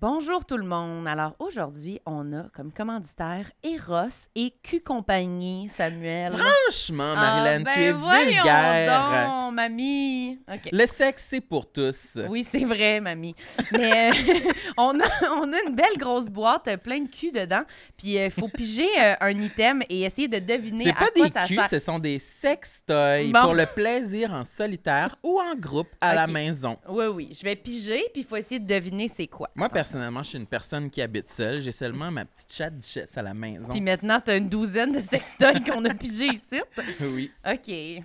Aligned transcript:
Bonjour 0.00 0.46
tout 0.46 0.56
le 0.56 0.64
monde. 0.64 1.06
Alors 1.06 1.34
aujourd'hui, 1.38 2.00
on 2.06 2.32
a 2.32 2.44
comme 2.54 2.72
commanditaire 2.72 3.50
Eros 3.62 4.28
et 4.34 4.54
Q 4.62 4.80
Compagnie, 4.80 5.68
Samuel. 5.68 6.32
Franchement, 6.32 7.12
Ah, 7.14 7.42
Marilyn, 7.42 7.64
ben 7.64 7.72
tu 7.74 7.80
es 7.82 7.92
voyons 7.92 8.24
vulgaire. 8.30 9.26
donc, 9.28 9.54
mamie. 9.56 10.38
Le 10.72 10.86
sexe, 10.86 11.26
c'est 11.28 11.42
pour 11.42 11.70
tous. 11.70 12.16
Oui, 12.30 12.46
c'est 12.48 12.64
vrai, 12.64 13.00
mamie. 13.02 13.34
Mais 13.72 14.08
euh, 14.10 14.50
on, 14.78 14.98
a, 15.00 15.04
on 15.36 15.52
a 15.52 15.60
une 15.68 15.74
belle 15.74 15.98
grosse 15.98 16.28
boîte, 16.30 16.68
euh, 16.68 16.78
plein 16.78 17.00
de 17.00 17.08
cul 17.10 17.30
dedans. 17.30 17.64
Puis 17.98 18.14
il 18.16 18.30
faut 18.30 18.48
piger 18.48 18.88
euh, 19.02 19.14
un 19.20 19.38
item 19.38 19.82
et 19.90 20.04
essayer 20.04 20.28
de 20.28 20.38
deviner 20.38 20.84
C'est 20.84 20.90
à 20.90 20.94
pas 20.94 21.08
quoi 21.14 21.26
des 21.26 21.30
ça 21.30 21.46
culs, 21.46 21.56
sert. 21.56 21.68
ce 21.68 21.78
sont 21.78 21.98
des 21.98 22.18
sextoys 22.18 23.30
Bon. 23.32 23.42
pour 23.42 23.54
le 23.54 23.66
plaisir 23.66 24.32
en 24.32 24.44
solitaire 24.46 25.16
ou 25.22 25.38
en 25.38 25.54
groupe 25.56 25.90
à 26.00 26.14
la 26.14 26.26
maison. 26.26 26.78
Oui, 26.88 27.04
oui. 27.12 27.28
Je 27.38 27.42
vais 27.44 27.54
piger, 27.56 28.02
puis 28.14 28.22
il 28.22 28.24
faut 28.24 28.36
essayer 28.36 28.60
de 28.60 28.66
deviner 28.66 29.06
c'est 29.08 29.26
quoi. 29.26 29.50
Moi. 29.54 29.68
Personnellement, 29.90 30.22
je 30.22 30.28
suis 30.28 30.38
une 30.38 30.46
personne 30.46 30.88
qui 30.88 31.02
habite 31.02 31.28
seule. 31.28 31.60
J'ai 31.62 31.72
seulement 31.72 32.12
ma 32.12 32.24
petite 32.24 32.52
chatte 32.52 32.78
duchesse 32.78 33.18
à 33.18 33.22
la 33.22 33.34
maison. 33.34 33.66
Puis 33.70 33.80
maintenant, 33.80 34.20
t'as 34.24 34.38
une 34.38 34.48
douzaine 34.48 34.92
de 34.92 35.00
sextoys 35.00 35.60
qu'on 35.64 35.84
a 35.84 35.92
pigé 35.94 36.26
ici. 36.26 36.60
Oui. 37.12 37.32
OK. 37.44 38.04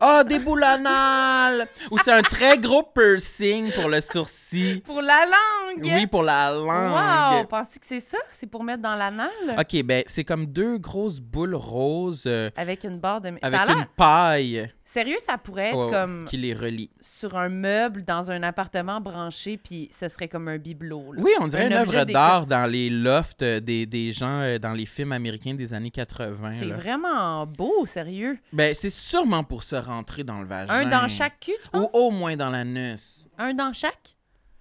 Oh, 0.00 0.22
des 0.26 0.38
boules 0.38 0.62
anales! 0.62 1.66
Ou 1.90 1.96
c'est 1.98 2.12
un 2.12 2.20
très 2.22 2.58
gros 2.58 2.82
piercing 2.82 3.72
pour 3.72 3.88
le 3.88 4.00
sourcil. 4.02 4.80
Pour 4.82 5.00
la 5.02 5.20
langue! 5.24 5.84
Oui, 5.84 6.06
pour 6.06 6.22
la 6.22 6.54
Wow! 6.58 6.66
langue. 6.66 7.48
Penses-tu 7.48 7.78
que 7.80 7.86
c'est 7.86 8.00
ça? 8.00 8.18
C'est 8.32 8.46
pour 8.46 8.62
mettre 8.62 8.82
dans 8.82 8.94
l'anal? 8.94 9.30
OK, 9.58 9.82
ben, 9.84 10.02
c'est 10.06 10.24
comme 10.24 10.46
deux 10.46 10.76
grosses 10.78 11.20
boules 11.20 11.54
roses 11.54 12.24
euh, 12.26 12.50
Avec 12.56 12.84
une 12.84 12.98
barre 12.98 13.20
de... 13.22 13.32
avec 13.40 13.60
une 13.70 13.86
paille 13.96 14.70
Sérieux, 14.88 15.16
ça 15.26 15.36
pourrait 15.36 15.70
être 15.70 15.86
ouais, 15.86 15.90
comme 15.90 16.26
qui 16.28 16.36
les 16.36 16.54
relie. 16.54 16.90
sur 17.00 17.36
un 17.36 17.48
meuble 17.48 18.04
dans 18.04 18.30
un 18.30 18.42
appartement 18.44 19.00
branché, 19.00 19.56
puis 19.58 19.90
ce 19.92 20.08
serait 20.08 20.28
comme 20.28 20.46
un 20.46 20.58
bibelot. 20.58 21.12
là. 21.12 21.22
Oui, 21.22 21.32
on 21.40 21.48
dirait 21.48 21.64
Un 21.64 21.70
une 21.70 21.72
œuvre 21.74 22.04
d'art 22.04 22.46
dans 22.46 22.70
les 22.70 22.88
lofts 22.88 23.42
euh, 23.42 23.58
des, 23.58 23.84
des 23.84 24.12
gens 24.12 24.40
euh, 24.42 24.58
dans 24.60 24.72
les 24.72 24.86
films 24.86 25.10
américains 25.10 25.54
des 25.54 25.74
années 25.74 25.90
80. 25.90 26.50
C'est 26.60 26.66
vraiment 26.66 27.44
beau, 27.46 27.84
sérieux. 27.84 28.38
Ben, 28.52 28.72
c'est 28.74 28.90
sûrement 28.90 29.42
pour 29.42 29.64
se 29.64 29.74
rentrer 29.74 30.22
dans 30.22 30.40
le 30.40 30.46
vagin. 30.46 30.72
Un 30.72 30.86
dans 30.88 31.08
chaque 31.08 31.40
cul, 31.40 31.52
tu 31.60 31.68
Ou 31.76 31.80
penses? 31.82 31.90
au 31.94 32.12
moins 32.12 32.36
dans 32.36 32.50
l'anus. 32.50 33.26
Un 33.38 33.54
dans 33.54 33.72
chaque? 33.72 34.14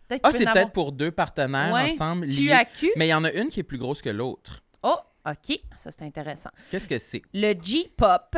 Peut-être 0.07 0.21
Ah, 0.23 0.31
c'est 0.31 0.45
peut-être 0.45 0.71
pour 0.71 0.91
deux 0.91 1.11
partenaires 1.11 1.71
Ouais, 1.73 1.91
ensemble. 1.91 2.27
Cul 2.29 2.51
à 2.51 2.65
cul. 2.65 2.91
Mais 2.95 3.05
il 3.07 3.11
y 3.11 3.13
en 3.13 3.23
a 3.23 3.31
une 3.31 3.49
qui 3.49 3.59
est 3.59 3.63
plus 3.63 3.77
grosse 3.77 4.01
que 4.01 4.09
l'autre. 4.09 4.61
Oh, 4.81 4.95
OK. 5.27 5.59
Ça, 5.77 5.91
c'est 5.91 6.01
intéressant. 6.03 6.49
Qu'est-ce 6.71 6.87
que 6.87 6.97
c'est? 6.97 7.21
Le 7.33 7.53
G-Pop, 7.61 8.37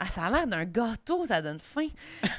ah, 0.00 0.08
ça 0.08 0.24
a 0.24 0.30
l'air 0.30 0.46
d'un 0.46 0.64
gâteau, 0.64 1.24
ça 1.26 1.40
donne 1.40 1.58
faim, 1.58 1.86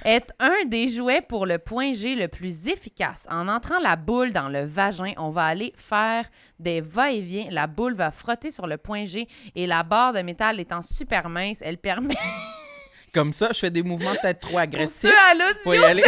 est 0.04 0.30
un 0.40 0.66
des 0.68 0.90
jouets 0.90 1.22
pour 1.22 1.46
le 1.46 1.58
point 1.58 1.94
G 1.94 2.14
le 2.16 2.28
plus 2.28 2.68
efficace. 2.68 3.26
En 3.30 3.48
entrant 3.48 3.80
la 3.80 3.96
boule 3.96 4.34
dans 4.34 4.50
le 4.50 4.66
vagin, 4.66 5.14
on 5.18 5.30
va 5.30 5.46
aller 5.46 5.74
faire 5.78 6.26
des 6.60 6.82
va-et-vient. 6.82 7.48
La 7.52 7.68
boule 7.68 7.94
va 7.96 8.12
frotter 8.12 8.52
sur 8.52 8.68
le 8.68 8.78
point 8.78 9.06
G 9.06 9.28
et 9.56 9.68
la 9.68 9.84
barre 9.84 10.14
de 10.14 10.22
métal 10.22 10.60
étant 10.60 10.82
super 10.82 11.30
mince, 11.30 11.60
elle 11.62 11.78
permet 11.78 12.18
Comme 13.14 13.32
ça, 13.32 13.50
je 13.54 13.60
fais 13.60 13.72
des 13.72 13.82
mouvements 13.84 14.14
peut-être 14.22 14.42
trop 14.42 14.52
pour 14.52 14.60
agressifs. 14.60 15.10
ceux 15.10 15.32
à 15.32 15.34
l'audio, 15.34 16.04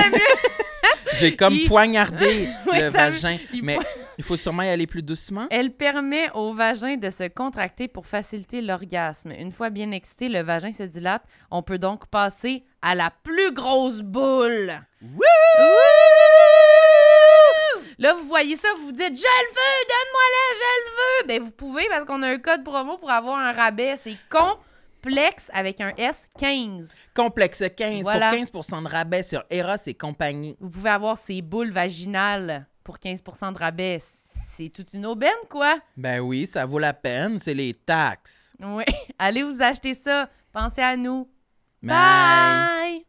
J'ai 1.14 1.36
comme 1.38 1.54
Il- 1.54 1.68
poignardé 1.68 2.50
Ouais, 2.68 2.82
le 2.82 2.90
vagin. 2.90 3.38
Mais 3.64 3.80
il 4.18 4.24
faut 4.24 4.38
sûrement 4.38 4.64
y 4.64 4.70
aller 4.70 4.88
plus 4.88 5.04
doucement. 5.04 5.48
Elle 5.52 5.72
permet 5.72 6.30
au 6.34 6.54
vagin 6.54 6.96
de 6.98 7.10
se 7.10 7.28
contracter 7.28 7.88
pour 7.88 8.06
faciliter 8.08 8.62
l'orgasme. 8.62 9.32
Une 9.32 9.52
fois 9.52 9.70
bien 9.70 9.92
excité, 9.92 10.30
le 10.30 10.42
vagin 10.42 10.72
se 10.72 10.84
dilate. 10.84 11.24
On 11.52 11.62
peut 11.64 11.78
donc 11.78 12.08
passer 12.08 12.64
à 12.82 12.96
la 12.96 13.12
plus 13.24 13.54
grosse 13.54 14.00
boule. 14.02 14.72
Wouh! 15.02 15.24
Là, 18.00 18.14
vous 18.14 18.28
voyez 18.28 18.56
ça, 18.56 18.68
vous 18.78 18.86
vous 18.88 18.92
dites 18.92 19.00
«Je 19.00 19.08
le 19.08 19.50
veux! 19.50 19.86
Donne-moi-la! 19.90 20.54
Je 20.54 20.60
le 20.60 20.92
veux!» 20.96 21.28
Ben, 21.40 21.42
vous 21.44 21.52
pouvez 21.52 21.88
parce 21.90 22.06
qu'on 22.06 22.22
a 22.22 22.30
un 22.30 22.38
code 22.38 22.64
promo 22.64 22.98
pour 22.98 23.10
avoir 23.10 23.40
un 23.40 23.52
rabais. 23.54 23.96
C'est 23.98 24.18
complexe 24.30 25.50
avec 25.54 25.82
un 25.82 25.92
S 25.98 26.30
15. 26.40 26.94
Complexe 27.16 27.64
15 27.76 28.04
Voilà. 28.04 28.30
pour 28.30 28.38
15% 28.64 28.84
de 28.84 28.88
rabais 28.88 29.24
sur 29.24 29.44
Eros 29.50 29.78
et 29.88 29.96
compagnie. 29.96 30.56
Vous 30.60 30.70
pouvez 30.70 30.92
avoir 30.92 31.18
ces 31.18 31.42
boules 31.42 31.72
vaginales 31.72 32.68
pour 32.88 33.00
15% 33.00 33.52
de 33.52 33.58
rabais. 33.58 33.98
C'est 34.00 34.70
toute 34.70 34.94
une 34.94 35.06
aubaine, 35.06 35.44
quoi. 35.50 35.78
Ben 35.98 36.22
oui, 36.22 36.48
ça 36.48 36.66
vaut 36.66 36.80
la 36.80 36.94
peine, 36.94 37.38
c'est 37.38 37.54
les 37.54 37.74
taxes. 37.74 38.54
Oui. 38.62 38.86
Allez 39.20 39.44
vous 39.44 39.62
acheter 39.62 39.94
ça. 39.94 40.30
Pensez 40.54 40.82
à 40.82 40.96
nous. 40.96 41.28
Bye. 41.84 41.90
Bye! 41.90 43.06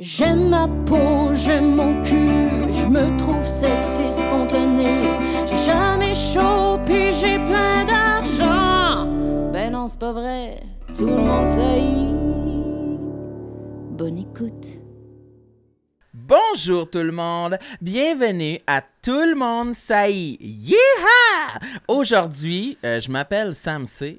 J'aime 0.00 0.48
ma 0.48 0.66
peau, 0.84 1.32
j'aime 1.32 1.76
mon 1.76 2.00
cul, 2.02 2.72
je 2.72 2.86
me 2.86 3.16
trouve 3.18 3.46
sexy 3.46 4.10
spontané. 4.10 5.02
J'ai 5.46 5.62
jamais 5.62 6.14
chaud, 6.14 6.80
puis 6.84 7.12
j'ai 7.12 7.38
plein 7.44 7.84
d'argent. 7.84 9.06
Ben 9.52 9.72
non, 9.72 9.86
c'est 9.86 9.98
pas 9.98 10.12
vrai, 10.12 10.60
tout 10.96 11.06
le 11.06 11.16
monde 11.16 11.46
sait. 11.46 11.82
Bonne 13.96 14.18
écoute. 14.18 14.77
Bonjour 16.32 16.90
tout 16.90 16.98
le 16.98 17.10
monde, 17.10 17.56
bienvenue 17.80 18.58
à 18.66 18.82
Tout 18.82 19.22
le 19.24 19.34
monde 19.34 19.72
saillit. 19.74 20.36
Yeeha! 20.38 21.58
Aujourd'hui, 21.88 22.76
euh, 22.84 23.00
je 23.00 23.10
m'appelle 23.10 23.54
Sam 23.54 23.86
C. 23.86 24.18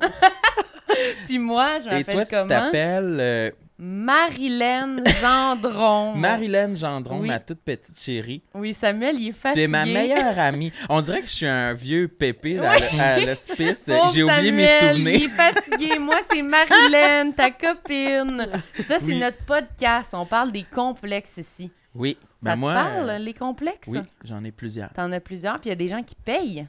Puis 1.28 1.38
moi, 1.38 1.78
je 1.78 1.90
et 1.96 2.04
toi, 2.04 2.16
m'appelle 2.16 2.28
tu 2.28 2.36
comment? 2.36 2.48
t'appelles 2.48 3.18
euh, 3.20 3.52
Marilyn 3.78 5.04
Gendron. 5.22 6.16
Marilyn 6.16 6.74
Gendron, 6.76 7.20
Oui. 7.20 7.28
ma 7.28 7.38
toute 7.38 7.60
petite 7.60 8.00
chérie. 8.00 8.42
Oui, 8.56 8.74
Samuel, 8.74 9.16
il 9.20 9.28
est 9.30 9.34
Tu 9.34 9.38
fatigué. 9.40 9.62
es 9.62 9.68
ma 9.68 9.86
meilleure 9.86 10.40
amie. 10.40 10.74
On 10.90 11.02
dirait 11.02 11.22
que 11.22 11.28
je 11.28 11.34
suis 11.36 11.46
un 11.46 11.76
vieux 11.76 12.08
pépé 12.08 12.60
Oui. 12.60 13.00
à 13.00 13.20
l'hospice. 13.20 13.88
J'ai 14.16 14.24
oublié 14.24 14.52
mes 14.52 14.66
souvenirs. 14.80 14.98
Il 14.98 15.26
est 15.26 15.30
fatigué. 15.30 16.00
Moi, 16.00 16.16
c'est 16.32 16.42
Marilyn, 16.42 17.32
ta 17.38 17.52
copine. 17.52 18.48
Ça, 18.88 18.98
c'est 18.98 19.06
Oui. 19.06 19.20
notre 19.20 19.46
podcast. 19.46 20.10
On 20.14 20.26
parle 20.26 20.52
des 20.52 20.64
complexes 20.64 21.38
ici. 21.38 21.70
Oui, 22.00 22.18
Ça 22.22 22.28
ben 22.42 22.54
te 22.54 22.58
moi. 22.60 22.74
parle, 22.74 23.10
euh, 23.10 23.18
les 23.20 23.34
complexes? 23.36 23.90
oui, 23.92 24.00
j'en 24.24 24.44
ai 24.44 24.52
plusieurs. 24.52 24.92
T'en 24.94 25.12
as 25.12 25.20
plusieurs, 25.20 25.60
puis 25.60 25.68
il 25.68 25.70
y 25.70 25.74
a 25.74 25.76
des 25.76 25.88
gens 25.88 26.02
qui 26.02 26.16
payent 26.16 26.68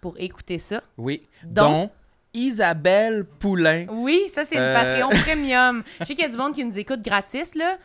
pour 0.00 0.14
écouter 0.18 0.58
ça. 0.58 0.82
Oui, 0.96 1.26
Dont? 1.42 1.62
dont 1.70 1.90
Isabelle 2.34 3.24
Poulain. 3.24 3.86
Oui, 3.90 4.22
ça, 4.28 4.44
c'est 4.44 4.56
le 4.56 4.60
Euh. 4.62 4.74
Patreon 4.74 5.08
Premium. 5.24 5.82
Je 6.00 6.04
sais 6.04 6.14
qu'il 6.14 6.22
y 6.24 6.28
a 6.28 6.30
du 6.30 6.36
monde 6.36 6.54
qui 6.54 6.64
nous 6.64 6.78
écoute 6.78 7.02
gratis, 7.02 7.54
là. 7.54 7.78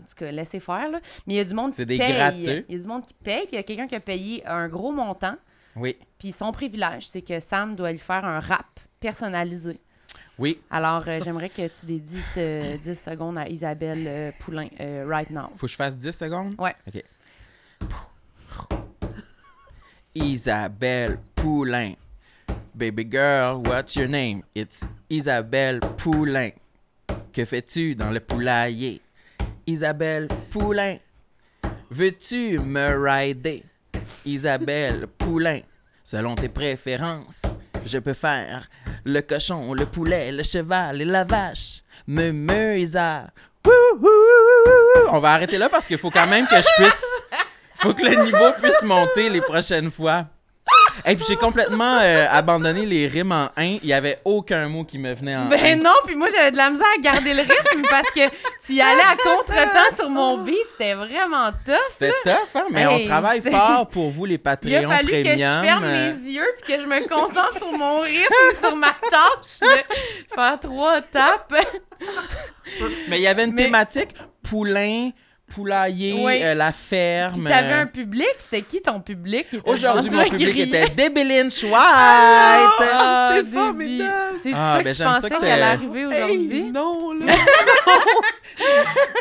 En 0.00 0.04
tout 0.04 0.14
cas, 0.16 0.30
laissez 0.30 0.60
faire, 0.60 0.90
là. 0.90 1.00
Mais 1.26 1.34
il 1.34 1.36
y 1.36 1.40
a 1.40 1.44
du 1.44 1.54
monde 1.54 1.70
qui 1.70 1.78
C'est 1.78 1.86
des 1.86 1.98
paye. 1.98 2.12
gratteux. 2.14 2.64
Il 2.68 2.74
y 2.76 2.78
a 2.78 2.82
du 2.82 2.86
monde 2.88 3.06
qui 3.06 3.14
paye, 3.14 3.40
puis 3.46 3.50
il 3.52 3.56
y 3.56 3.58
a 3.58 3.62
quelqu'un 3.62 3.86
qui 3.86 3.94
a 3.94 4.00
payé 4.00 4.46
un 4.46 4.68
gros 4.68 4.92
montant. 4.92 5.36
Oui, 5.76 5.96
Puis 6.18 6.30
son 6.32 6.52
privilège, 6.52 7.06
c'est 7.08 7.22
que 7.22 7.40
Sam 7.40 7.74
doit 7.74 7.90
lui 7.90 7.98
faire 7.98 8.24
un 8.24 8.38
rap 8.38 8.78
personnalisé. 9.00 9.80
Oui. 10.38 10.60
Alors, 10.70 11.04
euh, 11.06 11.20
j'aimerais 11.22 11.48
que 11.48 11.66
tu 11.68 11.86
dédies 11.86 12.18
euh, 12.36 12.76
10 12.78 12.94
secondes 12.94 13.38
à 13.38 13.48
Isabelle 13.48 14.04
euh, 14.06 14.30
Poulain, 14.40 14.68
euh, 14.80 15.06
right 15.08 15.30
now. 15.30 15.50
Faut 15.56 15.66
que 15.66 15.72
je 15.72 15.76
fasse 15.76 15.96
10 15.96 16.12
secondes? 16.12 16.54
Ouais. 16.58 16.74
OK. 16.88 17.04
Isabelle 20.14 21.18
Poulain. 21.34 21.94
Baby 22.74 23.04
girl, 23.08 23.62
what's 23.66 23.94
your 23.94 24.08
name? 24.08 24.42
It's 24.54 24.84
Isabelle 25.08 25.78
Poulain. 25.96 26.50
Que 27.32 27.44
fais-tu 27.44 27.94
dans 27.94 28.10
le 28.10 28.20
poulailler? 28.20 29.00
Isabelle 29.66 30.28
Poulain. 30.50 30.98
Veux-tu 31.90 32.58
me 32.58 32.96
rider? 32.96 33.62
Isabelle 34.24 35.06
Poulain. 35.06 35.60
Selon 36.02 36.34
tes 36.34 36.48
préférences, 36.48 37.42
je 37.86 37.98
peux 37.98 38.12
faire 38.12 38.68
le 39.04 39.20
cochon, 39.20 39.74
le 39.74 39.86
poulet, 39.86 40.32
le 40.32 40.42
cheval 40.42 41.00
et 41.00 41.04
la 41.04 41.24
vache. 41.24 41.82
Me 42.06 42.32
me 42.32 42.78
Isa. 42.78 43.26
Wouhou! 43.64 44.08
On 45.10 45.20
va 45.20 45.32
arrêter 45.32 45.58
là 45.58 45.68
parce 45.68 45.86
qu'il 45.86 45.98
faut 45.98 46.10
quand 46.10 46.26
même 46.26 46.46
que 46.46 46.56
je 46.56 46.82
puisse. 46.82 47.04
faut 47.76 47.94
que 47.94 48.02
le 48.02 48.24
niveau 48.24 48.52
puisse 48.62 48.82
monter 48.82 49.28
les 49.28 49.40
prochaines 49.40 49.90
fois. 49.90 50.26
Et 51.06 51.16
puis 51.16 51.24
j'ai 51.28 51.36
complètement 51.36 51.98
euh, 52.00 52.26
abandonné 52.30 52.86
les 52.86 53.06
rimes 53.06 53.32
en 53.32 53.50
1. 53.56 53.64
Il 53.64 53.80
n'y 53.86 53.92
avait 53.92 54.20
aucun 54.24 54.68
mot 54.68 54.84
qui 54.84 54.98
me 54.98 55.12
venait 55.14 55.36
en 55.36 55.46
Ben 55.46 55.78
un. 55.78 55.82
non, 55.82 55.94
puis 56.06 56.14
moi, 56.16 56.28
j'avais 56.34 56.50
de 56.50 56.56
la 56.56 56.70
misère 56.70 56.86
à 56.96 57.00
garder 57.00 57.34
le 57.34 57.40
rythme 57.40 57.82
parce 57.90 58.10
que 58.10 58.28
tu 58.66 58.74
y 58.74 58.80
allais 58.80 59.00
à 59.02 59.16
contre-temps 59.16 59.96
sur 59.96 60.08
mon 60.10 60.38
beat. 60.38 60.56
C'était 60.72 60.94
vraiment 60.94 61.50
tough. 61.64 61.74
C'était 61.90 62.12
tough, 62.24 62.32
hein? 62.56 62.64
Mais 62.70 62.82
Hey, 62.82 62.86
on 62.88 63.02
travaille 63.08 63.40
fort 63.42 63.88
pour 63.88 64.10
vous, 64.10 64.24
les 64.24 64.34
Il 64.44 64.48
a 64.48 64.56
Patreons 64.56 64.90
fallu 64.90 65.08
que 65.22 65.30
je 65.32 65.38
ferme 65.38 65.84
mes 65.86 66.30
yeux 66.32 66.46
puis 66.62 66.74
que 66.74 66.80
je 66.82 66.86
me 66.86 67.08
concentre 67.08 67.56
sur 67.58 67.72
mon 67.72 68.00
rythme, 68.00 68.58
sur 68.60 68.76
ma 68.76 68.88
tâche 69.10 69.60
de 69.60 70.34
faire 70.34 70.58
trois 70.60 71.00
tapes. 71.02 71.54
Mais 73.08 73.18
il 73.18 73.22
y 73.22 73.26
avait 73.26 73.44
une 73.44 73.52
Mais- 73.52 73.64
thématique 73.64 74.10
poulain, 74.42 75.10
poulailler, 75.46 76.14
Oui. 76.24 76.42
euh, 76.42 76.54
la 76.54 76.72
Puis 76.72 76.80
ferme. 76.88 77.44
t'avais 77.48 77.72
euh, 77.72 77.82
un 77.82 77.86
public, 77.86 78.26
c'était 78.38 78.62
qui 78.62 78.80
ton 78.82 79.00
public? 79.00 79.46
Aujourd'hui, 79.64 80.10
mon 80.10 80.24
public 80.24 80.56
était 80.58 80.88
Debbie 80.88 81.24
Lynch 81.24 81.62
White. 81.62 81.72
Ah, 81.74 83.30
c'est 83.32 83.42
Debbie. 83.42 83.56
formidable. 83.56 84.36
C'est 84.42 84.52
Ah, 84.54 84.76
ça 84.76 84.82
ben, 84.82 84.84
que 84.84 84.88
tu 84.90 84.94
j'aime 84.96 85.06
ça 85.14 85.20
pensais 85.20 85.28
qu'elle 85.40 85.50
allait 85.52 85.62
arriver 85.62 86.06
aujourd'hui? 86.06 86.56
Hey, 86.56 86.70
non, 86.70 87.12
là. 87.12 87.34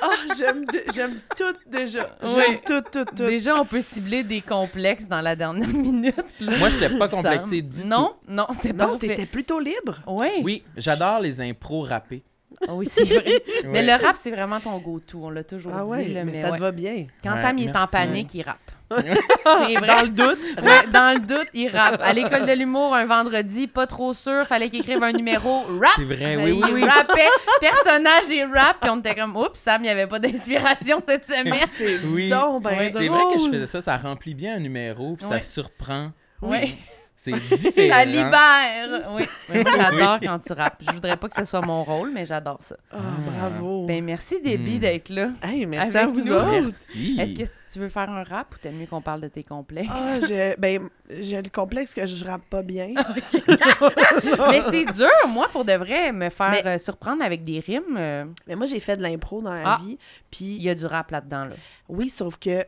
Ah, 0.03 0.09
j'aime, 0.37 0.65
de- 0.65 0.83
j'aime 0.93 1.19
tout 1.35 1.55
déjà. 1.65 2.09
J'aime 2.21 2.33
Oui. 2.35 2.59
tout, 2.65 2.81
tout, 2.91 3.05
tout. 3.05 3.23
Déjà, 3.25 3.59
on 3.59 3.65
peut 3.65 3.81
cibler 3.81 4.23
des 4.23 4.41
complexes 4.41 5.07
dans 5.07 5.21
la 5.21 5.35
dernière 5.35 5.67
minute. 5.73 6.15
là. 6.39 6.51
Moi, 6.59 6.69
j'étais 6.69 6.95
pas 6.97 7.07
complexé 7.07 7.61
du 7.61 7.85
Non, 7.87 8.13
non, 8.27 8.45
c'était 8.51 8.73
Non, 8.73 8.89
parfait. 8.89 9.07
t'étais 9.07 9.25
plutôt 9.25 9.59
libre. 9.59 10.01
Oui, 10.07 10.27
Oui, 10.43 10.63
j'adore 10.77 11.19
les 11.19 11.41
impros 11.41 11.81
rappés. 11.81 12.23
Ah 12.67 12.73
oui 12.73 12.87
c'est 12.89 13.03
vrai. 13.05 13.43
Mais 13.65 13.79
Ouais. 13.79 13.83
le 13.97 14.05
rap, 14.05 14.15
c'est 14.17 14.31
vraiment 14.31 14.59
ton 14.59 14.77
go-to. 14.79 15.19
On 15.25 15.29
l'a 15.29 15.43
toujours 15.43 15.73
Ah 15.75 15.83
dit. 15.83 15.89
ouais, 15.89 16.07
là, 16.07 16.23
mais, 16.23 16.31
mais 16.33 16.41
ça 16.41 16.51
ouais. 16.51 16.57
te 16.57 16.61
va 16.61 16.71
bien. 16.71 17.07
Quand 17.23 17.33
Ouais, 17.33 17.41
Sam 17.41 17.57
il 17.57 17.69
est 17.69 17.75
en 17.77 17.87
panique, 17.87 18.33
il 18.35 18.43
rappe. 18.43 18.57
c'est 18.95 19.73
vrai. 19.75 19.87
Dans 19.87 20.01
le 20.03 20.09
doute. 20.09 20.39
Ouais, 20.61 20.87
dans 20.93 21.15
le 21.19 21.25
doute, 21.25 21.47
il 21.55 21.67
rappe. 21.69 21.99
À 22.03 22.13
l'école 22.13 22.45
de 22.45 22.51
l'humour, 22.53 22.93
un 22.93 23.05
vendredi, 23.05 23.65
pas 23.67 23.87
trop 23.87 24.13
sûr, 24.13 24.45
fallait 24.45 24.69
qu'il 24.69 24.81
écrive 24.81 25.01
un 25.01 25.11
numéro 25.13 25.63
rap. 25.81 25.91
C'est 25.95 26.03
vrai, 26.03 26.35
Euh, 26.35 26.43
oui, 26.45 26.51
oui, 26.53 26.61
il 26.67 26.73
oui. 26.75 26.83
rappait, 26.85 27.25
personnage 27.59 28.29
et 28.31 28.43
rap, 28.43 28.77
puis 28.81 28.89
on 28.91 28.99
était 28.99 29.15
comme, 29.15 29.35
oups, 29.35 29.59
Sam, 29.59 29.81
il 29.81 29.85
n'y 29.85 29.89
avait 29.89 30.05
pas 30.07 30.19
d'inspiration 30.19 30.99
cette 31.07 31.25
semaine. 31.25 31.55
C'est 31.65 31.97
Oui. 32.13 32.29
donc 32.29 32.63
ben 32.63 32.77
Ouais. 32.77 32.91
C'est 32.93 33.07
vrai 33.07 33.21
que 33.33 33.39
je 33.39 33.49
faisais 33.49 33.67
ça, 33.67 33.81
ça 33.81 33.97
remplit 33.97 34.35
bien 34.35 34.55
un 34.57 34.59
numéro, 34.59 35.15
puis 35.15 35.25
Ouais. 35.25 35.39
ça 35.39 35.45
surprend. 35.45 36.11
Oui. 36.43 36.75
C'est 37.23 37.31
différent. 37.57 37.93
Ça 37.99 38.05
libère. 38.05 39.01
Oui. 39.15 39.23
Moi, 39.49 39.63
j'adore 39.75 40.19
quand 40.21 40.39
tu 40.39 40.53
rappes. 40.53 40.81
Je 40.85 40.91
voudrais 40.91 41.15
pas 41.17 41.29
que 41.29 41.35
ce 41.35 41.45
soit 41.45 41.61
mon 41.61 41.83
rôle, 41.83 42.11
mais 42.11 42.25
j'adore 42.25 42.57
ça. 42.61 42.75
Ah, 42.91 42.97
bravo. 43.25 43.85
Ben, 43.85 44.03
merci, 44.03 44.41
Déby, 44.41 44.75
Mm. 44.75 44.79
d'être 44.79 45.09
là. 45.09 45.29
hey, 45.41 45.65
merci 45.65 45.97
avec 45.97 46.09
à 46.09 46.11
vous 46.11 46.19
nous. 46.27 46.33
autres. 46.33 46.51
Merci. 46.51 47.17
Est-ce 47.19 47.33
que 47.35 47.71
tu 47.73 47.79
veux 47.79 47.89
faire 47.89 48.09
un 48.09 48.23
rap 48.23 48.53
ou 48.53 48.57
t'aimes 48.57 48.75
mieux 48.77 48.87
qu'on 48.87 49.01
parle 49.01 49.21
de 49.21 49.27
tes 49.29 49.43
complexes? 49.43 49.89
Ah, 49.91 50.17
j'ai, 50.27 50.55
ben, 50.57 50.89
j'ai 51.21 51.41
le 51.41 51.49
complexe 51.49 51.93
que 51.93 52.05
je 52.05 52.25
rappe 52.25 52.43
pas 52.49 52.61
bien. 52.61 52.89
mais 54.49 54.61
c'est 54.69 54.85
dur, 54.93 55.09
moi, 55.29 55.47
pour 55.51 55.65
de 55.65 55.73
vrai, 55.73 56.11
me 56.11 56.29
faire 56.29 56.51
Mais- 56.51 56.67
euh, 56.67 56.77
surprendre 56.77 57.23
avec 57.23 57.43
des 57.43 57.59
rimes. 57.59 57.95
euh, 57.97 58.25
Mais 58.47 58.55
moi, 58.55 58.65
j'ai 58.65 58.79
fait 58.79 58.97
de 58.97 59.01
l'impro 59.01 59.41
dans 59.41 59.53
la 59.53 59.73
Ah. 59.75 59.79
vie. 59.81 59.97
Puis 60.31 60.55
Il 60.55 60.63
y 60.63 60.69
a 60.69 60.75
du 60.75 60.85
rap 60.85 61.11
là-dedans, 61.11 61.45
là. 61.45 61.55
oui, 61.89 62.09
sauf 62.09 62.37
que 62.37 62.65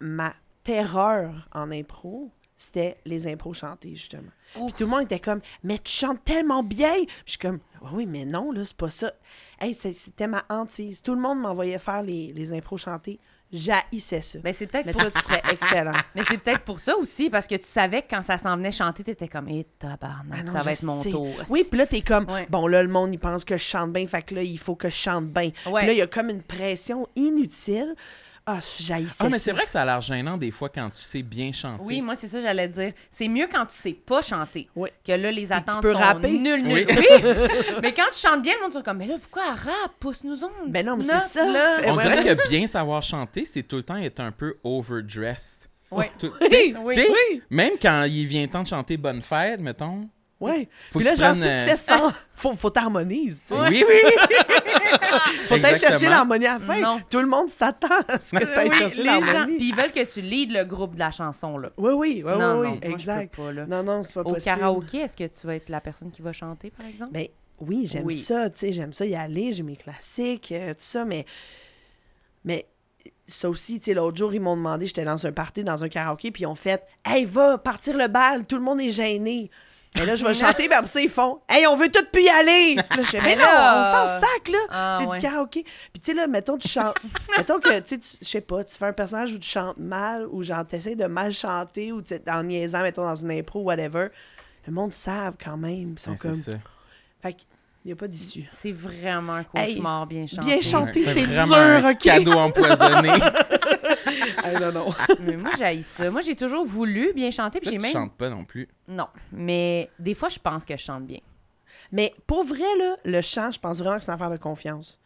ma 0.00 0.32
terreur 0.62 1.48
en 1.52 1.70
impro, 1.70 2.30
c'était 2.66 2.96
les 3.04 3.26
impros 3.26 3.52
chantés, 3.54 3.94
justement. 3.94 4.30
Puis 4.54 4.72
tout 4.76 4.84
le 4.84 4.86
monde 4.86 5.02
était 5.02 5.20
comme, 5.20 5.40
mais 5.62 5.78
tu 5.78 5.90
chantes 5.92 6.22
tellement 6.24 6.62
bien. 6.62 6.92
Puis 6.94 7.08
je 7.26 7.30
suis 7.32 7.38
comme, 7.38 7.58
oui, 7.92 8.06
mais 8.06 8.24
non, 8.24 8.52
là, 8.52 8.64
c'est 8.64 8.76
pas 8.76 8.90
ça. 8.90 9.12
Hey, 9.60 9.74
c'était 9.74 10.26
ma 10.26 10.42
hantise. 10.48 11.02
Tout 11.02 11.14
le 11.14 11.20
monde 11.20 11.40
m'envoyait 11.40 11.78
faire 11.78 12.02
les, 12.02 12.32
les 12.32 12.52
impros 12.52 12.76
chantés. 12.76 13.18
J'haïssais 13.52 14.20
ça. 14.20 14.40
Ben, 14.40 14.52
c'est 14.52 14.66
peut-être 14.66 14.86
Mais 14.86 14.92
pour... 14.92 15.02
serais 15.02 15.40
excellent. 15.52 15.92
Mais 16.16 16.22
c'est 16.26 16.38
peut-être 16.38 16.64
pour 16.64 16.80
ça 16.80 16.96
aussi, 16.96 17.30
parce 17.30 17.46
que 17.46 17.54
tu 17.54 17.66
savais 17.66 18.02
que 18.02 18.08
quand 18.10 18.22
ça 18.22 18.36
s'en 18.36 18.56
venait 18.56 18.72
chanter, 18.72 19.04
t'étais 19.04 19.28
comme, 19.28 19.48
hé, 19.48 19.64
tabarnak, 19.78 20.40
Ah 20.40 20.42
non, 20.42 20.52
ça 20.52 20.62
va 20.62 20.72
être 20.72 20.82
mon 20.82 21.00
sais. 21.00 21.10
tour. 21.10 21.28
Oui, 21.50 21.62
puis 21.68 21.78
là, 21.78 21.86
t'es 21.86 22.00
comme, 22.00 22.28
Ouais. 22.28 22.46
bon, 22.50 22.66
là, 22.66 22.82
le 22.82 22.88
monde, 22.88 23.14
il 23.14 23.18
pense 23.18 23.44
que 23.44 23.56
je 23.56 23.62
chante 23.62 23.92
bien, 23.92 24.06
fait 24.08 24.22
que 24.22 24.34
là, 24.34 24.42
il 24.42 24.58
faut 24.58 24.74
que 24.74 24.88
je 24.88 24.94
chante 24.96 25.26
bien. 25.26 25.50
Ouais. 25.66 25.80
Puis 25.82 25.86
là, 25.86 25.92
il 25.92 25.98
y 25.98 26.02
a 26.02 26.06
comme 26.08 26.30
une 26.30 26.42
pression 26.42 27.06
inutile. 27.14 27.94
Ah, 28.46 28.60
j'haïssais 28.78 29.16
Ah, 29.20 29.28
mais 29.30 29.38
ça. 29.38 29.44
c'est 29.44 29.52
vrai 29.52 29.64
que 29.64 29.70
ça 29.70 29.80
a 29.80 29.84
l'air 29.86 30.02
gênant 30.02 30.36
des 30.36 30.50
fois 30.50 30.68
quand 30.68 30.90
tu 30.90 31.00
sais 31.02 31.22
bien 31.22 31.50
chanter. 31.52 31.82
Oui, 31.82 32.02
moi, 32.02 32.14
c'est 32.14 32.28
ça 32.28 32.36
que 32.36 32.42
j'allais 32.42 32.68
dire. 32.68 32.92
C'est 33.08 33.26
mieux 33.28 33.46
quand 33.50 33.64
tu 33.64 33.72
sais 33.74 33.94
pas 33.94 34.20
chanter. 34.20 34.68
Oui. 34.76 34.90
Que 35.02 35.12
là, 35.12 35.32
les 35.32 35.50
attentes 35.50 35.80
peux 35.80 35.92
sont 35.94 35.98
rapper. 35.98 36.30
nulles, 36.38 36.62
nulles. 36.62 36.86
Oui. 36.86 36.94
Oui. 36.94 37.30
mais 37.82 37.94
quand 37.94 38.04
tu 38.12 38.18
chantes 38.18 38.42
bien, 38.42 38.52
le 38.56 38.62
monde 38.64 38.72
dit 38.72 38.82
comme, 38.82 38.98
mais 38.98 39.06
là, 39.06 39.14
pourquoi 39.18 39.44
elle 39.48 39.54
rappe? 39.54 39.92
Pousse-nous 39.98 40.44
on. 40.44 40.68
Ben 40.68 40.84
non, 40.84 40.96
mais 40.98 41.04
c'est 41.04 41.18
ça. 41.38 41.50
là. 41.50 41.78
On 41.86 41.96
Ouais. 41.96 42.02
dirait 42.02 42.36
que 42.36 42.48
bien 42.50 42.66
savoir 42.66 43.02
chanter, 43.02 43.46
c'est 43.46 43.62
tout 43.62 43.76
le 43.76 43.82
temps 43.82 43.96
être 43.96 44.20
un 44.20 44.30
peu 44.32 44.56
overdressed. 44.62 45.68
Ouais. 45.90 46.10
Tout- 46.18 46.32
Oui, 46.42 46.74
Oui. 46.84 46.94
tu 46.96 47.00
sais, 47.02 47.08
oui, 47.08 47.42
Même 47.48 47.72
quand 47.80 48.02
il 48.04 48.26
vient 48.26 48.46
temps 48.46 48.62
de 48.62 48.68
chanter 48.68 48.96
Bonne 48.98 49.22
fête, 49.22 49.60
mettons. 49.60 50.06
Ouais. 50.44 50.68
Faut 50.90 50.98
Puis 50.98 51.04
que 51.06 51.10
là, 51.10 51.14
tu 51.14 51.20
genre, 51.20 51.32
prennes, 51.32 51.42
si 51.42 51.42
tu 51.42 51.46
euh, 51.48 51.68
fais 51.68 51.76
ça, 51.76 52.12
faut, 52.34 52.52
faut 52.54 52.70
t'harmoniser. 52.70 53.54
Oui, 53.54 53.84
oui. 53.88 54.00
Faut 55.46 55.54
aller 55.54 55.78
chercher 55.78 56.08
l'harmonie 56.08 56.46
à 56.46 56.54
la 56.54 56.60
fin. 56.60 56.80
Non. 56.80 57.00
Tout 57.10 57.20
le 57.20 57.26
monde 57.26 57.50
s'attend 57.50 57.88
à 58.08 58.18
ce 58.20 58.36
que 58.36 58.44
tu 58.44 58.50
ailles 58.50 58.68
Oui, 58.70 58.76
chercher 58.76 59.02
l'harmonie. 59.02 59.56
Puis 59.56 59.68
ils 59.68 59.74
veulent 59.74 59.92
que 59.92 60.04
tu 60.12 60.20
leads 60.20 60.52
le 60.52 60.64
groupe 60.64 60.94
de 60.94 60.98
la 60.98 61.10
chanson, 61.10 61.56
là. 61.58 61.70
Oui, 61.76 61.92
oui, 61.92 62.22
oui, 62.24 62.32
non, 62.38 62.60
oui, 62.60 62.68
non, 62.68 62.74
moi, 62.74 62.78
exact. 62.82 63.30
je 63.32 63.36
peux 63.36 63.42
pas, 63.44 63.52
là. 63.52 63.66
Non, 63.66 63.82
non, 63.82 64.02
c'est 64.02 64.12
pas 64.14 64.20
Au 64.20 64.24
possible. 64.24 64.44
karaoké, 64.44 64.98
est-ce 64.98 65.16
que 65.16 65.26
tu 65.26 65.46
vas 65.46 65.56
être 65.56 65.68
la 65.68 65.80
personne 65.80 66.10
qui 66.10 66.22
va 66.22 66.32
chanter, 66.32 66.70
par 66.70 66.86
exemple? 66.86 67.12
Ben 67.12 67.26
oui, 67.60 67.86
j'aime 67.90 68.06
Oui. 68.06 68.14
ça, 68.16 68.50
tu 68.50 68.58
sais, 68.58 68.72
j'aime 68.72 68.92
ça 68.92 69.06
y 69.06 69.14
aller, 69.14 69.52
j'ai 69.52 69.62
mes 69.62 69.76
classiques, 69.76 70.52
euh, 70.52 70.70
tout 70.70 70.76
ça, 70.78 71.04
mais 71.04 71.24
mais 72.44 72.66
ça 73.26 73.48
aussi, 73.48 73.78
tu 73.80 73.86
sais, 73.86 73.94
l'autre 73.94 74.16
jour, 74.18 74.34
ils 74.34 74.40
m'ont 74.40 74.56
demandé, 74.56 74.86
j'étais 74.86 75.04
dans 75.04 75.26
un 75.26 75.32
party, 75.32 75.64
dans 75.64 75.82
un 75.82 75.88
karaoké, 75.88 76.30
puis 76.30 76.42
ils 76.42 76.46
ont 76.46 76.54
fait 76.54 76.82
«Hey, 77.06 77.24
va, 77.24 77.56
partir 77.58 77.96
le 77.96 78.06
bal, 78.08 78.46
tout 78.46 78.56
le 78.56 78.62
monde 78.62 78.80
est 78.80 78.90
gêné.» 78.90 79.50
Mais 79.96 80.04
là, 80.06 80.16
je 80.16 80.24
vais 80.24 80.34
chanter, 80.34 80.64
puis 80.68 80.72
après 80.74 80.88
ça, 80.88 81.00
ils 81.00 81.08
font 81.08 81.40
«Hey, 81.48 81.66
on 81.68 81.76
veut 81.76 81.88
tous 81.88 82.04
plus 82.12 82.22
y 82.22 82.28
aller!» 82.28 82.76
Puis 82.90 82.98
Là, 82.98 83.02
je 83.04 83.10
fais 83.10 83.20
«Mais 83.22 83.36
non, 83.36 83.42
là- 83.44 84.04
on 84.04 84.08
s'en 84.08 84.20
sac, 84.20 84.48
là! 84.48 84.58
Ah, 84.70 84.98
c'est 85.00 85.06
ouais. 85.06 85.16
du 85.18 85.22
karaoké.» 85.22 85.62
Puis 85.92 86.00
tu 86.02 86.10
sais, 86.10 86.14
là, 86.14 86.26
mettons, 86.26 86.58
tu 86.58 86.66
chantes... 86.68 86.96
mettons 87.38 87.60
que, 87.60 87.78
tu 87.80 87.82
sais, 87.86 87.98
tu- 87.98 88.18
je 88.20 88.28
sais 88.28 88.40
pas, 88.40 88.64
tu 88.64 88.76
fais 88.76 88.86
un 88.86 88.92
personnage 88.92 89.32
où 89.34 89.38
tu 89.38 89.48
chantes 89.48 89.78
mal, 89.78 90.26
ou 90.26 90.42
genre, 90.42 90.66
t'essaies 90.66 90.96
de 90.96 91.06
mal 91.06 91.32
chanter, 91.32 91.92
ou 91.92 92.02
tu 92.02 92.14
en 92.28 92.42
niaisant, 92.42 92.82
mettons, 92.82 93.04
dans 93.04 93.14
une 93.14 93.30
impro, 93.30 93.60
whatever. 93.62 94.08
Le 94.66 94.72
monde 94.72 94.92
savent 94.92 95.36
quand 95.42 95.56
même, 95.56 95.92
ils 95.96 96.00
sont 96.00 96.10
Ouais, 96.12 96.16
comme... 96.16 96.34
ça. 96.34 96.52
Fait 97.22 97.36
qu'il 97.84 97.90
n'y 97.90 97.92
a 97.92 97.96
pas 97.96 98.08
d'issue. 98.08 98.46
C'est 98.50 98.72
vraiment 98.72 99.34
un 99.34 99.44
Hey, 99.54 99.74
cauchemar 99.74 100.06
bien 100.06 100.26
chanté. 100.26 100.46
bien 100.46 100.60
chanté. 100.62 101.04
C'est 101.04 101.26
dur, 101.46 101.54
un 101.54 101.90
ok? 101.90 101.98
cadeau 101.98 102.32
empoisonné. 102.32 103.10
non, 104.60 104.72
non. 104.72 104.90
Mais 105.20 105.36
moi, 105.36 105.50
j'haïs 105.58 105.82
ça. 105.86 106.10
Moi, 106.10 106.22
j'ai 106.22 106.34
toujours 106.34 106.64
voulu 106.64 107.12
bien 107.14 107.30
chanter, 107.30 107.60
puis 107.60 107.70
j'ai 107.70 107.76
tu 107.76 107.82
même... 107.82 107.92
chantes 107.92 108.14
pas 108.16 108.30
non 108.30 108.44
plus. 108.44 108.68
Non, 108.88 109.06
mais 109.32 109.90
des 109.98 110.14
fois, 110.14 110.28
je 110.30 110.38
pense 110.38 110.64
que 110.64 110.74
je 110.76 110.82
chante 110.82 111.06
bien. 111.06 111.20
Mais 111.92 112.14
pour 112.26 112.42
vrai, 112.44 112.60
là, 112.78 112.96
le 113.04 113.20
chant, 113.20 113.50
je 113.52 113.58
pense 113.58 113.78
vraiment 113.78 113.98
que 113.98 114.04
c'est 114.04 114.10
une 114.10 114.14
affaire 114.14 114.30
de 114.30 114.36
confiance. 114.38 114.98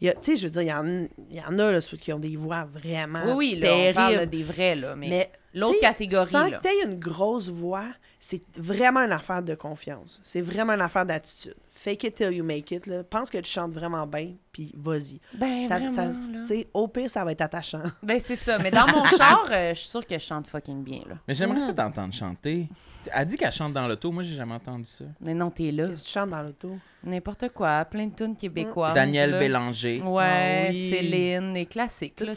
Il 0.00 0.12
Tu 0.22 0.34
sais, 0.34 0.36
je 0.36 0.44
veux 0.46 0.50
dire, 0.50 0.62
il 0.62 0.68
y 0.68 0.72
en, 0.72 0.86
il 1.30 1.36
y 1.36 1.40
en 1.40 1.58
a 1.58 1.70
là, 1.70 1.80
ceux 1.80 1.96
qui 1.96 2.12
ont 2.12 2.18
des 2.18 2.36
voix 2.36 2.64
vraiment 2.64 3.22
Oui, 3.36 3.54
oui, 3.54 3.60
là, 3.60 3.68
on 3.72 3.76
terribles. 3.76 3.94
parle 3.94 4.26
des 4.26 4.42
vrais, 4.42 4.74
là, 4.74 4.96
mais, 4.96 5.08
mais 5.08 5.30
l'autre 5.60 5.80
catégorie, 5.80 6.30
Sans 6.30 6.48
là. 6.48 6.58
que 6.58 6.62
tu 6.62 6.68
aies 6.68 6.84
une 6.84 6.98
grosse 6.98 7.48
voix, 7.48 7.86
c'est 8.18 8.40
vraiment 8.56 9.00
une 9.00 9.12
affaire 9.12 9.42
de 9.42 9.54
confiance. 9.54 10.20
C'est 10.24 10.40
vraiment 10.40 10.72
une 10.72 10.80
affaire 10.82 11.06
d'attitude. 11.06 11.54
Fake 11.70 12.04
it 12.04 12.14
till 12.14 12.32
you 12.32 12.42
make 12.44 12.70
it. 12.70 12.86
Là. 12.86 13.04
Pense 13.04 13.30
que 13.30 13.38
tu 13.38 13.50
chantes 13.50 13.72
vraiment 13.72 14.06
bien, 14.06 14.32
puis 14.50 14.72
vas-y. 14.76 15.20
Ben, 15.34 15.68
Ça- 15.68 15.78
vraiment, 15.78 16.14
ça- 16.46 16.54
au 16.72 16.88
pire, 16.88 17.10
ça 17.10 17.24
va 17.24 17.32
être 17.32 17.42
attachant. 17.42 17.82
Ben, 18.02 18.18
c'est 18.18 18.34
ça. 18.36 18.58
Mais 18.58 18.70
dans 18.70 18.86
mon 18.86 19.04
char, 19.16 19.46
euh, 19.50 19.74
je 19.74 19.80
suis 19.80 19.88
sûre 19.88 20.06
que 20.06 20.14
je 20.18 20.24
chante 20.24 20.46
fucking 20.48 20.82
bien, 20.82 21.00
là. 21.08 21.16
Mais 21.28 21.34
j'aimerais 21.34 21.60
ça 21.60 21.72
t'entendre 21.74 22.14
chanter. 22.14 22.68
Elle 23.12 23.26
dit 23.26 23.36
qu'elle 23.36 23.52
chante 23.52 23.72
dans 23.74 23.86
l'auto. 23.86 24.10
Moi, 24.10 24.22
j'ai 24.24 24.34
jamais 24.34 24.54
entendu 24.54 24.86
ça. 24.86 25.04
Mais 25.20 25.34
non, 25.34 25.50
t'es 25.50 25.70
là. 25.70 25.86
Qu'est-ce 25.88 26.02
que 26.02 26.06
tu 26.08 26.12
chantes 26.14 26.30
dans 26.30 26.42
l'auto? 26.42 26.76
N'importe 27.04 27.50
quoi. 27.50 27.84
Plein 27.84 28.06
de 28.06 28.14
tunes 28.16 28.34
québécoises. 28.34 28.94
Daniel 28.94 29.30
là. 29.30 29.38
Bélanger. 29.38 30.02
Ouais, 30.02 30.66
Ah 30.66 30.70
oui. 30.70 30.90
Céline, 30.90 31.54
les 31.54 31.66
classiques, 31.66 32.16
ouais. 32.20 32.32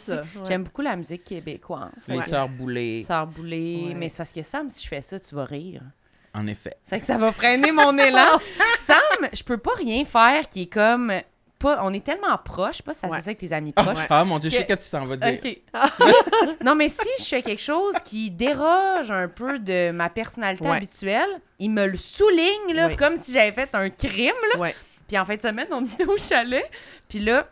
J'aime 0.47 0.63
beaucoup 0.65 0.81
la 0.83 0.95
musique 0.95 1.23
québécoise. 1.23 1.89
Les 2.07 2.17
Ouais. 2.17 2.23
sœurs 2.23 2.49
Boulay. 2.49 3.01
Sœur 3.09 3.25
Boulay. 3.27 3.85
Ouais. 3.87 3.93
Mais 3.95 4.07
c'est 4.09 4.17
parce 4.17 4.31
que 4.31 4.43
Sam, 4.43 4.69
si 4.69 4.83
je 4.83 4.87
fais 4.87 5.01
ça, 5.01 5.19
tu 5.19 5.33
vas 5.33 5.45
rire. 5.45 5.81
En 6.35 6.45
effet. 6.45 6.75
C'est 6.83 6.99
que 6.99 7.05
ça 7.07 7.17
va 7.17 7.31
freiner 7.31 7.71
mon 7.71 7.97
élan. 7.97 8.37
Sam, 8.85 9.29
je 9.33 9.41
peux 9.43 9.57
pas 9.57 9.73
rien 9.77 10.05
faire 10.05 10.47
qui 10.47 10.63
est 10.63 10.71
comme. 10.71 11.11
Pas, 11.59 11.79
on 11.83 11.91
est 11.93 12.05
tellement 12.05 12.37
proches, 12.37 12.81
pas 12.83 12.93
si 12.93 12.99
ça 13.01 13.07
Ouais. 13.09 13.17
avec 13.17 13.37
tes 13.39 13.51
amis 13.51 13.73
Ah, 13.75 13.83
proches. 13.83 14.05
ah, 14.09 14.23
mon 14.23 14.37
Dieu, 14.39 14.49
je 14.49 14.55
sais 14.57 14.65
Que- 14.65 14.75
que 14.75 14.79
tu 14.79 14.85
s'en 14.85 15.05
vas 15.07 15.17
dire. 15.17 15.39
Non, 16.63 16.75
mais 16.75 16.87
si 16.87 17.07
je 17.19 17.23
fais 17.25 17.41
quelque 17.41 17.61
chose 17.61 17.95
qui 18.05 18.31
déroge 18.31 19.11
un 19.11 19.27
peu 19.27 19.59
de 19.59 19.91
ma 19.91 20.09
personnalité 20.09 20.63
Ouais. 20.65 20.77
habituelle, 20.77 21.41
il 21.57 21.71
me 21.71 21.85
le 21.87 21.97
souligne, 21.97 22.73
là, 22.73 22.95
comme 22.95 23.17
si 23.17 23.33
j'avais 23.33 23.51
fait 23.51 23.69
un 23.73 23.89
crime. 23.89 24.31
Là. 24.53 24.59
Ouais. 24.59 24.75
Puis 25.07 25.17
en 25.17 25.25
fin 25.25 25.35
de 25.35 25.41
semaine, 25.41 25.67
on 25.71 25.83
était 25.85 26.05
au 26.05 26.15
chalet. 26.17 26.63
Puis 27.09 27.19
là, 27.19 27.47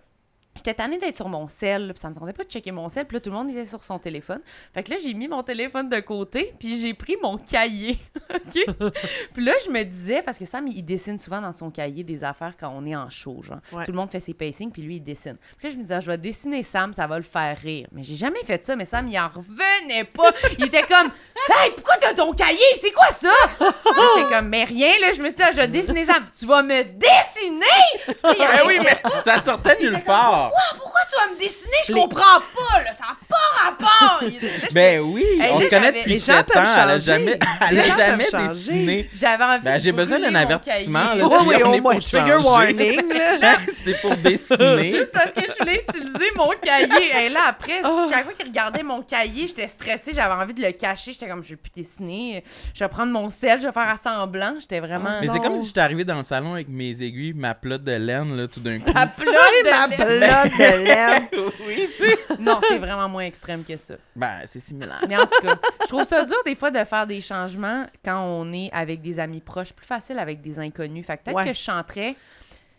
j'étais 0.58 0.74
tannée 0.74 0.98
d'être 0.98 1.16
sur 1.16 1.30
mon 1.30 1.48
sel. 1.48 1.92
Puis 1.94 2.02
ça 2.02 2.10
me 2.10 2.16
tentait 2.16 2.34
pas 2.34 2.44
de 2.44 2.50
checker 2.50 2.72
mon 2.72 2.90
sel. 2.90 3.06
Puis 3.06 3.16
là, 3.16 3.22
tout 3.22 3.30
le 3.30 3.36
monde 3.36 3.50
était 3.50 3.66
sur 3.66 3.84
son 3.84 4.00
téléphone. 4.00 4.42
Fait 4.74 4.84
que 4.84 4.92
là, 4.92 4.98
j'ai 5.04 5.14
mis 5.14 5.28
mon 5.28 5.44
téléphone 5.44 5.90
de 5.90 6.00
côté. 6.00 6.54
Puis 6.60 6.78
j'ai 6.78 6.94
pris 6.94 7.16
mon 7.22 7.38
cahier. 7.38 7.98
OK? 8.34 8.92
puis 9.34 9.46
là, 9.46 9.54
je 9.66 9.72
me 9.72 9.84
disais, 9.84 10.22
parce 10.22 10.38
que 10.38 10.46
Sam, 10.46 10.68
il 10.68 10.84
dessine 10.84 11.18
souvent 11.18 11.42
dans 11.42 11.52
son 11.52 11.72
cahier 11.72 12.04
des 12.04 12.24
affaires 12.24 12.54
quand 12.60 12.74
on 12.76 12.86
est 12.86 12.96
en 12.96 13.10
show. 13.10 13.42
Genre. 13.42 13.60
Ouais. 13.72 13.86
Tout 13.86 13.92
le 13.92 13.98
monde 13.98 14.10
fait 14.10 14.20
ses 14.20 14.34
pacings. 14.34 14.72
Puis 14.72 14.82
lui, 14.82 14.96
il 14.98 15.04
dessine. 15.04 15.38
Puis 15.58 15.68
là, 15.68 15.74
je 15.74 15.78
me 15.78 15.82
disais, 15.82 15.96
ah, 15.96 16.00
je 16.00 16.08
vais 16.08 16.18
dessiner 16.18 16.64
Sam, 16.64 16.94
ça 16.94 17.08
va 17.08 17.18
le 17.18 17.24
faire 17.24 17.58
rire. 17.58 17.88
Mais 17.92 18.04
j'ai 18.04 18.16
jamais 18.16 18.44
fait 18.44 18.64
ça. 18.66 18.76
Mais 18.76 18.86
Sam, 18.86 19.08
il 19.08 19.18
en 19.18 19.30
revenait 19.30 20.06
pas. 20.06 20.32
Il 20.58 20.66
était 20.66 20.84
comme, 20.84 21.12
Hey, 21.50 21.72
pourquoi 21.72 21.96
t'as 21.98 22.14
ton 22.14 22.34
cahier? 22.34 22.58
C'est 22.82 22.92
quoi 22.92 23.10
ça? 23.12 23.30
J'étais 23.60 24.30
comme, 24.30 24.50
mais 24.50 24.64
rien, 24.66 24.92
là. 25.00 25.12
Je 25.14 25.22
me 25.22 25.28
suis 25.28 25.38
dit, 25.38 25.44
ah, 25.44 25.52
je 25.52 25.58
vais 25.58 25.68
dessiner 25.68 26.06
ça. 26.06 26.16
Tu 26.38 26.46
vas 26.46 26.62
me 26.62 26.84
dessiner? 26.84 27.66
Puis 28.06 28.16
Ben 28.38 28.62
oui, 28.66 28.80
mais 28.82 28.98
ça 29.24 29.40
sortait 29.40 29.78
nulle 29.82 30.04
part. 30.04 30.47
Pourquoi, 30.50 30.78
pourquoi? 30.78 31.02
Tu 31.10 31.18
vas 31.18 31.34
me 31.34 31.40
dessiner? 31.40 31.78
Je 31.88 31.94
Les- 31.94 32.02
comprends 32.02 32.40
pas, 32.56 32.84
là. 32.84 32.94
Ça 32.94 33.04
n'a 33.06 33.18
pas 33.28 33.64
rapport. 33.64 34.20
Il- 34.24 34.34
là, 34.42 34.50
j'étais- 34.62 34.74
Ben 34.74 35.00
oui, 35.02 35.24
Hey, 35.40 35.52
on 35.52 35.60
là, 35.60 35.66
se 35.66 35.70
connaît 35.70 35.82
j'avais- 35.86 36.00
depuis 36.00 36.12
Les 36.14 36.20
gens 36.20 36.26
7 36.26 36.38
ans. 36.38 36.44
Elle 36.56 36.60
a 36.60 36.66
changer. 36.94 37.00
jamais, 37.00 37.40
elle 37.70 37.76
Les 37.76 37.82
a 37.82 37.86
gens 37.86 37.96
jamais 37.98 38.24
peuvent 38.26 38.42
changer. 38.42 38.54
dessiné. 38.54 39.10
J'avais 39.14 39.44
envie 39.44 39.64
Ben, 39.64 39.80
j'ai 39.80 39.92
besoin 39.92 40.20
d'un 40.20 40.30
mon 40.32 40.36
avertissement, 40.36 41.08
cahier. 41.08 41.20
là, 41.22 41.28
Oui, 41.28 41.38
si 41.40 41.48
oui, 41.48 41.56
on 41.64 41.70
au 41.70 41.74
est 41.74 41.82
moins, 41.82 41.94
pour 41.96 42.04
trigger 42.04 42.32
changer. 42.34 42.48
warning, 42.48 43.14
là. 43.42 43.58
C'était 43.68 43.98
pour 44.00 44.16
dessiner. 44.18 44.92
Juste 44.98 45.14
parce 45.14 45.32
que 45.32 45.42
je 45.42 45.54
voulais 45.60 45.84
utiliser 45.88 46.32
mon 46.36 46.50
cahier. 46.62 47.26
Et 47.26 47.30
là, 47.30 47.40
après, 47.50 47.82
Ah. 47.84 48.06
chaque 48.10 48.24
fois 48.26 48.34
qu'il 48.34 48.48
regardait 48.48 48.84
mon 48.84 49.02
cahier, 49.02 49.48
j'étais 49.48 49.68
stressée. 49.68 50.12
J'avais 50.14 50.34
envie 50.34 50.54
de 50.54 50.62
le 50.62 50.72
cacher. 50.72 51.14
J'étais 51.14 51.28
comme, 51.28 51.44
je 51.44 51.50
vais 51.50 51.56
plus 51.56 51.72
dessiner. 51.76 52.44
Je 52.74 52.80
vais 52.84 52.90
prendre 52.90 53.12
mon 53.12 53.30
sel, 53.30 53.60
je 53.62 53.68
vais 53.68 53.72
faire 53.74 53.90
à 53.90 53.98
semblant. 53.98 54.56
J'étais 54.60 54.80
vraiment. 54.80 55.20
Mais 55.22 55.28
c'est 55.28 55.40
comme 55.40 55.56
si 55.58 55.68
j'étais 55.68 55.82
arrivé 55.82 56.04
dans 56.04 56.18
le 56.18 56.24
salon 56.24 56.54
avec 56.54 56.68
mes 56.70 57.02
aiguilles, 57.02 57.34
ma 57.34 57.54
plotte 57.54 57.84
de 57.84 57.94
laine, 57.94 58.36
là, 58.36 58.48
tout 58.48 58.60
d'un 58.60 58.80
coup. 58.80 58.92
Ma 58.94 59.06
Oui, 59.18 59.26
de 59.64 59.70
ma 59.70 59.88
laine. 60.06 60.37
De 60.46 61.68
oui, 61.68 61.90
tu 61.96 62.04
sais. 62.06 62.18
Non, 62.40 62.60
c'est 62.68 62.78
vraiment 62.78 63.08
moins 63.10 63.24
extrême 63.24 63.64
que 63.64 63.78
ça. 63.78 63.96
Ben, 64.16 64.42
c'est 64.46 64.60
similaire. 64.60 65.00
Mais 65.08 65.18
en 65.18 65.26
tout 65.26 65.42
cas, 65.42 65.56
je 65.82 65.88
trouve 65.88 66.04
ça 66.04 66.24
dur 66.24 66.38
des 66.46 66.56
fois 66.56 66.72
de 66.72 66.84
faire 66.84 67.08
des 67.08 67.22
changements 67.22 67.86
quand 68.04 68.22
on 68.22 68.52
est 68.54 68.70
avec 68.74 69.02
des 69.02 69.20
amis 69.20 69.42
proches. 69.42 69.74
Plus 69.74 69.86
facile 69.86 70.20
avec 70.20 70.42
des 70.42 70.60
inconnus. 70.60 71.06
Fait 71.06 71.18
que 71.18 71.24
peut-être 71.24 71.38
Ouais. 71.38 71.46
que 71.48 71.54
je 71.54 71.60
chanterais 71.62 72.16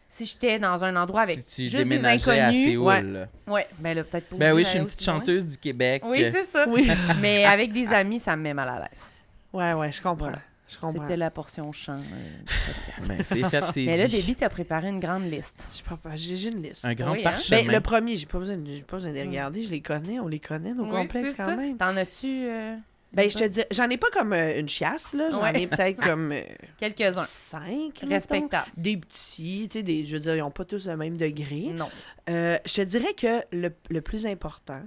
si 0.08 0.24
j'étais 0.24 0.58
dans 0.58 0.82
un 0.84 0.96
endroit 0.96 1.20
avec 1.22 1.40
si 1.46 1.68
tu 1.68 1.68
juste 1.68 1.86
des 1.88 2.04
à 2.04 2.08
inconnus. 2.08 2.64
Séoul. 2.64 2.86
Ouais. 2.86 3.02
là. 3.02 3.26
Ouais, 3.46 3.66
ben 3.78 3.94
là, 3.94 4.04
peut-être 4.04 4.28
pas. 4.30 4.36
Ben 4.36 4.52
oui, 4.54 4.64
je 4.64 4.68
suis 4.70 4.78
une 4.78 4.86
petite 4.86 5.06
loin. 5.06 5.14
chanteuse 5.18 5.46
du 5.46 5.58
Québec. 5.58 6.02
Oui, 6.06 6.26
c'est 6.30 6.44
ça. 6.44 6.64
Oui. 6.68 6.90
Mais 7.20 7.44
avec 7.44 7.72
des 7.72 7.88
amis, 7.92 8.18
ça 8.18 8.34
me 8.36 8.42
met 8.42 8.54
mal 8.54 8.68
à 8.68 8.78
l'aise. 8.78 9.10
Ouais, 9.52 9.72
ouais, 9.74 9.92
je 9.92 10.00
comprends. 10.00 10.26
Voilà. 10.26 10.38
Je 10.68 10.78
comprends. 10.78 11.02
C'était 11.02 11.16
la 11.16 11.30
portion 11.30 11.72
chant. 11.72 11.94
euh, 11.94 12.38
du 12.40 12.44
podcast. 12.74 13.08
Ben, 13.08 13.24
c'est 13.24 13.48
fait, 13.48 13.64
c'est 13.72 13.86
Mais 13.86 13.96
là. 13.96 14.06
Déby 14.08 14.34
t'a 14.34 14.48
préparé 14.50 14.88
une 14.88 15.00
grande 15.00 15.24
liste. 15.24 15.66
J'ai 16.14 16.48
une 16.48 16.62
liste. 16.62 16.84
Un 16.84 16.94
grand 16.94 17.12
Oui, 17.12 17.20
hein? 17.20 17.30
parchemin. 17.30 17.62
Ben, 17.64 17.72
le 17.72 17.80
premier, 17.80 18.16
j'ai 18.18 18.26
pas 18.26 18.38
besoin, 18.38 18.56
de- 18.58 18.80
pas 18.82 18.96
besoin 18.98 19.10
de 19.10 19.16
les 19.16 19.22
regarder. 19.22 19.62
Je 19.62 19.70
les 19.70 19.80
connais, 19.80 20.20
on 20.20 20.28
les 20.28 20.40
connaît, 20.40 20.74
nos 20.74 20.84
Oui, 20.84 20.90
complexes 20.90 21.34
quand 21.34 21.46
ça. 21.46 21.56
même. 21.56 21.76
T'en 21.78 21.96
as-tu 21.96 22.26
euh, 22.26 22.76
Ben, 23.14 23.30
je 23.30 23.38
te 23.38 23.44
dis, 23.44 23.62
j'en 23.70 23.88
ai 23.88 23.96
pas 23.96 24.10
comme 24.12 24.34
euh, 24.34 24.60
une 24.60 24.68
chiasse, 24.68 25.14
là. 25.14 25.30
J'en 25.30 25.40
Ouais. 25.42 25.62
ai 25.62 25.66
peut-être 25.66 26.00
comme 26.02 26.32
euh, 26.32 26.42
quelques-uns? 26.76 27.24
cinq. 27.26 28.02
mettons. 28.02 28.08
Respectables. 28.10 28.70
Des 28.76 28.98
petits, 28.98 29.68
tu 29.70 29.78
sais, 29.78 29.82
des, 29.82 30.04
je 30.04 30.16
veux 30.16 30.20
dire, 30.20 30.36
ils 30.36 30.42
ont 30.42 30.50
pas 30.50 30.66
tous 30.66 30.86
le 30.86 30.96
même 30.98 31.16
degré. 31.16 31.70
Non. 31.72 31.88
Euh, 32.28 32.58
je 32.66 32.74
te 32.74 32.80
dirais 32.82 33.14
que 33.14 33.42
le, 33.52 33.70
le 33.88 34.00
plus 34.02 34.26
important 34.26 34.82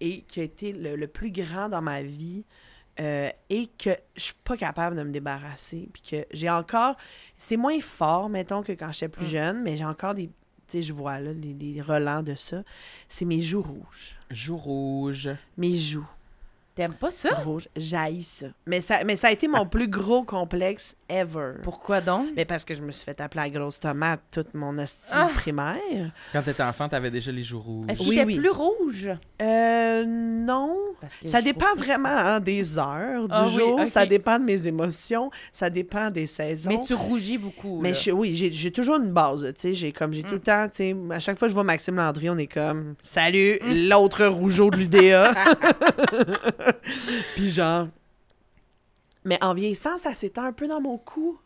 et 0.00 0.22
qui 0.22 0.40
a 0.40 0.44
été 0.44 0.72
le, 0.72 0.96
le 0.96 1.06
plus 1.06 1.30
grand 1.30 1.68
dans 1.68 1.82
ma 1.82 2.02
vie 2.02 2.44
euh, 3.00 3.28
et 3.50 3.68
que 3.78 3.90
je 4.16 4.20
suis 4.22 4.34
pas 4.44 4.56
capable 4.56 4.96
de 4.96 5.02
me 5.02 5.10
débarrasser, 5.10 5.88
puis 5.92 6.02
que 6.02 6.24
j'ai 6.32 6.48
encore... 6.50 6.96
C'est 7.36 7.56
moins 7.56 7.80
fort, 7.80 8.28
mettons, 8.28 8.62
que 8.62 8.72
quand 8.72 8.92
j'étais 8.92 9.08
plus 9.08 9.26
Mm. 9.26 9.30
jeune, 9.30 9.62
mais 9.62 9.76
j'ai 9.76 9.84
encore 9.84 10.14
des... 10.14 10.26
Tu 10.26 10.32
sais, 10.78 10.82
je 10.82 10.92
vois, 10.92 11.18
là, 11.20 11.32
les, 11.32 11.52
les 11.52 11.80
relents 11.82 12.22
de 12.22 12.34
ça. 12.36 12.62
C'est 13.08 13.24
mes 13.26 13.40
joues 13.40 13.62
rouges. 13.62 14.16
Joue 14.30 14.56
rouge. 14.56 15.30
Mes 15.58 15.74
joues 15.74 16.06
T'aimes 16.74 16.94
pas 16.94 17.12
ça? 17.12 17.32
rouges. 17.36 17.68
J'haïs 17.76 18.24
ça. 18.24 18.46
Mais, 18.66 18.80
ça. 18.80 19.04
mais 19.04 19.14
ça 19.14 19.28
a 19.28 19.30
été 19.30 19.46
mon 19.46 19.64
plus 19.64 19.86
gros 19.86 20.24
complexe 20.24 20.96
ever. 21.08 21.52
Pourquoi 21.62 22.00
donc? 22.00 22.26
Mais 22.34 22.44
parce 22.44 22.64
que 22.64 22.74
je 22.74 22.82
me 22.82 22.90
suis 22.90 23.04
fait 23.04 23.20
appeler 23.20 23.42
la 23.44 23.50
grosse 23.50 23.78
tomate 23.78 24.20
toute 24.32 24.54
mon 24.54 24.76
hostie 24.78 25.10
Ah. 25.12 25.28
primaire. 25.36 26.10
Quand 26.32 26.42
t'étais 26.42 26.64
enfant, 26.64 26.88
t'avais 26.88 27.12
déjà 27.12 27.30
les 27.30 27.44
joues 27.44 27.60
rouges. 27.60 27.86
Est-ce 27.90 28.02
Oui, 28.02 28.16
était 28.16 28.24
oui. 28.24 28.38
plus 28.40 28.50
rouge? 28.50 29.08
Euh, 29.40 30.04
non. 30.04 30.76
Parce 31.00 31.16
que 31.16 31.28
Ça 31.28 31.42
dépend 31.42 31.74
vraiment 31.76 32.08
hein, 32.08 32.40
des 32.40 32.78
heures 32.78 33.28
du 33.28 33.34
Ah 33.34 33.44
oui, 33.46 33.52
jour, 33.54 33.80
ça 33.86 34.06
dépend 34.06 34.38
de 34.38 34.44
mes 34.44 34.66
émotions, 34.66 35.30
ça 35.52 35.70
dépend 35.70 36.10
des 36.10 36.26
saisons. 36.26 36.70
Mais 36.70 36.80
tu 36.80 36.94
rougis 36.94 37.38
beaucoup. 37.38 37.80
Mais 37.80 37.94
je- 37.94 38.10
oui, 38.10 38.34
j'ai 38.34 38.50
j'ai 38.52 38.70
toujours 38.70 38.96
une 38.96 39.12
base, 39.12 39.44
tu 39.54 39.60
sais, 39.60 39.74
j'ai 39.74 39.92
comme 39.92 40.12
j'ai 40.12 40.22
tout 40.22 40.30
le 40.32 40.36
Mm. 40.36 40.40
temps, 40.40 40.68
tu 40.68 40.76
sais, 40.76 40.96
à 41.10 41.18
chaque 41.18 41.38
fois 41.38 41.46
que 41.46 41.50
je 41.50 41.54
vois 41.54 41.64
Maxime 41.64 41.96
Landry, 41.96 42.30
on 42.30 42.38
est 42.38 42.46
comme 42.46 42.94
salut, 42.98 43.58
Mm. 43.62 43.88
l'autre 43.88 44.26
rougeau 44.26 44.70
de 44.70 44.76
l'UDA. 44.76 45.34
Puis 47.36 47.50
genre 47.50 47.88
mais 49.26 49.42
en 49.42 49.54
vieillissant, 49.54 49.96
ça 49.96 50.12
s'étend 50.12 50.44
un 50.44 50.52
peu 50.52 50.68
dans 50.68 50.82
mon 50.82 50.98
cou, 50.98 51.38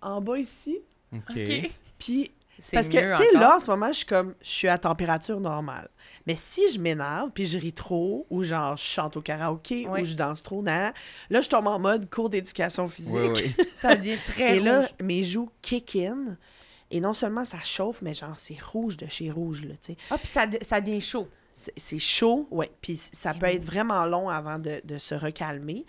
en 0.00 0.22
bas 0.22 0.38
ici. 0.38 0.78
OK. 1.14 1.20
OK. 1.36 1.70
Puis 1.98 2.30
C'est 2.58 2.74
parce 2.76 2.88
que, 2.88 2.96
tu 3.16 3.22
sais, 3.22 3.32
là, 3.38 3.56
en 3.56 3.60
ce 3.60 3.70
moment, 3.70 3.88
je 3.88 3.98
suis 3.98 4.06
comme, 4.06 4.34
je 4.42 4.48
suis 4.50 4.68
à 4.68 4.78
température 4.78 5.40
normale. 5.40 5.88
Mais 6.26 6.34
si 6.36 6.62
je 6.72 6.78
m'énerve, 6.80 7.30
puis 7.32 7.46
je 7.46 7.58
ris 7.58 7.72
trop, 7.72 8.26
ou 8.30 8.42
genre, 8.44 8.76
je 8.76 8.82
chante 8.82 9.16
au 9.16 9.20
karaoké, 9.22 9.86
Oui. 9.88 10.00
ou 10.00 10.04
je 10.04 10.14
danse 10.14 10.42
trop, 10.42 10.62
nan, 10.62 10.92
là, 11.30 11.40
je 11.40 11.48
tombe 11.48 11.66
en 11.66 11.78
mode 11.78 12.08
cours 12.10 12.30
d'éducation 12.30 12.88
physique. 12.88 13.14
Oui, 13.14 13.28
oui. 13.58 13.64
Ça 13.76 13.94
devient 13.94 14.16
très 14.32 14.56
Et 14.56 14.60
là, 14.60 14.88
mes 15.02 15.22
joues 15.22 15.50
kick 15.62 15.96
in. 15.96 16.36
Et 16.90 17.00
non 17.00 17.14
seulement 17.14 17.44
ça 17.44 17.58
chauffe, 17.64 18.00
mais 18.00 18.14
genre, 18.14 18.36
c'est 18.38 18.60
rouge 18.62 18.96
de 18.96 19.06
chez 19.06 19.28
rouge, 19.30 19.64
là, 19.64 19.74
tu 19.82 19.92
sais. 19.92 19.96
Ah, 20.10 20.18
puis 20.18 20.28
ça, 20.28 20.46
de- 20.46 20.58
ça 20.62 20.80
devient 20.80 21.00
chaud. 21.00 21.28
C'est- 21.56 21.72
C'est 21.76 21.98
chaud, 21.98 22.46
ouais. 22.52 22.70
Puis 22.80 22.96
ça 22.96 23.32
Eh 23.34 23.38
peut 23.40 23.46
oui. 23.46 23.52
être 23.54 23.64
vraiment 23.64 24.04
long 24.04 24.28
avant 24.28 24.58
de, 24.60 24.80
de 24.84 24.98
se 24.98 25.14
recalmer. 25.14 25.84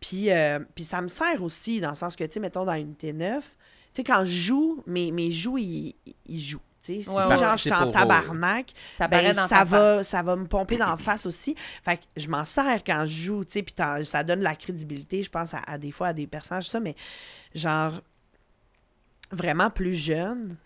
Puis, 0.00 0.30
euh, 0.32 0.58
puis 0.74 0.82
ça 0.82 1.02
me 1.02 1.08
sert 1.08 1.42
aussi, 1.42 1.80
dans 1.80 1.90
le 1.90 1.94
sens 1.94 2.16
que, 2.16 2.24
tu 2.24 2.32
sais, 2.32 2.40
mettons, 2.40 2.64
dans 2.64 2.74
Unité 2.74 3.12
9, 3.12 3.44
tu 3.48 3.54
sais, 3.94 4.04
quand 4.04 4.24
je 4.24 4.30
joue, 4.30 4.82
mes, 4.86 5.10
mes 5.12 5.30
joues, 5.30 5.58
ils, 5.58 5.94
ils 6.26 6.40
jouent. 6.40 6.60
Si 6.82 6.98
Ouais, 7.08 7.38
genre 7.38 7.56
je 7.56 7.60
suis 7.60 7.72
en 7.74 7.90
tabarnak, 7.90 8.72
Ça 8.96 9.06
ben, 9.06 9.34
dans 9.36 9.46
ça 9.46 9.64
va, 9.64 9.96
face. 9.98 10.08
ça 10.08 10.22
va 10.22 10.34
me 10.34 10.46
pomper 10.46 10.78
dans 10.78 10.88
la 10.88 10.96
face 10.96 11.26
aussi. 11.26 11.54
Fait 11.84 11.98
que 11.98 12.02
je 12.16 12.26
m'en 12.26 12.46
sers 12.46 12.82
quand 12.82 13.04
je 13.04 13.12
joue, 13.26 13.44
tu 13.44 13.52
sais, 13.52 13.62
puis 13.62 13.74
t'en- 13.74 14.02
ça 14.02 14.24
donne 14.24 14.38
de 14.38 14.44
la 14.44 14.56
crédibilité, 14.56 15.22
je 15.22 15.28
pense, 15.28 15.52
à, 15.52 15.58
à 15.66 15.76
des 15.76 15.90
fois 15.90 16.08
à 16.08 16.12
des 16.14 16.26
personnages, 16.26 16.68
ça, 16.70 16.80
mais 16.80 16.96
genre, 17.54 18.00
vraiment 19.30 19.68
plus 19.70 19.94
jeune, 19.94 20.56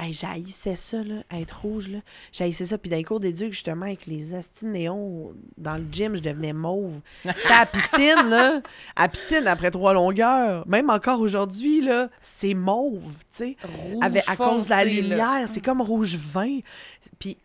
hey, 0.00 0.12
j'haïssais 0.12 0.76
ça, 0.76 1.02
là, 1.04 1.22
être 1.30 1.60
rouge, 1.60 1.88
là. 1.88 1.98
J'haïssais 2.32 2.66
ça. 2.66 2.78
Puis 2.78 2.90
dans 2.90 2.96
les 2.96 3.04
cours 3.04 3.20
d'éduc, 3.20 3.52
justement, 3.52 3.86
avec 3.86 4.06
les 4.06 4.34
astis 4.34 4.66
néons, 4.66 5.32
dans 5.58 5.76
le 5.76 5.84
gym, 5.90 6.16
je 6.16 6.22
devenais 6.22 6.52
mauve. 6.52 7.00
À 7.24 7.60
la 7.60 7.66
piscine, 7.66 8.28
là, 8.28 8.62
à 8.96 9.02
la 9.02 9.08
piscine, 9.08 9.46
après 9.46 9.70
trois 9.70 9.92
longueurs, 9.92 10.66
même 10.68 10.88
encore 10.88 11.20
aujourd'hui, 11.20 11.80
là, 11.80 12.08
c'est 12.20 12.54
mauve, 12.54 13.18
tu 13.36 13.56
sais 13.56 13.56
avec, 14.00 14.24
à 14.28 14.36
cause 14.36 14.66
de 14.66 14.70
la 14.70 14.84
lumière. 14.84 15.44
C'est 15.46 15.60
comme 15.60 15.80
rouge 15.80 16.16
vin. 16.16 16.60
Puis 17.18 17.36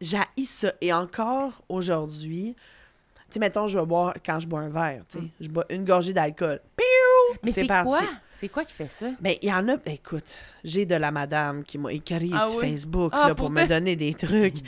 j'haïs 0.00 0.46
ça. 0.46 0.72
Et 0.80 0.92
encore 0.92 1.62
aujourd'hui, 1.68 2.54
sais, 3.34 3.40
mettons, 3.40 3.66
je 3.68 3.78
vais 3.78 3.86
boire, 3.86 4.14
quand 4.24 4.38
je 4.40 4.46
bois 4.46 4.60
un 4.60 4.68
verre, 4.68 5.02
tu 5.08 5.18
sais, 5.18 5.24
je 5.40 5.48
bois 5.48 5.64
une 5.70 5.84
gorgée 5.84 6.12
d'alcool. 6.12 6.60
Mais 7.42 7.50
c'est 7.50 7.66
quoi? 7.66 8.00
C'est 8.30 8.48
quoi 8.48 8.64
qui 8.64 8.72
fait 8.72 8.88
ça? 8.88 9.06
Ben, 9.20 9.34
il 9.40 9.48
y 9.48 9.52
en 9.52 9.66
a, 9.68 9.76
ben, 9.76 9.94
écoute, 9.94 10.34
j'ai 10.64 10.84
de 10.84 10.94
la 10.94 11.10
madame 11.10 11.64
qui 11.64 11.78
m'a 11.78 11.92
écrit 11.92 12.30
Ah 12.34 12.46
sur 12.46 12.56
oui? 12.56 12.70
Facebook 12.72 13.10
Ah, 13.14 13.28
là, 13.28 13.34
pour, 13.34 13.46
pour 13.46 13.50
me 13.50 13.66
donner 13.66 13.96
des 13.96 14.12
trucs. 14.14 14.58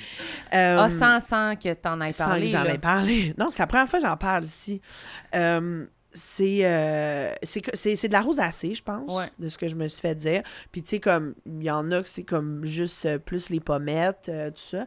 Euh, 0.55 0.79
Ah, 0.81 0.89
sans, 0.91 1.21
sans 1.21 1.57
que 1.57 1.73
t'en 1.75 2.01
aies 2.01 2.13
sans 2.13 2.25
parlé. 2.27 2.45
que 2.47 2.51
j'en 2.51 2.65
ai 2.65 2.79
parlé. 2.79 3.35
Non, 3.39 3.51
c'est 3.51 3.59
la 3.61 3.67
première 3.67 3.89
fois 3.89 4.01
que 4.01 4.07
j'en 4.07 4.17
parle 4.17 4.45
ici. 4.45 4.81
Euh, 5.35 5.85
c'est, 6.13 6.61
euh, 6.63 7.35
c'est, 7.43 8.09
de 8.09 8.13
la 8.13 8.21
rosacée, 8.23 8.75
je 8.75 8.83
pense, 8.83 9.13
Ouais. 9.15 9.29
de 9.39 9.49
ce 9.49 9.59
que 9.59 9.69
je 9.69 9.75
me 9.75 9.89
suis 9.89 10.01
fait 10.01 10.15
dire. 10.15 10.43
Puis, 10.73 10.83
tu 10.83 10.91
sais, 10.91 11.01
comme, 11.01 11.35
il 11.47 11.65
y 11.65 11.71
en 11.71 11.91
a 11.91 12.03
que 12.03 12.09
c'est 12.09 12.23
comme 12.25 12.65
juste 12.65 13.19
plus 13.19 13.51
les 13.51 13.61
pommettes, 13.61 14.31
tout 14.55 14.63
ça. 14.63 14.87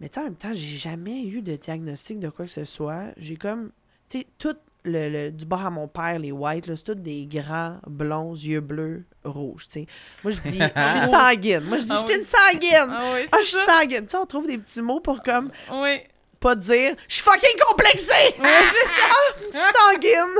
Mais, 0.00 0.08
tu 0.08 0.14
sais, 0.14 0.20
en 0.20 0.24
même 0.24 0.34
temps, 0.36 0.52
j'ai 0.52 0.76
jamais 0.76 1.22
eu 1.24 1.40
de 1.42 1.56
diagnostic 1.56 2.18
de 2.18 2.28
quoi 2.28 2.44
que 2.44 2.50
ce 2.50 2.64
soit. 2.64 3.04
J'ai 3.16 3.36
comme, 3.36 3.70
tu 4.08 4.18
sais, 4.20 4.26
tout 4.38 4.56
le, 4.84 5.08
le- 5.08 5.30
du 5.32 5.46
bord 5.46 5.64
à 5.66 5.70
mon 5.70 5.88
père, 5.88 6.18
les 6.18 6.30
whites, 6.32 6.66
là, 6.66 6.76
c'est 6.76 6.84
tous 6.84 6.94
des 6.94 7.26
grands, 7.26 7.78
blonds, 7.88 8.34
yeux 8.34 8.60
bleus, 8.60 9.04
rouges, 9.24 9.66
tu 9.68 9.80
sais. 9.80 9.86
Moi, 10.22 10.30
je 10.32 10.40
dis, 10.42 10.58
je 10.58 11.00
suis 11.00 11.10
sanguine. 11.10 11.60
Moi, 11.64 11.78
je 11.78 11.84
dis, 11.84 11.90
Ah 11.92 11.96
je 11.96 12.06
suis 12.06 12.14
oui. 12.14 12.18
une 12.18 12.24
sanguine. 12.24 12.90
Ah 12.92 13.10
oui, 13.14 13.20
Ah, 13.32 13.36
je 13.40 13.46
suis 13.46 13.56
sanguine. 13.66 14.04
Tu 14.04 14.10
sais, 14.10 14.16
on 14.18 14.26
trouve 14.26 14.46
des 14.46 14.58
petits 14.58 14.82
mots 14.82 15.00
pour 15.00 15.22
comme 15.22 15.50
Oui. 15.72 15.98
pas 16.38 16.54
dire 16.54 16.94
je 17.08 17.14
suis 17.14 17.22
fucking 17.24 17.58
complexée! 17.68 18.34
Oui, 18.38 18.48
c'est 18.72 18.86
ça. 18.86 19.08
Je 19.52 19.58
suis 19.58 19.72
sanguine! 19.74 20.34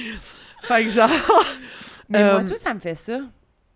fait 0.62 0.84
que 0.84 0.88
genre. 0.90 1.10
Mais 2.08 2.22
Euh, 2.22 2.32
moi, 2.40 2.44
tout, 2.44 2.56
ça 2.56 2.72
me 2.74 2.80
fait 2.80 2.94
ça. 2.94 3.20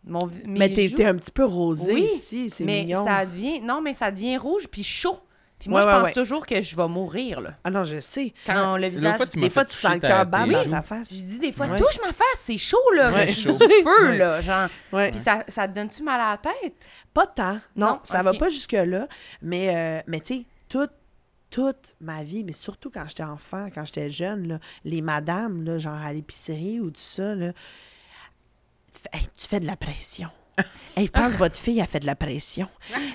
Mon, 0.06 0.26
vi- 0.26 0.46
mes 0.46 0.58
mais 0.58 0.68
t'es 0.72 0.88
joues- 0.88 0.96
t'es 0.96 1.06
un 1.06 1.14
petit 1.16 1.30
peu 1.30 1.44
rosé 1.44 1.92
Oui, 1.94 2.08
ici, 2.14 2.50
c'est 2.50 2.64
mais 2.64 2.82
mignon. 2.82 3.04
ça 3.04 3.24
devient... 3.24 3.60
Non, 3.60 3.80
mais 3.80 3.94
ça 3.94 4.10
devient 4.10 4.36
rouge 4.36 4.66
puis 4.70 4.82
chaud. 4.84 5.18
Puis 5.58 5.70
moi, 5.70 5.80
Ouais, 5.86 5.90
je 5.90 5.96
pense 5.96 6.04
ouais. 6.08 6.12
toujours 6.12 6.44
que 6.44 6.60
je 6.60 6.76
vais 6.76 6.88
mourir, 6.88 7.40
là. 7.40 7.54
Ah 7.64 7.70
non, 7.70 7.84
je 7.84 8.00
sais. 8.00 8.34
Quand 8.44 8.76
le 8.76 8.88
visage... 8.88 9.16
fois, 9.16 9.26
tu 9.26 9.38
Des 9.38 9.48
fois, 9.48 9.62
fait 9.64 9.70
tu 9.70 9.76
sens 9.76 9.94
le 9.94 10.00
cœur 10.00 10.26
battre 10.26 10.52
dans 10.64 10.70
ta 10.70 10.82
face. 10.82 11.14
Je 11.14 11.22
dis 11.22 11.38
des 11.38 11.52
fois, 11.52 11.66
Ouais. 11.66 11.78
touche 11.78 11.98
ma 12.04 12.12
face, 12.12 12.40
c'est 12.40 12.58
chaud, 12.58 12.76
là. 12.94 13.26
Suis 13.28 13.42
Chaud. 13.44 13.56
feu, 13.56 13.66
Ouais. 14.10 14.18
là. 14.18 14.40
Genre. 14.42 14.68
Ouais. 14.92 15.10
Puis 15.10 15.20
ça, 15.20 15.42
ça 15.48 15.66
te 15.68 15.74
donne-tu 15.74 16.02
mal 16.02 16.20
à 16.20 16.30
la 16.32 16.36
tête? 16.38 16.74
Pas 17.14 17.26
tant. 17.26 17.54
Non, 17.76 17.86
Non, 17.86 18.00
ça 18.04 18.22
va 18.22 18.34
pas 18.34 18.48
jusque-là. 18.50 19.08
Mais, 19.40 19.74
euh, 19.74 20.02
mais 20.06 20.20
tu 20.20 20.34
sais, 20.40 20.46
toute, 20.68 20.90
toute 21.50 21.94
ma 22.00 22.22
vie, 22.24 22.44
mais 22.44 22.52
surtout 22.52 22.90
quand 22.90 23.04
j'étais 23.08 23.22
enfant, 23.22 23.68
quand 23.74 23.84
j'étais 23.86 24.10
jeune, 24.10 24.48
là, 24.48 24.58
les 24.84 25.00
madames, 25.00 25.62
là, 25.64 25.78
genre 25.78 25.94
à 25.94 26.12
l'épicerie 26.12 26.80
ou 26.80 26.90
tout 26.90 27.00
ça, 27.00 27.34
là, 27.34 27.52
hey, 29.12 29.22
tu 29.36 29.46
fais 29.46 29.60
de 29.60 29.66
la 29.66 29.76
pression. 29.76 30.28
Hey, 30.96 31.06
je 31.06 31.10
pense 31.10 31.32
que 31.32 31.38
votre 31.38 31.56
fille 31.56 31.80
a 31.80 31.86
fait 31.86 31.98
de 31.98 32.06
la 32.06 32.14
pression. 32.14 32.68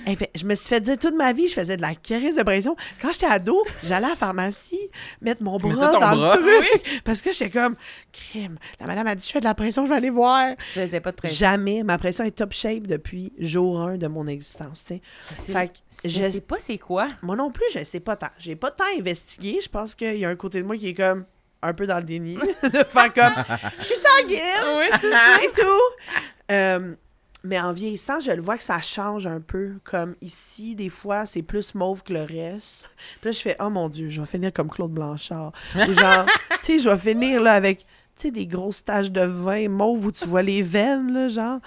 Elle 0.06 0.18
fait- 0.18 0.30
je 0.36 0.44
me 0.44 0.54
suis 0.54 0.68
fait 0.68 0.82
dire 0.82 0.98
toute 1.00 1.16
ma 1.16 1.32
vie, 1.32 1.48
je 1.48 1.54
faisais 1.54 1.78
de 1.78 1.82
la 1.82 1.96
crise 1.96 2.36
de 2.36 2.44
pression. 2.44 2.76
Quand 3.02 3.14
j'étais 3.14 3.28
ado, 3.28 3.64
j'allais 3.86 4.08
à 4.08 4.10
la 4.10 4.16
pharmacie 4.18 4.78
mettre 5.22 5.42
mon 5.44 5.58
Tu 5.58 5.68
bras 5.72 5.94
dans 5.94 6.00
bras? 6.18 6.36
le 6.36 6.42
truc. 6.42 7.02
Parce 7.06 7.22
que 7.22 7.32
j'étais 7.32 7.50
comme, 7.50 7.78
crime. 8.12 8.58
La 8.82 8.86
madame 8.86 9.08
a 9.08 9.16
dit, 9.16 9.26
je 9.26 9.32
fais 9.32 9.40
de 9.40 9.46
la 9.46 9.56
pression, 9.56 9.86
je 9.86 9.92
vais 9.92 9.96
aller 9.96 10.10
voir. 10.10 10.58
Tu 10.58 10.80
faisais 10.82 11.00
pas 11.00 11.12
de 11.12 11.16
pression. 11.16 11.38
Jamais. 11.38 11.84
Ma 11.84 11.98
pression 11.98 12.26
est 12.26 12.32
top 12.32 12.52
shape 12.52 12.86
depuis 12.86 13.32
jour 13.40 13.80
1 13.80 13.96
de 13.98 14.08
mon 14.08 14.28
existence. 14.28 14.84
tu 14.84 14.96
sais. 14.96 15.02
C'est- 15.46 15.54
Fait 15.54 15.70
que 15.70 15.74
Je 16.04 16.22
je- 16.22 16.30
sais 16.32 16.42
pas 16.42 16.58
c'est 16.60 16.80
quoi? 16.80 17.08
moi 17.22 17.38
non 17.38 17.50
plus, 17.50 17.64
je 17.74 17.82
sais 17.86 18.02
pas 18.02 18.18
tant. 18.18 18.28
J'ai 18.40 18.58
pas 18.58 18.72
tant 18.72 18.84
investigué. 19.00 19.60
Je 19.64 19.70
pense 19.70 19.96
qu'il 19.96 20.18
y 20.18 20.26
a 20.26 20.30
un 20.30 20.36
côté 20.36 20.62
de 20.62 20.68
moi 20.68 20.76
qui 20.76 20.90
est 20.90 20.94
comme 20.94 21.24
un 21.62 21.74
peu 21.74 21.88
dans 21.88 21.98
le 21.98 22.04
déni. 22.04 22.36
de 22.64 22.84
faire 22.90 23.14
comme, 23.14 23.58
je 23.80 23.84
suis 23.84 23.96
sanguine. 23.96 24.78
Oui, 24.78 25.48
tout. 25.56 26.52
Euh, 26.52 26.96
mais 27.44 27.60
en 27.60 27.72
vieillissant, 27.72 28.20
je 28.20 28.32
le 28.32 28.42
vois 28.42 28.58
que 28.58 28.64
ça 28.64 28.82
change 28.82 29.26
un 29.26 29.40
peu. 29.40 29.76
Comme 29.84 30.16
ici, 30.22 30.76
des 30.76 30.90
fois, 30.90 31.26
c'est 31.26 31.42
plus 31.42 31.74
mauve 31.74 32.04
que 32.04 32.14
le 32.14 32.24
reste. 32.24 32.90
Puis 33.22 33.30
là, 33.30 33.32
je 33.32 33.40
fais, 33.40 33.56
oh 33.60 33.70
mon 33.70 33.88
Dieu, 33.88 34.10
je 34.10 34.20
vais 34.20 34.28
finir 34.28 34.52
comme 34.52 34.70
Claude 34.70 34.92
Blanchard. 34.92 35.54
Ou 35.76 35.94
genre, 35.94 36.26
tu 36.62 36.74
sais, 36.74 36.80
je 36.80 36.90
vais 36.90 36.98
finir 36.98 37.42
là 37.42 37.54
avec. 37.54 37.86
Tu 38.18 38.28
sais, 38.28 38.32
des 38.32 38.48
grosses 38.48 38.84
taches 38.84 39.12
de 39.12 39.22
vin 39.22 39.70
mauve 39.70 40.08
où 40.08 40.12
tu 40.12 40.26
vois 40.26 40.42
les 40.42 40.62
veines, 40.62 41.14
là, 41.14 41.30
genre. 41.30 41.60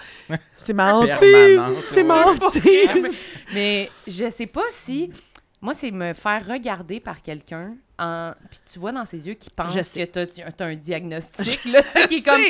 C'est 0.55 0.73
ma 0.73 0.93
hantise. 0.93 1.61
C'est 1.87 2.03
ma 2.03 2.27
hantise. 2.27 3.27
Mais 3.55 3.89
je 4.07 4.29
sais 4.29 4.45
pas 4.45 4.65
si. 4.69 5.11
Moi, 5.63 5.73
c'est 5.73 5.91
me 5.91 6.13
faire 6.13 6.45
regarder 6.45 6.99
par 6.99 7.21
quelqu'un. 7.21 7.75
En... 7.97 8.33
Puis 8.51 8.59
tu 8.71 8.79
vois 8.79 8.91
dans 8.91 9.05
ses 9.05 9.27
yeux 9.27 9.33
qu'il 9.33 9.51
pense 9.53 9.73
que 9.73 10.05
t'as 10.05 10.25
t'as 10.27 10.65
un 10.65 10.75
diagnostic, 10.75 11.65
là, 11.71 11.81
tu 11.81 11.89
sais, 12.01 12.07
qui 12.07 12.15
est 12.17 12.21
comme. 12.25 12.41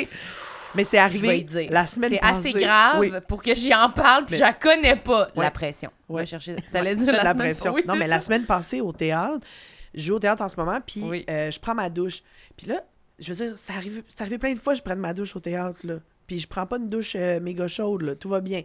Mais 0.74 0.82
c'est 0.82 0.98
arrivé 0.98 1.46
la 1.70 1.86
semaine 1.86 2.10
C'est 2.10 2.20
assez 2.20 2.52
grave 2.52 2.98
Oui. 2.98 3.12
pour 3.28 3.40
que 3.42 3.54
j'y 3.54 3.72
en 3.72 3.88
parle, 3.90 4.24
puis 4.24 4.32
Mais- 4.32 4.38
je 4.38 4.42
la 4.42 4.52
connais 4.52 4.96
pas, 4.96 5.28
Ouais. 5.36 5.44
la 5.44 5.52
pression. 5.52 5.90
Ouais. 6.08 6.26
Chercher. 6.26 6.56
T'allais 6.72 6.96
Tu 6.96 7.02
dire 7.02 7.12
la, 7.12 7.22
la 7.22 7.34
pression. 7.36 7.72
Oui, 7.72 7.82
non, 7.86 7.94
mais 7.94 8.00
ça. 8.00 8.06
la 8.08 8.20
semaine 8.20 8.44
passée 8.44 8.80
au 8.80 8.92
théâtre, 8.92 9.46
je 9.94 10.02
joue 10.02 10.14
au 10.16 10.18
théâtre 10.18 10.42
en 10.42 10.48
ce 10.48 10.56
moment, 10.56 10.80
puis 10.84 11.02
Oui. 11.04 11.24
euh, 11.30 11.52
je 11.52 11.60
prends 11.60 11.74
ma 11.76 11.88
douche. 11.88 12.22
Puis 12.56 12.66
là, 12.66 12.82
je 13.20 13.32
veux 13.32 13.46
dire, 13.46 13.56
ça 13.56 13.74
arrive, 13.74 14.02
c'est 14.08 14.20
arrivé 14.22 14.38
plein 14.38 14.52
de 14.52 14.58
fois 14.58 14.72
que 14.72 14.78
je 14.80 14.82
prenne 14.82 14.98
ma 14.98 15.14
douche 15.14 15.36
au 15.36 15.40
théâtre, 15.40 15.80
là. 15.84 15.94
Puis 16.26 16.40
je 16.40 16.48
prends 16.48 16.66
pas 16.66 16.78
une 16.78 16.88
douche 16.88 17.12
euh, 17.14 17.38
méga 17.38 17.68
chaude, 17.68 18.02
là. 18.02 18.14
Tout 18.16 18.28
va 18.30 18.40
bien. 18.40 18.62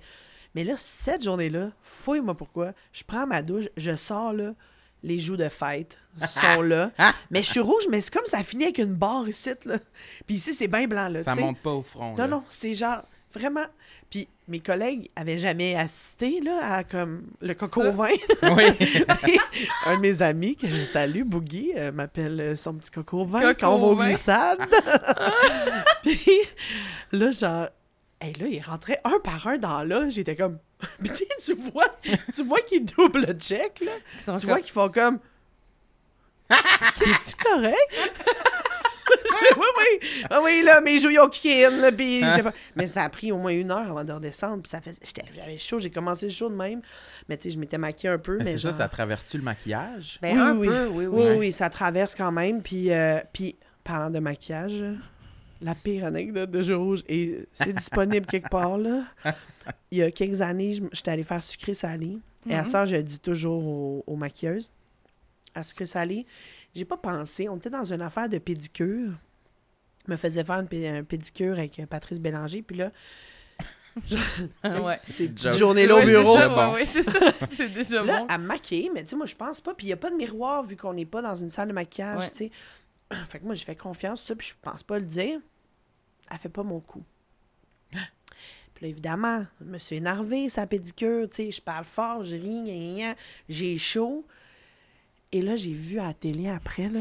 Mais 0.55 0.63
là, 0.63 0.73
cette 0.77 1.23
journée-là, 1.23 1.71
fouille-moi 1.83 2.35
pourquoi, 2.35 2.71
je 2.91 3.03
prends 3.03 3.27
ma 3.27 3.41
douche, 3.41 3.65
je 3.77 3.95
sors, 3.95 4.33
là, 4.33 4.53
les 5.03 5.17
joues 5.17 5.37
de 5.37 5.47
fête 5.47 5.97
sont 6.25 6.61
là. 6.61 6.91
mais 7.31 7.43
je 7.43 7.51
suis 7.51 7.59
rouge, 7.59 7.83
mais 7.89 8.01
c'est 8.01 8.13
comme 8.13 8.25
ça 8.25 8.43
finit 8.43 8.65
avec 8.65 8.79
une 8.79 8.95
barre 8.95 9.29
ici, 9.29 9.51
là. 9.65 9.77
Puis 10.27 10.35
ici, 10.37 10.53
c'est 10.53 10.67
bien 10.67 10.87
blanc, 10.87 11.07
là, 11.07 11.23
Ça 11.23 11.31
tu 11.31 11.37
sais. 11.37 11.43
monte 11.43 11.59
pas 11.59 11.71
au 11.71 11.83
front. 11.83 12.11
Non, 12.11 12.17
là. 12.17 12.27
non, 12.27 12.43
c'est 12.49 12.73
genre 12.73 13.03
vraiment. 13.33 13.65
Puis 14.09 14.27
mes 14.47 14.59
collègues 14.59 15.09
avaient 15.15 15.37
jamais 15.37 15.75
assisté 15.75 16.41
là, 16.41 16.59
à 16.77 16.83
comme 16.83 17.27
le 17.41 17.53
coco 17.53 17.83
Ça. 17.83 17.89
au 17.89 17.91
vin. 17.91 18.09
Oui. 18.55 18.63
Un 19.85 19.97
de 19.97 20.01
mes 20.01 20.21
amis 20.23 20.55
que 20.55 20.67
je 20.67 20.83
salue, 20.83 21.21
Boogie, 21.23 21.73
euh, 21.77 21.91
m'appelle 21.91 22.41
euh, 22.41 22.55
son 22.55 22.73
petit 22.73 22.89
coco 22.89 23.23
vin 23.23 23.41
Coco 23.41 23.57
quand 23.59 23.75
on 23.75 23.77
va 23.77 23.85
au 23.87 23.95
glissades. 23.95 24.59
Puis 26.03 26.39
là, 27.11 27.31
genre, 27.31 27.67
hey, 28.21 28.33
là, 28.33 28.47
il 28.47 28.61
rentrait 28.61 28.99
un 29.03 29.19
par 29.23 29.47
un 29.47 29.57
dans 29.57 29.83
là. 29.83 30.09
J'étais 30.09 30.35
comme. 30.35 30.57
Puis 31.03 31.11
tu 31.43 31.53
vois, 31.55 31.87
tu 32.35 32.43
vois 32.43 32.61
qu'ils 32.61 32.85
double 32.85 33.33
check, 33.39 33.79
là. 33.81 33.91
Tu 34.17 34.25
comme- 34.25 34.37
vois 34.37 34.59
qu'ils 34.61 34.71
font 34.71 34.89
comme. 34.89 35.19
Qu'est-ce 36.97 37.35
que 37.35 37.43
correct? 37.43 37.75
Oui, 39.57 39.65
oui. 39.79 40.09
Ah 40.29 40.41
oui, 40.43 40.61
là, 40.63 40.81
mes 40.81 40.99
joues, 40.99 41.09
ont 41.19 41.27
kické 41.29 41.65
in, 41.65 41.71
là, 41.77 41.89
j'ai 41.97 42.43
pas- 42.43 42.53
Mais 42.75 42.87
ça 42.87 43.03
a 43.03 43.09
pris 43.09 43.31
au 43.31 43.37
moins 43.37 43.51
une 43.53 43.71
heure 43.71 43.89
avant 43.89 44.03
de 44.03 44.11
redescendre, 44.11 44.61
puis 44.61 44.69
ça 44.69 44.81
fait... 44.81 44.93
j'étais- 45.03 45.23
J'avais 45.35 45.57
chaud, 45.57 45.79
j'ai 45.79 45.89
commencé 45.89 46.25
le 46.27 46.31
show 46.31 46.49
de 46.49 46.55
même. 46.55 46.81
Mais 47.27 47.37
tu 47.37 47.43
sais, 47.43 47.51
je 47.55 47.59
m'étais 47.59 47.77
maquillée 47.79 48.11
un 48.11 48.17
peu, 48.19 48.37
mais, 48.37 48.43
Mais 48.43 48.51
c'est 48.53 48.59
genre... 48.59 48.71
ça, 48.73 48.79
ça 48.79 48.87
traverse-tu 48.89 49.37
le 49.37 49.43
maquillage? 49.43 50.19
Ben, 50.21 50.35
Oui, 50.35 50.39
un 50.39 50.55
oui, 50.55 50.67
peu, 50.67 50.85
oui, 50.87 51.05
Oui, 51.07 51.23
oui. 51.29 51.35
oui, 51.37 51.51
ça 51.53 51.69
traverse 51.69 52.13
quand 52.13 52.31
même. 52.31 52.61
Puis, 52.61 52.91
euh, 52.91 53.19
puis 53.33 53.55
parlant 53.83 54.09
de 54.11 54.19
maquillage, 54.19 54.73
euh, 54.75 54.93
la 55.61 55.75
pire 55.75 56.05
anecdote 56.05 56.49
de 56.51 56.61
Jeu 56.61 56.77
Rouge, 56.77 57.03
et 57.09 57.45
c'est 57.51 57.73
disponible 57.73 58.25
quelque 58.25 58.49
part, 58.49 58.77
là. 58.77 59.03
Il 59.91 59.97
y 59.97 60.03
a 60.03 60.09
quelques 60.11 60.41
années, 60.41 60.73
je- 60.73 60.83
j'étais 60.93 61.11
allée 61.11 61.23
faire 61.23 61.43
sucré 61.43 61.73
salé. 61.73 62.17
Et 62.49 62.55
à 62.55 62.61
Mhm. 62.61 62.65
ça, 62.67 62.85
je 62.85 62.95
dis 62.95 63.19
toujours 63.19 63.65
aux, 63.65 64.03
aux 64.07 64.15
maquilleuses, 64.15 64.71
à 65.53 65.63
sucré 65.63 65.85
salé, 65.85 66.25
j'ai 66.73 66.85
pas 66.85 66.95
pensé, 66.97 67.49
on 67.49 67.57
était 67.57 67.69
dans 67.69 67.83
une 67.91 68.01
affaire 68.01 68.29
de 68.29 68.37
pédicure. 68.37 69.11
Je 70.07 70.11
me 70.11 70.15
faisais 70.17 70.43
faire 70.43 70.59
une 70.59 70.67
pé- 70.67 70.87
un 70.87 71.03
pédicure 71.03 71.53
avec 71.59 71.77
euh, 71.79 71.85
Patrice 71.85 72.19
Bélanger, 72.19 72.61
puis 72.61 72.77
là, 72.77 72.91
ouais. 74.63 74.97
c'est 75.03 75.25
une 75.25 75.33
petite 75.33 75.49
Joke. 75.49 75.57
journée-là 75.59 75.95
au 75.97 76.03
bureau. 76.03 76.35
ça, 76.35 76.43
C'est 76.49 76.55
bon. 76.55 76.73
ouais, 76.73 76.85
ça. 76.85 77.01
C'est 77.57 77.69
déjà 77.73 78.03
Là, 78.03 78.19
bon. 78.21 78.27
à 78.27 78.37
maquiller, 78.37 78.89
mais 78.93 79.03
tu 79.03 79.09
sais, 79.09 79.15
moi, 79.15 79.25
je 79.25 79.35
pense 79.35 79.59
pas. 79.59 79.73
Puis 79.73 79.87
il 79.87 79.89
n'y 79.89 79.93
a 79.93 79.97
pas 79.97 80.09
de 80.09 80.15
miroir 80.15 80.63
vu 80.63 80.77
qu'on 80.77 80.93
n'est 80.93 81.05
pas 81.05 81.21
dans 81.21 81.35
une 81.35 81.49
salle 81.49 81.67
de 81.67 81.73
maquillage, 81.73 82.19
Ouais. 82.23 82.29
tu 82.31 82.37
sais. 82.45 82.51
Fait 83.27 83.39
que 83.39 83.45
moi, 83.45 83.55
j'ai 83.55 83.65
fait 83.65 83.75
confiance, 83.75 84.21
ça, 84.21 84.35
puis 84.35 84.47
je 84.47 84.53
pense 84.61 84.83
pas 84.83 84.99
le 84.99 85.05
dire. 85.05 85.39
Elle 86.31 86.37
fait 86.37 86.49
pas 86.49 86.63
mon 86.63 86.79
coup. 86.79 87.03
Puis 87.91 88.85
là, 88.85 88.87
évidemment, 88.87 89.45
je 89.59 89.65
me 89.65 89.77
suis 89.79 89.95
énervée, 89.97 90.47
sa 90.47 90.65
pédicure, 90.67 91.27
tu 91.29 91.37
sais, 91.45 91.51
je 91.51 91.61
parle 91.61 91.85
fort, 91.85 92.23
je 92.23 92.35
ris, 92.35 92.61
gna, 92.61 92.71
gna, 92.71 93.07
gna, 93.09 93.15
j'ai 93.49 93.77
chaud. 93.77 94.25
Et 95.31 95.41
là, 95.41 95.55
j'ai 95.55 95.73
vu 95.73 95.99
à 95.99 96.07
la 96.07 96.13
télé 96.13 96.49
après, 96.49 96.87
là. 96.87 96.99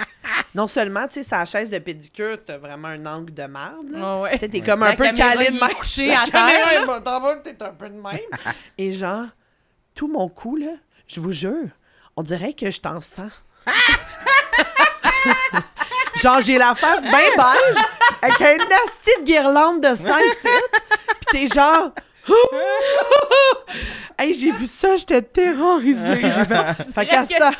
non 0.54 0.66
seulement, 0.66 1.06
tu 1.08 1.14
sais, 1.14 1.22
sa 1.22 1.44
chaise 1.44 1.70
de 1.70 1.78
pédicure, 1.78 2.38
t'as 2.44 2.58
vraiment 2.58 2.88
un 2.88 3.04
angle 3.06 3.34
de 3.34 3.42
merde. 3.42 3.90
Ouais, 3.90 4.20
ouais. 4.22 4.32
Tu 4.34 4.38
sais, 4.38 4.48
t'es 4.48 4.60
comme 4.60 4.82
un 4.82 4.90
La 4.90 4.96
peu 4.96 5.12
calé 5.12 5.46
de 5.46 5.58
même. 5.60 5.74
couché 5.74 6.08
La 6.08 6.22
à 6.22 6.26
terre, 6.26 7.02
t'en 7.04 7.20
vas, 7.20 7.36
t'es 7.36 7.60
un 7.62 7.74
peu 7.74 7.88
de 7.88 7.94
même. 7.94 8.18
Et 8.78 8.92
genre, 8.92 9.26
tout 9.94 10.08
mon 10.08 10.28
cou, 10.28 10.56
là, 10.56 10.74
je 11.06 11.20
vous 11.20 11.32
jure, 11.32 11.68
on 12.16 12.22
dirait 12.22 12.54
que 12.54 12.70
je 12.70 12.80
t'en 12.80 13.00
sens. 13.00 13.32
genre, 16.20 16.40
j'ai 16.40 16.58
la 16.58 16.74
face 16.74 17.02
bien 17.02 17.10
beige, 17.36 17.82
avec 18.22 18.40
un 18.40 18.56
nasty 18.56 19.10
de 19.20 19.24
guirlande 19.24 19.82
de 19.82 19.94
5 19.94 20.20
pis 21.20 21.26
t'es 21.32 21.46
genre... 21.46 21.92
hey, 24.18 24.34
j'ai 24.34 24.50
vu 24.52 24.66
ça, 24.66 24.96
j'étais 24.96 25.22
terrorisée. 25.22 26.20
J'ai 26.22 26.44
fait, 26.44 26.84
fait 26.94 27.06
qu'à 27.06 27.24
ça... 27.24 27.50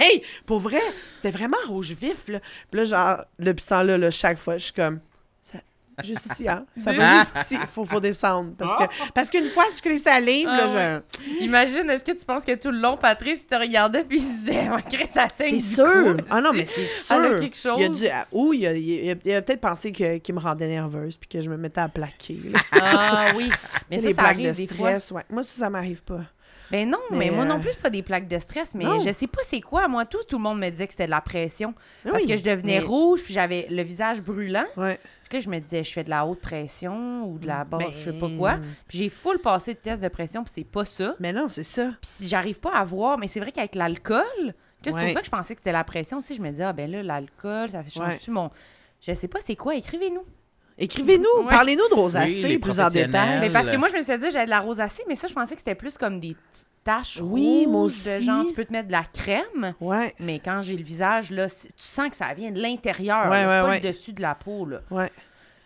Hey, 0.00 0.22
pour 0.44 0.58
vrai, 0.58 0.82
c'était 1.14 1.30
vraiment 1.30 1.56
rouge 1.66 1.92
vif, 1.92 2.28
là. 2.28 2.40
Puis 2.70 2.80
là, 2.80 2.84
genre, 2.84 3.24
depuis 3.38 3.62
ce 3.62 3.68
temps-là, 3.70 3.96
là, 3.98 4.10
chaque 4.10 4.38
fois, 4.38 4.58
je 4.58 4.64
suis 4.64 4.72
comme... 4.72 5.00
Juste 6.04 6.26
ici, 6.32 6.48
hein? 6.48 6.66
Ça 6.76 6.92
va 6.92 7.20
jusqu'ici. 7.20 7.56
Il 7.60 7.66
faut, 7.66 7.84
faut 7.84 8.00
descendre. 8.00 8.52
Parce 8.58 8.76
que 8.76 9.12
parce 9.14 9.30
qu'une 9.30 9.46
fois 9.46 9.64
sucré 9.70 9.96
salé, 9.98 10.44
Ah 10.46 10.66
là, 10.66 11.00
Imagine, 11.40 11.88
est-ce 11.90 12.04
que 12.04 12.12
tu 12.12 12.24
penses 12.24 12.44
que 12.44 12.54
tout 12.54 12.70
le 12.70 12.78
long, 12.78 12.96
Patrice 12.96 13.46
te 13.46 13.54
regardait 13.54 14.04
puis 14.04 14.18
il 14.18 14.22
se 14.22 14.28
disait, 14.40 14.68
oh, 14.72 14.76
Chris, 14.90 15.08
ça 15.08 15.28
saigne 15.28 15.58
C'est 15.60 15.74
sûr. 15.76 16.16
cou, 16.16 16.22
Ah 16.30 16.40
non, 16.40 16.52
mais 16.52 16.64
c'est 16.66 16.86
sûr. 16.86 17.16
Elle 17.16 17.34
a 17.34 17.38
quelque 17.40 17.56
chose. 17.56 17.76
Il 17.78 17.84
a 17.84 17.88
dû... 17.88 18.02
ah, 18.12 18.26
Ou 18.32 18.52
il 18.52 18.66
a, 18.66 18.74
il 18.74 19.10
a- 19.10 19.14
il 19.24 19.32
a 19.34 19.42
peut-être 19.42 19.60
pensé 19.60 19.92
qu'il 19.92 20.34
me 20.34 20.40
rendait 20.40 20.68
nerveuse 20.68 21.16
puis 21.16 21.28
que 21.28 21.40
je 21.40 21.48
me 21.48 21.56
mettais 21.56 21.80
à 21.80 21.88
plaquer. 21.88 22.40
là. 22.52 22.60
Ah 22.72 23.26
oui. 23.34 23.50
Mais 23.90 23.98
ça 23.98 24.10
blagues 24.22 24.26
arrive 24.26 24.50
de 24.50 24.56
des 24.56 24.66
stress, 24.66 25.10
ouais. 25.12 25.22
Moi, 25.30 25.42
ça, 25.42 25.58
ça 25.60 25.70
m'arrive 25.70 26.02
pas. 26.04 26.20
Ben 26.68 26.90
non, 26.90 26.98
mais, 27.12 27.18
Mais, 27.18 27.30
moi 27.30 27.44
non 27.44 27.54
euh, 27.54 27.58
plus, 27.60 27.70
c'est 27.70 27.80
pas 27.80 27.90
des 27.90 28.02
plaques 28.02 28.26
de 28.26 28.40
stress, 28.40 28.74
mais 28.74 28.82
Non. 28.82 28.98
je 28.98 29.12
sais 29.12 29.28
pas 29.28 29.38
c'est 29.46 29.60
quoi. 29.60 29.86
Moi, 29.86 30.04
tout, 30.04 30.18
tout 30.28 30.36
le 30.36 30.42
monde 30.42 30.58
me 30.58 30.68
disait 30.68 30.88
que 30.88 30.94
c'était 30.94 31.06
de 31.06 31.12
la 31.12 31.20
pression. 31.20 31.72
Ah 32.04 32.08
Parce 32.10 32.24
oui, 32.24 32.28
que 32.28 32.36
je 32.36 32.42
devenais 32.42 32.80
mais- 32.80 32.84
rouge, 32.84 33.22
puis 33.22 33.32
j'avais 33.32 33.68
le 33.70 33.84
visage 33.84 34.20
brûlant. 34.20 34.64
Ouais. 34.76 34.98
Puis 35.28 35.38
là, 35.38 35.44
je 35.44 35.48
me 35.50 35.58
disais, 35.58 35.82
je 35.82 35.92
fais 35.92 36.04
de 36.04 36.10
la 36.10 36.24
haute 36.26 36.40
pression 36.40 37.24
ou 37.28 37.38
de 37.38 37.46
la 37.46 37.64
basse, 37.64 37.80
Ben- 37.80 37.92
je 37.92 38.10
sais 38.10 38.18
pas 38.18 38.28
quoi. 38.38 38.56
Puis 38.88 38.98
j'ai 38.98 39.08
full 39.08 39.38
passé 39.38 39.74
de 39.74 39.78
test 39.78 40.02
de 40.02 40.08
pression, 40.08 40.44
puis 40.44 40.52
c'est 40.54 40.64
pas 40.64 40.84
ça. 40.84 41.14
Mais 41.20 41.32
non, 41.32 41.48
c'est 41.48 41.64
ça. 41.64 41.86
Puis 42.00 42.10
si 42.10 42.28
j'arrive 42.28 42.60
pas 42.60 42.72
à 42.74 42.84
voir, 42.84 43.18
mais 43.18 43.26
c'est 43.28 43.40
vrai 43.40 43.50
qu'avec 43.52 43.74
l'alcool, 43.74 44.22
c'est 44.82 44.94
Ouais. 44.94 45.04
pour 45.06 45.12
ça 45.14 45.20
que 45.20 45.26
je 45.26 45.30
pensais 45.30 45.54
que 45.54 45.60
c'était 45.60 45.72
la 45.72 45.82
pression 45.84 46.18
aussi. 46.18 46.34
Je 46.36 46.42
me 46.42 46.50
disais, 46.50 46.62
ah 46.64 46.72
ben 46.72 46.88
là, 46.90 47.02
l'alcool, 47.02 47.70
ça 47.70 47.82
fait 47.82 47.90
changer-tu 47.90 48.30
mon. 48.30 48.50
Je 49.00 49.12
sais 49.14 49.28
pas 49.28 49.40
c'est 49.40 49.56
quoi, 49.56 49.74
écrivez-nous. 49.74 50.22
Écrivez-nous, 50.78 51.24
Ouais. 51.44 51.48
parlez-nous 51.48 51.88
de 51.88 51.94
Oui, 51.94 52.00
rosacée 52.00 52.48
les 52.48 52.58
plus 52.58 52.78
en 52.80 52.90
détail. 52.90 53.40
Mais 53.40 53.50
parce 53.50 53.68
que 53.68 53.76
moi, 53.76 53.88
je 53.88 53.96
me 53.96 54.02
suis 54.02 54.18
dit, 54.18 54.30
j'avais 54.30 54.44
de 54.44 54.50
la 54.50 54.60
rosacée, 54.60 55.02
mais 55.08 55.16
ça, 55.16 55.26
je 55.26 55.34
pensais 55.34 55.54
que 55.54 55.60
c'était 55.60 55.74
plus 55.74 55.96
comme 55.98 56.20
des 56.20 56.34
petites 56.52 56.66
taches 56.86 57.20
Oui, 57.22 57.64
rouges 57.64 57.66
moi 57.68 57.80
de 57.80 57.84
aussi. 57.86 58.24
genre, 58.24 58.46
tu 58.46 58.54
peux 58.54 58.64
te 58.64 58.72
mettre 58.72 58.86
de 58.88 58.92
la 58.92 59.04
crème. 59.04 59.74
Ouais, 59.80 60.14
Mais 60.20 60.38
quand 60.38 60.62
j'ai 60.62 60.76
le 60.76 60.82
visage, 60.84 61.30
là, 61.30 61.48
tu 61.48 61.66
sens 61.76 62.08
que 62.08 62.16
ça 62.16 62.32
vient 62.32 62.50
de 62.50 62.60
l'intérieur. 62.60 63.28
Ouais, 63.30 63.40
c'est 63.40 63.46
pas 63.46 63.68
ouais. 63.68 63.80
le 63.80 63.88
dessus 63.88 64.12
de 64.12 64.22
la 64.22 64.34
peau. 64.34 64.64
Là. 64.64 64.80
ouais. 64.90 65.10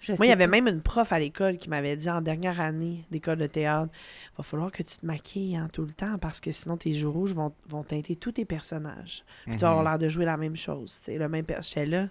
Je 0.02 0.14
Moi, 0.14 0.24
il 0.24 0.28
y 0.30 0.32
avait 0.32 0.46
pas. 0.46 0.50
même 0.52 0.66
une 0.66 0.80
prof 0.80 1.12
à 1.12 1.18
l'école 1.18 1.58
qui 1.58 1.68
m'avait 1.68 1.94
dit 1.94 2.08
en 2.08 2.22
dernière 2.22 2.58
année 2.58 3.04
d'école 3.10 3.36
de 3.36 3.46
théâtre 3.46 3.92
va 4.34 4.42
falloir 4.42 4.72
que 4.72 4.82
tu 4.82 4.96
te 4.96 5.04
maquilles 5.04 5.56
hein, 5.56 5.68
tout 5.70 5.82
le 5.82 5.92
temps 5.92 6.16
parce 6.16 6.40
que 6.40 6.50
sinon 6.52 6.78
tes 6.78 6.94
joues 6.94 7.12
rouges 7.12 7.34
vont, 7.34 7.52
vont 7.68 7.82
teinter 7.82 8.16
tous 8.16 8.32
tes 8.32 8.46
personnages. 8.46 9.22
Puis 9.44 9.56
tu 9.56 9.60
vas 9.60 9.68
avoir 9.72 9.84
l'air 9.84 9.98
de 9.98 10.08
jouer 10.08 10.24
la 10.24 10.38
même 10.38 10.56
chose. 10.56 10.98
C'est 11.02 11.18
le 11.18 11.28
même 11.28 11.44
per- 11.44 11.58
J'étais 11.60 11.84
là. 11.84 12.08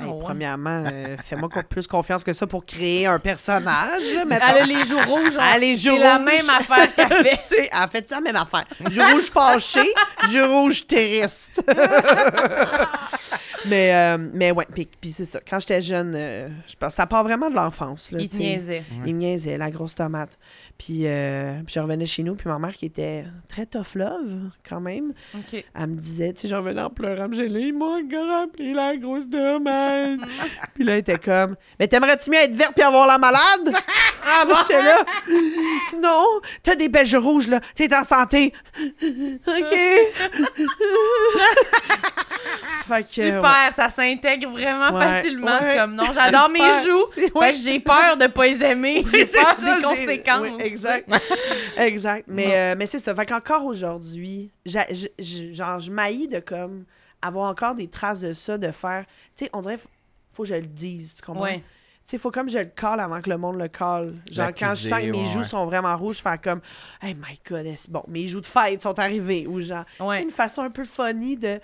Ah 0.00 0.06
ouais. 0.08 0.18
Premièrement, 0.22 0.84
euh, 0.92 1.16
fais-moi 1.22 1.48
plus 1.68 1.86
confiance 1.86 2.24
que 2.24 2.32
ça 2.32 2.46
pour 2.46 2.64
créer 2.66 3.06
un 3.06 3.18
personnage. 3.18 4.02
Là. 4.12 4.22
Elle 4.28 4.62
a 4.62 4.66
les 4.66 4.84
joues 4.84 4.98
rouges. 5.06 5.34
Elle 5.34 5.40
a 5.40 5.58
les 5.58 5.74
joues 5.76 5.92
C'est 5.94 5.98
la 5.98 6.18
même 6.18 6.50
affaire 6.50 6.94
qu'elle 6.94 7.08
fait. 7.24 7.38
C'est- 7.42 7.70
elle 7.72 7.88
fait 7.88 8.10
la 8.10 8.20
même 8.20 8.36
affaire. 8.36 8.64
Jeu 8.90 9.02
rouge 9.12 9.30
fâché, 9.30 9.84
jeu 10.32 10.44
rouge 10.46 10.86
triste. 10.86 11.62
mais, 13.66 13.94
euh, 13.94 14.18
mais 14.32 14.50
ouais, 14.50 14.66
puis, 14.72 14.88
puis 15.00 15.12
c'est 15.12 15.24
ça. 15.24 15.40
Quand 15.48 15.60
j'étais 15.60 15.80
jeune, 15.80 16.12
euh, 16.16 16.48
je 16.66 16.74
pense 16.76 16.94
ça 16.94 17.06
part 17.06 17.24
vraiment 17.24 17.50
de 17.50 17.54
l'enfance. 17.54 18.10
là, 18.12 18.18
Il 18.20 18.28
te 18.28 18.36
niaisait. 18.36 18.82
Il 19.06 19.14
me 19.14 19.20
niaisait, 19.20 19.56
la 19.56 19.70
grosse 19.70 19.94
tomate. 19.94 20.38
Puis, 20.76 21.02
euh, 21.06 21.60
puis 21.64 21.74
je 21.76 21.80
revenais 21.80 22.04
chez 22.06 22.24
nous, 22.24 22.34
puis 22.34 22.48
ma 22.48 22.58
mère, 22.58 22.72
qui 22.72 22.86
était 22.86 23.24
très 23.48 23.64
tough 23.64 23.94
love, 23.94 24.50
quand 24.68 24.80
même, 24.80 25.12
elle 25.74 25.86
me 25.86 25.94
disait, 25.96 26.32
tu 26.32 26.42
sais, 26.42 26.48
je 26.48 26.56
revenais 26.56 26.82
en 26.82 26.90
pleurant, 26.90 27.28
puis 27.28 27.38
j'ai 27.38 27.46
ils 27.46 27.72
m'ont 27.72 28.04
encore 28.04 28.42
appelé 28.42 28.72
la 28.74 28.96
grosse 28.96 29.30
tomate. 29.30 29.83
Puis 30.74 30.84
là, 30.84 30.92
elle 30.94 30.98
était 30.98 31.18
comme, 31.18 31.56
mais 31.78 31.86
t'aimerais-tu 31.86 32.30
mieux 32.30 32.38
être 32.38 32.54
verte 32.54 32.72
puis 32.74 32.84
avoir 32.84 33.06
la 33.06 33.18
malade? 33.18 33.72
ah, 34.26 34.44
moi, 34.46 34.58
j'étais 34.60 34.82
là, 34.82 35.04
non, 36.00 36.24
t'as 36.62 36.74
des 36.74 36.88
beiges 36.88 37.14
rouges, 37.14 37.48
là, 37.48 37.60
t'es 37.74 37.94
en 37.94 38.04
santé. 38.04 38.52
OK. 38.80 39.44
fait 42.86 43.02
que, 43.02 43.06
Super, 43.06 43.42
ouais. 43.42 43.72
ça 43.72 43.88
s'intègre 43.88 44.50
vraiment 44.50 44.90
Ouais, 44.96 45.04
facilement. 45.04 45.46
ouais. 45.46 45.70
C'est 45.70 45.76
comme 45.76 45.94
non, 45.94 46.12
j'adore 46.12 46.50
mes 46.50 46.60
joues. 46.84 47.06
Que 47.16 47.54
j'ai 47.62 47.80
peur 47.80 48.16
de 48.16 48.26
pas 48.26 48.46
les 48.46 48.62
aimer. 48.64 49.04
J'ai 49.12 49.26
peur 49.26 49.56
ça, 49.56 49.74
des 49.76 49.82
conséquences. 49.82 50.60
exact. 50.60 51.10
exact. 51.76 52.24
Mais, 52.28 52.48
euh, 52.52 52.74
mais 52.78 52.86
c'est 52.86 52.98
ça. 52.98 53.14
Fait 53.14 53.26
qu'encore 53.26 53.64
aujourd'hui, 53.64 54.50
genre, 54.64 55.80
je 55.80 55.90
maillis 55.90 56.28
de 56.28 56.40
comme 56.40 56.84
avoir 57.26 57.50
encore 57.50 57.74
des 57.74 57.88
traces 57.88 58.20
de 58.20 58.32
ça, 58.32 58.58
de 58.58 58.70
faire. 58.72 59.04
Tu 59.36 59.44
sais, 59.44 59.50
on 59.52 59.60
dirait, 59.60 59.78
faut, 59.78 59.88
faut 60.32 60.42
que 60.42 60.48
je 60.50 60.54
le 60.54 60.66
dise. 60.66 61.14
Tu 61.16 61.22
comprends? 61.22 61.42
Ouais. 61.44 61.58
Tu 61.58 62.10
sais, 62.10 62.18
faut 62.18 62.30
comme 62.30 62.50
je 62.50 62.58
le 62.58 62.66
colle 62.76 63.00
avant 63.00 63.20
que 63.22 63.30
le 63.30 63.38
monde 63.38 63.56
le 63.58 63.68
colle. 63.68 64.16
Genre, 64.30 64.50
quand 64.58 64.74
je 64.74 64.88
sens 64.88 65.00
que 65.00 65.06
mes 65.10 65.24
joues 65.24 65.42
sont 65.44 65.64
vraiment 65.64 65.96
rouges, 65.96 66.18
faire 66.18 66.38
comme, 66.40 66.60
hey 67.00 67.14
my 67.14 67.40
god, 67.48 67.64
est-ce- 67.64 67.90
bon, 67.90 68.02
mes 68.08 68.26
joues 68.28 68.40
de 68.42 68.46
fête 68.46 68.82
sont 68.82 68.98
arrivées. 68.98 69.46
Ou 69.46 69.60
genre, 69.62 69.84
tu 69.96 70.02
Ouais. 70.02 70.16
sais, 70.16 70.22
une 70.24 70.30
façon 70.30 70.60
un 70.62 70.70
peu 70.70 70.84
funny 70.84 71.36
de. 71.36 71.58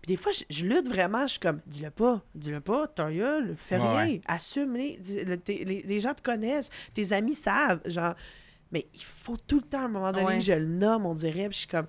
Puis 0.00 0.14
des 0.14 0.16
fois, 0.16 0.30
je, 0.32 0.42
je 0.50 0.64
lutte 0.64 0.88
vraiment, 0.88 1.22
je 1.22 1.32
suis 1.32 1.40
comme, 1.40 1.60
dis-le 1.66 1.90
pas, 1.90 2.20
dis-le 2.34 2.60
pas, 2.60 2.86
ta 2.88 3.10
gueule, 3.10 3.54
fais 3.56 3.76
Ouais, 3.78 3.82
rien, 3.88 4.06
ouais. 4.06 4.20
assume-les. 4.26 5.00
Le- 5.24 5.38
les, 5.46 5.82
les 5.84 6.00
gens 6.00 6.14
te 6.14 6.22
connaissent, 6.22 6.70
tes 6.94 7.12
amis 7.12 7.34
savent, 7.34 7.80
genre. 7.86 8.14
Mais 8.72 8.86
il 8.94 9.02
faut 9.04 9.36
tout 9.36 9.56
le 9.56 9.62
temps, 9.64 9.82
à 9.82 9.84
un 9.84 9.88
moment 9.88 10.12
donné, 10.12 10.24
Ouais. 10.26 10.38
que 10.38 10.44
je 10.44 10.52
le 10.54 10.64
nomme, 10.66 11.06
on 11.06 11.14
dirait, 11.14 11.48
puis 11.48 11.52
je 11.54 11.58
suis 11.58 11.66
comme, 11.68 11.86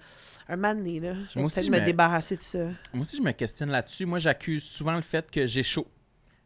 un 0.54 0.56
moment 0.58 0.76
donné, 0.76 1.00
là, 1.00 1.13
je 1.13 1.20
vais 1.36 1.39
Moi 1.42 1.46
aussi, 1.46 1.56
peut-être 1.56 1.66
je 1.68 1.72
me 1.72 1.80
débarrasser 1.86 2.38
de 2.38 2.44
ça. 2.44 2.60
Moi 2.94 3.02
aussi, 3.02 3.18
je 3.18 3.22
me 3.22 3.32
questionne 3.32 3.70
là-dessus. 3.70 4.06
Moi, 4.06 4.20
j'accuse 4.20 4.63
souvent 4.63 4.96
le 4.96 5.02
fait 5.02 5.30
que 5.30 5.46
j'ai 5.48 5.63
chaud. 5.63 5.88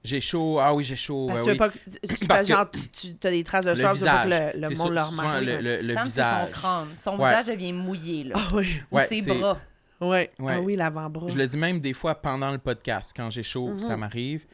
J'ai 0.03 0.21
chaud. 0.21 0.57
Ah 0.59 0.73
oui, 0.73 0.83
j'ai 0.83 0.95
chaud. 0.95 1.25
Parce 1.27 1.41
que 1.41 1.45
oui. 1.47 1.51
veux 1.51 1.57
pas 1.57 1.69
que- 1.69 1.77
tu, 2.17 2.27
Parce 2.27 2.41
que- 2.43 2.47
genre, 2.53 2.69
tu, 2.71 3.27
as 3.27 3.31
des 3.31 3.43
traces 3.43 3.65
de 3.65 3.71
Le 3.71 3.75
veux 3.75 3.81
pas 3.83 3.89
que 3.89 3.95
visage. 3.97 4.53
le, 4.55 4.61
le 4.61 4.69
monde 4.69 4.87
sou- 4.87 4.93
le 4.93 5.01
souvent 5.01 5.21
remarque. 5.21 5.43
le, 5.45 5.81
le, 5.81 5.95
son 5.95 6.03
visage. 6.03 6.51
crâne. 6.51 6.87
Son 6.97 7.11
Ouais. 7.19 7.25
visage 7.29 7.45
devient 7.45 7.73
mouillé, 7.73 8.23
là. 8.25 8.35
Ah 8.37 8.47
oui, 8.53 8.81
Ou 8.91 8.95
Ouais, 8.95 9.05
ses 9.07 9.21
bras. 9.23 9.59
ouais. 9.99 10.31
Ouais. 10.39 10.53
Ah 10.55 10.61
oui, 10.61 10.75
l'avant-bras. 10.75 11.27
Je 11.29 11.35
le 11.37 11.47
dis 11.47 11.57
même 11.57 11.81
des 11.81 11.93
fois 11.93 12.15
pendant 12.15 12.51
le 12.51 12.57
podcast, 12.59 13.11
quand 13.15 13.29
j'ai 13.29 13.43
chaud, 13.43 13.77
ça 13.79 13.97
m'arrive. 13.97 14.45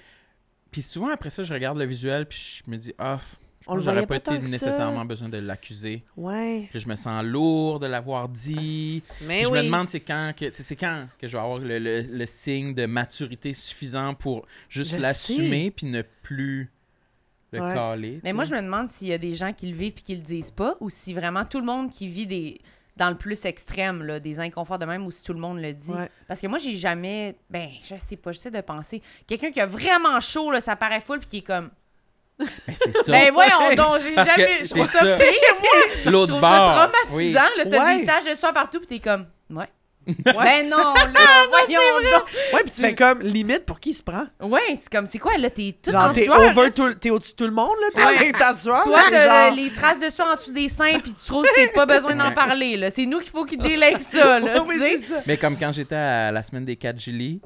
Puis 0.72 0.82
souvent, 0.82 1.10
après 1.10 1.30
ça, 1.30 1.44
je 1.44 1.54
regarde 1.54 1.78
le 1.78 1.86
visuel, 1.86 2.26
puis 2.26 2.64
je 2.66 2.72
me 2.72 2.78
dis, 2.78 2.94
ah, 2.98 3.20
je 3.22 3.43
On 3.68 3.76
j'aurais 3.80 3.94
voyait 3.94 4.08
pas 4.08 4.16
pas 4.16 4.20
tant 4.20 4.34
été 4.34 4.42
que 4.44 4.48
ça. 4.50 4.52
nécessairement 4.66 5.06
besoin 5.06 5.30
de 5.30 5.38
l'accuser. 5.38 6.04
Ouais. 6.18 6.68
Puis 6.72 6.80
je 6.82 6.88
me 6.88 6.96
sens 6.96 7.24
lourd 7.24 7.80
de 7.80 7.88
l'avoir 7.88 8.28
dit. 8.30 9.04
Mais 9.22 9.38
Puis 9.38 9.44
je 9.46 9.50
oui. 9.50 9.60
me 9.60 9.64
demande 9.66 9.90
c'est 9.90 10.00
quand 10.00 10.34
que 10.38 10.52
c'est 10.52 10.76
quand 10.76 11.08
que 11.20 11.28
je 11.28 11.34
vais 11.38 11.42
avoir 11.44 11.60
le, 11.60 11.80
le- 11.80 12.02
le 12.02 12.26
signe 12.26 12.74
de 12.74 12.86
maturité 12.86 13.54
suffisant 13.54 14.14
pour 14.14 14.46
juste 14.70 14.98
l'assumer 15.00 15.72
puis 15.72 15.86
ne 15.88 16.02
plus 16.02 16.72
le 17.52 17.62
Ouais. 17.62 17.74
caler. 17.74 18.20
Mais 18.24 18.34
moi, 18.34 18.46
je 18.46 18.56
me 18.56 18.62
demande 18.62 18.90
s'il 18.90 19.08
y 19.10 19.14
a 19.14 19.18
des 19.20 19.36
gens 19.36 19.54
qui 19.54 19.68
le 19.68 19.76
vivent 19.78 19.94
et 19.98 20.02
qui 20.02 20.16
le 20.16 20.22
disent 20.22 20.50
pas, 20.50 20.76
ou 20.80 20.90
si 20.90 21.14
vraiment 21.14 21.46
tout 21.46 21.60
le 21.60 21.66
monde 21.66 21.92
qui 21.92 22.08
vit 22.08 22.26
des 22.26 22.60
dans 22.98 23.10
le 23.10 23.16
plus 23.18 23.46
extrême, 23.46 24.04
là, 24.04 24.20
des 24.20 24.40
inconforts 24.40 24.78
de 24.80 24.86
même, 24.86 25.06
ou 25.06 25.10
si 25.12 25.24
tout 25.24 25.34
le 25.34 25.40
monde 25.40 25.60
le 25.60 25.74
dit. 25.74 25.92
Ouais. 25.92 26.10
Parce 26.28 26.40
que 26.40 26.48
moi, 26.48 26.58
j'ai 26.60 26.76
jamais. 26.76 27.36
Ben, 27.50 27.70
je 27.84 27.96
sais 27.98 28.18
pas, 28.18 28.32
j'essaie 28.32 28.52
de 28.52 28.62
penser. 28.62 29.02
Quelqu'un 29.28 29.52
qui 29.52 29.60
a 29.60 29.66
vraiment 29.66 30.20
chaud, 30.20 30.52
là, 30.52 30.62
ça 30.62 30.76
paraît 30.76 31.02
full, 31.02 31.20
puis 31.20 31.28
qui 31.28 31.38
est 31.38 31.42
comme. 31.42 31.70
Ben, 32.40 32.48
c'est 32.82 32.92
ça. 32.92 33.04
Ben, 33.12 33.32
voyons 33.32 33.76
donc, 33.76 34.02
j'ai 34.02 34.12
Parce 34.14 34.30
que 34.32 34.42
jamais. 34.42 34.58
Je 34.62 34.66
c'est 34.66 34.74
trouve 34.76 34.86
ça, 34.90 35.00
ça. 35.00 35.16
pire, 35.18 35.28
moi. 35.62 35.70
Je 36.06 36.10
L'autre 36.10 36.28
trouve 36.30 36.42
bord. 36.42 36.52
ça 36.52 36.90
oui. 37.12 37.34
traumatisant, 37.34 37.56
là. 37.58 37.66
T'as 37.70 37.86
Ouais. 37.86 38.00
des 38.00 38.06
taches 38.06 38.26
de 38.26 38.36
soie 38.36 38.52
partout, 38.54 38.80
puis 38.80 38.88
t'es 38.88 39.00
comme. 39.00 39.28
Ouais. 39.50 39.68
Ben 40.06 40.68
non, 40.70 40.94
là, 40.94 41.46
voyons 41.50 42.12
donc. 42.12 42.24
Ouais, 42.54 42.62
puis 42.64 42.72
tu 42.72 42.82
fais 42.82 42.94
comme 42.94 43.22
limite 43.22 43.66
pour 43.66 43.80
qui 43.80 43.92
il 43.92 43.94
se 43.94 44.04
prend? 44.04 44.26
Ouais, 44.42 44.60
c'est 44.78 44.90
comme, 44.92 45.06
c'est 45.06 45.18
quoi, 45.20 45.38
là, 45.38 45.50
t'es 45.50 45.78
tout 45.82 45.92
Genre, 45.92 46.10
en 46.10 46.12
t'es 46.12 46.26
sueur. 46.26 46.40
over 46.42 46.64
là, 46.64 46.72
tout, 46.72 46.94
t'es 46.96 47.10
au-dessus 47.10 47.32
de 47.32 47.38
tout 47.38 47.46
le 47.46 47.52
monde, 47.54 47.70
là. 47.80 47.88
T'es 47.96 48.04
Ouais. 48.04 48.18
avec 48.18 48.38
ta 48.38 48.54
soeur. 48.54 48.84
Toi, 48.84 49.00
t'as 49.10 49.48
genre- 49.48 49.56
les 49.56 49.70
traces 49.70 50.00
de 50.00 50.10
soie 50.10 50.34
en 50.34 50.36
dessous 50.36 50.52
des 50.52 50.68
seins, 50.68 51.00
puis 51.00 51.14
tu 51.14 51.26
trouves 51.26 51.44
que 51.46 51.50
c'est 51.56 51.72
pas 51.72 51.86
besoin 51.86 52.16
d'en 52.16 52.32
parler, 52.34 52.76
là. 52.76 52.90
C'est 52.92 53.06
nous 53.06 53.20
qu'il 53.22 53.30
faut 53.32 53.46
qu'ils 53.46 53.60
délèguent 53.62 54.00
ça, 54.00 54.40
là. 54.42 54.62
oui, 54.68 54.76
tu 54.78 54.98
sais. 55.08 55.22
Mais 55.26 55.38
comme 55.38 55.58
quand 55.58 55.72
j'étais 55.72 55.96
à 55.96 56.32
la 56.34 56.44
semaine 56.44 56.66
des 56.66 56.76
4 56.76 57.00
Julie, 57.00 57.40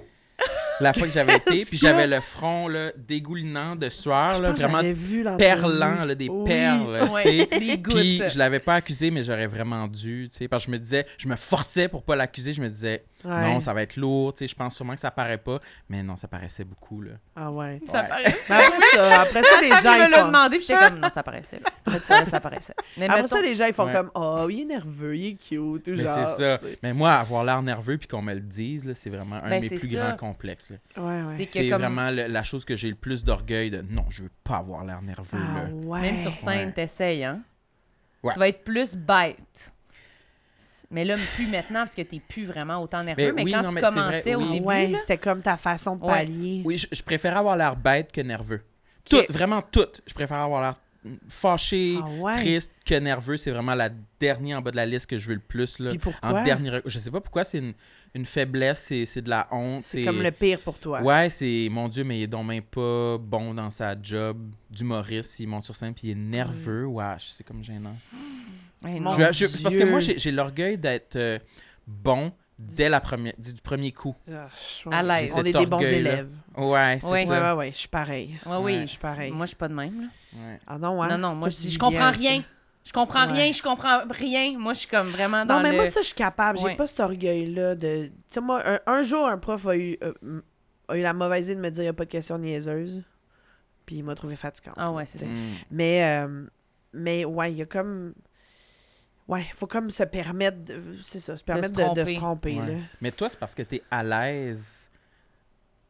la 0.80 0.94
fois 0.94 1.08
que 1.08 1.14
j'avais 1.14 1.36
été, 1.38 1.66
puis 1.66 1.78
j'avais 1.78 2.08
le 2.08 2.22
front 2.22 2.68
là, 2.68 2.92
dégoulinant 2.96 3.76
de 3.76 3.90
sueur, 3.90 4.36
Je 4.36 4.42
là, 4.42 4.52
vraiment 4.52 4.82
vu 4.84 5.24
perlant, 5.38 6.06
là, 6.06 6.16
des 6.16 6.30
Oui. 6.30 6.46
perles. 6.50 7.10
Sais. 7.24 7.48
des 7.60 7.78
gouttes. 7.78 7.96
Puis 7.96 8.22
je 8.32 8.38
l'avais 8.38 8.60
pas 8.60 8.76
accusé, 8.76 9.12
mais 9.12 9.24
j'aurais 9.24 9.48
vraiment 9.48 9.88
dû, 9.88 10.28
tu 10.32 10.38
sais, 10.38 10.48
parce 10.48 10.66
que 10.66 10.72
je 10.72 10.78
me 10.78 10.80
disais, 10.80 11.06
je 11.18 11.28
me 11.28 11.36
forçais 11.36 11.88
pour 11.88 12.04
pas 12.04 12.16
l'accuser, 12.16 12.54
je 12.54 12.62
me 12.62 12.70
disais, 12.70 13.04
Ouais. 13.28 13.54
non, 13.54 13.60
ça 13.60 13.74
va 13.74 13.82
être 13.82 13.98
lourd, 13.98 14.34
tu 14.34 14.40
sais, 14.40 14.48
je 14.48 14.56
pense 14.56 14.76
sûrement 14.76 14.94
que 14.94 15.00
ça 15.00 15.12
paraît 15.12 15.38
pas, 15.38 15.60
mais 15.90 16.02
non, 16.04 16.16
ça 16.16 16.28
paraissait 16.28 16.64
beaucoup, 16.64 17.02
là. 17.02 17.12
Ah 17.36 17.52
ouais. 17.52 17.82
Ça 17.88 18.02
Ouais. 18.04 18.08
paraît. 18.08 18.24
Mais 18.50 18.56
après 18.56 18.80
ça, 18.94 19.22
après 19.22 19.44
ça, 19.44 19.50
les 19.62 19.68
gens, 19.70 19.94
il 19.96 20.02
me 20.02 20.06
ils 20.08 20.12
l'a 20.12 20.20
font... 20.22 20.26
demandé, 20.28 20.58
puis 20.58 20.66
j'étais 20.68 20.80
comme, 20.80 21.00
non, 21.00 21.10
ça 21.10 21.24
paraissait. 21.24 21.60
Cette 21.88 22.30
ça 22.30 22.40
paraissait. 22.40 22.74
Mais 22.98 23.06
Après 23.06 23.18
mettons, 23.24 23.36
ça, 23.36 23.42
les 23.42 23.56
gens, 23.56 23.66
ils 23.66 23.74
font 23.74 23.86
Ouais. 23.86 23.94
comme 23.94 24.12
«Oh, 24.16 24.48
il 24.50 24.62
est 24.62 24.66
nerveux, 24.66 25.16
il 25.18 25.26
est 25.28 25.34
cute.» 25.36 25.84
tout 25.84 25.92
Mais 25.92 25.98
genre. 26.04 26.28
c'est 26.38 26.58
ça. 26.60 26.68
Mais 26.84 26.94
moi, 26.94 27.14
avoir 27.16 27.44
l'air 27.44 27.62
nerveux 27.62 27.98
puis 27.98 28.08
qu'on 28.08 28.22
me 28.22 28.34
le 28.34 28.40
dise, 28.40 28.86
là, 28.86 28.94
c'est 28.94 29.10
vraiment 29.10 29.36
un 29.36 29.50
Ben, 29.50 29.62
de 29.64 29.70
mes 29.70 29.78
plus 29.78 29.90
ça. 29.94 30.08
grands 30.10 30.16
complexes. 30.18 30.70
là. 30.70 30.78
Ouais, 30.98 31.24
ouais. 31.24 31.34
c'est 31.38 31.46
que 31.46 31.52
C'est 31.52 31.70
comme, 31.70 31.82
vraiment 31.82 32.10
le- 32.12 32.28
la 32.28 32.44
chose 32.44 32.66
que 32.66 32.76
j'ai 32.76 32.90
le 32.90 32.96
plus 32.96 33.24
d'orgueil 33.24 33.70
de 33.72 33.82
non, 33.82 34.06
je 34.10 34.24
veux 34.24 34.32
pas 34.44 34.58
avoir 34.58 34.84
l'air 34.84 35.02
nerveux. 35.02 35.38
Ah 35.42 35.64
là. 35.64 35.70
ouais. 35.74 36.02
même 36.02 36.20
sur 36.20 36.34
scène, 36.34 36.68
Ouais. 36.68 36.72
t'essayes, 36.74 37.24
hein. 37.24 37.42
Ouais. 38.24 38.34
Tu 38.34 38.40
vas 38.40 38.48
être 38.50 38.64
plus 38.64 38.96
bête. 38.96 39.74
Mais 40.90 41.04
là, 41.04 41.16
plus 41.36 41.48
maintenant, 41.48 41.80
parce 41.80 41.96
que 41.96 42.02
t'es 42.02 42.22
plus 42.22 42.46
vraiment 42.46 42.82
autant 42.82 43.04
nerveux. 43.04 43.34
Mais 43.34 43.34
Mais, 43.34 43.44
oui, 43.44 43.52
quand 43.52 43.64
non, 43.64 43.70
tu 43.70 43.76
mais 43.76 43.82
commençais 43.82 44.22
vrai, 44.22 44.36
au 44.36 44.40
oui. 44.42 44.52
début, 44.54 44.66
Ouais, 44.66 44.88
là, 44.88 44.98
c'était 45.00 45.18
comme 45.18 45.42
ta 45.42 45.58
façon 45.58 45.96
de 45.98 46.04
Ouais. 46.04 46.10
pallier. 46.10 46.62
Oui, 46.64 46.78
je, 46.78 46.88
je 46.92 47.04
préfère 47.04 47.36
avoir 47.36 47.58
l'air 47.58 47.76
bête 47.76 48.12
que 48.12 48.22
nerveux. 48.22 48.62
Tout, 49.10 49.22
vraiment 49.30 49.62
tout. 49.62 49.88
Je 50.06 50.14
préfère 50.14 50.38
avoir 50.38 50.62
l'air 50.62 50.76
fâché, 51.30 51.98
Ah 52.02 52.10
ouais. 52.20 52.34
triste 52.34 52.72
que 52.86 52.96
nerveux. 52.96 53.38
C'est 53.38 53.52
vraiment 53.52 53.76
la 53.76 53.90
dernière 54.20 54.60
en 54.60 54.62
bas 54.62 54.72
de 54.72 54.76
la 54.78 54.86
liste 54.86 55.08
que 55.08 55.18
je 55.18 55.28
veux 55.30 55.36
le 55.36 55.40
plus. 55.42 55.80
Là. 55.80 55.90
Puis 55.92 56.00
pourquoi? 56.00 56.30
En 56.30 56.44
dernier, 56.44 56.80
je 56.86 57.00
sais 57.00 57.12
pas 57.12 57.22
pourquoi 57.22 57.44
c'est 57.44 57.60
une, 57.60 57.74
une 58.14 58.26
faiblesse, 58.26 58.80
c'est, 58.88 59.06
c'est 59.06 59.22
de 59.22 59.30
la 59.30 59.48
honte. 59.52 59.84
C'est 59.84 60.04
comme 60.04 60.22
le 60.22 60.32
pire 60.32 60.60
pour 60.60 60.78
toi. 60.78 61.02
Ouais, 61.02 61.30
c'est 61.30 61.68
mon 61.72 61.88
Dieu, 61.88 62.04
mais 62.04 62.20
il 62.20 62.24
est 62.24 62.28
donc 62.28 62.46
même 62.48 62.64
pas 62.64 63.18
bon 63.18 63.54
dans 63.54 63.70
sa 63.70 63.96
job 64.02 64.38
d'humoriste. 64.70 65.40
Il 65.40 65.48
monte 65.48 65.64
sur 65.66 65.76
scène 65.76 65.94
puis 65.94 66.08
il 66.08 66.12
est 66.12 66.16
nerveux. 66.16 66.86
Wesh, 66.86 67.32
c'est 67.38 67.44
comme 67.46 67.64
gênant. 67.64 67.96
Ouais, 68.84 69.00
Mon 69.00 69.12
non. 69.12 69.32
Je- 69.32 69.34
je- 69.48 69.64
parce 69.64 69.76
que 69.76 69.82
Dieu. 69.82 69.90
moi, 69.90 70.00
j'ai, 70.00 70.18
j'ai 70.20 70.32
l'orgueil 70.32 70.78
d'être 70.78 71.16
euh, 71.16 71.40
bon 71.88 72.32
dès 72.60 72.90
la 72.90 73.00
première, 73.00 73.34
du, 73.38 73.54
du 73.54 73.62
premier 73.62 73.92
coup. 73.92 74.16
Ah, 74.32 74.48
je- 74.84 74.90
À 74.92 75.04
l'aise. 75.04 75.34
On 75.36 75.40
est 75.44 75.52
des 75.54 75.66
bons 75.66 75.76
orgueil-là. 75.78 76.12
élèves. 76.14 76.32
Ouais, 76.58 76.98
c'est 77.02 77.06
Ouais. 77.08 77.12
Ouais, 77.12 77.26
ça. 77.26 77.54
ouais, 77.56 77.60
ouais, 77.60 77.72
je 77.72 77.78
suis 77.78 77.88
pareil. 77.88 78.36
Ouais, 78.46 78.52
Ouais, 78.54 78.58
oui, 78.64 78.82
je 78.82 78.86
suis 78.88 79.00
pareil. 79.00 79.32
Moi, 79.32 79.46
je 79.46 79.50
suis 79.50 79.56
pas 79.58 79.68
de 79.68 79.74
même. 79.74 80.02
Là. 80.02 80.08
Ouais. 80.34 80.60
Ah 80.68 80.78
non, 80.78 81.02
hein? 81.04 81.10
Non, 81.10 81.18
non, 81.30 81.36
moi, 81.36 81.50
Toi, 81.50 81.50
je 81.50 81.56
tu 81.56 81.62
dis, 81.68 81.72
je 81.74 81.80
comprends 81.80 82.12
bien, 82.12 82.32
rien. 82.32 82.44
Je 82.84 82.94
comprends 82.94 83.28
Ouais. 83.28 83.34
rien, 83.34 83.52
je 83.52 83.62
comprends 83.62 84.00
rien. 84.10 84.58
Moi, 84.58 84.74
je 84.74 84.80
suis 84.80 84.88
comme 84.88 85.08
vraiment 85.10 85.46
dans 85.46 85.58
Non, 85.58 85.62
mais 85.64 85.72
le... 85.72 85.76
moi, 85.78 85.86
ça, 85.88 86.00
je 86.02 86.06
suis 86.08 86.16
capable. 86.16 86.58
J'ai 86.58 86.66
Ouais. 86.66 86.76
pas 86.76 86.88
cet 86.88 87.02
orgueil-là 87.02 87.76
de. 87.76 88.06
Tu 88.06 88.12
sais, 88.30 88.42
moi, 88.42 88.62
un, 88.66 88.80
un 88.88 89.04
jour, 89.04 89.28
un 89.28 89.38
prof 89.38 89.68
a 89.68 89.76
eu, 89.76 89.98
euh, 90.04 90.14
m- 90.24 90.42
a 90.88 90.98
eu 90.98 91.02
la 91.02 91.14
mauvaise 91.14 91.48
idée 91.48 91.56
de 91.58 91.62
me 91.62 91.70
dire 91.70 91.82
il 91.84 91.86
n'y 91.88 91.90
a 91.90 91.94
pas 91.94 92.06
de 92.06 92.10
questions 92.10 92.38
niaiseuses. 92.38 93.04
Puis 93.86 93.98
il 93.98 94.04
m'a 94.04 94.16
trouvé 94.16 94.36
fatigante. 94.36 94.76
Ah 94.78 94.92
ouais, 94.92 95.06
c'est 95.06 95.18
ça. 95.18 95.30
Mm. 95.30 95.54
Mais, 95.72 96.04
euh, 96.26 96.46
mais 96.94 97.26
ouais, 97.26 97.52
il 97.52 97.58
y 97.58 97.62
a 97.62 97.66
comme. 97.66 98.14
Ouais, 99.28 99.42
il 99.42 99.54
faut 99.54 99.68
comme 99.68 99.90
se 99.90 100.04
permettre. 100.04 100.64
de- 100.64 100.82
C'est 101.04 101.20
ça, 101.20 101.36
se 101.36 101.44
permettre 101.44 101.94
de, 101.94 102.06
se 102.06 102.16
tromper. 102.16 102.60
Ouais. 102.60 102.66
là. 102.66 102.80
Mais 103.02 103.12
toi, 103.12 103.28
c'est 103.30 103.38
parce 103.40 103.54
que 103.56 103.62
tu 103.64 103.76
es 103.76 103.84
à 103.92 104.02
l'aise 104.04 104.90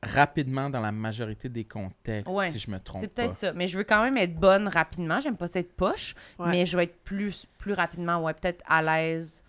rapidement 0.04 0.70
dans 0.70 0.80
la 0.82 0.92
majorité 0.92 1.50
des 1.50 1.64
contextes, 1.64 2.32
Ouais. 2.34 2.52
si 2.52 2.60
je 2.60 2.70
me 2.70 2.80
trompe 2.80 3.02
C'est 3.02 3.08
pas. 3.08 3.24
peut-être 3.24 3.36
ça. 3.36 3.54
Mais 3.54 3.68
je 3.68 3.78
veux 3.78 3.84
quand 3.84 4.02
même 4.04 4.18
être 4.18 4.36
bonne 4.36 4.68
rapidement. 4.68 5.20
J'aime 5.20 5.38
pas 5.38 5.48
cette 5.48 5.74
poche. 5.74 6.16
Ouais. 6.40 6.50
Mais 6.50 6.66
je 6.66 6.78
vais 6.78 6.84
être 6.86 7.00
plus, 7.04 7.46
plus 7.58 7.74
rapidement, 7.74 8.22
ouais, 8.24 8.34
peut-être 8.34 8.64
à 8.68 8.82
l'aise 8.82 9.44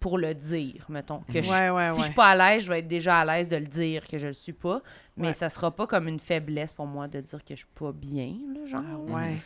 pour 0.00 0.16
le 0.18 0.34
dire, 0.34 0.86
mettons. 0.88 1.20
Que 1.20 1.42
je- 1.42 1.50
Ouais, 1.50 1.70
ouais, 1.70 1.90
si 1.92 1.98
je 2.00 2.04
suis 2.06 2.14
pas 2.14 2.28
à 2.30 2.36
l'aise, 2.36 2.64
je 2.64 2.68
vais 2.70 2.78
être 2.80 2.88
déjà 2.88 3.20
à 3.20 3.24
l'aise 3.24 3.48
de 3.48 3.56
le 3.56 3.66
dire 3.66 4.06
que 4.08 4.18
je 4.18 4.28
le 4.28 4.32
suis 4.32 4.52
pas. 4.54 4.82
Mais 5.16 5.28
Ouais. 5.28 5.32
ça 5.34 5.48
sera 5.48 5.70
pas 5.70 5.86
comme 5.86 6.08
une 6.08 6.20
faiblesse 6.20 6.72
pour 6.72 6.86
moi 6.86 7.06
de 7.06 7.20
dire 7.20 7.38
que 7.44 7.54
je 7.54 7.58
suis 7.60 7.66
pas 7.74 7.92
bien, 7.92 8.34
là, 8.54 8.66
genre. 8.66 8.82
Ah 8.84 8.98
ouais. 8.98 9.36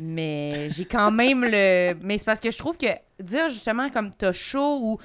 Mais 0.00 0.70
j'ai 0.70 0.84
quand 0.86 1.10
même 1.10 1.44
le. 1.44 1.94
Mais 2.02 2.18
c'est 2.18 2.24
parce 2.24 2.40
que 2.40 2.50
je 2.50 2.58
trouve 2.58 2.76
que 2.78 2.86
dire 3.22 3.48
justement 3.50 3.90
comme 3.90 4.10
t'as 4.12 4.32
chaud 4.32 4.78
ou. 4.82 4.98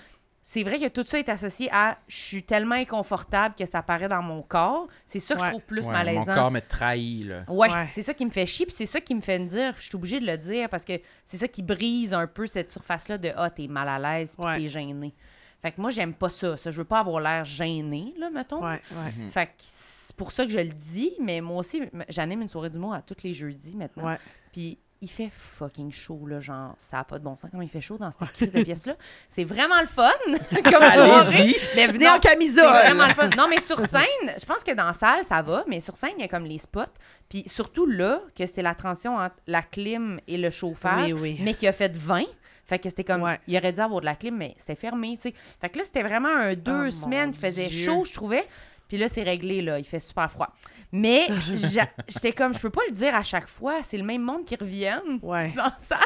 C'est 0.47 0.61
vrai 0.61 0.77
que 0.79 0.87
tout 0.89 1.03
ça 1.03 1.17
est 1.17 1.27
associé 1.27 1.69
à 1.71 1.97
je 2.07 2.15
suis 2.17 2.43
tellement 2.43 2.75
inconfortable 2.75 3.55
que 3.57 3.65
ça 3.65 3.81
paraît 3.81 4.07
dans 4.07 4.21
mon 4.21 4.43
corps. 4.43 4.87
C'est 5.07 5.17
ça 5.17 5.33
que 5.33 5.39
Ouais. 5.41 5.47
je 5.47 5.51
trouve 5.53 5.65
plus 5.65 5.85
Ouais, 5.87 5.91
malaisant. 5.91 6.27
Mon 6.27 6.33
corps 6.35 6.51
me 6.51 6.59
trahit, 6.61 7.23
là. 7.25 7.45
Ouais, 7.47 7.67
Ouais. 7.67 7.85
c'est 7.87 8.03
ça 8.03 8.13
qui 8.13 8.23
me 8.27 8.29
fait 8.29 8.45
chier, 8.45 8.67
puis 8.67 8.75
c'est 8.75 8.85
ça 8.85 9.01
qui 9.01 9.15
me 9.15 9.21
fait 9.21 9.39
me 9.39 9.47
dire, 9.47 9.73
je 9.75 9.81
suis 9.81 9.95
obligée 9.95 10.19
de 10.19 10.27
le 10.27 10.37
dire 10.37 10.69
parce 10.69 10.85
que 10.85 10.93
c'est 11.25 11.37
ça 11.37 11.47
qui 11.47 11.63
brise 11.63 12.13
un 12.13 12.27
peu 12.27 12.45
cette 12.45 12.69
surface-là 12.69 13.17
de 13.17 13.31
ah, 13.35 13.49
t'es 13.49 13.67
mal 13.67 13.89
à 13.89 13.97
l'aise, 13.97 14.35
puis 14.37 14.45
Ouais. 14.45 14.59
t'es 14.59 14.67
gêné. 14.67 15.15
Fait 15.63 15.71
que 15.71 15.81
moi, 15.81 15.89
j'aime 15.89 16.13
pas 16.13 16.29
ça. 16.29 16.55
ça. 16.57 16.69
Je 16.69 16.77
veux 16.77 16.83
pas 16.85 16.99
avoir 16.99 17.19
l'air 17.21 17.43
gênée, 17.43 18.13
là, 18.19 18.29
mettons. 18.29 18.63
Ouais, 18.63 18.79
ouais. 18.91 19.29
Fait 19.31 19.47
que 19.47 19.51
c'est 19.57 20.15
pour 20.15 20.31
ça 20.31 20.45
que 20.45 20.51
je 20.51 20.59
le 20.59 20.69
dis, 20.69 21.13
mais 21.19 21.41
moi 21.41 21.57
aussi, 21.57 21.81
j'anime 22.07 22.43
une 22.43 22.49
soirée 22.49 22.69
d'humour 22.69 22.93
à 22.93 23.01
tous 23.01 23.17
les 23.23 23.33
jeudis 23.33 23.75
maintenant. 23.75 24.05
Ouais. 24.09 24.17
Puis 24.53 24.77
il 25.05 25.09
fait 25.09 25.29
fucking 25.31 25.91
chaud, 25.91 26.25
là, 26.27 26.39
genre, 26.39 26.73
ça 26.79 26.99
a 26.99 27.03
pas 27.03 27.19
de 27.19 27.23
bon 27.23 27.35
sens 27.35 27.49
comment 27.51 27.61
il 27.63 27.69
fait 27.69 27.79
chaud 27.81 27.97
dans 27.97 28.09
cette 28.11 28.27
crise 28.33 28.51
de 28.51 28.63
pièce-là. 28.63 28.95
C'est 29.29 29.43
vraiment 29.43 29.79
le 29.79 29.87
fun, 29.87 30.11
comme. 30.63 30.81
Allez-y. 30.81 31.55
Mais 31.75 31.87
venez 31.87 32.05
Non, 32.05 32.11
en 32.11 32.13
C'est 32.15 32.29
camisole! 32.29 32.65
vraiment 32.65 33.07
le 33.07 33.13
fun. 33.13 33.29
Non, 33.37 33.47
mais 33.49 33.59
sur 33.61 33.79
scène, 33.79 34.33
je 34.39 34.45
pense 34.45 34.63
que 34.63 34.71
dans 34.73 34.87
la 34.87 34.93
salle, 34.93 35.23
ça 35.23 35.41
va, 35.41 35.63
mais 35.67 35.79
sur 35.79 35.95
scène, 35.95 36.13
il 36.17 36.21
y 36.21 36.25
a 36.25 36.27
comme 36.27 36.45
les 36.45 36.57
spots. 36.57 36.81
Puis 37.29 37.43
surtout 37.47 37.85
là, 37.85 38.21
que 38.35 38.45
c'était 38.45 38.61
la 38.63 38.75
transition 38.75 39.15
entre 39.17 39.35
la 39.47 39.61
clim 39.61 40.19
et 40.27 40.37
le 40.37 40.49
chauffage, 40.49 41.13
Oui, 41.13 41.19
oui. 41.21 41.39
mais 41.41 41.53
qui 41.53 41.67
a 41.67 41.73
fait 41.73 41.95
20. 41.95 42.23
Fait 42.67 42.79
que 42.79 42.89
c'était 42.89 43.03
comme, 43.03 43.21
Ouais. 43.21 43.39
il 43.47 43.55
aurait 43.57 43.73
dû 43.73 43.79
avoir 43.79 44.01
de 44.01 44.05
la 44.05 44.15
clim, 44.15 44.35
mais 44.37 44.55
c'était 44.57 44.73
fermé, 44.75 45.15
tu 45.17 45.29
sais. 45.29 45.33
Fait 45.61 45.69
que 45.69 45.77
là, 45.77 45.83
c'était 45.83 46.01
vraiment 46.01 46.29
un 46.35 46.55
deux 46.55 46.87
Oh, 46.87 46.91
semaines 46.91 47.31
qui 47.31 47.39
faisait 47.39 47.69
chaud, 47.69 48.03
je 48.05 48.13
trouvais. 48.13 48.43
Puis 48.87 48.97
là, 48.97 49.07
c'est 49.07 49.23
réglé, 49.23 49.61
là. 49.61 49.79
Il 49.79 49.85
fait 49.85 49.99
super 49.99 50.29
froid. 50.31 50.53
Mais 50.91 51.27
j'étais 52.07 52.31
comme, 52.33 52.53
je 52.53 52.59
peux 52.59 52.69
pas 52.69 52.81
le 52.87 52.93
dire 52.93 53.15
à 53.15 53.23
chaque 53.23 53.49
fois. 53.49 53.81
C'est 53.83 53.97
le 53.97 54.03
même 54.03 54.21
monde 54.21 54.45
qui 54.45 54.55
reviennent 54.55 55.19
Ouais, 55.21 55.49
dans 55.57 55.63
la 55.65 55.77
salle. 55.77 55.97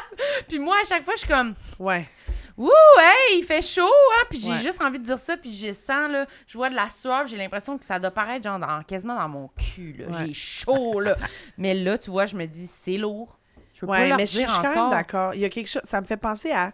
Puis 0.47 0.59
moi, 0.59 0.75
à 0.81 0.85
chaque 0.87 1.03
fois, 1.03 1.13
je 1.15 1.19
suis 1.21 1.27
comme, 1.29 1.53
ouais. 1.79 2.07
Ouh, 2.57 2.69
hey, 2.99 3.39
il 3.39 3.43
fait 3.45 3.61
chaud, 3.61 3.81
hein? 3.83 4.25
Puis 4.29 4.39
j'ai 4.39 4.51
Ouais. 4.51 4.59
juste 4.59 4.81
envie 4.81 4.99
de 4.99 5.03
dire 5.05 5.19
ça, 5.19 5.37
puis 5.37 5.53
je 5.53 5.71
sens, 5.71 6.11
là, 6.11 6.25
je 6.45 6.57
vois 6.57 6.69
de 6.69 6.75
la 6.75 6.89
sueur, 6.89 7.25
j'ai 7.25 7.37
l'impression 7.37 7.77
que 7.77 7.85
ça 7.85 7.99
doit 7.99 8.11
paraître, 8.11 8.43
genre, 8.43 8.59
dans- 8.59 8.83
quasiment 8.83 9.15
dans 9.15 9.29
mon 9.29 9.47
cul, 9.49 9.93
là. 9.97 10.07
Ouais. 10.07 10.27
J'ai 10.27 10.33
chaud, 10.33 10.99
là. 10.99 11.15
Mais 11.57 11.73
là, 11.73 11.97
tu 11.97 12.11
vois, 12.11 12.25
je 12.25 12.35
me 12.35 12.45
dis, 12.45 12.67
c'est 12.67 12.97
lourd. 12.97 13.37
Je 13.73 13.81
peux 13.81 13.87
pas 13.87 13.93
Ouais, 13.93 14.09
leur 14.09 14.17
mais 14.17 14.25
je 14.25 14.31
suis 14.31 14.39
dire 14.39 14.49
je 14.49 14.53
suis 14.55 14.61
quand 14.61 14.75
même 14.75 14.89
d'accord. 14.89 15.33
Il 15.35 15.39
y 15.39 15.45
a 15.45 15.49
quelque 15.49 15.67
chose. 15.69 15.81
Ça 15.85 16.01
me 16.01 16.05
fait 16.05 16.17
penser 16.17 16.51
à. 16.51 16.73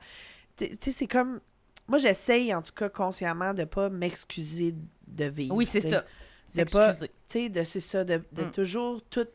Tu 0.57 0.69
tu 0.69 0.75
sais, 0.85 0.91
c'est 0.91 1.07
comme. 1.07 1.39
Moi, 1.87 1.99
j'essaye, 1.99 2.51
en 2.55 2.63
tout 2.63 2.71
cas, 2.73 2.89
consciemment, 2.89 3.53
de 3.53 3.63
pas 3.63 3.91
m'excuser 3.91 4.73
de 5.07 5.25
vivre. 5.25 5.55
Oui, 5.55 5.65
c'est 5.65 5.81
ça. 5.81 6.05
C'est 6.45 6.61
excusé. 6.61 7.11
Tu 7.27 7.49
sais, 7.53 7.65
c'est 7.65 7.79
ça, 7.79 8.03
de, 8.03 8.21
de 8.31 8.43
Mm. 8.43 8.51
toujours 8.51 9.01
tout. 9.09 9.27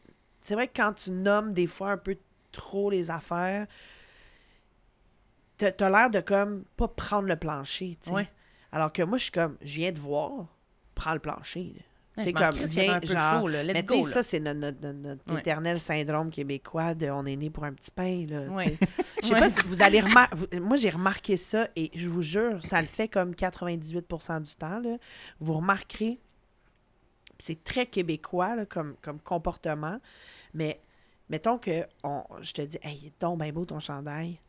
C'est 0.42 0.54
vrai 0.54 0.68
que 0.68 0.72
quand 0.76 0.92
tu 0.94 1.11
nommes 1.11 1.52
des 1.52 1.66
fois 1.66 1.90
un 1.92 1.96
peu 1.98 2.16
trop 2.52 2.88
les 2.90 3.11
affaires, 3.11 3.66
t'as 5.59 5.72
t'as 5.72 5.90
l'air 5.90 6.11
de 6.11 6.20
comme 6.20 6.64
pas 6.76 6.88
prendre 6.88 7.28
le 7.28 7.37
plancher, 7.37 7.96
tu 8.00 8.09
sais. 8.11 8.14
Ouais. 8.14 8.30
Alors 8.72 8.92
que 8.92 9.02
moi, 9.02 9.18
je 9.18 9.24
suis 9.24 9.33
comme, 9.33 9.56
je 9.62 9.76
viens 9.76 9.92
de 9.92 9.98
voir, 9.98 10.46
prends 10.94 11.14
le 11.14 11.18
plancher. 11.20 11.74
là. 11.76 11.83
Ouais, 12.16 12.25
C'est 12.25 12.33
comme, 12.33 12.57
viens, 12.57 13.01
genre, 13.03 13.40
chaud, 13.40 13.49
là. 13.49 13.62
Let's 13.62 13.73
Mais 13.75 13.83
tu 13.85 13.94
sais, 14.05 14.11
ça, 14.11 14.23
c'est 14.25 14.40
notre, 14.40 14.59
notre- 14.59 14.88
notre- 14.90 15.33
Ouais. 15.33 15.38
éternel 15.40 15.79
syndrome 15.79 16.31
québécois 16.31 16.94
de 16.94 17.09
on 17.09 17.25
est 17.25 17.37
né 17.37 17.51
pour 17.51 17.62
un 17.64 17.73
petit 17.73 17.92
pain, 17.92 18.27
là. 18.29 18.42
Ouais. 18.49 18.77
Je 19.23 19.29
sais 19.29 19.35
pas 19.38 19.49
si 19.49 19.61
vous 19.62 19.81
allez 19.81 20.01
remarquer. 20.01 20.59
Moi, 20.61 20.77
j'ai 20.77 20.90
remarqué 20.90 21.37
ça 21.37 21.68
et 21.77 21.90
je 21.94 22.09
vous 22.09 22.23
jure, 22.23 22.62
ça 22.64 22.81
le 22.81 22.88
fait 22.88 23.07
comme 23.09 23.33
98% 23.35 24.40
du 24.42 24.55
temps. 24.57 24.81
Là. 24.81 24.96
Vous 25.38 25.55
remarquerez, 25.55 26.18
c'est 27.38 27.62
très 27.62 27.87
québécois 27.87 28.57
là, 28.57 28.66
comme, 28.66 28.96
comme 29.03 29.20
comportement, 29.20 29.99
mais 30.53 30.81
mettons 31.29 31.59
que 31.59 31.87
on, 32.03 32.25
je 32.42 32.53
te 32.53 32.62
dis, 32.62 32.79
hey, 32.83 33.12
donc 33.20 33.38
bien 33.40 33.53
beau 33.53 33.64
ton 33.64 33.79
chandail. 33.79 34.40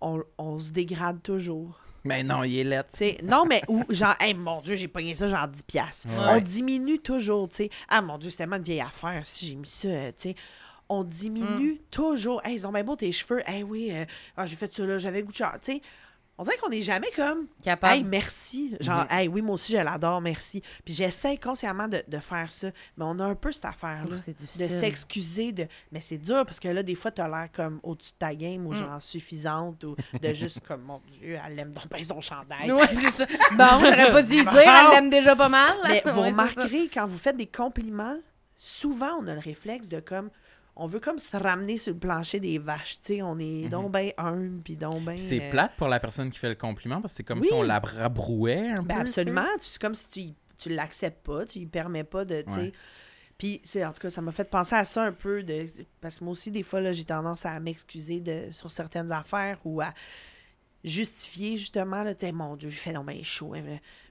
On, 0.00 0.22
on 0.38 0.58
se 0.58 0.70
dégrade 0.72 1.22
toujours. 1.22 1.78
Mais 2.04 2.22
non, 2.22 2.44
il 2.44 2.58
est 2.58 2.64
laid. 2.64 2.84
Tu 2.90 2.96
sais, 2.96 3.18
non, 3.24 3.44
mais 3.44 3.62
ou 3.68 3.84
genre, 3.90 4.14
hey, 4.20 4.32
mon 4.34 4.60
Dieu, 4.60 4.76
j'ai 4.76 4.88
pogné 4.88 5.14
ça, 5.14 5.26
genre 5.28 5.48
10 5.48 5.62
piastres. 5.62 6.06
Ouais. 6.08 6.14
On 6.36 6.40
diminue 6.40 6.98
toujours, 7.00 7.48
tu 7.48 7.56
sais. 7.56 7.70
Ah, 7.88 8.00
mon 8.02 8.18
Dieu, 8.18 8.30
c'est 8.30 8.36
tellement 8.38 8.56
une 8.56 8.62
vieille 8.62 8.80
affaire 8.80 9.20
si 9.24 9.46
j'ai 9.46 9.54
mis 9.56 9.68
ça, 9.68 9.88
tu 10.12 10.28
sais. 10.30 10.34
On 10.88 11.04
diminue 11.04 11.72
Mm. 11.74 11.78
toujours. 11.90 12.40
Hey, 12.46 12.54
ils 12.54 12.66
ont 12.66 12.72
bien 12.72 12.84
beau 12.84 12.96
tes 12.96 13.12
cheveux. 13.12 13.42
Hey, 13.46 13.62
oui, 13.62 13.90
euh, 13.92 14.04
ah, 14.36 14.46
j'ai 14.46 14.56
fait 14.56 14.72
ça 14.74 14.84
là, 14.84 14.96
j'avais 14.96 15.22
goût 15.22 15.32
de. 15.32 15.36
Tu 15.36 15.42
sais, 15.60 15.82
on 16.38 16.44
dirait 16.44 16.56
qu'on 16.58 16.68
n'est 16.70 16.82
jamais 16.82 17.10
comme, 17.16 17.46
Capable. 17.62 17.94
hey, 17.94 18.04
merci. 18.04 18.76
Genre, 18.80 19.00
Mhm. 19.00 19.06
hey, 19.10 19.28
oui, 19.28 19.42
moi 19.42 19.54
aussi, 19.54 19.72
je 19.72 19.78
l'adore, 19.78 20.20
merci. 20.20 20.62
Puis 20.84 20.94
j'essaie 20.94 21.36
consciemment 21.36 21.88
de, 21.88 22.02
de 22.06 22.18
faire 22.18 22.50
ça. 22.50 22.68
Mais 22.96 23.04
on 23.04 23.18
a 23.18 23.24
un 23.24 23.34
peu 23.34 23.50
cette 23.50 23.64
affaire-là. 23.64 24.16
C'est 24.18 24.36
De 24.58 24.66
s'excuser 24.68 25.52
de. 25.52 25.66
Mais 25.92 26.00
c'est 26.00 26.18
dur 26.18 26.44
parce 26.46 26.60
que 26.60 26.68
là, 26.68 26.82
des 26.82 26.94
fois, 26.94 27.10
t'as 27.10 27.26
l'air 27.28 27.48
comme 27.52 27.80
au-dessus 27.82 28.12
de 28.12 28.18
ta 28.18 28.34
game 28.34 28.66
ou 28.66 28.70
Mm. 28.72 28.76
genre 28.76 29.02
suffisante 29.02 29.82
ou 29.84 29.96
de 30.22 30.32
juste 30.32 30.60
comme, 30.66 30.82
mon 30.82 31.00
Dieu, 31.08 31.36
elle 31.46 31.58
aime 31.58 31.72
donc 31.72 31.88
bien 31.92 32.02
son 32.04 32.20
chandail. 32.20 32.70
Ouais, 32.72 32.88
c'est 32.94 33.10
ça. 33.10 33.26
Bon, 33.52 33.80
j'aurais 33.80 34.12
pas 34.12 34.22
dû 34.22 34.28
dire, 34.44 34.56
elle 34.56 34.90
l'aime 34.94 35.10
déjà 35.10 35.34
pas 35.34 35.48
mal. 35.48 35.74
Mais 35.88 36.02
vous 36.06 36.20
Ouais, 36.20 36.28
remarquerez, 36.28 36.88
quand 36.92 37.06
vous 37.06 37.18
faites 37.18 37.36
des 37.36 37.46
compliments, 37.46 38.16
souvent, 38.54 39.18
on 39.20 39.26
a 39.26 39.34
le 39.34 39.40
réflexe 39.40 39.88
de 39.88 40.00
comme. 40.00 40.30
On 40.80 40.86
veut 40.86 41.00
comme 41.00 41.18
se 41.18 41.36
ramener 41.36 41.76
sur 41.76 41.92
le 41.92 41.98
plancher 41.98 42.38
des 42.40 42.58
vaches, 42.58 43.00
tu 43.02 43.14
sais. 43.16 43.22
On 43.22 43.38
est 43.38 43.64
Mhm. 43.64 43.68
donc 43.70 43.90
ben 43.92 44.10
humble, 44.16 44.62
puis 44.62 44.76
donc 44.76 45.02
ben. 45.02 45.16
C'est 45.18 45.42
euh, 45.42 45.50
plate 45.50 45.72
pour 45.76 45.88
la 45.88 45.98
personne 46.00 46.30
qui 46.30 46.38
fait 46.38 46.48
le 46.48 46.54
compliment 46.54 47.00
parce 47.00 47.12
que 47.12 47.16
c'est 47.18 47.24
comme 47.24 47.40
Oui. 47.40 47.48
si 47.48 47.52
on 47.52 47.62
la 47.62 47.78
rabrouait 47.80 48.70
un 48.70 48.82
ben 48.82 48.94
peu. 48.96 49.00
absolument. 49.02 49.46
C'est 49.58 49.80
comme 49.80 49.94
si 49.94 50.08
tu, 50.08 50.22
tu 50.56 50.68
l'acceptes 50.70 51.24
pas, 51.26 51.44
tu 51.44 51.58
lui 51.58 51.66
permets 51.66 52.04
pas 52.04 52.24
de. 52.24 52.42
tu 52.42 52.52
sais. 52.52 52.72
Puis, 53.36 53.60
c'est 53.62 53.84
en 53.84 53.92
tout 53.92 54.00
cas, 54.00 54.10
ça 54.10 54.20
m'a 54.20 54.32
fait 54.32 54.50
penser 54.50 54.74
à 54.74 54.84
ça 54.84 55.04
un 55.04 55.12
peu. 55.12 55.42
De, 55.44 55.66
parce 56.00 56.18
que 56.18 56.24
moi 56.24 56.32
aussi, 56.32 56.50
des 56.50 56.64
fois, 56.64 56.80
là, 56.80 56.90
j'ai 56.92 57.04
tendance 57.04 57.46
à 57.46 57.58
m'excuser 57.60 58.18
de, 58.20 58.48
sur 58.50 58.68
certaines 58.70 59.12
affaires 59.12 59.58
ou 59.64 59.80
à 59.80 59.92
justifier, 60.84 61.56
justement, 61.56 62.02
là, 62.02 62.14
tu 62.14 62.30
mon 62.32 62.56
Dieu, 62.56 62.68
j'ai 62.68 62.76
fait 62.76 62.92
non, 62.92 63.04
ben 63.04 63.22
chaud. 63.24 63.54
hein, 63.54 63.62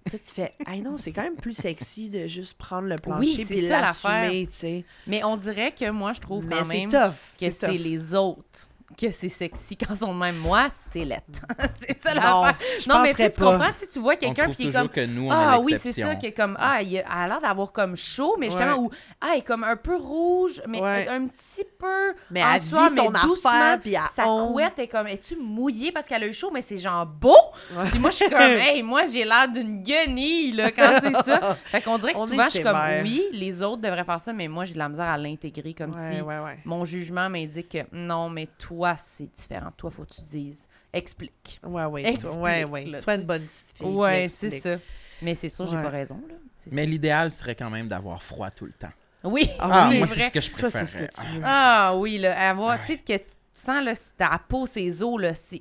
Puis 0.06 0.20
tu 0.20 0.34
fais, 0.34 0.54
hey 0.68 0.82
non, 0.82 0.98
c'est 0.98 1.12
quand 1.12 1.24
même 1.24 1.36
plus 1.36 1.54
sexy 1.54 2.10
de 2.10 2.28
juste 2.28 2.58
prendre 2.58 2.88
le 2.88 2.98
plancher 2.98 3.46
c'est 3.46 3.54
puis 3.56 3.68
l'assumer, 3.68 4.48
tu 4.48 4.58
sais. 4.58 4.86
Mais 5.06 5.24
on 5.24 5.38
dirait 5.38 5.74
que 5.74 5.90
moi, 5.90 6.14
je 6.14 6.20
trouve 6.20 6.46
Mais 6.46 6.56
quand 6.58 6.66
même 6.66 6.90
tough. 6.90 7.34
que 7.40 7.50
c'est 7.52 7.78
les 7.78 8.14
autres 8.14 8.70
que 8.96 9.12
c'est 9.12 9.30
sexy 9.30 9.76
quand 9.76 9.94
ils 9.94 9.98
sont 9.98 10.14
de 10.14 10.20
même. 10.20 10.38
Moi, 10.38 10.68
c'est 10.70 11.04
lettre. 11.04 11.42
c'est 11.80 12.02
ça 12.02 12.14
Non, 12.16 12.44
l'affaire. 12.44 12.58
je 12.80 12.90
Non, 12.90 13.02
mais 13.02 13.14
tu 13.14 13.24
tu 13.24 13.40
pas. 13.40 13.52
comprends, 13.52 13.72
tu 13.74 13.80
sais, 13.80 13.88
tu 13.88 14.00
vois 14.00 14.16
quelqu'un 14.16 14.50
qui 14.50 14.68
est 14.68 14.72
comme 14.72 14.88
que 14.90 15.06
nous, 15.06 15.28
on 15.28 15.32
Ah 15.32 15.60
oui, 15.62 15.76
c'est 15.78 15.92
ça, 15.92 16.16
qui 16.16 16.28
est 16.28 16.32
comme 16.32 16.56
Ah, 16.60 16.82
il 16.82 16.98
a, 16.98 17.02
elle 17.02 17.06
a 17.10 17.28
l'air 17.28 17.42
d'avoir 17.42 17.72
comme 17.74 17.96
chaud, 17.98 18.38
mais 18.40 18.46
justement, 18.48 18.78
Ouais. 18.78 18.80
ou 18.80 18.90
Ah, 19.20 19.28
elle 19.34 19.40
est 19.40 19.42
comme 19.42 19.64
un 19.66 19.76
peu 19.76 19.98
rouge, 19.98 20.62
mais 20.68 20.80
Ouais. 20.82 21.08
un 21.10 21.28
petit 21.28 21.66
peu. 21.78 22.14
Mais 22.32 22.42
en 22.44 22.54
elle 22.54 22.62
vit 22.62 22.70
son 22.70 23.12
mais 23.12 23.20
doucement. 23.24 23.50
affaire, 23.52 23.80
puis 23.82 23.96
Sa 24.14 24.24
couette 24.24 24.80
est 24.80 24.88
comme 24.88 25.08
Es-tu 25.08 25.36
mouillée 25.36 25.92
parce 25.92 26.06
qu'elle 26.08 26.24
a 26.24 26.28
eu 26.28 26.34
chaud, 26.34 26.52
mais 26.54 26.62
c'est 26.62 26.78
genre 26.78 27.06
beau? 27.06 27.36
Ouais. 27.76 27.90
Puis 27.90 28.00
moi, 28.00 28.10
je 28.12 28.16
suis 28.16 28.30
comme 28.30 28.40
Hey, 28.68 28.82
moi, 28.84 29.02
j'ai 29.06 29.26
l'air 29.26 29.48
d'une 29.50 29.82
guenille, 29.84 30.54
là, 30.54 30.72
quand 30.72 31.00
c'est 31.04 31.30
ça. 31.30 31.56
Fait 31.66 31.82
qu'on 31.82 31.98
dirait 31.98 32.14
que 32.14 32.20
On 32.20 32.26
souvent, 32.28 32.44
je 32.46 32.50
suis 32.52 32.64
comme. 32.64 32.78
Oui, 33.04 33.26
les 33.34 33.62
autres 33.62 33.82
devraient 33.82 34.06
faire 34.06 34.20
ça, 34.22 34.32
mais 34.34 34.48
moi, 34.48 34.64
j'ai 34.66 34.74
de 34.74 34.80
la 34.80 34.88
misère 34.90 35.06
à 35.08 35.18
l'intégrer 35.18 35.74
comme 35.74 35.92
Ouais, 35.92 36.14
si 36.16 36.22
ouais, 36.22 36.40
ouais. 36.40 36.60
mon 36.66 36.86
jugement 36.86 37.30
m'indique 37.30 37.70
que 37.70 37.80
non, 37.92 38.30
mais 38.30 38.48
toi, 38.58 38.77
c'est 38.98 39.34
différent. 39.34 39.72
Toi, 39.76 39.92
faut 39.92 40.04
que 40.04 40.14
tu 40.14 40.22
dises. 40.22 40.68
Explique. 40.94 41.60
Ouais, 41.64 41.86
ouais. 41.86 42.02
Explique, 42.02 42.22
toi, 42.34 42.38
ouais, 42.42 42.64
ouais. 42.64 42.84
là, 42.84 43.02
Sois 43.02 43.16
une 43.16 43.24
bonne 43.24 43.44
petite 43.46 43.74
fille. 43.76 43.88
Ouais, 43.88 44.28
c'est 44.28 44.60
ça. 44.60 44.76
Mais 45.22 45.36
c'est 45.36 45.50
sûr, 45.50 45.66
j'ai 45.66 45.76
Ouais. 45.78 45.84
pas 45.84 45.90
raison, 45.90 46.22
là. 46.28 46.36
Mais 46.72 46.86
l'idéal 46.86 47.32
serait 47.32 47.56
quand 47.56 47.70
même 47.70 47.88
d'avoir 47.88 48.22
froid 48.22 48.52
tout 48.52 48.66
le 48.66 48.74
temps. 48.74 48.92
Oui, 49.24 49.50
Ah 49.60 49.68
Ah, 49.72 49.88
oui, 49.90 49.98
moi, 50.00 50.08
c'est 50.08 50.14
c'est 50.14 50.20
vrai. 50.20 50.28
ce 50.28 50.32
que 50.34 50.42
je 50.42 50.50
Toi, 50.52 50.60
préfère. 50.70 50.88
c'est 50.88 50.98
ce 51.12 51.22
que 51.22 51.22
tu 51.22 51.28
veux. 51.38 51.42
Ah 51.44 51.94
oui, 51.96 52.18
là, 52.20 52.50
avoir, 52.50 52.80
tu 52.82 52.88
sais, 52.88 52.98
que 52.98 53.14
tu 53.18 53.24
sens, 53.54 53.84
là, 53.84 53.96
si 53.96 54.14
ta 54.18 54.40
peau, 54.48 54.66
ses 54.66 55.02
os, 55.02 55.20
là, 55.20 55.34
c'est... 55.34 55.60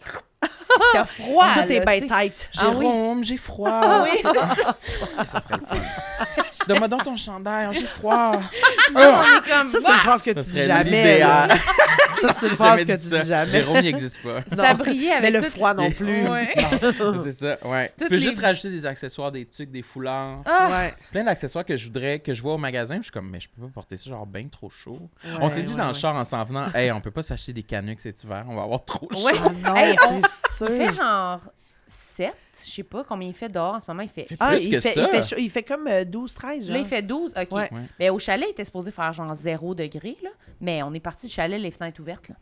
T'as 0.93 1.05
froid, 1.07 1.55
Tout 1.55 1.61
est 1.73 1.81
bien 1.85 2.01
tight. 2.07 2.51
Ah. 2.59 2.61
Jérôme, 2.61 3.25
j'ai 3.25 3.37
froid. 3.39 3.71
Ah 3.83 4.05
oui, 4.05 4.11
c'est 4.21 4.23
ça. 4.35 5.25
Ça 5.27 5.41
serait 5.41 5.59
le 5.59 5.67
fun. 5.67 5.83
Donne-moi 6.67 6.89
donc 6.89 7.05
ton 7.05 7.17
chandail, 7.17 7.69
j'ai 7.73 7.87
froid. 7.87 8.41
comme... 8.95 9.69
Ça, 9.69 9.79
c'est 9.81 9.93
une 9.93 9.99
phrase 9.99 10.23
que 10.23 10.31
tu 10.31 10.41
dis 10.53 10.63
jamais. 10.63 11.19
là. 11.21 11.49
Ça, 12.21 12.33
c'est 12.33 12.49
une 12.49 12.57
phrase 12.57 12.83
que 12.85 12.93
tu 12.93 12.97
dis 13.23 13.29
jamais. 13.29 13.51
Jérôme, 13.51 13.77
il 13.77 13.83
n'existe 13.85 14.23
pas. 14.23 14.41
Ça 14.55 14.73
Non. 14.73 14.79
brillait 14.79 15.13
avec 15.13 15.23
Mais 15.35 15.39
le 15.39 15.45
froid 15.45 15.75
non 15.75 15.91
plus. 15.93 16.27
Ouais. 16.27 16.49
c'est 17.23 17.33
ça, 17.33 17.59
ouais. 17.63 17.89
Toutes 17.99 18.07
tu 18.07 18.09
peux 18.09 18.15
les- 18.17 18.21
juste 18.23 18.41
rajouter 18.41 18.71
des 18.71 18.87
accessoires, 18.87 19.31
des 19.31 19.45
trucs, 19.45 19.71
des 19.71 19.83
foulards. 19.83 20.39
Ah, 20.47 20.69
Ouais. 20.71 20.95
Plein 21.13 21.25
d'accessoires 21.25 21.65
que 21.65 21.77
je 21.77 21.85
voudrais, 21.87 22.19
que 22.21 22.33
je 22.33 22.41
vois 22.43 22.55
au 22.55 22.59
magasin. 22.59 22.95
Puis 22.95 23.03
je 23.03 23.05
suis 23.09 23.13
comme, 23.13 23.29
mais 23.31 23.39
je 23.39 23.49
peux 23.51 23.67
pas 23.67 23.73
porter 23.75 23.99
ça 23.99 24.09
genre 24.09 24.25
bien 24.27 24.47
trop 24.49 24.71
chaud. 24.71 24.99
Ouais, 25.25 25.31
on 25.43 25.49
s'est 25.51 25.63
dit 25.63 25.73
ouais, 25.73 25.79
dans 25.79 25.89
le 25.89 25.93
ouais. 25.93 25.99
char 25.99 26.17
en 26.17 26.25
s'en 26.25 26.43
venant, 26.45 26.67
hey, 26.75 26.91
on 26.91 27.01
peut 27.03 27.11
pas 27.11 27.23
s'acheter 27.23 27.53
des 27.53 27.63
canucks 27.63 28.01
cet 28.01 28.25
hiver, 28.25 28.47
on 28.49 28.57
va 28.57 28.63
avoir 28.63 28.83
trop 28.87 29.09
chaud. 29.13 29.23
Ouais. 29.27 29.33
Ah 29.65 29.69
non, 29.71 29.77
Hey, 29.77 29.97
on- 30.09 30.21
c'est 30.23 30.67
sûr. 30.67 30.93
genre 30.93 31.41
7, 31.87 32.35
je 32.67 32.71
sais 32.71 32.83
pas 32.83 33.05
combien 33.05 33.29
il 33.29 33.35
fait 33.35 33.49
dehors 33.49 33.75
en 33.75 33.81
ce 33.81 33.85
moment, 33.89 34.03
il 34.03 34.09
fait... 34.09 34.27
Ah, 34.41 34.57
il 34.57 34.71
que 34.71 34.81
fait, 34.81 34.93
ça. 34.93 35.03
il, 35.03 35.09
fait 35.09 35.23
chaud- 35.23 35.41
il 35.41 35.51
fait 35.51 35.63
comme 35.63 35.87
euh, 35.87 36.05
12-13, 36.05 36.67
genre. 36.67 36.71
Là, 36.75 36.79
il 36.79 36.85
fait 36.87 37.03
12, 37.03 37.33
OK. 37.37 37.53
Ouais. 37.53 37.69
Ouais. 37.73 37.83
Mais 38.01 38.11
au 38.11 38.19
chalet, 38.19 38.49
il 38.49 38.53
était 38.53 38.65
supposé 38.65 38.91
faire 38.91 39.13
genre 39.13 39.35
0 39.35 39.75
degré, 39.75 40.17
là. 40.23 40.31
Mais 40.61 40.83
on 40.83 40.93
est 40.95 41.01
parti 41.01 41.27
du 41.29 41.33
chalet, 41.33 41.61
les 41.61 41.71
fenêtres 41.71 42.01
ouvertes, 42.01 42.29
là. 42.29 42.35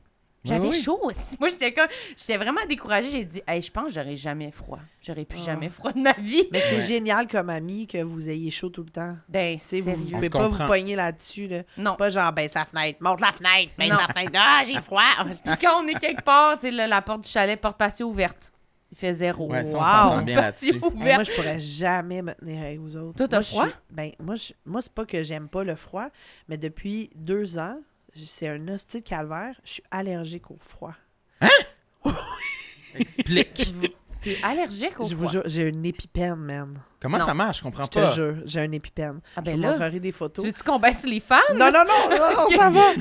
J'avais 0.46 0.68
oui. 0.68 0.78
chaud 0.82 0.98
aussi. 1.04 1.38
Moi, 1.40 1.48
j'étais 1.48 1.72
comme... 1.72 1.86
J'étais 2.18 2.36
vraiment 2.36 2.60
découragée. 2.68 3.08
J'ai 3.10 3.24
dit, 3.24 3.42
hey, 3.48 3.62
je 3.62 3.70
pense 3.70 3.86
que 3.86 3.92
j'aurais 3.94 4.14
jamais 4.16 4.50
froid. 4.50 4.78
J'aurais 5.00 5.24
plus 5.24 5.38
Ah. 5.40 5.52
jamais 5.52 5.70
froid 5.70 5.90
de 5.92 6.00
ma 6.00 6.12
vie. 6.12 6.44
Mais 6.52 6.60
c'est 6.60 6.74
Ouais. 6.74 6.80
génial 6.82 7.26
comme 7.28 7.48
ami 7.48 7.86
que 7.86 8.02
vous 8.02 8.28
ayez 8.28 8.50
chaud 8.50 8.68
tout 8.68 8.82
le 8.82 8.90
temps. 8.90 9.16
Ben, 9.26 9.56
c'est 9.58 9.80
vous 9.80 9.92
ne 9.92 9.96
On 9.96 10.10
pouvez 10.16 10.28
pas 10.28 10.46
vous 10.48 10.66
pogner 10.66 10.96
là-dessus. 10.96 11.48
Là. 11.48 11.62
Non. 11.78 11.96
Pas 11.96 12.10
genre, 12.10 12.30
ben 12.30 12.46
sa 12.46 12.66
fenêtre, 12.66 12.98
monte 13.00 13.22
la 13.22 13.32
fenêtre, 13.32 13.72
ben 13.78 13.88
Non. 13.88 13.96
sa 13.96 14.06
fenêtre, 14.12 14.32
ah, 14.34 14.62
j'ai 14.66 14.78
froid. 14.82 15.00
Puis 15.24 15.54
quand 15.62 15.82
on 15.82 15.88
est 15.88 15.98
quelque 15.98 16.22
part, 16.22 16.56
tu 16.58 16.66
sais, 16.66 16.70
là, 16.70 16.86
la 16.88 17.00
porte 17.00 17.22
du 17.24 17.30
chalet, 17.30 17.58
porte 17.58 17.78
patio 17.78 18.06
ouverte. 18.08 18.52
Il 18.96 18.98
fait 18.98 19.12
zéro. 19.14 19.50
Ouais, 19.50 19.64
ça, 19.64 20.08
on 20.12 20.16
Wow. 20.18 20.22
bien 20.22 20.36
là-dessus. 20.40 20.66
Hey, 21.00 21.14
moi, 21.14 21.22
je 21.24 21.32
pourrais 21.32 21.58
jamais 21.58 22.22
me 22.22 22.32
tenir 22.34 22.62
avec 22.62 22.78
vous 22.78 22.96
autres. 22.96 23.16
Toi, 23.16 23.26
t'as 23.26 23.36
Moi, 23.38 23.42
je 23.42 23.48
froid? 23.48 23.66
suis- 23.66 23.74
Ben, 23.90 24.10
moi, 24.22 24.34
je- 24.36 24.52
moi 24.64 24.80
c'est 24.82 24.92
pas 24.92 25.04
que 25.04 25.20
j'aime 25.24 25.48
pas 25.48 25.64
le 25.64 25.74
froid, 25.74 26.06
mais 26.48 26.56
depuis 26.56 27.10
deux 27.16 27.58
ans, 27.58 27.76
c'est 28.14 28.48
un 28.48 28.68
hostie 28.68 29.00
de 29.00 29.04
calvaire, 29.08 29.56
je 29.64 29.72
suis 29.72 29.82
allergique 29.90 30.48
au 30.52 30.56
froid. 30.60 30.94
Explique. 32.94 33.74
T'es 34.22 34.38
allergique 34.42 34.98
au 35.00 35.04
Je 35.04 35.14
vous 35.14 35.24
froid? 35.28 35.32
jure, 35.32 35.42
j'ai 35.44 35.68
une 35.68 35.84
épipène, 35.84 36.36
man. 36.36 36.78
Comment 36.98 37.18
Non. 37.18 37.26
ça 37.26 37.34
marche? 37.34 37.58
Je 37.58 37.62
comprends 37.62 37.84
Je 37.84 37.90
te 37.90 37.98
pas. 37.98 38.10
jure, 38.10 38.36
j'ai 38.46 38.64
une 38.64 38.72
épipène. 38.72 39.20
Ah 39.36 39.40
je 39.40 39.50
ben 39.50 39.56
vous 39.56 39.60
là, 39.60 39.72
montrerai 39.72 40.00
des 40.00 40.12
tu 40.12 40.16
photos. 40.16 40.46
veux-tu 40.46 40.62
qu'on 40.62 40.78
baisse 40.78 41.04
les 41.04 41.20
fans? 41.20 41.36
Non, 41.54 41.70
non, 41.70 41.84
non, 41.86 42.16
non, 42.16 42.46
ça 42.56 42.70
va. 42.70 42.92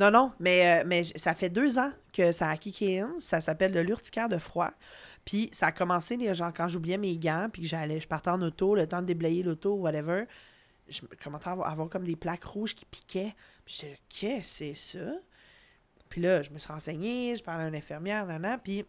Non, 0.00 0.10
non, 0.10 0.32
mais, 0.40 0.80
euh, 0.80 0.84
mais 0.84 1.04
ça 1.04 1.34
fait 1.34 1.50
deux 1.50 1.78
ans 1.78 1.92
que 2.12 2.32
ça 2.32 2.48
a 2.48 2.56
kické 2.56 2.98
in. 2.98 3.12
Ça 3.20 3.40
s'appelle 3.40 3.70
de 3.70 3.78
l'urticaire 3.78 4.28
de 4.28 4.38
froid. 4.38 4.70
Puis 5.24 5.50
ça 5.52 5.66
a 5.66 5.72
commencé, 5.72 6.16
les 6.16 6.34
gens, 6.34 6.50
quand 6.52 6.68
j'oubliais 6.68 6.98
mes 6.98 7.16
gants, 7.16 7.48
puis 7.52 7.62
que 7.62 7.68
j'allais, 7.68 8.00
je 8.00 8.08
partais 8.08 8.30
en 8.30 8.42
auto, 8.42 8.74
le 8.74 8.86
temps 8.86 9.00
de 9.02 9.06
déblayer 9.06 9.42
l'auto, 9.42 9.74
whatever. 9.74 10.24
Je 10.88 11.02
me- 11.02 11.08
commençais 11.22 11.48
à 11.48 11.52
avoir, 11.52 11.88
comme 11.88 12.04
des 12.04 12.16
plaques 12.16 12.44
rouges 12.44 12.74
qui 12.74 12.84
piquaient. 12.84 13.34
Puis 13.64 13.76
j'étais 13.80 13.98
qu'est-ce 14.08 14.58
que 14.58 14.74
c'est 14.74 14.98
ça? 14.98 15.12
Puis 16.08 16.20
là, 16.20 16.42
je 16.42 16.50
me 16.50 16.58
suis 16.58 16.70
renseignée, 16.72 17.36
je 17.36 17.42
parlais 17.42 17.64
à 17.64 17.68
une 17.68 17.74
infirmière, 17.76 18.26
nan, 18.26 18.42
nan, 18.42 18.58
puis 18.62 18.84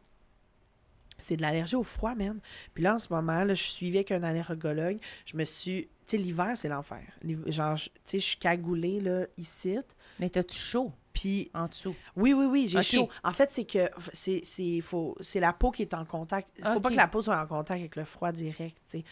c'est 1.20 1.38
de 1.38 1.42
l'allergie 1.44 1.76
au 1.76 1.84
froid, 1.84 2.16
man. 2.16 2.40
Puis 2.74 2.84
là, 2.84 2.96
en 2.96 3.00
ce 3.00 3.14
moment, 3.14 3.44
là, 3.44 3.54
je 3.54 3.64
suivie 3.64 3.98
avec 3.98 4.12
un 4.12 4.24
allergologue. 4.24 4.98
Je 5.26 5.38
me 5.38 5.46
suis... 5.46 5.88
Tu 6.06 6.18
sais, 6.18 6.18
l'hiver, 6.18 6.54
c'est 6.56 6.68
l'enfer. 6.68 7.04
Genre, 7.46 7.78
tu 7.78 7.90
sais, 8.04 8.20
je 8.20 8.26
suis 8.26 8.38
cagoulée, 8.38 9.00
là, 9.00 9.28
ici. 9.38 9.78
Mais 10.20 10.30
t'as-tu 10.30 10.58
chaud? 10.58 10.92
Puis 11.14 11.52
en 11.54 11.68
dessous? 11.68 11.96
oui, 12.16 12.34
oui, 12.34 12.46
oui, 12.46 12.68
j'ai 12.68 12.82
chaud. 12.82 13.10
En 13.24 13.32
fait, 13.34 13.52
c'est 13.52 13.66
que 13.66 13.90
c'est 14.14 14.42
c'est 14.44 14.82
faut 14.82 15.16
c'est 15.20 15.40
la 15.40 15.54
peau 15.54 15.72
qui 15.72 15.84
est 15.84 15.94
en 15.94 16.06
contact. 16.06 16.50
Il 16.58 16.66
faut 16.66 16.80
pas 16.80 16.90
que 16.90 16.96
la 16.96 17.08
peau 17.08 17.22
soit 17.22 17.40
en 17.40 17.46
contact 17.46 17.80
avec 17.80 17.96
le 17.96 18.04
froid 18.06 18.32
direct, 18.32 18.78
tu 18.90 19.00
sais. 19.00 19.06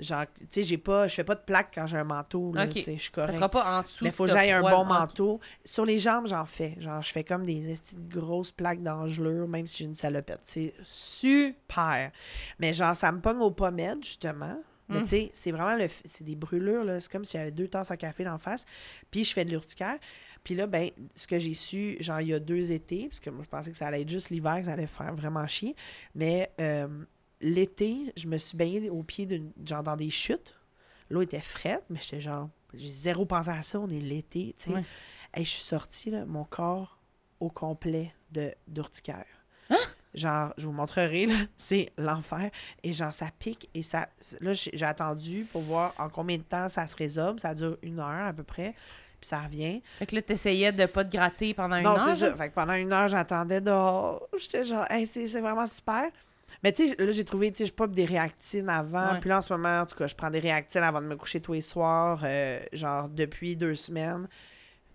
Genre, 0.00 0.26
tu 0.38 0.46
sais, 0.50 0.62
j'ai 0.62 0.78
pas 0.78 1.08
je 1.08 1.14
fais 1.16 1.24
pas 1.24 1.34
de 1.34 1.40
plaques 1.40 1.72
quand 1.74 1.86
j'ai 1.88 1.96
un 1.96 2.04
manteau 2.04 2.52
là, 2.52 2.66
je 2.70 2.78
suis 2.80 3.10
Ça 3.12 3.32
sera 3.32 3.48
pas 3.48 3.78
en 3.78 3.82
dessous. 3.82 4.04
Mais 4.04 4.12
faut 4.12 4.26
que 4.26 4.30
j'aille 4.30 4.52
un 4.52 4.60
bon 4.60 4.84
manteau. 4.84 5.40
Sur 5.64 5.84
les 5.84 5.98
jambes, 5.98 6.28
j'en 6.28 6.44
fais. 6.44 6.76
Genre, 6.78 7.02
je 7.02 7.10
fais 7.10 7.24
comme 7.24 7.44
des 7.44 7.74
grosses 8.08 8.52
plaques 8.52 8.80
d'engelure, 8.82 9.48
même 9.48 9.66
si 9.66 9.78
j'ai 9.78 9.84
une 9.86 9.96
salopette. 9.96 10.40
C'est 10.44 10.72
super. 10.82 12.12
Mais 12.58 12.74
genre, 12.74 12.96
ça 12.96 13.10
me 13.10 13.20
pogne 13.20 13.38
aux 13.38 13.50
pommettes, 13.50 14.04
justement. 14.04 14.60
Mais 14.88 15.00
Mm. 15.00 15.02
tu 15.02 15.08
sais, 15.08 15.30
c'est 15.34 15.50
vraiment 15.50 15.74
le... 15.76 15.86
C'est 16.04 16.24
des 16.24 16.36
brûlures, 16.36 16.84
là. 16.84 16.98
C'est 17.00 17.10
comme 17.12 17.24
si 17.24 17.36
j'avais 17.36 17.50
deux 17.50 17.68
tasses 17.68 17.90
à 17.90 17.96
café 17.96 18.24
d'en 18.24 18.38
face. 18.38 18.64
Puis 19.10 19.24
je 19.24 19.32
fais 19.34 19.44
de 19.44 19.50
l'urticaire. 19.50 19.96
Puis 20.48 20.54
là, 20.54 20.66
ben, 20.66 20.88
ce 21.14 21.26
que 21.26 21.38
j'ai 21.38 21.52
su, 21.52 21.98
genre, 22.00 22.22
il 22.22 22.28
y 22.28 22.32
a 22.32 22.40
deux 22.40 22.72
étés, 22.72 23.06
parce 23.06 23.20
que 23.20 23.28
moi, 23.28 23.44
je 23.44 23.50
pensais 23.50 23.70
que 23.70 23.76
ça 23.76 23.88
allait 23.88 24.00
être 24.00 24.08
juste 24.08 24.30
l'hiver, 24.30 24.56
que 24.56 24.64
ça 24.64 24.72
allait 24.72 24.86
faire 24.86 25.14
vraiment 25.14 25.46
chier. 25.46 25.76
Mais 26.14 26.50
euh, 26.58 27.04
l'été, 27.42 28.14
je 28.16 28.26
me 28.26 28.38
suis 28.38 28.56
baignée 28.56 28.88
au 28.88 29.02
pied 29.02 29.26
d'une... 29.26 29.52
genre 29.62 29.82
dans 29.82 29.94
des 29.94 30.08
chutes. 30.08 30.54
L'eau 31.10 31.20
était 31.20 31.42
frette, 31.42 31.84
mais 31.90 31.98
j'étais 32.00 32.22
genre... 32.22 32.48
J'ai 32.72 32.88
zéro 32.88 33.26
pensé 33.26 33.50
à 33.50 33.60
ça, 33.60 33.78
on 33.78 33.90
est 33.90 34.00
l'été, 34.00 34.54
tu 34.56 34.70
sais. 34.70 34.70
Ouais. 34.70 34.84
Hey, 35.34 35.44
je 35.44 35.50
suis 35.50 35.64
sortie, 35.64 36.10
là, 36.10 36.24
mon 36.24 36.44
corps 36.44 36.98
au 37.40 37.50
complet 37.50 38.14
de 38.30 38.54
d'urticaire. 38.66 39.26
Genre, 40.14 40.54
je 40.56 40.64
vous 40.64 40.72
montrerai, 40.72 41.26
là, 41.26 41.34
c'est 41.58 41.90
l'enfer. 41.98 42.50
Et 42.82 42.94
genre, 42.94 43.12
ça 43.12 43.30
pique 43.38 43.68
et 43.74 43.82
ça... 43.82 44.08
Là, 44.40 44.54
j'ai 44.54 44.70
j'ai 44.72 44.86
attendu 44.86 45.46
pour 45.52 45.60
voir 45.60 45.92
en 45.98 46.08
combien 46.08 46.38
de 46.38 46.42
temps 46.42 46.70
ça 46.70 46.86
se 46.86 46.96
résorbe. 46.96 47.38
Ça 47.38 47.52
dure 47.52 47.76
une 47.82 47.98
heure 48.00 48.28
à 48.28 48.32
peu 48.32 48.44
près, 48.44 48.74
puis 49.20 49.28
ça 49.28 49.40
revient. 49.40 49.82
Fait 49.98 50.06
que 50.06 50.14
là, 50.14 50.22
t'essayais 50.22 50.72
de 50.72 50.86
pas 50.86 51.04
te 51.04 51.16
gratter 51.16 51.54
pendant 51.54 51.76
une 51.76 51.84
non, 51.84 51.90
heure. 51.92 52.00
c'est 52.00 52.14
ça. 52.14 52.34
Fait 52.36 52.48
que 52.48 52.54
pendant 52.54 52.74
une 52.74 52.92
heure, 52.92 53.08
j'attendais 53.08 53.60
dehors. 53.60 54.28
J'étais 54.38 54.64
genre, 54.64 54.86
hey, 54.90 55.06
c'est 55.06 55.26
c'est 55.26 55.40
vraiment 55.40 55.66
super. 55.66 56.04
Mais 56.62 56.72
tu 56.72 56.88
sais, 56.88 56.96
là, 56.98 57.12
j'ai 57.12 57.24
trouvé, 57.24 57.52
tu 57.52 57.58
sais, 57.58 57.66
je 57.66 57.72
pop 57.72 57.90
des 57.92 58.04
réactines 58.04 58.68
avant. 58.68 59.12
Ouais. 59.12 59.20
Puis 59.20 59.28
là, 59.28 59.38
en 59.38 59.42
ce 59.42 59.52
moment, 59.52 59.80
en 59.80 59.86
tout 59.86 59.96
cas, 59.96 60.06
je 60.08 60.14
prends 60.14 60.30
des 60.30 60.40
réactines 60.40 60.82
avant 60.82 61.00
de 61.00 61.06
me 61.06 61.16
coucher 61.16 61.40
tous 61.40 61.52
les 61.52 61.60
soirs, 61.60 62.20
euh, 62.24 62.58
genre 62.72 63.08
depuis 63.08 63.56
deux 63.56 63.74
semaines, 63.76 64.28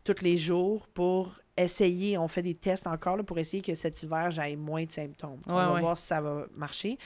tous 0.03 0.21
les 0.21 0.35
jours, 0.35 0.87
pour 0.93 1.35
essayer. 1.55 2.17
On 2.17 2.27
fait 2.27 2.41
des 2.41 2.55
tests 2.55 2.87
encore 2.87 3.15
là, 3.15 3.23
pour 3.23 3.37
essayer 3.39 3.61
que 3.61 3.75
cet 3.75 4.01
hiver, 4.03 4.31
j'aille 4.31 4.55
moins 4.57 4.83
de 4.83 4.91
symptômes. 4.91 5.39
Ouais, 5.47 5.53
on 5.53 5.55
va 5.55 5.73
ouais. 5.75 5.79
voir 5.81 5.97
si 5.97 6.05
ça 6.07 6.19
va 6.21 6.45
marcher. 6.55 6.97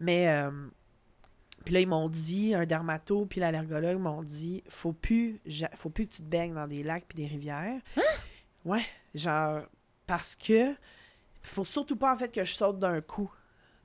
Mais. 0.00 0.28
euh, 0.28 0.50
puis 1.68 1.74
là, 1.74 1.80
ils 1.80 1.86
m'ont 1.86 2.08
dit, 2.08 2.54
un 2.54 2.64
dermato 2.64 3.26
puis 3.26 3.40
l'allergologue 3.40 3.98
m'ont 3.98 4.22
dit, 4.22 4.64
faut 4.70 4.94
plus, 4.94 5.38
faut 5.74 5.90
plus 5.90 6.06
que 6.06 6.14
tu 6.14 6.22
te 6.22 6.26
baignes 6.26 6.54
dans 6.54 6.66
des 6.66 6.82
lacs 6.82 7.04
puis 7.06 7.16
des 7.16 7.26
rivières. 7.26 7.78
Hein? 7.98 8.02
Ouais, 8.64 8.86
genre, 9.14 9.60
parce 10.06 10.34
que 10.34 10.74
faut 11.42 11.66
surtout 11.66 11.96
pas, 11.96 12.14
en 12.14 12.16
fait, 12.16 12.32
que 12.32 12.42
je 12.42 12.54
saute 12.54 12.78
d'un 12.78 13.02
coup. 13.02 13.30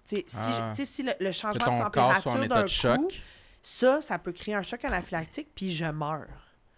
Tu 0.06 0.16
sais, 0.16 0.24
si, 0.28 0.38
Ah. 0.40 0.72
si 0.74 1.04
le, 1.04 1.32
changement 1.34 1.78
de 1.80 1.84
température 1.84 2.48
d'un 2.48 2.62
coup, 2.62 2.68
choc. 2.70 3.22
ça, 3.62 4.02
ça 4.02 4.18
peut 4.18 4.32
créer 4.32 4.56
un 4.56 4.64
choc 4.64 4.86
anaphylactique, 4.86 5.50
puis 5.54 5.70
je 5.70 5.84
meurs. 5.84 6.30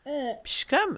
Puis 0.05 0.13
je 0.45 0.51
suis 0.53 0.65
comme, 0.65 0.97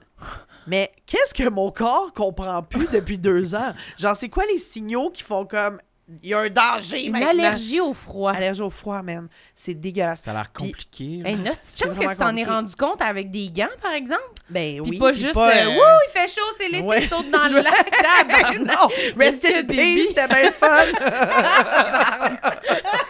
mais 0.67 0.89
qu'est-ce 1.05 1.33
que 1.33 1.49
mon 1.49 1.69
corps 1.69 2.13
comprend 2.13 2.63
plus 2.63 2.87
depuis 2.87 3.17
deux 3.17 3.55
ans? 3.55 3.73
Genre, 3.97 4.15
c'est 4.15 4.29
quoi 4.29 4.45
les 4.45 4.57
signaux 4.57 5.09
qui 5.09 5.23
font 5.23 5.45
comme, 5.45 5.79
il 6.23 6.29
y 6.29 6.33
a 6.33 6.39
un 6.39 6.49
danger 6.49 7.03
Une 7.05 7.11
maintenant? 7.11 7.29
allergie 7.29 7.79
au 7.81 7.93
froid. 7.93 8.31
Allergie 8.31 8.61
au 8.61 8.69
froid, 8.69 9.01
man. 9.01 9.27
C'est 9.55 9.73
dégueulasse. 9.73 10.21
Ça 10.21 10.31
a 10.31 10.35
l'air 10.35 10.49
Puis- 10.53 10.67
compliqué. 10.71 11.19
là. 11.23 11.29
Hey, 11.29 11.35
Noce, 11.35 11.57
C'est 11.61 11.75
tu 11.75 11.87
penses 11.87 11.97
que 11.97 12.09
tu 12.11 12.17
t'en 12.17 12.35
es 12.37 12.43
rendu 12.45 12.75
compte 12.75 13.01
avec 13.01 13.29
des 13.29 13.51
gants, 13.51 13.67
par 13.81 13.91
exemple? 13.93 14.21
Ben 14.49 14.81
Puis 14.83 14.91
oui. 14.91 14.97
pas 14.99 15.11
puis 15.11 15.19
juste, 15.19 15.33
pas, 15.33 15.49
euh, 15.49 15.65
euh, 15.65 15.75
Wouh, 15.75 15.99
il 16.07 16.11
fait 16.13 16.27
chaud, 16.29 16.41
c'est 16.57 16.69
l'été, 16.69 16.83
ouais. 16.85 17.01
saute 17.01 17.29
dans 17.31 17.47
le 17.53 17.61
lac. 17.61 17.91
tabarnak. 18.29 18.59
non, 18.61 18.87
rest 19.17 19.45
in 19.45 19.63
peace, 19.65 20.05
c'était 20.09 20.27
bien 20.27 20.51
fun. 20.51 20.85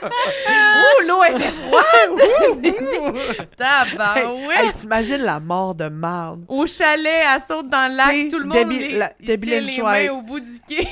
Ouh, 0.08 1.08
l'eau 1.08 1.24
était 1.24 1.52
froide! 1.52 3.46
Tabarouette! 3.58 4.58
hey, 4.58 4.74
t'imagines 4.74 5.18
la 5.18 5.40
mort 5.40 5.76
de 5.76 5.90
marde. 5.90 6.44
Au 6.48 6.66
chalet, 6.66 7.24
elle 7.34 7.42
saute 7.42 7.70
dans 7.70 7.90
le 7.92 7.98
lac, 7.98 8.08
C'est 8.12 8.28
tout 8.30 8.40
le 8.40 8.46
monde 8.46 8.58
Debbie- 8.58 8.80
les, 8.80 8.92
la- 8.98 9.12
Debbie 9.20 9.50
les 9.62 9.82
mains 9.82 10.10
au 10.12 10.22
bout 10.22 10.40
du 10.40 10.60
quai. 10.68 10.88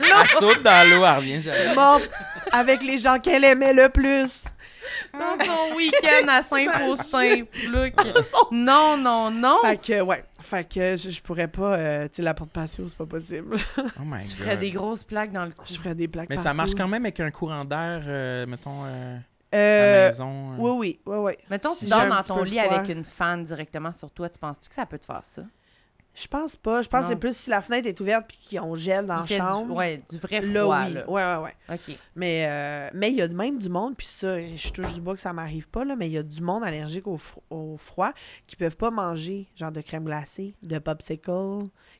Elle 0.00 0.38
saute 0.38 0.62
dans 0.62 0.87
l'eau, 0.90 1.04
elle 1.04 1.16
revient 1.16 1.40
jamais. 1.40 1.74
Morte 1.74 2.10
avec 2.52 2.82
les 2.82 2.98
gens 2.98 3.18
qu'elle 3.18 3.44
aimait 3.44 3.72
le 3.72 3.88
plus. 3.88 4.44
dans 5.12 5.44
son 5.44 5.76
week-end 5.76 6.26
à 6.28 6.42
Saint-Faustin. 6.42 7.44
Look. 7.68 7.92
Non, 8.50 8.96
non, 8.96 9.30
non! 9.30 9.58
Fait 9.62 9.76
que, 9.76 10.00
ouais. 10.00 10.24
Fait 10.40 10.64
que 10.64 10.96
je, 10.96 11.10
je 11.10 11.20
pourrais 11.20 11.48
pas. 11.48 11.76
euh, 11.78 12.04
tu 12.08 12.16
sais, 12.16 12.22
la 12.22 12.32
porte 12.34 12.50
patio, 12.50 12.88
c'est 12.88 12.96
pas 12.96 13.04
possible. 13.06 13.56
Oh 13.78 13.82
my 14.04 14.18
Tu 14.22 14.28
God. 14.28 14.36
ferais 14.38 14.56
des 14.56 14.70
grosses 14.70 15.04
plaques 15.04 15.32
dans 15.32 15.44
le 15.44 15.50
cou. 15.50 15.64
je 15.66 15.76
ferais 15.76 15.94
des 15.94 16.08
plaques 16.08 16.28
Mais 16.30 16.36
ça 16.36 16.54
marche 16.54 16.74
quand 16.74 16.88
même 16.88 17.04
avec 17.04 17.20
un 17.20 17.30
courant 17.30 17.64
d'air, 17.64 18.02
euh, 18.06 18.46
mettons, 18.46 18.84
euh, 18.86 19.16
à 19.52 19.56
Euh, 19.56 20.02
la 20.04 20.08
maison. 20.10 20.52
euh. 20.52 20.56
oui, 20.58 20.70
oui, 20.78 21.00
oui, 21.06 21.16
oui. 21.18 21.32
Mettons, 21.50 21.74
Si 21.74 21.84
tu 21.86 21.90
dors 21.90 22.06
dans 22.06 22.22
ton 22.22 22.42
lit 22.44 22.58
froid. 22.58 22.72
avec 22.78 22.94
une 22.96 23.04
fan 23.04 23.44
directement 23.44 23.92
sur 23.92 24.10
toi, 24.10 24.28
tu 24.28 24.38
penses-tu 24.38 24.68
que 24.68 24.74
ça 24.74 24.86
peut 24.86 24.98
te 24.98 25.06
faire 25.06 25.20
ça? 25.24 25.42
Je 26.20 26.26
pense 26.26 26.56
pas. 26.56 26.82
Je 26.82 26.88
pense 26.88 27.02
que 27.02 27.06
c'est 27.08 27.16
plus 27.16 27.36
si 27.36 27.48
la 27.50 27.60
fenêtre 27.60 27.86
est 27.86 28.00
ouverte 28.00 28.26
puis 28.26 28.56
qu'on 28.58 28.74
gèle 28.74 29.06
dans 29.06 29.16
la 29.20 29.24
Il 29.28 29.36
chambre. 29.36 29.66
Du, 29.66 29.72
ouais, 29.72 30.02
du 30.10 30.18
vrai 30.18 30.40
Là, 30.40 30.62
froid, 30.62 30.84
oui. 30.86 30.92
là. 30.94 31.10
Ouais, 31.10 31.22
ouais, 31.22 31.44
ouais. 31.68 31.76
OK. 31.76 31.96
Mais 32.16 32.46
euh, 32.48 32.90
mais 32.94 33.10
il 33.10 33.16
y 33.16 33.22
a 33.22 33.28
de 33.28 33.34
même 33.34 33.58
du 33.58 33.68
monde, 33.68 33.96
puis 33.96 34.06
ça, 34.06 34.40
je 34.40 34.68
touche 34.70 34.94
du 34.94 35.00
bois 35.00 35.14
que 35.14 35.20
ça 35.20 35.32
m'arrive 35.32 35.68
pas, 35.68 35.84
là, 35.84 35.94
mais 35.96 36.08
il 36.08 36.12
y 36.12 36.18
a 36.18 36.22
du 36.24 36.40
monde 36.42 36.64
allergique 36.64 37.06
au, 37.06 37.16
fro- 37.16 37.42
au 37.50 37.76
froid 37.76 38.12
qui 38.48 38.56
peuvent 38.56 38.76
pas 38.76 38.90
manger, 38.90 39.46
genre 39.54 39.70
de 39.70 39.80
crème 39.80 40.04
glacée, 40.04 40.54
de 40.62 40.78
popsicle, 40.80 41.30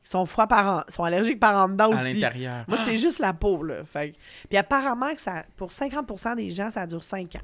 qui 0.02 0.10
sont 0.10 0.26
froids 0.26 0.46
par 0.48 0.78
en, 0.88 0.92
sont 0.92 1.04
allergiques 1.04 1.38
par 1.40 1.64
en 1.64 1.68
dedans 1.68 1.92
à 1.92 1.94
aussi. 1.94 2.14
l'intérieur. 2.14 2.64
Moi, 2.66 2.76
c'est 2.84 2.96
juste 2.96 3.20
la 3.20 3.32
peau, 3.34 3.62
là. 3.62 3.84
Fait 3.84 4.14
Puis 4.48 4.58
apparemment 4.58 5.14
que 5.14 5.20
ça, 5.20 5.44
pour 5.56 5.68
50% 5.70 6.34
des 6.36 6.50
gens, 6.50 6.70
ça 6.72 6.86
dure 6.86 7.04
5 7.04 7.36
ans. 7.36 7.40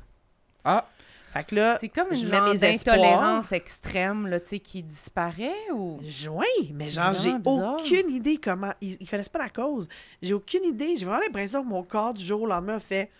Ah, 0.64 0.86
Fait 1.34 1.44
que 1.44 1.54
là, 1.56 1.76
C'est 1.80 1.88
comme 1.88 2.14
je 2.14 2.22
une 2.24 2.30
mets 2.30 2.36
genre 2.36 2.52
mes 2.52 2.58
d'intolérance 2.58 3.52
extrême, 3.52 4.26
là, 4.28 4.38
qui 4.40 4.82
disparaît 4.84 5.52
ou... 5.72 5.98
Oui, 6.30 6.72
mais 6.72 6.84
genre, 6.86 7.12
j'ai 7.12 7.34
aucune 7.44 8.08
idée 8.10 8.38
comment. 8.38 8.72
Ils, 8.80 8.96
ils 9.00 9.08
connaissent 9.10 9.28
pas 9.28 9.40
la 9.40 9.48
cause. 9.48 9.88
J'ai 10.22 10.32
aucune 10.32 10.64
idée. 10.64 10.94
J'ai 10.96 11.04
vraiment 11.04 11.20
l'impression 11.20 11.62
que 11.64 11.68
mon 11.68 11.82
corps, 11.82 12.14
du 12.14 12.24
jour 12.24 12.42
au 12.42 12.46
lendemain, 12.46 12.76
a 12.76 12.80
fait. 12.80 13.10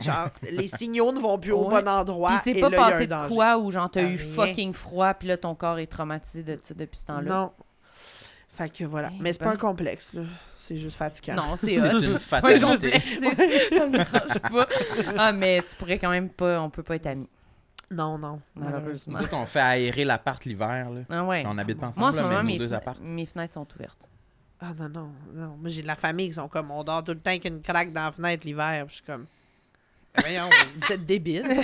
Genre, 0.00 0.28
les 0.50 0.66
signaux 0.66 1.12
ne 1.12 1.20
vont 1.20 1.38
plus 1.38 1.52
au 1.52 1.68
Ouais. 1.68 1.82
bon 1.82 1.88
endroit. 1.88 2.30
Puis 2.42 2.52
c'est 2.54 2.60
pas 2.60 2.68
là, 2.68 2.76
passé 2.76 3.06
de 3.06 3.28
quoi 3.34 3.58
où 3.58 3.70
genre 3.70 3.88
t'as 3.90 4.02
eu 4.02 4.16
Rien. 4.16 4.18
fucking 4.18 4.72
froid 4.72 5.14
puis 5.14 5.28
là 5.28 5.36
ton 5.36 5.54
corps 5.54 5.78
est 5.78 5.86
traumatisé 5.86 6.42
de 6.42 6.58
depuis 6.74 6.98
ce 6.98 7.06
temps-là. 7.06 7.32
Non. 7.32 7.52
Fait 8.54 8.70
que 8.70 8.84
voilà. 8.84 9.10
Eh 9.12 9.22
Mais 9.22 9.32
c'est 9.32 9.38
ben. 9.40 9.46
pas 9.46 9.52
un 9.52 9.56
complexe, 9.56 10.12
là. 10.12 10.22
C'est 10.58 10.76
juste 10.76 10.96
fatigant. 10.98 11.34
Non, 11.36 11.56
c'est 11.56 11.72
une 11.76 12.18
fatalité. 12.18 12.68
Ça 13.70 13.86
me 13.86 13.92
dérange 13.92 14.38
pas. 14.52 14.68
Ah, 15.16 15.32
mais 15.32 15.62
tu 15.62 15.74
pourrais 15.76 15.98
quand 15.98 16.10
même 16.10 16.28
pas... 16.28 16.60
On 16.60 16.68
peut 16.68 16.82
pas 16.82 16.96
être 16.96 17.06
amis, 17.06 17.28
Non, 17.90 18.18
non. 18.18 18.40
malheureusement. 18.54 19.18
nous 19.20 19.26
on 19.32 19.46
fait 19.46 19.60
aérer 19.60 20.04
l'appart 20.04 20.44
l'hiver. 20.44 20.90
là. 20.90 21.00
Ah 21.08 21.24
ouais. 21.24 21.44
On 21.46 21.56
habite 21.56 21.82
ensemble, 21.82 22.06
Moi, 22.06 22.14
là, 22.14 22.22
moment, 22.22 22.36
mais 22.36 22.42
mes, 22.42 22.52
nos 22.58 22.64
deux 22.66 22.70
fena- 22.70 22.76
apparts. 22.76 22.96
mes 23.00 23.24
fenêtres 23.26 23.54
sont 23.54 23.66
ouvertes. 23.74 24.06
Ah 24.60 24.72
non, 24.78 24.88
non, 24.90 25.12
non. 25.34 25.56
Moi, 25.58 25.68
j'ai 25.70 25.82
de 25.82 25.86
la 25.86 25.96
famille 25.96 26.28
qui 26.28 26.34
sont 26.34 26.46
comme, 26.48 26.70
on 26.70 26.84
dort 26.84 27.02
tout 27.02 27.12
le 27.12 27.18
temps 27.20 27.30
avec 27.30 27.46
une 27.46 27.62
craque 27.62 27.92
dans 27.92 28.04
la 28.04 28.12
fenêtre 28.12 28.46
l'hiver. 28.46 28.84
Puis 28.86 28.90
Je 28.90 28.94
suis 28.96 29.02
comme, 29.04 29.26
voyons, 30.18 30.48
vous 30.76 30.92
êtes 30.92 31.04
débile. 31.06 31.62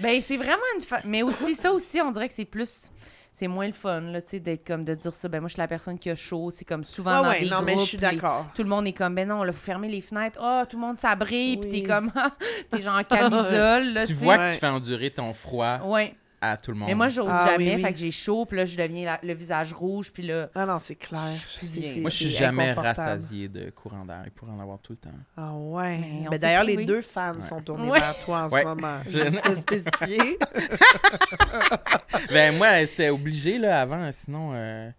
Ben, 0.00 0.20
c'est 0.20 0.36
vraiment 0.36 0.62
une... 0.74 0.82
fa- 0.82 1.00
Mais 1.04 1.22
aussi, 1.22 1.54
ça 1.54 1.72
aussi, 1.72 2.00
on 2.00 2.10
dirait 2.10 2.28
que 2.28 2.34
c'est 2.34 2.44
plus... 2.44 2.90
C'est 3.38 3.48
moins 3.48 3.66
le 3.66 3.74
fun, 3.74 4.00
là, 4.00 4.22
tu 4.22 4.30
sais, 4.30 4.40
d'être 4.40 4.66
comme... 4.66 4.82
De 4.82 4.94
dire 4.94 5.12
ça, 5.12 5.28
ben 5.28 5.40
moi, 5.40 5.48
je 5.48 5.52
suis 5.52 5.60
la 5.60 5.68
personne 5.68 5.98
qui 5.98 6.08
a 6.08 6.14
chaud. 6.14 6.50
C'est 6.50 6.64
comme 6.64 6.84
souvent 6.84 7.18
Ouais, 7.18 7.22
dans 7.22 7.28
ouais, 7.28 7.40
des 7.44 7.50
non, 7.50 7.60
mais 7.60 7.74
je 7.76 7.80
suis 7.82 7.98
groupes, 7.98 8.10
les- 8.10 8.16
d'accord. 8.16 8.46
Tout 8.54 8.62
le 8.62 8.68
monde 8.70 8.86
est 8.86 8.94
comme, 8.94 9.14
ben 9.14 9.28
non, 9.28 9.42
là, 9.42 9.52
faut 9.52 9.58
fermer 9.58 9.90
les 9.90 10.00
fenêtres. 10.00 10.38
Ah, 10.40 10.64
tout 10.66 10.78
le 10.78 10.80
monde. 10.86 10.96
Puis 10.96 11.60
Oui. 11.62 11.68
t'es 11.70 11.82
comme, 11.82 12.10
t'es 12.70 12.80
genre 12.80 12.96
en 12.98 13.04
camisole, 13.04 13.84
là, 13.92 14.06
Tu 14.06 14.14
vois 14.14 14.38
que 14.38 14.54
tu 14.54 14.58
fais 14.58 14.66
endurer 14.68 15.10
ton 15.10 15.34
froid. 15.34 15.80
Ouais. 15.84 16.14
À 16.40 16.56
tout 16.56 16.70
le 16.70 16.76
monde. 16.76 16.88
Mais 16.88 16.94
moi, 16.94 17.08
j'ose 17.08 17.26
Ah, 17.30 17.46
jamais, 17.52 17.70
oui, 17.70 17.74
oui. 17.76 17.82
fait 17.82 17.92
que 17.92 17.98
j'ai 17.98 18.10
chaud, 18.10 18.44
puis 18.44 18.56
là, 18.58 18.64
je 18.64 18.76
deviens 18.76 19.04
la- 19.04 19.20
le 19.22 19.34
visage 19.34 19.72
rouge, 19.72 20.12
puis 20.12 20.22
là... 20.24 20.48
Ah 20.54 20.66
non, 20.66 20.78
c'est 20.78 20.94
clair. 20.96 21.20
Je 21.60 21.66
suis 21.66 22.00
Moi, 22.00 22.10
je 22.10 22.16
suis 22.16 22.28
jamais 22.30 22.72
rassasié 22.72 23.48
de 23.48 23.70
courant 23.70 24.04
d'air. 24.04 24.22
Il 24.26 24.30
pourrait 24.30 24.52
en 24.52 24.60
avoir 24.60 24.78
tout 24.78 24.92
le 24.92 24.98
temps. 24.98 25.16
Ah 25.36 25.52
ouais. 25.54 26.00
Mais 26.30 26.38
d'ailleurs, 26.38 26.64
les 26.64 26.84
deux 26.84 27.00
fans 27.02 27.34
Ouais. 27.34 27.40
sont 27.40 27.60
tournés 27.60 27.88
Ouais. 27.88 28.00
vers 28.00 28.18
toi 28.18 28.42
en 28.44 28.48
Ouais. 28.50 28.60
ce 28.60 28.64
moment. 28.66 28.98
Je- 29.06 29.10
Je 29.18 29.48
vais 29.48 29.54
spécifier. 29.56 30.38
ben, 32.30 32.56
moi, 32.56 32.86
c'était 32.86 33.10
obligé, 33.10 33.58
là, 33.58 33.80
avant. 33.80 34.10
Sinon, 34.12 34.50
euh, 34.54 34.90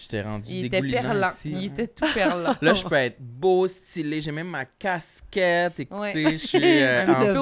j'étais 0.00 0.22
rendu 0.22 0.48
Il 0.50 0.64
était 0.66 0.80
perlant. 0.82 1.30
ici, 1.30 1.50
Il 1.50 1.64
était 1.66 1.88
tout 1.88 2.06
perlant. 2.14 2.54
Là, 2.60 2.74
je 2.74 2.84
peux 2.84 2.94
être 2.94 3.20
beau, 3.20 3.66
stylé. 3.66 4.20
J'ai 4.20 4.30
même 4.32 4.48
ma 4.48 4.64
casquette. 4.64 5.80
Écoutez, 5.80 6.24
Ouais. 6.24 6.32
je 6.32 6.46
suis 6.46 6.58
euh, 6.82 7.02
un 7.06 7.14
petit 7.14 7.28
de 7.28 7.32
peu 7.32 7.38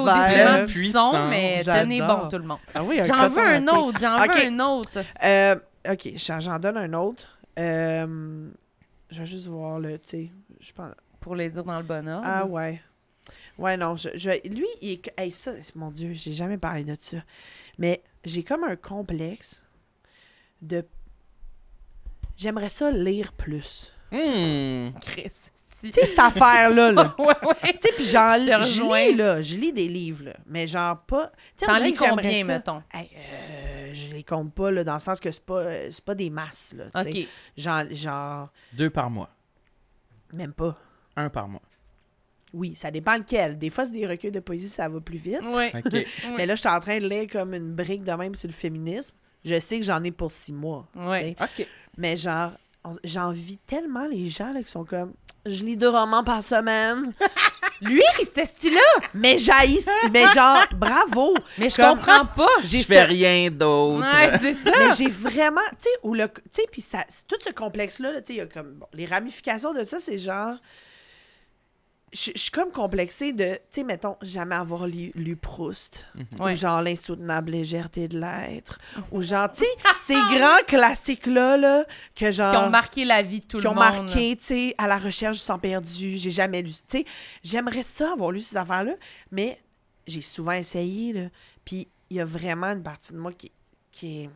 au 0.89 0.91
son, 0.91 1.27
mais 1.29 1.61
tenez 1.63 2.01
bon, 2.01 2.27
tout 2.27 2.37
le 2.37 2.43
monde. 2.45 2.59
Ah 2.73 2.83
oui, 2.83 2.99
un 2.99 3.03
J'en 3.05 3.29
veux 3.29 3.45
un 3.47 3.67
autre, 3.67 3.99
j'en 3.99 4.17
veux 4.17 4.45
un 4.47 4.59
autre. 4.59 5.03
Euh, 5.23 5.55
ok, 5.89 6.09
j'en 6.15 6.39
j'en 6.39 6.59
donne 6.59 6.77
un 6.77 6.93
autre. 6.93 7.37
Euh, 7.59 8.49
je 9.09 9.19
vais 9.19 9.25
juste 9.25 9.47
voir 9.47 9.79
le, 9.79 9.97
tu 9.99 10.07
sais, 10.09 10.31
je 10.59 10.71
pense. 10.73 10.91
Pour 11.19 11.35
les 11.35 11.49
dire 11.49 11.63
dans 11.63 11.77
le 11.77 11.83
bon 11.83 12.07
ordre. 12.07 12.23
Ah 12.25 12.45
ouais. 12.45 12.81
Ouais, 13.57 13.75
non, 13.75 13.95
je, 13.95 14.09
je- 14.15 14.47
lui, 14.47 14.67
il 14.81 14.91
est... 14.91 15.11
Hey, 15.17 15.31
ça, 15.31 15.51
mon 15.75 15.89
Dieu, 15.91 16.11
j'ai 16.13 16.31
jamais 16.33 16.57
parlé 16.57 16.83
de 16.83 16.95
ça. 16.99 17.17
Mais 17.79 18.03
j'ai 18.23 18.43
comme 18.43 18.63
un 18.63 18.75
complexe 18.75 19.63
de... 20.61 20.85
J'aimerais 22.37 22.69
ça 22.69 22.91
lire 22.91 23.33
plus. 23.33 23.91
Hmm. 24.11 24.91
Chris. 25.01 25.31
Tu 25.81 25.91
sais, 25.91 26.05
cette 26.07 26.17
affaire-là, 26.19 26.91
là. 26.91 27.15
ouais, 27.19 27.25
ouais. 27.27 27.73
Tu 27.73 27.87
sais, 27.87 27.93
puis 27.95 28.03
j'en 28.05 28.33
Je 28.39 29.09
lis, 29.11 29.15
là. 29.15 29.41
Je 29.41 29.55
lis 29.55 29.71
des 29.73 29.87
livres, 29.87 30.23
là. 30.25 30.33
Mais 30.47 30.65
genre 30.65 30.99
pas... 31.01 31.31
Tu 31.55 31.65
sais, 31.65 31.71
on 31.71 31.75
T'en 31.75 31.83
lis 31.83 31.93
combien, 31.93 32.41
ça. 32.41 32.47
mettons? 32.47 32.83
Hey, 32.91 33.09
euh, 33.15 33.93
je 33.93 34.13
les 34.13 34.23
compte 34.23 34.53
pas, 34.53 34.71
là, 34.71 34.83
dans 34.83 34.95
le 34.95 34.99
sens 34.99 35.19
que 35.19 35.31
c'est 35.31 35.43
pas, 35.45 35.59
euh, 35.59 35.89
c'est 35.91 36.03
pas 36.03 36.15
des 36.15 36.29
masses, 36.31 36.73
là. 36.75 36.85
tu 37.03 37.11
sais. 37.11 37.21
OK. 37.21 37.27
Genre, 37.57 37.83
genre, 37.91 38.49
Deux 38.73 38.89
par 38.89 39.09
mois. 39.11 39.29
même 40.33 40.53
pas. 40.53 40.75
Un 41.15 41.29
par 41.29 41.47
mois. 41.47 41.61
Oui, 42.53 42.73
ça 42.75 42.89
dépend 42.89 43.17
lequel. 43.17 43.57
Des 43.59 43.69
fois, 43.69 43.85
c'est 43.85 43.91
des 43.91 44.07
recueils 44.07 44.31
de 44.31 44.39
poésie, 44.39 44.69
ça 44.69 44.87
va 44.89 44.99
plus 44.99 45.17
vite. 45.17 45.41
Ouais. 45.43 45.71
OK. 45.75 46.05
Mais 46.37 46.45
là, 46.45 46.55
je 46.55 46.61
suis 46.61 46.69
en 46.69 46.79
train 46.79 46.99
de 46.99 47.07
lire 47.07 47.27
comme 47.29 47.53
une 47.53 47.75
brique 47.75 48.03
de 48.03 48.11
même 48.13 48.33
sur 48.35 48.47
le 48.47 48.53
féminisme. 48.53 49.15
Je 49.45 49.59
sais 49.59 49.79
que 49.79 49.85
j'en 49.85 50.03
ai 50.03 50.11
pour 50.11 50.31
six 50.31 50.53
mois. 50.53 50.87
sais. 51.13 51.35
OK. 51.39 51.67
Mais 51.97 52.15
genre, 52.15 52.51
j'envie 53.03 53.57
tellement 53.57 54.05
les 54.05 54.27
gens 54.29 54.51
là, 54.53 54.61
qui 54.63 54.71
sont 54.71 54.85
comme 54.85 55.13
je 55.45 55.63
lis 55.63 55.77
deux 55.77 55.89
romans 55.89 56.23
par 56.25 56.43
semaine. 56.43 57.13
Lui, 57.81 58.01
c'était 58.19 58.43
style-là. 58.43 58.81
Mais 59.13 59.37
j'haïs. 59.37 59.87
mais 60.11 60.27
genre, 60.29 60.65
bravo. 60.75 61.33
Mais 61.57 61.69
je 61.69 61.75
Comme- 61.77 61.97
comprends 61.99 62.25
pas. 62.25 62.47
J'ai 62.63 62.79
Je 62.79 62.83
fais 62.85 62.95
ça- 62.97 63.05
rien 63.05 63.49
d'autre. 63.51 64.03
Ouais, 64.03 64.37
c'est 64.41 64.53
ça. 64.55 64.71
Mais 64.77 64.95
j'ai 64.97 65.07
vraiment, 65.09 65.61
tu 65.71 65.83
sais, 65.83 65.89
ou 66.03 66.13
le, 66.15 66.27
tu 66.27 66.41
sais, 66.51 66.63
puis 66.71 66.81
ça, 66.81 67.05
tout 67.27 67.37
ce 67.41 67.51
complexe-là, 67.51 68.11
là, 68.11 68.21
tu 68.21 68.27
sais, 68.27 68.33
il 68.33 68.37
y 68.37 68.41
a 68.41 68.47
comme, 68.47 68.73
bon, 68.73 68.87
les 68.93 69.05
ramifications 69.05 69.73
de 69.73 69.85
ça, 69.85 69.99
c'est 69.99 70.17
genre, 70.17 70.55
je 72.13 72.31
je 72.35 72.39
suis 72.39 72.51
comme 72.51 72.71
complexée 72.71 73.33
de, 73.33 73.55
tu 73.55 73.59
sais, 73.69 73.83
mettons, 73.83 74.15
jamais 74.21 74.55
avoir 74.55 74.87
lu, 74.87 75.11
lu 75.15 75.35
Proust, 75.35 76.05
Ouais. 76.39 76.53
ou 76.53 76.55
genre 76.55 76.81
l'insoutenable 76.81 77.51
légèreté 77.51 78.07
de 78.07 78.19
l'être, 78.19 78.79
ou 79.11 79.21
genre, 79.21 79.51
tu 79.51 79.63
sais, 79.85 79.93
ces 80.05 80.13
grands 80.37 80.63
classiques-là, 80.67 81.57
là, 81.57 81.85
que 82.15 82.31
genre... 82.31 82.51
Qui 82.51 82.57
ont 82.57 82.69
marqué 82.69 83.05
la 83.05 83.21
vie 83.23 83.41
de 83.41 83.45
tout 83.45 83.57
qui 83.57 83.63
le 83.63 83.69
ont 83.69 83.73
monde. 83.75 83.83
marqué, 84.05 84.35
tu 84.37 84.45
sais, 84.45 84.75
à 84.77 84.87
la 84.87 84.97
recherche 84.97 85.37
du 85.37 85.43
sang 85.43 85.59
perdu. 85.59 86.17
J'ai 86.17 86.31
jamais 86.31 86.61
lu. 86.61 86.71
Tu 86.71 86.77
sais, 86.87 87.05
j'aimerais 87.43 87.83
ça 87.83 88.13
avoir 88.13 88.31
lu 88.31 88.39
ces 88.39 88.55
affaires-là, 88.57 88.93
mais 89.31 89.61
j'ai 90.07 90.21
souvent 90.21 90.53
essayé, 90.53 91.11
là. 91.13 91.29
Puis 91.65 91.87
il 92.09 92.15
y 92.17 92.21
a 92.21 92.25
vraiment 92.25 92.67
une 92.67 92.83
partie 92.83 93.11
de 93.11 93.17
moi 93.17 93.33
qui, 93.33 93.51
qui, 93.91 94.23
est- 94.23 94.29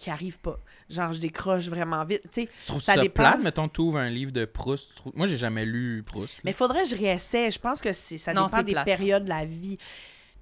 qui 0.00 0.10
arrive 0.10 0.40
pas. 0.40 0.58
Genre, 0.88 1.12
je 1.12 1.20
décroche 1.20 1.68
vraiment 1.68 2.04
vite. 2.04 2.22
Tu 2.32 2.48
trouves 2.66 2.82
Ça 2.82 2.94
ça, 2.94 3.02
dépend. 3.02 3.22
plate? 3.22 3.42
Mettons, 3.42 3.68
tu 3.68 3.80
ouvres 3.82 3.98
un 3.98 4.10
livre 4.10 4.32
de 4.32 4.44
Proust. 4.44 4.94
trouves- 4.96 5.12
Moi, 5.14 5.26
j'ai 5.26 5.36
jamais 5.36 5.64
lu 5.66 6.02
Proust. 6.04 6.36
là. 6.36 6.40
mais 6.44 6.52
faudrait 6.52 6.82
que 6.82 6.88
je 6.88 6.96
réessaie. 6.96 7.50
Je 7.50 7.58
pense 7.58 7.80
que 7.80 7.92
c'est, 7.92 8.18
ça 8.18 8.32
Non, 8.32 8.46
dépend 8.46 8.56
c'est 8.58 8.64
des 8.64 8.72
plate. 8.72 8.84
périodes 8.86 9.24
de 9.24 9.28
la 9.28 9.44
vie. 9.44 9.78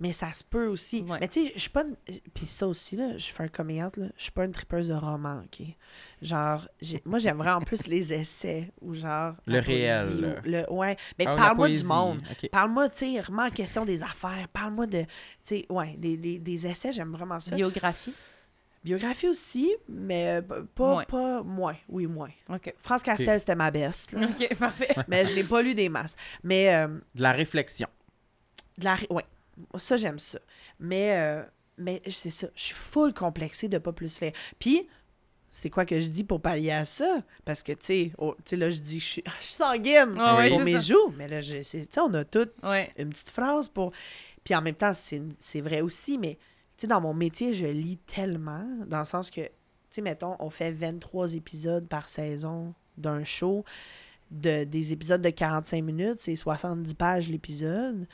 Mais 0.00 0.12
ça 0.12 0.32
se 0.32 0.44
peut 0.44 0.68
aussi. 0.68 1.02
Ouais. 1.02 1.18
Mais 1.20 1.26
tu 1.26 1.44
sais, 1.46 1.52
je 1.56 1.60
suis 1.60 1.70
pas. 1.70 1.82
une- 1.82 1.96
Puis 2.32 2.46
ça 2.46 2.68
aussi, 2.68 2.94
là, 2.94 3.18
je 3.18 3.26
fais 3.32 3.42
un 3.42 3.48
coming 3.48 3.82
out, 3.82 3.96
là. 3.96 4.06
Je 4.16 4.22
suis 4.22 4.30
pas 4.30 4.44
une 4.44 4.52
tripeuse 4.52 4.86
de 4.86 4.94
romans, 4.94 5.42
OK? 5.44 5.66
Genre, 6.22 6.68
j'ai- 6.80 7.02
moi, 7.04 7.18
j'aimerais 7.18 7.50
en 7.50 7.60
plus 7.62 7.88
les 7.88 8.12
essais 8.12 8.70
ou 8.80 8.94
genre. 8.94 9.34
Le 9.46 9.58
réel, 9.58 10.06
ou. 10.44 10.48
Le, 10.48 10.72
ouais. 10.72 10.96
Mais 11.18 11.24
Ah, 11.26 11.34
parle-moi 11.34 11.68
du 11.70 11.82
monde. 11.82 12.20
Parle-moi, 12.52 12.88
tu 12.90 13.12
sais, 13.12 13.20
remets 13.20 13.42
en 13.42 13.50
question 13.50 13.84
des 13.84 14.04
affaires. 14.04 14.46
Parle-moi 14.52 14.86
de. 14.86 15.02
Tu 15.02 15.08
sais, 15.42 15.66
ouais, 15.68 15.96
des, 15.98 16.16
des, 16.16 16.38
des 16.38 16.66
essais, 16.68 16.92
j'aime 16.92 17.10
vraiment 17.10 17.40
ça. 17.40 17.56
Biographie? 17.56 18.14
Biographie 18.84 19.28
aussi, 19.28 19.74
mais 19.88 20.40
euh, 20.40 20.62
pas, 20.74 20.92
Moins. 20.92 21.04
pas 21.04 21.42
moins. 21.42 21.76
Oui, 21.88 22.06
moins. 22.06 22.28
France 22.78 23.02
Castel, 23.02 23.38
c'était 23.40 23.54
ma 23.56 23.70
best, 23.70 24.12
là. 24.12 24.26
OK, 24.28 24.54
parfait. 24.56 24.94
mais 25.08 25.26
je 25.26 25.34
n'ai 25.34 25.44
pas 25.44 25.62
lu 25.62 25.74
des 25.74 25.88
masses. 25.88 26.16
Mais. 26.42 26.72
euh, 26.74 26.86
De 27.14 27.22
la 27.22 27.32
réflexion. 27.32 27.88
de 28.78 28.84
la... 28.84 28.96
Ouais, 29.10 29.24
ça, 29.76 29.96
j'aime 29.96 30.18
ça. 30.18 30.38
Mais, 30.78 31.16
euh, 31.18 31.42
mais 31.76 32.00
c'est 32.08 32.30
ça, 32.30 32.46
je 32.54 32.62
suis 32.62 32.74
full 32.74 33.12
complexée 33.12 33.68
de 33.68 33.78
pas 33.78 33.92
plus 33.92 34.20
lire. 34.20 34.32
Puis, 34.60 34.88
c'est 35.50 35.70
quoi 35.70 35.84
que 35.84 35.98
je 35.98 36.08
dis 36.08 36.22
pour 36.24 36.40
pallier 36.40 36.70
à 36.70 36.84
ça? 36.84 37.22
Parce 37.44 37.62
que, 37.64 37.72
tu 37.72 37.78
sais, 37.86 38.12
oh, 38.18 38.36
tu 38.44 38.50
sais, 38.50 38.56
là, 38.56 38.70
je 38.70 38.78
dis, 38.78 39.00
je 39.00 39.04
suis, 39.04 39.22
je 39.26 39.44
suis 39.44 39.54
sanguine 39.54 40.14
Ah 40.18 40.36
ouais, 40.36 40.50
pour 40.50 40.60
mes 40.60 40.74
ça. 40.74 40.78
joues. 40.80 41.12
Mais 41.16 41.26
là, 41.26 41.40
je- 41.40 41.62
c'est- 41.64 41.86
tu 41.86 41.94
sais, 41.94 42.00
on 42.00 42.14
a 42.14 42.24
toutes 42.24 42.52
Ouais. 42.62 42.92
une 42.96 43.10
petite 43.10 43.30
phrase 43.30 43.66
pour... 43.68 43.92
Puis 44.44 44.54
en 44.54 44.62
même 44.62 44.76
temps, 44.76 44.94
c'est 44.94 45.20
c'est 45.40 45.60
vrai 45.60 45.80
aussi, 45.80 46.16
mais, 46.16 46.38
sais, 46.82 46.86
dans 46.86 47.00
mon 47.00 47.14
métier, 47.14 47.52
je 47.52 47.66
lis 47.66 47.98
tellement, 48.06 48.66
dans 48.86 49.00
le 49.00 49.04
sens 49.04 49.30
que, 49.30 49.40
tu 49.40 49.48
sais, 49.90 50.02
mettons, 50.02 50.36
on 50.40 50.50
fait 50.50 50.70
23 50.72 51.34
épisodes 51.34 51.86
par 51.88 52.08
saison 52.08 52.74
d'un 52.96 53.24
show, 53.24 53.64
de, 54.30 54.64
des 54.64 54.92
épisodes 54.92 55.22
de 55.22 55.30
45 55.30 55.82
minutes, 55.82 56.20
c'est 56.20 56.36
70 56.36 56.94
pages 56.94 57.28
l'épisode. 57.30 58.06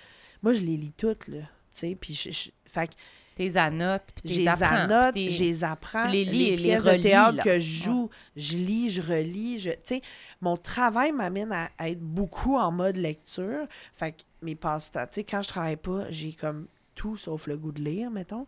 Moi, 0.42 0.52
je 0.52 0.60
les 0.60 0.76
lis 0.76 0.92
toutes, 0.96 1.28
là, 1.28 1.38
tu 1.40 1.46
sais, 1.72 1.96
puis 2.00 2.14
je... 2.14 2.30
je- 2.30 2.50
fait 2.66 2.88
que 2.88 2.94
Tes 3.36 3.56
annotes, 3.56 4.02
puis 4.16 4.28
j'ai 4.28 4.34
tes 4.34 4.40
les 4.42 4.48
apprends. 4.48 5.12
tes- 5.14 5.30
je 5.30 5.42
les 5.44 5.64
apprends. 5.64 6.06
tu 6.06 6.12
les 6.12 6.24
lis 6.24 6.44
et 6.48 6.56
les 6.56 6.62
pièces 6.62 6.84
relis, 6.86 6.98
de 6.98 7.02
théâtre 7.02 7.36
là. 7.36 7.42
que 7.42 7.58
je 7.58 7.82
joue, 7.84 8.10
je 8.36 8.56
lis, 8.56 8.90
je 8.90 9.00
relis. 9.02 9.58
Je, 9.60 9.70
tu 9.70 9.76
sais, 9.84 10.02
mon 10.40 10.56
travail 10.56 11.12
m'amène 11.12 11.52
à, 11.52 11.70
à 11.78 11.88
être 11.88 12.00
beaucoup 12.00 12.56
en 12.56 12.70
mode 12.72 12.96
lecture. 12.96 13.66
Fait 13.92 14.12
que 14.12 14.22
mes 14.42 14.54
passe-temps, 14.56 15.06
tu 15.06 15.14
sais, 15.14 15.24
quand 15.24 15.42
je 15.42 15.48
travaille 15.48 15.76
pas, 15.76 16.10
j'ai 16.10 16.32
comme 16.32 16.66
tout 16.95 17.16
sauf 17.16 17.47
le 17.47 17.57
goût 17.57 17.72
de 17.72 17.82
lire, 17.82 18.11
mettons. 18.11 18.47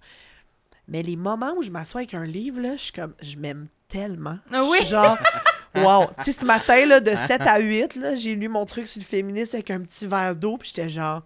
Mais 0.89 1.03
les 1.03 1.17
moments 1.17 1.55
où 1.57 1.63
je 1.63 1.71
m'assois 1.71 2.03
avec 2.03 2.15
un 2.15 2.27
livre, 2.27 2.61
là, 2.61 2.77
je 2.77 2.83
suis 2.83 2.93
comme, 2.93 3.15
je 3.21 3.37
m'aime 3.37 3.69
tellement. 3.89 4.39
Ah 4.53 4.63
oui? 4.65 4.79
Je 4.81 4.85
suis 4.85 4.91
genre, 4.91 5.19
wow. 5.75 6.07
tu 6.19 6.25
sais, 6.25 6.33
ce 6.33 6.45
matin, 6.45 6.87
là, 6.87 7.01
de 7.01 7.11
7 7.11 7.41
à 7.41 7.59
8, 7.59 7.97
là, 7.97 8.15
j'ai 8.15 8.35
lu 8.35 8.49
mon 8.49 8.65
truc 8.67 8.87
sur 8.87 9.01
le 9.01 9.07
féminisme 9.07 9.57
avec 9.57 9.71
un 9.71 9.81
petit 9.81 10.07
verre 10.07 10.37
d'eau, 10.37 10.59
puis 10.59 10.71
j'étais 10.75 10.89
genre, 10.89 11.23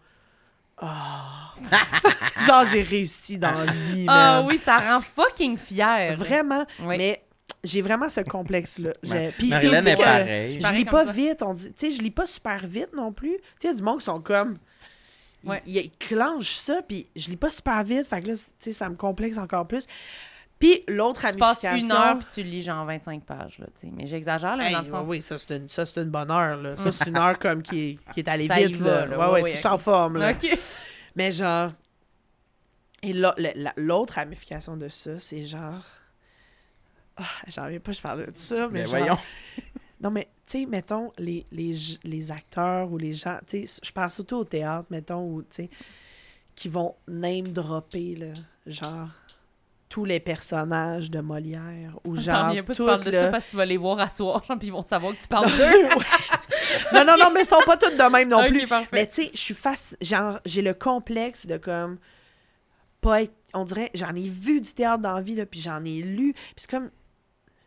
ah. 0.79 1.55
genre, 2.47 2.65
j'ai 2.65 2.83
réussi 2.83 3.39
dans 3.39 3.53
la 3.53 3.71
vie, 3.71 4.07
Ah 4.09 4.43
oui, 4.47 4.59
ça 4.59 4.79
rend 4.79 5.01
fucking 5.01 5.59
fier. 5.59 6.17
Vraiment. 6.17 6.65
Oui. 6.81 6.97
Mais 6.97 7.23
j'ai 7.63 7.83
vraiment 7.83 8.09
ce 8.09 8.21
complexe-là. 8.21 8.93
Ouais. 9.07 9.33
Puis 9.37 9.51
c'est 9.51 9.69
aussi 9.69 9.89
est 9.89 9.95
que 9.95 10.01
pareil. 10.01 10.59
je 10.61 10.75
lis 10.75 10.85
pas 10.87 11.05
toi. 11.05 11.13
vite. 11.13 11.43
On 11.43 11.53
dit, 11.53 11.73
tu 11.75 11.91
sais, 11.91 11.97
je 11.97 12.03
lis 12.03 12.11
pas 12.11 12.27
super 12.27 12.67
vite 12.67 12.95
non 12.97 13.13
plus. 13.13 13.37
Tu 13.37 13.43
sais, 13.59 13.69
il 13.69 13.71
y 13.71 13.71
a 13.71 13.75
du 13.75 13.83
monde 13.83 13.99
qui 13.99 14.07
sont 14.07 14.21
comme. 14.21 14.59
Ouais. 15.45 15.63
Ils, 15.67 15.77
ils 15.79 15.91
clenchent 15.93 16.55
ça, 16.57 16.83
puis 16.87 17.07
je 17.17 17.29
lis 17.31 17.37
pas 17.37 17.51
super 17.51 17.83
vite. 17.85 18.07
Fait 18.07 18.21
que 18.21 18.29
là, 18.29 18.35
tu 18.35 18.43
sais, 18.59 18.73
ça 18.73 18.89
me 18.89 18.95
complexe 18.97 19.39
encore 19.39 19.67
plus. 19.67 19.87
Puis 20.59 20.85
l'autre 20.89 21.27
Tu 21.31 21.39
passes 21.39 21.63
ramification... 21.63 21.87
une 21.97 22.03
heure, 22.03 22.19
puis 22.19 22.27
tu 22.35 22.43
lis 22.43 22.63
genre 22.63 22.85
25 22.85 23.25
pages, 23.25 23.59
là, 23.59 23.67
tu 23.75 23.87
sais. 23.87 23.93
Mais 23.97 24.07
j'exagère, 24.07 24.57
là, 24.59 24.67
Hey, 24.67 24.73
dans 24.75 24.81
le 24.81 24.87
sens... 24.87 25.09
Oui, 25.09 25.23
ça 25.23 25.39
c'est 25.39 25.57
une, 25.57 25.69
ça, 25.69 25.87
c'est 25.87 26.03
une 26.03 26.11
bonne 26.11 26.31
heure. 26.31 26.59
Là. 26.59 26.77
Ça, 26.77 26.93
c'est 26.93 27.09
une 27.09 27.17
heure 27.19 27.39
comme 27.39 27.63
qui 27.63 27.91
est, 28.07 28.13
qui 28.13 28.21
est 28.21 28.29
allée 28.29 28.47
Ça 28.47 28.57
vite. 28.57 28.77
va, 28.77 28.91
là. 28.91 29.07
là. 29.07 29.19
Ouais, 29.19 29.25
Ouais, 29.27 29.33
ouais, 29.33 29.43
c'est 29.45 29.49
que 29.51 29.55
je 29.55 29.61
suis 29.61 29.69
en 29.69 29.79
forme. 29.79 30.19
Là. 30.19 30.33
OK. 30.33 30.59
Mais 31.17 31.33
genre. 31.33 31.73
Et 33.03 33.15
là, 33.15 33.35
le- 33.39 33.53
la- 33.55 33.73
l'autre 33.79 34.15
ramification 34.17 34.77
de 34.77 34.89
ça, 34.89 35.19
c'est 35.19 35.47
genre. 35.47 35.83
Ah, 37.17 37.25
J'en 37.49 37.65
reviens 37.65 37.81
pas, 37.81 37.93
je 37.93 38.01
parle 38.03 38.27
de 38.27 38.33
ça, 38.35 38.69
mais 38.69 38.81
Mais 38.81 38.85
genre- 38.87 38.99
voyons. 39.01 39.19
Non, 40.03 40.11
mais, 40.11 40.29
tu 40.51 40.59
sais, 40.61 40.67
mettons, 40.67 41.13
les, 41.19 41.47
les, 41.53 41.75
les 42.03 42.33
acteurs 42.33 42.91
ou 42.91 42.99
les 42.99 43.13
gens, 43.13 43.39
tu 43.47 43.67
sais, 43.67 43.81
je 43.85 43.93
pense 43.93 44.15
surtout 44.15 44.37
au 44.39 44.45
théâtre, 44.45 44.87
mettons, 44.91 45.25
où, 45.25 45.43
tu 45.43 45.49
sais, 45.51 45.71
qui 46.57 46.69
vont 46.69 46.95
name-dropper, 47.07 48.17
là, 48.17 48.27
genre, 48.67 49.09
tous 49.89 50.05
les 50.05 50.19
personnages 50.19 51.09
de 51.11 51.21
Molière, 51.21 51.99
ou 52.05 52.17
genre, 52.17 52.49
reviens 52.49 52.65
pas, 52.65 52.75
tu 52.75 52.85
parles 52.85 53.05
de 53.05 53.11
là. 53.11 53.25
ça 53.27 53.31
parce 53.31 53.45
que 53.45 53.51
tu 53.51 53.57
vas 53.57 53.65
les 53.65 53.77
voir 53.77 54.01
à 54.01 54.11
soir, 54.11 54.43
genre, 54.45 54.59
puis 54.59 54.69
ils 54.69 54.73
vont 54.73 54.85
savoir 54.85 55.17
que 55.17 55.23
tu 55.23 55.29
parles 55.29 55.47
d'eux. 55.57 55.89
non, 56.95 57.05
non, 57.05 57.17
non, 57.17 57.31
mais 57.33 57.43
ils 57.43 57.47
sont 57.47 57.61
pas 57.65 57.77
tous 57.77 57.91
de 57.97 58.11
même 58.11 58.29
non 58.29 58.39
Ok, 58.43 58.49
plus. 58.49 58.67
parfait. 58.67 58.89
Mais 58.93 59.07
tu 59.07 59.23
sais, 59.23 59.31
je 59.33 59.39
suis 59.41 59.55
face. 59.55 59.97
Genre, 60.01 60.41
j'ai 60.45 60.63
le 60.63 60.75
complexe 60.75 61.47
de 61.47 61.59
comme. 61.59 61.99
Pas 63.01 63.23
être. 63.23 63.35
On 63.55 63.65
dirait, 63.65 63.91
j'en 63.95 64.15
ai 64.15 64.29
vu 64.29 64.61
du 64.61 64.73
théâtre 64.73 65.03
dans 65.03 65.15
la 65.15 65.23
vie, 65.23 65.35
là, 65.37 65.47
puis 65.47 65.61
j'en 65.61 65.85
ai 65.85 66.03
lu. 66.03 66.33
Puis 66.35 66.55
c'est 66.57 66.71
comme. 66.71 66.91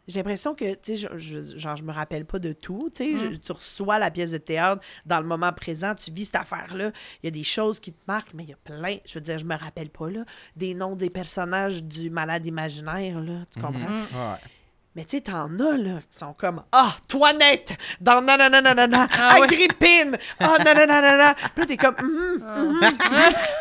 J'ai 0.07 0.19
l'impression 0.19 0.53
que, 0.53 0.73
tu 0.73 0.95
sais, 0.95 0.95
je, 0.97 1.17
je- 1.17 1.57
genre, 1.57 1.75
je 1.77 1.83
me 1.83 1.91
rappelle 1.93 2.25
pas 2.25 2.39
de 2.39 2.51
tout. 2.51 2.89
Tu 2.93 3.03
sais, 3.03 3.11
Mm. 3.13 3.33
je- 3.33 3.37
tu 3.39 3.51
reçois 3.53 3.99
la 3.99 4.11
pièce 4.11 4.31
de 4.31 4.37
théâtre 4.37 4.81
dans 5.05 5.19
le 5.21 5.25
moment 5.25 5.51
présent, 5.53 5.95
tu 5.95 6.11
vis 6.11 6.25
cette 6.25 6.35
affaire-là. 6.35 6.91
Il 7.21 7.25
y 7.25 7.29
a 7.29 7.31
des 7.31 7.43
choses 7.43 7.79
qui 7.79 7.93
te 7.93 8.01
marquent, 8.07 8.33
mais 8.33 8.43
il 8.43 8.49
y 8.49 8.53
a 8.53 8.57
plein. 8.63 8.97
Je 9.05 9.13
veux 9.15 9.21
dire, 9.21 9.39
je 9.39 9.45
me 9.45 9.55
rappelle 9.55 9.89
pas, 9.89 10.09
là, 10.09 10.25
des 10.55 10.73
noms 10.73 10.95
des 10.95 11.09
personnages 11.09 11.83
du 11.83 12.09
malade 12.09 12.45
imaginaire, 12.45 13.19
là. 13.21 13.45
Tu 13.53 13.61
comprends? 13.61 13.79
Mm. 13.89 14.01
Ouais. 14.01 14.37
Mais 14.95 15.05
tu 15.05 15.17
sais, 15.17 15.21
t'en 15.21 15.45
as, 15.59 15.77
là, 15.77 15.99
qui 16.11 16.17
sont 16.19 16.33
comme 16.33 16.61
Ah, 16.71 16.95
Toinette, 17.07 17.73
dans 17.99 18.21
Nanananana, 18.25 19.07
Ah. 19.11 19.37
Agrippine, 19.41 20.17
Ah, 20.39 20.55
nanananana. 20.63 21.33
Puis 21.33 21.49
là, 21.57 21.65
t'es 21.65 21.77
comme 21.77 21.95
Hum, 21.99 22.43
hum, 22.43 22.79
hum. 22.83 22.91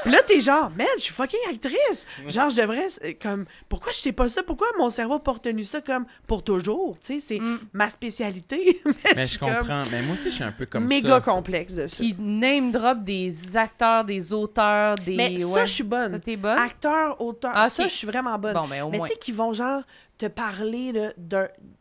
Puis 0.03 0.13
là, 0.13 0.19
t'es 0.27 0.41
genre, 0.41 0.71
man, 0.77 0.87
je 0.99 1.05
suis 1.05 1.13
fucking 1.15 1.39
actrice. 1.51 2.07
Genre, 2.29 2.51
je 2.51 2.61
devrais, 2.61 2.87
euh, 3.05 3.13
comme, 3.21 3.47
pourquoi 3.69 3.93
je 3.93 3.99
sais 3.99 4.13
pas 4.13 4.29
ça? 4.29 4.43
Pourquoi 4.43 4.67
mon 4.79 4.91
cerveau 4.91 5.15
a 5.15 5.23
pas 5.23 5.33
retenu 5.33 5.65
ça 5.65 5.81
comme 5.81 6.05
pour 6.27 6.45
toujours? 6.45 6.99
Tu 7.01 7.15
sais, 7.15 7.21
c'est 7.21 7.39
Mm. 7.41 7.61
ma 7.73 7.89
spécialité. 7.89 8.81
Mais 9.17 9.27
je 9.27 9.39
comprends. 9.39 9.85
Mais 9.91 10.03
moi 10.03 10.13
aussi, 10.15 10.25
je 10.31 10.35
suis 10.35 10.45
un 10.45 10.53
peu 10.53 10.67
comme 10.67 10.85
méga 10.87 11.15
ça. 11.15 11.21
complexe 11.21 11.75
de 11.75 11.87
ça. 11.87 11.97
Qui 11.97 12.15
name 12.19 12.71
drop 12.73 13.03
des 13.05 13.57
acteurs, 13.57 14.05
des 14.05 14.33
auteurs, 14.35 14.97
des. 14.97 15.17
Mais 15.17 15.39
ça, 15.39 15.65
je 15.65 15.73
suis 15.73 15.83
bonne. 15.85 16.11
Ça, 16.13 16.19
t'es 16.19 16.37
bonne? 16.37 16.59
Acteur, 16.59 17.21
auteur, 17.21 17.53
Ah, 17.55 17.69
ça, 17.71 17.85
je 17.85 17.95
suis 17.95 18.07
vraiment 18.07 18.39
bonne. 18.39 18.53
Bon, 18.55 18.67
mais 18.69 18.83
au 18.83 18.91
Mais 18.91 19.01
tu 19.01 19.07
sais, 19.07 19.17
qui 19.17 19.33
vont 19.33 19.53
genre 19.53 19.83
te 20.23 20.33
parler 20.33 20.93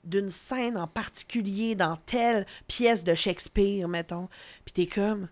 d'une 0.03 0.29
scène 0.29 0.77
en 0.77 0.87
particulier 0.87 1.75
dans 1.75 1.95
telle 1.97 2.45
pièce 2.67 3.03
de 3.03 3.13
Shakespeare, 3.13 3.87
mettons. 3.87 4.29
Puis 4.65 4.73
t'es 4.73 4.87
comme, 4.87 5.27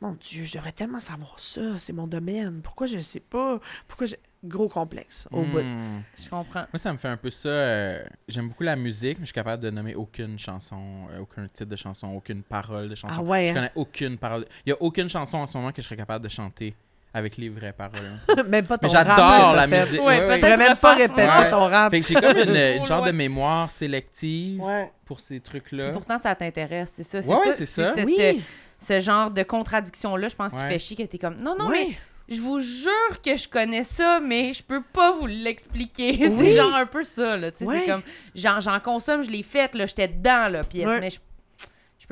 mon 0.00 0.12
Dieu, 0.14 0.44
je 0.44 0.54
devrais 0.54 0.72
tellement 0.72 0.98
savoir 1.00 1.38
ça, 1.38 1.78
c'est 1.78 1.92
mon 1.92 2.06
domaine. 2.08 2.60
Pourquoi 2.62 2.86
je 2.88 2.96
le 2.96 3.02
sais 3.02 3.20
pas? 3.20 3.60
Pourquoi 3.86 4.06
je... 4.06 4.16
Gros 4.44 4.68
complexe 4.68 5.28
au 5.30 5.44
bout. 5.44 5.62
Hmm. 5.62 6.02
Je 6.20 6.28
comprends. 6.28 6.64
Moi, 6.72 6.78
ça 6.78 6.92
me 6.92 6.98
fait 6.98 7.06
un 7.06 7.16
peu 7.16 7.30
ça. 7.30 7.48
euh, 7.48 8.02
J'aime 8.26 8.48
beaucoup 8.48 8.64
la 8.64 8.74
musique, 8.74 9.18
mais 9.18 9.22
je 9.24 9.26
suis 9.26 9.34
capable 9.34 9.62
de 9.62 9.70
nommer 9.70 9.94
aucune 9.94 10.36
chanson, 10.36 11.06
euh, 11.12 11.20
aucun 11.20 11.46
titre 11.46 11.70
de 11.70 11.76
chanson, 11.76 12.08
aucune 12.08 12.42
parole 12.42 12.88
de 12.88 12.96
chanson. 12.96 13.14
Ah 13.20 13.22
ouais, 13.22 13.44
Je 13.46 13.50
hein? 13.50 13.54
connais 13.54 13.72
aucune 13.76 14.18
parole. 14.18 14.44
Il 14.66 14.70
y 14.70 14.72
a 14.72 14.76
aucune 14.82 15.08
chanson 15.08 15.38
en 15.38 15.46
ce 15.46 15.56
moment 15.56 15.70
que 15.70 15.80
je 15.80 15.86
serais 15.86 15.96
capable 15.96 16.24
de 16.24 16.28
chanter 16.28 16.74
avec 17.14 17.36
les 17.36 17.48
vraies 17.48 17.72
paroles. 17.74 18.00
même 18.48 18.66
pas 18.66 18.78
ton 18.78 18.88
mais 18.90 18.98
rap 18.98 19.08
j'adore 19.08 19.52
la 19.54 19.66
musique. 19.66 20.00
Ouais, 20.00 20.26
Ouais, 20.26 20.56
même 20.56 20.76
pas 20.76 20.94
répéter 20.94 21.22
Ouais. 21.28 21.50
ton 21.50 21.68
rap. 21.68 21.90
Fait 21.90 22.00
que 22.00 22.06
j'ai 22.06 22.14
comme 22.14 22.36
une, 22.48 22.84
genre 22.84 23.02
de 23.04 23.10
mémoire 23.12 23.68
sélective 23.70 24.60
Ouais. 24.62 24.90
pour 25.04 25.20
ces 25.20 25.34
Puis 25.40 25.42
trucs-là. 25.60 25.90
pourtant, 25.90 26.18
ça 26.18 26.34
t'intéresse, 26.34 26.92
c'est 26.94 27.02
ça. 27.02 27.20
C'est 27.22 27.28
ça, 27.28 27.52
c'est 27.52 27.66
ça. 27.66 27.94
cette, 27.94 28.06
Oui. 28.06 28.16
euh, 28.18 28.32
ce 28.78 29.00
genre 29.00 29.30
de 29.30 29.42
contradiction-là, 29.42 30.28
je 30.28 30.36
pense, 30.36 30.52
qui 30.52 30.58
Ouais. 30.58 30.68
fait 30.70 30.78
chier 30.78 30.96
que 30.96 31.02
t'es 31.02 31.18
comme 31.18 31.36
non, 31.36 31.54
non, 31.58 31.66
Ouais. 31.68 31.86
mais 31.88 32.34
je 32.34 32.40
vous 32.40 32.60
jure 32.60 33.20
que 33.24 33.36
je 33.36 33.46
connais 33.48 33.82
ça, 33.82 34.20
mais 34.20 34.52
je 34.54 34.62
peux 34.62 34.82
pas 34.82 35.12
vous 35.12 35.26
l'expliquer. 35.26 36.16
Oui. 36.20 36.34
c'est 36.38 36.50
genre 36.52 36.74
un 36.74 36.86
peu 36.86 37.02
ça, 37.04 37.36
là. 37.36 37.48
Ouais. 37.60 37.80
c'est 37.80 37.86
comme 37.90 38.02
j'en, 38.34 38.60
j'en 38.60 38.80
consomme, 38.80 39.22
je 39.22 39.30
l'ai 39.30 39.42
faite, 39.42 39.74
là, 39.74 39.84
j'étais 39.86 40.08
dedans, 40.08 40.48
la 40.48 40.64
pièce, 40.64 40.86
Ouais. 40.86 41.00
mais 41.00 41.10
je 41.10 41.18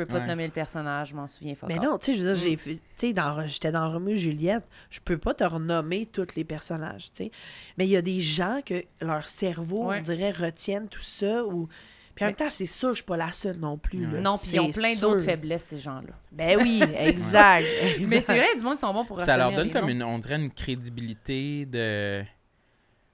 peux 0.03 0.07
pas 0.07 0.15
Ouais. 0.19 0.25
te 0.25 0.29
nommer 0.29 0.47
le 0.47 0.53
personnage, 0.53 1.09
je 1.11 1.15
m'en 1.17 1.27
souviens 1.27 1.55
pas. 1.55 1.67
Mais 1.67 1.77
non, 1.77 1.99
tu 1.99 2.07
sais, 2.13 2.19
je 2.19 2.23
veux 2.23 2.35
dire, 2.35 2.43
j'ai 2.45 2.57
fait- 2.57 2.75
tu 2.77 2.81
sais, 2.97 3.13
dans- 3.13 3.47
j'étais 3.47 3.73
dans 3.73 3.91
Roméo 3.91 4.15
et 4.15 4.17
Juliette, 4.17 4.65
je 4.91 5.01
peux 5.01 5.19
pas 5.19 5.35
te 5.35 5.45
renommer 5.45 6.07
tous 6.07 6.35
les 6.37 6.45
personnages, 6.45 7.13
tu 7.13 7.25
sais. 7.25 7.31
Mais 7.79 7.87
il 7.87 7.91
y 7.91 7.97
a 7.97 8.03
des 8.03 8.21
gens 8.21 8.61
que 8.65 8.83
leur 9.01 9.29
cerveau, 9.29 9.87
Ouais. 9.89 9.99
on 10.01 10.03
dirait, 10.03 10.31
retiennent 10.31 10.89
tout 10.89 11.03
ça 11.03 11.45
ou... 11.45 11.69
Puis 12.15 12.25
en 12.25 12.29
même 12.29 12.37
temps, 12.37 12.51
c'est 12.51 12.67
sûr 12.67 12.89
que 12.89 12.95
je 12.97 12.99
suis 12.99 13.05
pas 13.07 13.17
la 13.17 13.33
seule 13.33 13.57
non 13.57 13.79
plus, 13.79 14.05
là. 14.05 14.21
Non, 14.21 14.37
puis 14.37 14.51
ils 14.53 14.61
ont 14.61 14.71
plein 14.71 14.95
d'autres 14.97 15.23
faiblesses, 15.25 15.65
ces 15.65 15.79
gens-là. 15.79 16.13
Ben 16.33 16.59
oui, 16.61 16.83
exact, 17.01 17.65
exact. 17.97 18.09
Mais 18.11 18.21
c'est 18.21 18.37
vrai, 18.37 18.57
du 18.57 18.63
monde, 18.63 18.75
ils 18.77 18.81
sont 18.81 18.93
bons 18.93 19.05
pour 19.07 19.21
Ça 19.23 19.37
leur 19.39 19.53
donne 19.53 19.69
les 19.69 19.73
comme 19.73 19.89
une, 19.89 20.03
on 20.03 20.19
dirait 20.19 20.37
une 20.37 20.51
crédibilité 20.51 21.65
de 21.67 22.23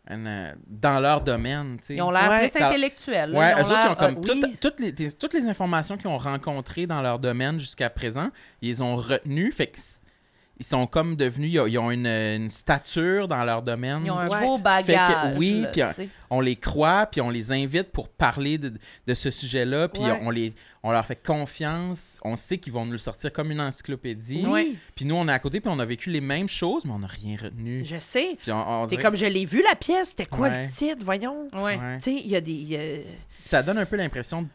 une, 0.08 0.26
euh, 0.26 0.52
dans 0.66 1.00
leur 1.00 1.22
domaine, 1.22 1.78
tu 1.80 1.86
sais. 1.88 1.94
Ils 1.96 2.02
ont 2.02 2.10
l'air 2.10 2.28
Ouais, 2.30 2.48
plus 2.48 2.58
ça- 2.58 2.68
intellectuels. 2.68 3.30
là. 3.32 3.38
Ouais, 3.38 3.52
Ils 3.52 3.54
ont 3.54 3.58
eux 3.68 3.70
autres, 3.72 3.80
ils 3.84 3.90
ont 3.90 3.94
comme 3.94 4.14
ah, 4.18 4.26
toutes, 4.26 4.44
oui. 4.44 4.56
toutes 4.60 4.80
les, 4.80 4.92
les- 4.92 5.12
toutes 5.12 5.34
les 5.34 5.48
informations 5.48 5.96
qu'ils 5.96 6.08
ont 6.08 6.18
rencontrées 6.18 6.86
dans 6.86 7.02
leur 7.02 7.18
domaine 7.18 7.58
jusqu'à 7.58 7.90
présent, 7.90 8.30
ils 8.62 8.68
les 8.68 8.82
ont 8.82 8.96
retenues. 8.96 9.50
Fait 9.52 9.66
que 9.68 9.78
ils 10.58 10.64
sont 10.64 10.86
comme 10.86 11.16
devenus, 11.16 11.52
ils 11.52 11.60
ont, 11.60 11.66
ils 11.66 11.78
ont 11.78 11.90
une, 11.90 12.06
une 12.06 12.48
stature 12.50 13.28
dans 13.28 13.44
leur 13.44 13.60
domaine. 13.62 14.02
Ils 14.04 14.10
ont 14.10 14.18
un 14.18 14.26
Ouais. 14.28 14.40
beau 14.40 14.56
Fait 14.56 14.62
bagage. 14.62 15.34
que 15.34 15.38
oui, 15.38 15.64
puis 15.72 15.82
tu 15.82 15.92
sais. 15.92 16.08
On 16.30 16.40
les 16.40 16.56
croit, 16.56 17.06
puis 17.12 17.20
on 17.20 17.28
les 17.30 17.52
invite 17.52 17.92
pour 17.92 18.08
parler 18.08 18.56
de, 18.58 18.72
de 19.06 19.14
ce 19.14 19.30
sujet-là, 19.30 19.88
puis 19.88 20.02
Ouais. 20.02 20.18
on, 20.22 20.30
les, 20.30 20.54
on 20.82 20.90
leur 20.92 21.04
fait 21.04 21.16
confiance. 21.22 22.18
On 22.24 22.36
sait 22.36 22.58
qu'ils 22.58 22.72
vont 22.72 22.84
nous 22.86 22.92
le 22.92 22.98
sortir 22.98 23.32
comme 23.32 23.50
une 23.50 23.60
encyclopédie. 23.60 24.42
Oui, 24.44 24.50
Ouais. 24.50 24.72
Puis 24.94 25.04
nous, 25.04 25.14
on 25.14 25.28
est 25.28 25.32
à 25.32 25.38
côté, 25.38 25.60
puis 25.60 25.70
on 25.72 25.78
a 25.78 25.84
vécu 25.84 26.10
les 26.10 26.20
mêmes 26.22 26.48
choses, 26.48 26.84
mais 26.84 26.92
on 26.92 27.00
n'a 27.00 27.06
rien 27.06 27.36
retenu. 27.40 27.84
je 27.84 27.98
sais. 28.00 28.36
Puis 28.42 28.50
on- 28.50 28.82
on 28.82 28.86
dirait- 28.86 29.02
comme 29.02 29.16
je 29.16 29.26
l'ai 29.26 29.44
vu, 29.44 29.62
la 29.62 29.74
pièce, 29.76 30.10
c'était 30.10 30.24
quoi 30.26 30.48
Ouais. 30.48 30.62
le 30.62 30.68
titre, 30.70 31.04
voyons? 31.04 31.48
Tu 31.52 31.58
sais, 32.00 32.12
il 32.12 32.28
y 32.28 32.34
a 32.36 32.40
des... 32.40 32.52
il 32.52 32.68
y 32.68 32.76
a- 32.76 33.02
Ça 33.44 33.62
donne 33.62 33.78
un 33.78 33.86
peu 33.86 33.96
l'impression 33.96 34.42
de 34.42 34.48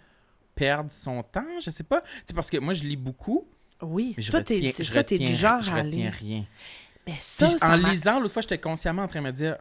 perdre 0.56 0.92
son 0.92 1.24
temps, 1.24 1.46
je 1.64 1.70
sais 1.70 1.84
pas. 1.84 2.04
C'est 2.26 2.36
parce 2.36 2.50
que 2.50 2.58
moi, 2.58 2.74
je 2.74 2.84
lis 2.84 2.98
beaucoup, 2.98 3.46
Oui, 3.82 4.14
mais 4.18 4.24
je 4.24 4.32
toi, 4.32 4.40
retiens, 4.40 4.72
c'est 4.74 4.84
je 4.84 4.92
ça, 4.92 5.04
t'es 5.04 5.16
retiens- 5.16 5.28
du 5.30 5.36
genre 5.36 5.62
je 5.62 5.72
à 5.72 5.76
retiens 5.76 6.10
lire. 6.10 6.14
rien. 6.14 6.46
Mais 7.08 7.16
ça, 7.20 7.48
Puis 7.48 7.60
ça 7.60 7.72
en 7.72 7.76
lisant, 7.78 8.20
l'autre 8.20 8.34
fois, 8.34 8.42
j'étais 8.42 8.60
consciemment 8.60 9.04
en 9.04 9.08
train 9.08 9.22
de 9.22 9.26
me 9.26 9.32
dire 9.32 9.58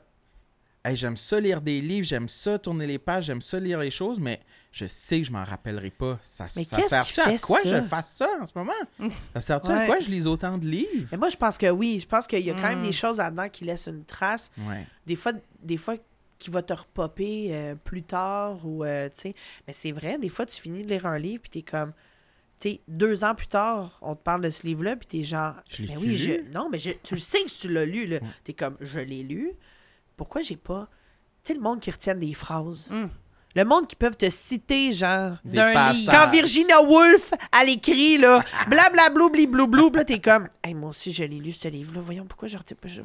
Hey, 0.82 0.96
j'aime 0.96 1.16
ça 1.16 1.38
lire 1.38 1.60
des 1.60 1.80
livres, 1.82 2.06
j'aime 2.06 2.26
ça 2.26 2.58
tourner 2.58 2.86
les 2.86 2.98
pages, 2.98 3.24
j'aime 3.26 3.42
ça 3.42 3.60
lire 3.60 3.78
les 3.80 3.90
choses, 3.90 4.18
mais 4.18 4.40
je 4.72 4.86
sais 4.86 5.20
que 5.20 5.26
je 5.26 5.30
m'en 5.32 5.44
rappellerai 5.44 5.90
pas. 5.90 6.18
Ça, 6.22 6.46
Mais 6.56 6.64
ça 6.64 6.76
qu'est-ce 6.78 6.88
sert 6.88 7.04
qui 7.04 7.20
à 7.20 7.38
quoi 7.38 7.60
ça? 7.60 7.68
je 7.68 7.82
fasse 7.86 8.14
ça 8.14 8.28
en 8.40 8.46
ce 8.46 8.52
moment? 8.54 8.72
Ça 9.34 9.40
sert-tu 9.40 9.70
à 9.72 9.84
quoi 9.84 10.00
je 10.00 10.08
lis 10.08 10.26
autant 10.26 10.56
de 10.56 10.66
livres? 10.66 11.08
Mais 11.12 11.18
moi, 11.18 11.28
je 11.28 11.36
pense 11.36 11.58
que 11.58 11.68
oui. 11.68 11.98
Je 12.00 12.06
pense 12.06 12.26
qu'il 12.26 12.40
y 12.40 12.50
a 12.50 12.54
quand 12.54 12.62
même 12.68 12.80
Mm. 12.80 12.86
des 12.86 12.92
choses 12.92 13.18
là-dedans 13.18 13.50
qui 13.50 13.64
laissent 13.64 13.88
une 13.88 14.04
trace. 14.06 14.50
Ouais. 14.56 14.86
Des 15.06 15.16
fois, 15.16 15.32
des 15.62 15.76
fois 15.76 15.96
qui 16.38 16.48
va 16.48 16.62
te 16.62 16.72
repopper 16.72 17.48
euh, 17.50 17.74
plus 17.74 18.02
tard 18.02 18.64
ou, 18.64 18.82
euh, 18.82 19.10
tu 19.14 19.20
sais. 19.20 19.34
Mais 19.68 19.74
c'est 19.74 19.92
vrai, 19.92 20.18
des 20.18 20.30
fois, 20.30 20.46
tu 20.46 20.58
finis 20.58 20.82
de 20.82 20.88
lire 20.88 21.04
un 21.04 21.18
livre 21.18 21.42
puis 21.42 21.50
t'es 21.50 21.70
comme... 21.70 21.92
Tu 22.60 22.68
sais, 22.72 22.80
deux 22.88 23.24
ans 23.24 23.34
plus 23.34 23.46
tard, 23.46 23.98
on 24.02 24.14
te 24.14 24.22
parle 24.22 24.42
de 24.42 24.50
ce 24.50 24.66
livre-là, 24.66 24.94
puis 24.94 25.06
t'es 25.06 25.22
genre... 25.22 25.54
Je 25.70 25.82
mais 25.82 25.96
oui, 25.96 26.06
lu? 26.08 26.16
je... 26.16 26.32
Non, 26.52 26.68
mais 26.70 26.78
je... 26.78 26.90
tu 27.02 27.14
le 27.14 27.20
sais 27.20 27.42
que 27.42 27.48
tu 27.50 27.68
l'as 27.68 27.86
lu, 27.86 28.04
là. 28.06 28.18
T'es 28.44 28.52
comme, 28.52 28.76
je 28.82 29.00
l'ai 29.00 29.22
lu. 29.22 29.52
Pourquoi 30.16 30.42
j'ai 30.42 30.56
pas... 30.56 30.86
Tu 31.42 31.48
sais, 31.48 31.54
le 31.54 31.60
monde 31.62 31.80
qui 31.80 31.90
retient 31.90 32.14
des 32.14 32.34
phrases. 32.34 32.88
Mm. 32.90 33.06
Le 33.56 33.64
monde 33.64 33.86
qui 33.88 33.96
peuvent 33.96 34.16
te 34.16 34.28
citer, 34.28 34.92
genre... 34.92 35.38
D'un 35.44 35.92
livre. 35.94 36.12
Quand 36.12 36.30
Virginia 36.30 36.82
Woolf, 36.82 37.32
elle 37.60 37.70
écrit, 37.70 38.18
là, 38.18 38.44
blablabla, 38.68 39.28
blibloublou, 39.30 39.90
là, 39.94 40.04
t'es 40.04 40.20
comme, 40.20 40.46
hey, 40.62 40.74
moi 40.74 40.90
aussi, 40.90 41.12
je 41.12 41.24
l'ai 41.24 41.38
lu, 41.38 41.52
ce 41.52 41.66
livre-là. 41.66 42.00
Voyons, 42.02 42.26
pourquoi 42.26 42.46
je 42.46 42.58
retiens 42.58 42.76
pas. 42.78 42.88
je- 42.88 43.00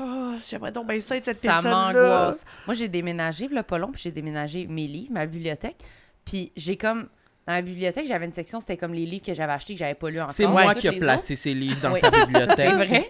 Oh, 0.00 0.34
j'aimerais 0.48 0.70
donc 0.72 0.86
bien 0.86 1.00
ça 1.00 1.16
être 1.16 1.24
cette 1.24 1.38
ça 1.38 1.42
personne-là. 1.54 1.92
m'angoisse. 1.92 2.44
Moi, 2.66 2.74
j'ai 2.74 2.88
déménagé, 2.88 3.48
le 3.48 3.62
pas 3.64 3.78
long, 3.78 3.90
puis 3.90 4.00
j'ai 4.02 4.12
déménagé 4.12 4.66
mes 4.68 4.86
livres, 4.86 5.12
ma 5.12 5.26
bibliothèque. 5.26 5.78
Puis 6.24 6.52
j'ai 6.56 6.76
comme. 6.76 7.08
Dans 7.46 7.52
la 7.52 7.62
bibliothèque, 7.62 8.06
j'avais 8.06 8.24
une 8.26 8.32
section, 8.32 8.58
c'était 8.60 8.76
comme 8.76 8.92
les 8.92 9.06
livres 9.06 9.24
que 9.24 9.32
j'avais 9.32 9.52
achetés 9.52 9.74
que 9.74 9.78
j'avais 9.78 9.94
pas 9.94 10.10
lu 10.10 10.20
encore. 10.20 10.34
C'est 10.34 10.48
moi 10.48 10.74
qui 10.74 10.88
ai 10.88 10.90
les 10.90 10.98
placé 10.98 11.36
ces 11.36 11.54
livres 11.54 11.80
dans 11.80 11.92
Oui. 11.92 12.00
sa 12.00 12.10
bibliothèque. 12.10 12.56
C'est 12.56 12.72
vrai. 12.86 13.08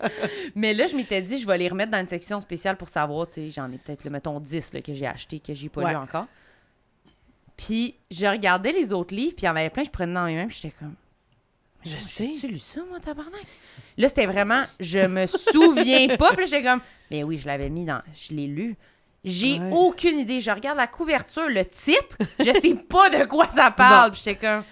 Mais 0.55 0.75
là, 0.75 0.87
je 0.87 0.95
m'étais 0.95 1.23
dit, 1.23 1.39
je 1.39 1.47
vais 1.47 1.57
les 1.57 1.69
remettre 1.69 1.91
dans 1.93 2.01
une 2.01 2.07
section 2.07 2.39
spéciale 2.43 2.77
pour 2.77 2.91
savoir, 2.91 3.27
tu 3.29 3.35
sais, 3.35 3.51
j'en 3.51 3.73
ai 3.73 3.79
peut-être, 3.79 4.05
mettons, 4.11 4.39
10 4.39 4.75
là, 4.75 4.83
que 4.83 4.93
j'ai 4.93 5.07
acheté, 5.07 5.41
que 5.41 5.55
j'ai 5.55 5.71
pas 5.71 5.83
Ouais. 5.83 5.91
lu 5.93 5.97
encore. 5.97 6.27
Puis 7.57 7.95
je 8.11 8.27
regardais 8.27 8.73
les 8.73 8.93
autres 8.93 9.15
livres, 9.15 9.35
puis 9.35 9.45
il 9.45 9.47
y 9.47 9.49
en 9.49 9.57
avait 9.57 9.71
plein, 9.71 9.85
je 9.85 9.91
prenais 9.91 10.13
dans 10.13 10.27
mes 10.27 10.37
mains, 10.37 10.47
puis 10.47 10.59
j'étais 10.63 10.75
comme. 10.79 10.95
Je 11.85 11.93
moi, 11.93 12.01
sais. 12.03 12.31
J'ai-tu 12.35 12.49
lu 12.49 12.59
ça, 12.59 12.81
moi, 12.89 13.01
tabarnak? 13.01 13.41
Là, 13.97 14.09
c'était 14.09 14.27
vraiment, 14.27 14.65
je 14.81 14.99
me 15.07 15.27
souviens 15.27 16.15
pas, 16.19 16.35
puis 16.35 16.47
j'étais 16.47 16.63
comme, 16.65 16.81
mais 17.11 17.25
oui, 17.25 17.39
je 17.39 17.47
l'avais 17.47 17.71
mis 17.71 17.85
dans, 17.87 18.03
je 18.13 18.35
l'ai 18.35 18.47
lu. 18.49 18.77
J'ai 19.27 19.59
Ouais. 19.59 19.71
aucune 19.73 20.19
idée. 20.21 20.41
Je 20.41 20.51
regarde 20.51 20.77
la 20.79 20.87
couverture, 20.87 21.49
le 21.49 21.65
titre, 21.67 22.17
je 22.39 22.53
sais 22.61 22.75
pas 22.89 23.11
de 23.11 23.25
quoi 23.27 23.51
ça 23.51 23.71
parle. 23.73 24.13
Puis 24.13 24.23
j'étais 24.25 24.37
comme, 24.47 24.63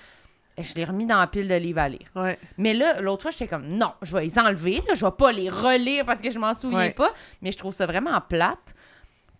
et 0.56 0.62
je 0.62 0.74
l'ai 0.76 0.84
remis 0.84 1.04
dans 1.06 1.18
la 1.18 1.26
pile 1.26 1.48
de 1.48 1.54
livres 1.56 1.80
à 1.80 1.88
lire. 1.88 2.06
Ouais. 2.14 2.38
Mais 2.56 2.72
là, 2.72 3.00
l'autre 3.00 3.22
fois, 3.22 3.32
j'étais 3.32 3.48
comme, 3.48 3.66
non, 3.66 3.92
je 4.02 4.16
vais 4.16 4.22
les 4.24 4.38
enlever. 4.38 4.80
Là, 4.86 4.94
je 4.94 5.04
vais 5.04 5.10
pas 5.10 5.32
les 5.32 5.48
relire 5.50 6.06
parce 6.06 6.20
que 6.20 6.30
je 6.30 6.38
m'en 6.38 6.54
souviens 6.54 6.78
Ouais. 6.78 6.90
pas. 6.92 7.12
Mais 7.42 7.50
je 7.50 7.58
trouve 7.58 7.74
ça 7.74 7.86
vraiment 7.86 8.20
plate. 8.20 8.74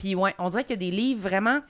Puis 0.01 0.17
ouais, 0.17 0.35
on 0.39 0.49
dirait 0.49 0.65
qu'il 0.65 0.73
y 0.83 0.87
a 0.87 0.91
des 0.91 0.97
livres 0.97 1.21
vraiment. 1.23 1.61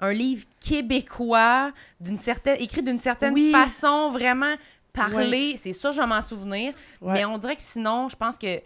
Un 0.00 0.12
livre 0.12 0.44
québécois, 0.60 1.72
d'une 2.00 2.18
certaine, 2.18 2.56
écrit 2.60 2.82
d'une 2.84 3.00
certaine 3.00 3.34
Oui. 3.34 3.50
façon, 3.50 4.10
vraiment 4.10 4.54
parlé. 4.92 5.54
C'est 5.56 5.72
sûr, 5.72 5.90
je 5.92 6.00
vais 6.00 6.06
m'en 6.06 6.22
souvenir. 6.22 6.72
Mais 7.02 7.24
on 7.24 7.36
dirait 7.38 7.56
que 7.56 7.62
sinon, 7.62 8.08
je 8.08 8.16
pense 8.16 8.38
que. 8.38 8.60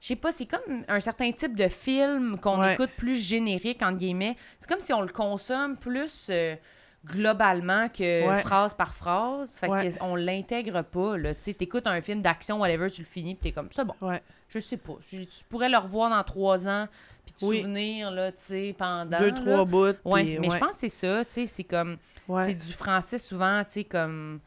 Je 0.00 0.06
sais 0.08 0.16
pas, 0.16 0.30
c'est 0.32 0.46
comme 0.46 0.84
un 0.86 1.00
certain 1.00 1.32
type 1.32 1.56
de 1.56 1.68
film 1.68 2.38
qu'on 2.38 2.60
Ouais. 2.60 2.74
écoute 2.74 2.90
plus 2.96 3.16
générique, 3.16 3.82
entre 3.82 3.98
guillemets. 3.98 4.36
C'est 4.60 4.68
comme 4.68 4.80
si 4.80 4.92
on 4.92 5.00
le 5.02 5.08
consomme 5.08 5.76
plus 5.76 6.28
euh, 6.30 6.54
globalement 7.06 7.88
que 7.88 8.28
Ouais. 8.28 8.40
phrase 8.42 8.74
par 8.74 8.94
phrase. 8.94 9.56
Fait 9.58 9.68
Ouais. 9.68 9.92
qu'on 9.98 10.14
l'intègre 10.16 10.82
pas, 10.82 11.16
là. 11.16 11.34
Tu 11.34 11.42
sais, 11.42 11.54
t'écoutes 11.54 11.86
un 11.86 12.00
film 12.02 12.22
d'action, 12.22 12.58
whatever, 12.60 12.90
tu 12.90 13.02
le 13.02 13.06
finis, 13.06 13.34
puis 13.34 13.50
t'es 13.50 13.52
comme, 13.54 13.68
c'est 13.70 13.84
bon. 13.84 13.94
Ouais. 14.00 14.22
Je 14.48 14.58
sais 14.58 14.76
pas. 14.76 14.94
Je- 15.10 15.22
tu 15.22 15.44
pourrais 15.48 15.68
le 15.68 15.78
revoir 15.78 16.10
dans 16.10 16.22
trois 16.24 16.66
ans, 16.68 16.86
puis 17.24 17.34
te 17.34 17.44
Oui. 17.44 17.60
souvenir, 17.62 18.10
là, 18.10 18.30
tu 18.32 18.38
sais, 18.40 18.74
pendant. 18.78 19.18
Deux, 19.18 19.30
là. 19.30 19.32
trois 19.32 19.64
bouts. 19.64 19.94
Ouais, 20.04 20.38
mais 20.40 20.50
je 20.50 20.58
pense 20.58 20.70
que 20.72 20.76
c'est 20.76 20.88
ça, 20.88 21.24
tu 21.24 21.32
sais, 21.32 21.46
c'est 21.46 21.64
comme. 21.64 21.96
C'est 22.44 22.54
du 22.54 22.72
français 22.72 23.18
souvent, 23.18 23.64
tu 23.64 23.72
sais, 23.72 23.84
comme 23.84 24.40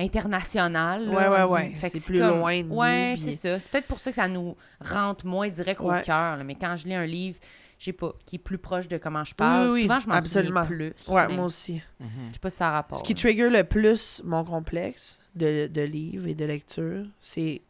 international. 0.00 1.08
Ouais, 1.08 1.14
là. 1.22 1.46
ouais, 1.46 1.52
ouais. 1.52 1.74
Fait 1.74 1.90
que 1.90 1.98
C'est 1.98 2.04
plus 2.06 2.18
loin 2.20 2.58
de 2.62 2.68
nous, 2.68 2.74
Ouais, 2.76 3.14
puis- 3.14 3.22
c'est 3.22 3.36
ça. 3.36 3.58
C'est 3.58 3.70
peut-être 3.70 3.86
pour 3.86 4.00
ça 4.00 4.10
que 4.10 4.16
ça 4.16 4.28
nous 4.28 4.56
rentre 4.80 5.26
moins 5.26 5.48
direct 5.48 5.80
Ouais. 5.80 6.00
au 6.00 6.04
cœur. 6.04 6.42
Mais 6.44 6.54
quand 6.54 6.76
je 6.76 6.86
lis 6.86 6.94
un 6.94 7.06
livre 7.06 7.38
je 7.78 7.86
sais 7.86 7.92
pas, 7.94 8.12
qui 8.26 8.36
est 8.36 8.38
plus 8.38 8.58
proche 8.58 8.88
de 8.88 8.98
comment 8.98 9.24
je 9.24 9.34
parle. 9.34 9.68
Oui, 9.68 9.72
oui, 9.72 9.82
Souvent, 9.84 10.00
je 10.00 10.08
m'en 10.10 10.20
souviens 10.20 10.64
plus. 10.66 10.92
Ouais, 11.08 11.26
mais 11.28 11.34
moi 11.36 11.46
aussi. 11.46 11.80
Je 11.98 12.04
sais 12.34 12.38
pas 12.38 12.50
si 12.50 12.56
ça 12.58 12.68
a 12.68 12.72
rapport. 12.72 12.98
Ce 12.98 13.02
qui 13.02 13.14
trigger 13.14 13.48
le 13.48 13.64
plus 13.64 14.20
mon 14.22 14.44
complexe 14.44 15.18
de, 15.34 15.66
de 15.66 15.80
livres 15.80 16.26
et 16.28 16.34
de 16.34 16.44
lecture, 16.44 17.06
c'est 17.20 17.62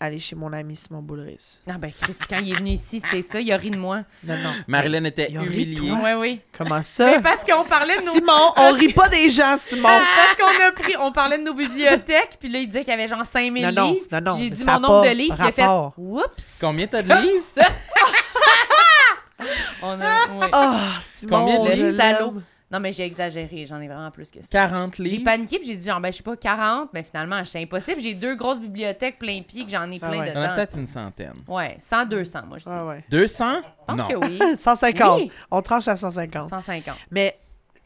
aller 0.00 0.18
chez 0.18 0.36
mon 0.36 0.52
ami 0.52 0.76
Simon 0.76 1.00
Boulris. 1.02 1.60
Ah 1.68 1.76
ben 1.78 1.90
Chris, 1.92 2.14
quand 2.28 2.38
il 2.38 2.52
est 2.52 2.56
venu 2.56 2.70
ici, 2.70 3.02
c'est 3.10 3.22
ça, 3.22 3.40
il 3.40 3.50
a 3.52 3.56
ri 3.56 3.70
de 3.70 3.76
moi. 3.76 4.02
Non, 4.24 4.36
non. 4.38 4.54
Marilyn 4.68 5.04
était 5.04 5.28
Il 5.30 5.36
a 5.38 5.40
ri 5.40 5.46
de 5.48 5.52
humiliée. 5.80 5.88
toi? 5.90 5.98
Ouais, 6.02 6.14
oui. 6.14 6.40
Comment 6.56 6.76
Mais 6.76 6.82
ça? 6.84 7.20
parce 7.22 7.44
qu'on 7.44 7.64
parlait 7.64 7.98
de 8.00 8.04
nos... 8.06 8.12
Simon, 8.12 8.52
on 8.56 8.72
rit 8.72 8.92
pas 8.92 9.08
des 9.08 9.28
gens, 9.28 9.56
Simon! 9.58 9.88
Parce 9.88 10.36
qu'on 10.36 10.64
a 10.68 10.72
pris, 10.72 10.94
on 11.00 11.10
parlait 11.12 11.38
de 11.38 11.42
nos 11.44 11.54
bibliothèques, 11.54 12.36
puis 12.38 12.48
là, 12.48 12.60
il 12.60 12.66
disait 12.68 12.84
qu'il 12.84 12.90
y 12.92 12.94
avait 12.94 13.08
genre 13.08 13.26
5000 13.26 13.64
Non, 13.66 13.72
non, 13.72 13.92
livres. 13.92 14.06
non, 14.12 14.20
non, 14.20 14.36
J'ai 14.38 14.44
mais 14.44 14.50
dit 14.50 14.62
ça 14.62 14.72
mon 14.72 14.76
a 14.76 14.80
nombre 14.88 15.02
pas 15.02 15.08
de 15.08 15.14
livres, 15.16 15.36
il 15.38 15.42
a 15.44 15.52
fait 15.52 15.62
rapport. 15.62 15.94
«Oups!» 15.98 16.58
Combien 16.60 16.86
t'as 16.86 17.02
de 17.02 17.08
Comme 17.08 17.22
livres? 17.22 17.44
ça. 17.54 17.66
On 19.82 20.00
a... 20.00 20.26
ouais. 20.26 20.48
Ah, 20.52 20.98
Simon, 21.00 21.38
Combien 21.46 21.64
de 21.64 21.70
je 21.70 21.82
livres? 21.84 21.96
Salaud. 21.96 22.34
Non, 22.70 22.80
mais 22.80 22.92
j'ai 22.92 23.04
exagéré, 23.04 23.64
j'en 23.66 23.80
ai 23.80 23.88
vraiment 23.88 24.10
plus 24.10 24.30
que 24.30 24.42
ça. 24.42 24.48
40 24.50 24.96
J'ai 24.96 25.02
livres? 25.04 25.24
paniqué, 25.24 25.58
puis 25.58 25.68
j'ai 25.68 25.76
dit 25.76 25.86
genre, 25.86 26.00
ben, 26.00 26.12
je 26.12 26.18
sais 26.18 26.22
pas, 26.22 26.36
40, 26.36 26.90
mais 26.92 27.02
finalement, 27.02 27.42
c'est 27.44 27.62
impossible. 27.62 28.00
J'ai 28.02 28.14
deux 28.14 28.34
grosses 28.36 28.60
bibliothèques 28.60 29.18
plein 29.18 29.40
pied 29.40 29.64
que 29.64 29.70
j'en 29.70 29.90
ai 29.90 29.98
Ah 30.02 30.08
plein 30.08 30.20
ouais. 30.20 30.28
A 30.30 30.34
dedans. 30.34 30.54
peut-être 30.54 30.76
une 30.78 30.86
centaine. 30.86 31.32
Ouais, 31.48 31.76
100, 31.78 32.04
200, 32.06 32.40
moi, 32.46 32.58
je 32.58 32.64
dis. 32.64 32.70
Ah 32.70 32.84
ouais. 32.86 33.04
200? 33.10 33.62
Je 33.62 33.62
pense 33.86 33.98
non. 33.98 34.06
que 34.06 34.26
oui. 34.26 34.38
150. 34.56 35.18
Oui. 35.20 35.30
On 35.50 35.62
tranche 35.62 35.88
à 35.88 35.96
150. 35.96 36.50
150. 36.50 36.94
Mais, 37.10 37.38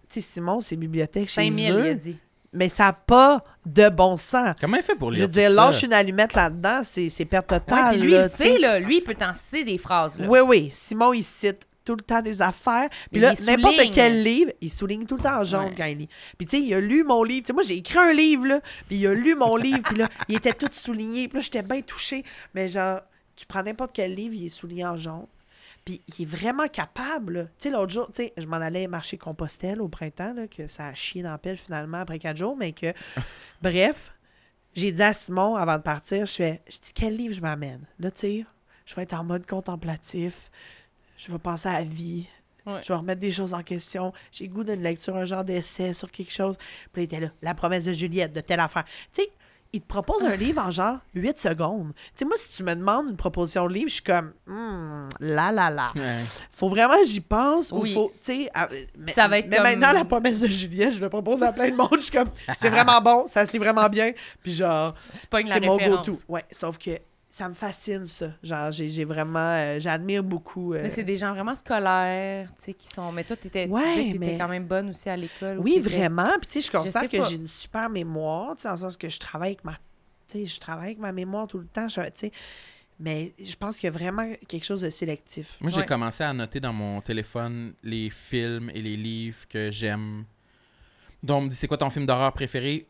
tu 0.09 0.21
sais, 0.21 0.33
Simon, 0.33 0.61
ses 0.61 0.77
bibliothèques 0.77 1.29
chez 1.29 1.43
5000, 1.47 1.65
il 1.65 1.87
a 1.87 1.95
dit. 1.95 2.19
mais 2.53 2.69
ça 2.69 2.87
n'a 2.87 2.93
pas 2.93 3.45
de 3.65 3.89
bon 3.89 4.17
sens. 4.17 4.57
Comment 4.61 4.79
il 4.79 4.83
fait 4.83 4.97
pour 4.97 5.13
lire 5.13 5.21
Je 5.21 5.25
veux 5.27 5.31
dire, 5.31 5.49
lâche 5.51 5.85
une 5.85 5.93
allumette 5.93 6.35
là-dedans, 6.35 6.81
c'est 6.83 7.09
c'est 7.09 7.25
perte 7.25 7.53
Ouais, 7.53 7.61
totale. 7.61 7.93
puis 7.93 8.01
lui, 8.01 8.11
là, 8.11 8.25
il 8.25 8.31
sait, 8.31 8.59
là. 8.59 8.81
Lui, 8.81 8.97
il 8.97 9.03
peut 9.03 9.15
t'en 9.15 9.33
citer 9.33 9.63
des 9.63 9.79
phrases, 9.79 10.19
là. 10.19 10.27
Oui, 10.29 10.41
oui. 10.41 10.71
Simon, 10.73 11.13
il 11.13 11.23
cite 11.23 11.69
tout 11.85 11.95
le 11.97 12.03
temps 12.03 12.23
des 12.23 12.41
affaires. 12.43 12.89
Puis 13.11 13.21
là, 13.21 13.33
n'importe 13.45 13.91
quel 13.93 14.23
livre, 14.23 14.53
il 14.61 14.71
souligne 14.71 15.05
tout 15.07 15.17
le 15.17 15.23
temps 15.23 15.41
en 15.41 15.45
jaune 15.45 15.65
Ouais. 15.67 15.75
quand 15.77 15.85
il 15.87 15.99
lit. 15.99 16.09
Puis 16.39 16.47
tu 16.47 16.57
sais, 16.59 16.63
il 16.63 16.73
a 16.75 16.81
lu 16.81 17.05
mon 17.05 17.23
livre. 17.25 17.43
Tu 17.43 17.47
sais, 17.49 17.53
moi, 17.53 17.63
j'ai 17.63 17.77
écrit 17.77 17.99
un 17.99 18.13
livre, 18.13 18.47
là. 18.47 18.61
Puis 18.89 18.97
il 18.97 19.07
a 19.07 19.15
lu 19.15 19.35
mon 19.35 19.57
livre. 19.57 19.83
Puis 19.85 19.97
là, 19.97 20.09
il 20.29 20.37
était 20.37 20.53
tout 20.53 20.69
souligné. 20.71 21.29
Puis 21.29 21.39
là, 21.39 21.43
j'étais 21.43 21.63
bien 21.63 21.81
touchée. 21.81 22.25
Mais 22.55 22.69
genre, 22.69 23.01
tu 23.37 23.47
prends 23.47 23.63
n'importe 23.63 23.93
quel 23.95 24.15
livre, 24.15 24.35
il 24.35 24.47
est 24.47 24.51
souligné 24.51 24.85
en 24.87 24.97
jaune. 24.97 25.27
Puis 25.85 26.01
il 26.17 26.23
est 26.23 26.27
vraiment 26.27 26.69
capable. 26.69 27.51
Tu 27.59 27.65
sais, 27.65 27.71
l'autre 27.71 27.93
jour, 27.93 28.07
tu 28.07 28.23
sais, 28.23 28.33
je 28.37 28.47
m'en 28.47 28.59
allais 28.59 28.87
marcher 28.87 29.19
Compostelle 29.19 29.81
au 29.83 29.89
printemps, 29.89 30.33
là, 30.33 30.47
que 30.47 30.69
ça 30.69 30.87
a 30.87 30.95
chié 30.95 31.23
dans 31.23 31.31
la 31.33 31.39
pelle 31.39 31.57
finalement 31.57 31.99
après 31.99 32.21
quatre 32.21 32.37
jours, 32.37 32.57
mais 32.57 32.71
que, 32.73 32.93
bref, 33.63 34.13
j'ai 34.75 34.93
dit 34.93 35.03
à 35.03 35.13
Simon 35.13 35.57
avant 35.57 35.77
de 35.79 35.83
partir, 35.83 36.25
je 36.25 36.33
fais, 36.33 36.63
je 36.71 36.79
dis, 36.79 36.93
quel 36.95 37.17
livre 37.17 37.35
je 37.35 37.41
m'amène? 37.41 37.85
Là, 37.99 38.13
tu 38.13 38.21
sais, 38.21 38.45
je 38.87 38.95
vais 38.95 39.03
être 39.03 39.15
en 39.15 39.25
mode 39.25 39.45
contemplatif, 39.45 40.51
je 41.17 41.31
vais 41.33 41.39
penser 41.39 41.69
à 41.69 41.73
la 41.75 41.83
vie, 41.85 42.27
Ouais. 42.65 42.81
je 42.83 42.89
vais 42.89 42.95
remettre 42.95 43.21
des 43.21 43.33
choses 43.33 43.55
en 43.55 43.63
question, 43.65 44.13
j'ai 44.31 44.47
goût 44.47 44.63
d'une 44.63 44.83
lecture, 44.83 45.17
un 45.17 45.25
genre 45.25 45.43
d'essai 45.43 45.95
sur 45.95 46.11
quelque 46.11 46.33
chose. 46.33 46.57
Puis 46.93 47.01
là, 47.01 47.03
il 47.03 47.05
était 47.05 47.21
là, 47.21 47.29
la 47.43 47.55
promesse 47.55 47.85
de 47.85 47.93
Juliette, 47.93 48.33
de 48.33 48.41
telle 48.41 48.61
affaire. 48.61 48.85
Tu 49.13 49.23
sais, 49.23 49.31
il 49.73 49.81
te 49.81 49.87
propose 49.89 50.23
un 50.25 50.37
livre 50.37 50.63
en 50.65 50.71
genre 50.71 50.99
8 51.15 51.41
secondes. 51.41 51.93
Tu 51.95 52.01
sais, 52.15 52.25
moi, 52.25 52.37
si 52.37 52.53
tu 52.55 52.63
me 52.63 52.75
demandes 52.77 53.09
une 53.11 53.17
proposition 53.17 53.67
de 53.67 53.73
livre, 53.73 53.89
je 53.89 53.95
suis 53.95 54.03
comme, 54.05 54.33
Hmm, 54.47 55.09
là, 55.19 55.51
là, 55.51 55.71
là. 55.71 55.91
Ouais. 55.97 56.19
Faut 56.53 56.69
vraiment 56.69 56.95
que 57.01 57.07
j'y 57.07 57.21
pense. 57.21 57.73
Oui. 57.73 57.91
Ou 57.91 57.95
faut, 57.95 58.13
tu 58.23 58.33
sais, 58.45 58.51
à- 58.55 58.69
mais, 58.97 59.11
Ça 59.13 59.27
va 59.27 59.39
être 59.41 59.49
mais 59.49 59.57
comme- 59.57 59.65
maintenant, 59.67 59.93
la 59.93 60.05
promesse 60.05 60.41
de 60.43 60.47
Juliette, 60.47 60.93
je 60.95 61.01
le 61.01 61.09
propose 61.09 61.43
à 61.43 61.53
plein 61.53 61.69
de 61.71 61.75
monde. 61.75 61.89
Je 61.95 61.99
suis 62.01 62.13
comme, 62.13 62.29
c'est 62.57 62.69
vraiment 62.71 63.01
bon, 63.01 63.27
ça 63.27 63.45
se 63.45 63.51
lit 63.51 63.59
vraiment 63.59 63.89
bien. 63.89 64.13
Puis 64.41 64.53
genre, 64.53 64.95
c'est 65.19 65.61
mon 65.67 65.77
go-to. 65.79 66.17
Ouais, 66.29 66.45
sauf 66.53 66.79
que 66.79 66.91
ça 67.35 67.49
me 67.49 67.55
fascine, 67.55 68.05
ça. 68.05 68.27
Genre, 68.43 68.71
j'ai 68.73 68.91
j'ai 68.91 69.05
vraiment, 69.07 69.39
euh, 69.39 69.81
j'admire 69.81 70.23
beaucoup. 70.23 70.75
euh, 70.75 70.83
Mais 70.83 70.91
c'est 70.91 71.03
des 71.03 71.17
gens 71.17 71.33
vraiment 71.33 71.55
scolaires, 71.55 72.49
tu 72.59 72.65
sais, 72.65 72.75
qui 72.75 72.87
sont... 72.87 73.11
Mais 73.11 73.25
toi, 73.25 73.37
t'étais, 73.37 73.65
tu 73.67 73.73
Ouais, 73.73 73.81
disais 73.89 74.09
que 74.09 74.13
t'étais 74.13 74.33
mais- 74.33 74.39
quand 74.39 74.49
même 74.49 74.67
bonne 74.67 74.91
aussi 74.91 75.09
à 75.09 75.17
l'école. 75.17 75.59
ou 75.59 75.63
Oui, 75.63 75.79
vraiment. 75.81 76.29
Puis 76.39 76.47
tu 76.47 76.61
sais, 76.61 76.71
je 76.85 76.87
sais 76.91 77.09
que 77.09 77.17
pas. 77.17 77.23
j'ai 77.25 77.37
une 77.37 77.47
super 77.47 77.89
mémoire, 77.89 78.55
tu 78.57 78.63
sais, 78.63 78.69
dans 78.69 78.75
le 78.75 78.81
sens 78.81 78.99
que 78.99 79.09
je 79.09 79.19
travaille 79.19 79.53
avec 79.53 79.65
ma, 79.65 79.73
tu 80.29 80.41
sais, 80.41 80.47
je 80.47 80.61
travaille 80.61 80.89
avec 80.89 80.99
ma 80.99 81.13
mémoire 81.13 81.47
tout 81.47 81.59
le 81.59 81.67
temps. 81.67 81.89
je- 81.89 82.03
Tu 82.03 82.11
sais, 82.17 82.33
mais 83.01 83.33
je 83.43 83.55
pense 83.57 83.79
qu'il 83.79 83.87
y 83.87 83.89
a 83.89 83.93
vraiment 83.93 84.31
quelque 84.47 84.65
chose 84.67 84.83
de 84.83 84.91
sélectif. 84.91 85.57
Moi, 85.63 85.71
j'ai 85.71 85.79
Ouais. 85.81 85.87
commencé 85.87 86.23
à 86.23 86.33
noter 86.35 86.61
dans 86.61 86.75
mon 86.75 87.01
téléphone 87.01 87.73
les 87.83 88.11
films 88.11 88.71
et 88.75 88.83
les 88.83 88.99
livres 88.99 89.49
que 89.49 89.71
j'aime. 89.71 90.27
Donc, 91.23 91.39
on 91.39 91.45
me 91.45 91.49
dit, 91.49 91.57
c'est 91.57 91.67
quoi 91.67 91.79
ton 91.79 91.89
film 91.89 92.05
d'horreur 92.05 92.33
préféré? 92.35 92.87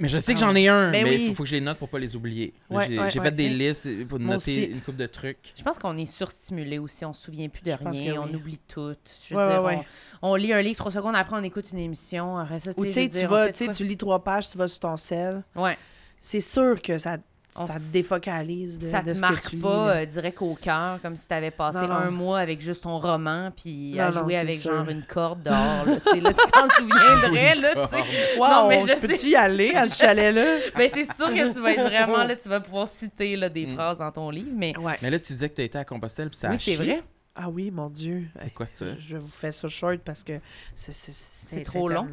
Mais 0.00 0.08
je 0.08 0.18
sais 0.18 0.34
que 0.34 0.38
Ah 0.42 0.46
j'en 0.46 0.54
ai 0.56 0.66
un, 0.68 0.90
Ben 0.90 1.04
mais 1.04 1.14
il 1.14 1.20
oui. 1.20 1.28
faut, 1.28 1.34
faut 1.34 1.42
que 1.44 1.48
je 1.48 1.54
les 1.54 1.60
note 1.60 1.78
pour 1.78 1.88
pas 1.88 1.98
les 1.98 2.16
oublier. 2.16 2.52
Ouais, 2.70 2.86
j'ai 2.88 2.98
ouais, 2.98 3.10
j'ai 3.10 3.18
ouais. 3.20 3.24
fait 3.26 3.30
des 3.34 3.48
listes 3.48 4.06
pour 4.06 4.18
Moi 4.18 4.34
noter 4.34 4.36
aussi. 4.36 4.64
une 4.64 4.80
coupe 4.80 4.96
de 4.96 5.06
trucs. 5.06 5.52
Je 5.56 5.62
pense 5.62 5.78
qu'on 5.78 5.96
est 5.96 6.06
surstimulé 6.06 6.78
aussi, 6.78 7.04
on 7.04 7.12
se 7.12 7.22
souvient 7.24 7.48
plus 7.48 7.62
de 7.62 7.70
rien, 7.72 8.20
on 8.20 8.26
oui. 8.26 8.34
oublie 8.34 8.58
tout. 8.66 8.94
Je 9.28 9.34
veux 9.34 9.40
Ouais, 9.40 9.48
dire, 9.52 9.62
ouais, 9.62 9.76
ouais. 9.76 9.86
On, 10.22 10.30
on 10.32 10.34
lit 10.34 10.52
un 10.52 10.62
livre 10.62 10.76
trois 10.78 10.90
secondes, 10.92 11.14
après 11.16 11.36
on 11.36 11.42
écoute 11.44 11.70
une 11.72 11.78
émission, 11.78 12.36
après 12.38 12.58
ça, 12.60 12.70
Ou 12.76 12.84
tu 12.84 12.92
sais, 12.92 13.08
tu 13.08 13.26
vas, 13.26 13.48
tu 13.48 13.54
sais, 13.58 13.64
quoi? 13.66 13.74
tu 13.74 13.84
lis 13.84 13.96
trois 13.96 14.24
pages, 14.24 14.48
tu 14.50 14.58
vas 14.58 14.66
sur 14.68 14.80
ton 14.80 14.96
sel. 14.96 15.42
Ouais, 15.54 15.76
C'est 16.20 16.40
sûr 16.40 16.80
que 16.82 16.98
ça, 16.98 17.18
ça 17.66 17.74
te 17.78 17.92
défocalise 17.92 18.78
de, 18.78 18.86
ça 18.88 19.00
de 19.00 19.10
te 19.10 19.14
ce 19.16 19.20
marque 19.20 19.42
que 19.44 19.48
tu 19.50 19.56
lis. 19.56 19.62
pas 19.62 19.86
là. 19.86 19.96
euh, 20.00 20.04
direct 20.06 20.42
au 20.42 20.54
cœur, 20.54 20.98
comme 21.02 21.16
si 21.16 21.28
t'avais 21.28 21.50
passé 21.50 21.78
Non, 21.78 21.88
non. 21.88 21.94
un 21.94 22.10
mois 22.10 22.38
avec 22.40 22.60
juste 22.60 22.82
ton 22.82 22.98
roman, 22.98 23.50
puis 23.56 23.94
Non, 23.96 24.02
à 24.04 24.10
non, 24.10 24.22
jouer 24.22 24.36
avec 24.36 24.56
sûr. 24.56 24.72
genre 24.74 24.88
une 24.88 25.02
corde 25.04 25.42
dehors, 25.42 25.84
là, 25.86 25.96
tu 26.12 26.20
là, 26.20 26.32
tu 26.32 26.50
t'en 26.52 26.68
souviendrais, 26.70 27.54
là, 27.54 27.86
tu 27.88 27.96
sais. 27.96 28.38
Wow, 28.38 28.46
non, 28.48 28.68
mais 28.68 28.82
je 28.82 28.86
je 28.88 29.00
peux-tu 29.00 29.16
sais. 29.16 29.28
y 29.30 29.36
aller 29.36 29.70
à 29.74 29.86
ce 29.88 29.98
chalet-là? 29.98 30.56
Mais 30.76 30.88
c'est 30.94 31.04
sûr 31.12 31.28
que 31.28 31.54
tu 31.54 31.60
vas 31.60 31.72
être 31.72 31.82
vraiment, 31.88 32.24
là, 32.24 32.34
tu 32.36 32.48
vas 32.48 32.60
pouvoir 32.60 32.88
citer, 32.88 33.36
là, 33.36 33.48
des 33.48 33.66
phrases 33.66 33.98
dans 33.98 34.12
ton 34.12 34.30
livre, 34.30 34.50
mais 34.52 34.76
Ouais. 34.78 34.94
Mais 35.02 35.10
là, 35.10 35.18
tu 35.18 35.32
disais 35.32 35.48
que 35.48 35.54
tu 35.54 35.62
étais 35.62 35.78
à 35.78 35.84
Compostelle, 35.84 36.30
puis 36.30 36.38
ça 36.38 36.48
a 36.48 36.50
oui, 36.52 36.58
c'est 36.58 36.76
vrai. 36.76 37.02
Ah 37.36 37.48
oui, 37.48 37.70
mon 37.72 37.88
Dieu. 37.90 38.24
C'est 38.36 38.54
quoi 38.54 38.66
ça? 38.66 38.86
Je, 38.96 39.00
je 39.00 39.16
vous 39.16 39.28
fais 39.28 39.50
ça 39.50 39.66
short 39.66 39.98
parce 40.04 40.22
que 40.22 40.34
c'est- 40.76 41.64
trop 41.64 41.88
long. 41.88 42.06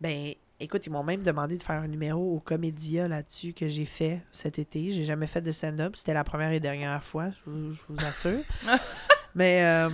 Ben, 0.00 0.32
écoute, 0.60 0.86
ils 0.86 0.90
m'ont 0.90 1.02
même 1.04 1.22
demandé 1.22 1.56
de 1.56 1.62
faire 1.62 1.76
un 1.76 1.88
numéro 1.88 2.34
au 2.36 2.40
Comédia 2.40 3.08
là-dessus 3.08 3.52
que 3.52 3.68
j'ai 3.68 3.86
fait 3.86 4.22
cet 4.32 4.58
été. 4.58 4.92
J'ai 4.92 5.04
jamais 5.04 5.26
fait 5.26 5.40
de 5.42 5.52
stand-up. 5.52 5.96
C'était 5.96 6.14
la 6.14 6.24
première 6.24 6.50
et 6.52 6.60
dernière 6.60 7.02
fois, 7.02 7.30
je 7.30 7.50
vous, 7.50 7.72
je 7.72 7.80
vous 7.88 8.04
assure. 8.06 8.40
Mais 9.34 9.62
euh, 9.64 9.88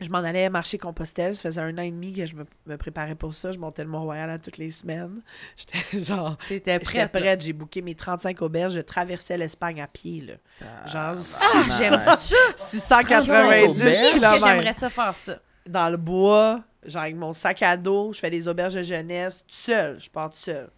je 0.00 0.08
m'en 0.10 0.18
allais 0.18 0.48
marcher 0.50 0.78
Compostelle. 0.78 1.34
Ça 1.34 1.42
faisait 1.42 1.60
un 1.60 1.76
an 1.78 1.82
et 1.82 1.90
demi 1.90 2.12
que 2.12 2.26
je 2.26 2.34
me, 2.36 2.44
me 2.66 2.76
préparais 2.76 3.14
pour 3.14 3.34
ça. 3.34 3.50
Je 3.52 3.58
montais 3.58 3.82
le 3.82 3.88
Mont-Royal 3.90 4.30
à 4.30 4.38
toutes 4.38 4.58
les 4.58 4.70
semaines. 4.70 5.22
J'étais 5.56 6.04
genre... 6.04 6.36
T'étais 6.48 6.78
J'étais 6.84 7.08
prête, 7.08 7.40
j'ai 7.40 7.52
booké 7.52 7.82
mes 7.82 7.94
35 7.94 8.40
auberges, 8.42 8.74
je 8.74 8.80
traversais 8.80 9.36
l'Espagne 9.38 9.80
à 9.80 9.88
pied, 9.88 10.20
là. 10.20 10.34
Genre, 10.86 11.16
Ah, 11.42 11.64
j'aime 11.78 12.00
ça. 12.00 12.16
690 12.56 13.30
auberges? 13.30 13.80
Est-ce 13.80 14.12
que 14.14 14.18
km 14.18 14.46
j'aimerais 14.46 14.72
ça 14.72 14.90
faire 14.90 15.14
ça? 15.14 15.38
dans 15.66 15.90
le 15.90 15.96
bois, 15.96 16.62
genre 16.86 17.02
avec 17.02 17.16
mon 17.16 17.34
sac 17.34 17.62
à 17.62 17.76
dos, 17.76 18.12
je 18.12 18.18
fais 18.20 18.30
des 18.30 18.48
auberges 18.48 18.74
de 18.74 18.82
jeunesse, 18.82 19.40
tout 19.46 19.54
seul, 19.54 20.00
je 20.00 20.08
pars 20.10 20.30
tout 20.30 20.36
seul. 20.38 20.70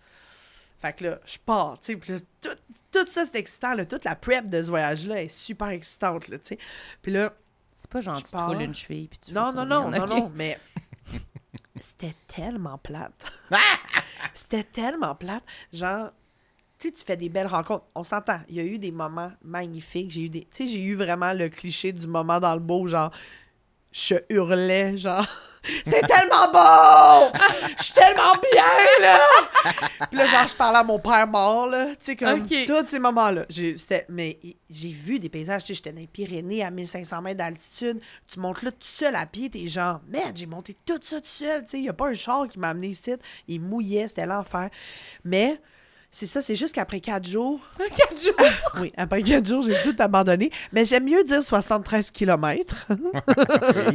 Fait 0.81 0.93
que 0.93 1.05
là, 1.05 1.19
je 1.27 1.39
pars, 1.45 1.79
tu 1.81 1.87
sais, 1.87 1.97
puis 1.97 2.13
là, 2.13 2.19
tout, 2.41 2.57
tout 2.93 3.07
ça, 3.11 3.25
c'est 3.25 3.39
excitant, 3.39 3.75
là, 3.75 3.85
toute 3.85 4.05
la 4.05 4.15
prep 4.15 4.49
de 4.49 4.63
ce 4.63 4.69
voyage-là 4.69 5.23
est 5.23 5.29
super 5.29 5.69
excitante, 5.71 6.29
là, 6.29 6.39
tu 6.39 6.49
sais. 6.51 6.59
Puis 7.03 7.11
là, 7.13 7.33
C'est 7.73 7.91
pas 7.91 8.01
genre 8.01 8.23
tu 8.23 8.31
pars. 8.31 8.53
une 8.53 8.75
cheville 8.75 9.09
puis 9.09 9.19
tu 9.19 9.33
non, 9.33 9.53
non, 9.53 9.67
non, 9.67 9.91
non, 9.91 10.07
non, 10.07 10.33
mais 10.37 10.59
c'était 11.81 12.15
tellement 12.29 12.79
plate. 12.79 13.25
c'était 14.35 14.65
tellement 14.65 15.15
plate. 15.15 15.43
Genre, 15.73 16.11
tu 16.79 16.89
sais, 16.89 16.95
tu 16.95 17.05
fais 17.05 17.17
des 17.17 17.29
belles 17.29 17.47
rencontres. 17.49 17.87
On 17.97 18.05
s'entend. 18.05 18.41
Il 18.49 18.55
y 18.57 18.61
a 18.61 18.65
eu 18.65 18.79
des 18.79 18.93
moments 18.93 19.33
magnifiques. 19.43 20.11
J'ai 20.13 20.23
eu 20.23 20.29
des. 20.29 20.43
Tu 20.45 20.49
sais, 20.59 20.67
j'ai 20.67 20.81
eu 20.83 20.95
vraiment 20.95 21.33
le 21.33 21.49
cliché 21.49 21.93
du 21.93 22.07
moment 22.07 22.39
dans 22.39 22.55
le 22.55 22.61
beau, 22.61 22.87
genre, 22.87 23.11
je 23.93 24.17
hurlais, 24.29 24.97
genre, 24.97 25.27
c'est 25.85 26.07
tellement 26.07 26.53
beau! 26.53 27.39
Je 27.79 27.83
suis 27.83 27.93
tellement 27.93 28.35
bien, 28.53 28.65
là! 29.01 29.21
Puis 30.09 30.19
là, 30.19 30.27
genre, 30.27 30.47
je 30.47 30.55
parlais 30.55 30.79
à 30.79 30.85
mon 30.85 30.99
père 30.99 31.27
mort, 31.27 31.67
là. 31.67 31.89
Tu 31.91 31.97
sais, 32.01 32.17
comme 32.17 32.47
tous 32.47 32.87
ces 32.87 32.99
moments-là. 32.99 33.45
Mais 34.09 34.39
j'ai 34.71 34.91
vu 34.91 35.19
des 35.19 35.29
paysages. 35.29 35.63
Tu 35.63 35.69
sais, 35.69 35.75
j'étais 35.75 35.93
dans 35.93 36.01
les 36.01 36.07
Pyrénées 36.07 36.65
à 36.65 36.71
1500 36.71 37.23
mètres 37.23 37.39
d'altitude. 37.39 38.01
Tu 38.27 38.39
montes 38.41 38.63
là 38.63 38.71
tout 38.71 38.79
seul 38.81 39.17
à 39.17 39.27
pied. 39.27 39.51
T'es 39.51 39.67
genre, 39.67 40.01
merde, 40.09 40.37
j'ai 40.37 40.47
monté 40.47 40.77
tout 40.87 41.01
ça 41.03 41.21
tout 41.21 41.27
seul. 41.27 41.65
Tu 41.65 41.71
sais, 41.71 41.79
il 41.79 41.83
n'y 41.83 41.89
a 41.89 41.95
pas 41.95 42.09
un 42.09 42.15
char 42.15 42.47
qui 42.49 42.59
m'a 42.59 42.69
amené 42.69 42.89
ici. 42.89 43.15
Il 43.49 43.61
mouillait, 43.61 44.09
c'était 44.09 44.27
l'enfer. 44.27 44.71
Mais. 45.25 45.61
C'est 46.19 46.27
ça, 46.27 46.43
c'est 46.43 46.57
juste 46.57 46.75
qu'après 46.75 46.99
quatre 46.99 47.29
jours, 47.29 47.61
Quatre 47.97 48.21
jours? 48.21 48.35
oui, 48.81 48.93
après 48.97 49.23
quatre 49.23 49.47
jours, 49.47 49.63
j'ai 49.63 49.81
tout 49.85 49.95
abandonné. 50.01 50.51
Mais 50.73 50.85
j'aime 50.85 51.05
mieux 51.05 51.23
dire 51.23 51.41
73 51.41 52.11
km 52.11 52.87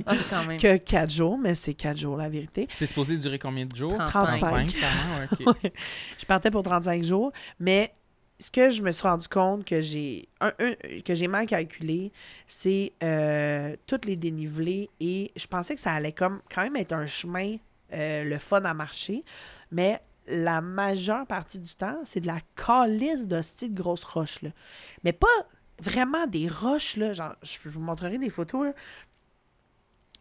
Ah, 0.06 0.16
que 0.58 0.78
quatre 0.78 1.12
jours, 1.12 1.38
mais 1.38 1.54
c'est 1.54 1.74
quatre 1.74 1.98
jours, 1.98 2.16
la 2.16 2.30
vérité. 2.30 2.70
C'est 2.74 2.86
supposé 2.86 3.18
durer 3.18 3.38
combien 3.40 3.66
de 3.66 3.76
jours? 3.76 3.98
35. 3.98 4.40
35. 4.40 4.74
quand 4.80 5.42
même, 5.42 5.54
ok. 5.60 5.72
Je 6.18 6.26
partais 6.26 6.50
pour 6.50 6.64
35 6.64 7.04
jours, 7.04 7.34
mais 7.60 7.94
ce 8.40 8.50
que 8.50 8.70
je 8.70 8.82
me 8.84 8.94
suis 8.94 9.04
rendu 9.06 9.28
compte 9.28 9.66
que 9.66 9.82
j'ai 9.82 10.26
un- 10.40 10.54
un- 10.60 11.02
que 11.06 11.14
j'ai 11.16 11.28
mal 11.28 11.46
calculé, 11.46 12.14
c'est 12.48 12.94
euh, 13.04 13.76
toutes 13.86 14.06
les 14.06 14.16
dénivelés 14.16 14.90
et 15.02 15.30
je 15.36 15.46
pensais 15.48 15.76
que 15.76 15.82
ça 15.82 15.92
allait 15.92 16.14
comme 16.14 16.40
quand 16.54 16.64
même 16.64 16.78
être 16.78 16.94
un 16.94 17.06
chemin 17.06 17.58
euh, 17.92 18.24
le 18.24 18.38
fun 18.40 18.62
à 18.64 18.74
marcher, 18.74 19.26
mais 19.72 20.00
la 20.28 20.62
majeure 20.62 21.26
partie 21.28 21.60
du 21.60 21.76
temps, 21.76 22.00
c'est 22.06 22.22
de 22.22 22.28
la 22.28 22.40
calice 22.56 23.28
d'hostie 23.28 23.70
de 23.70 23.76
grosses 23.76 24.04
roches 24.06 24.42
là. 24.42 24.50
Mais 25.04 25.14
pas 25.14 25.28
vraiment 25.80 26.28
des 26.28 26.48
roches, 26.48 26.96
là. 26.98 27.14
Genre, 27.14 27.36
je 27.42 27.58
vous 27.70 27.82
montrerai 27.82 28.18
des 28.18 28.30
photos, 28.30 28.68
là. 28.68 28.74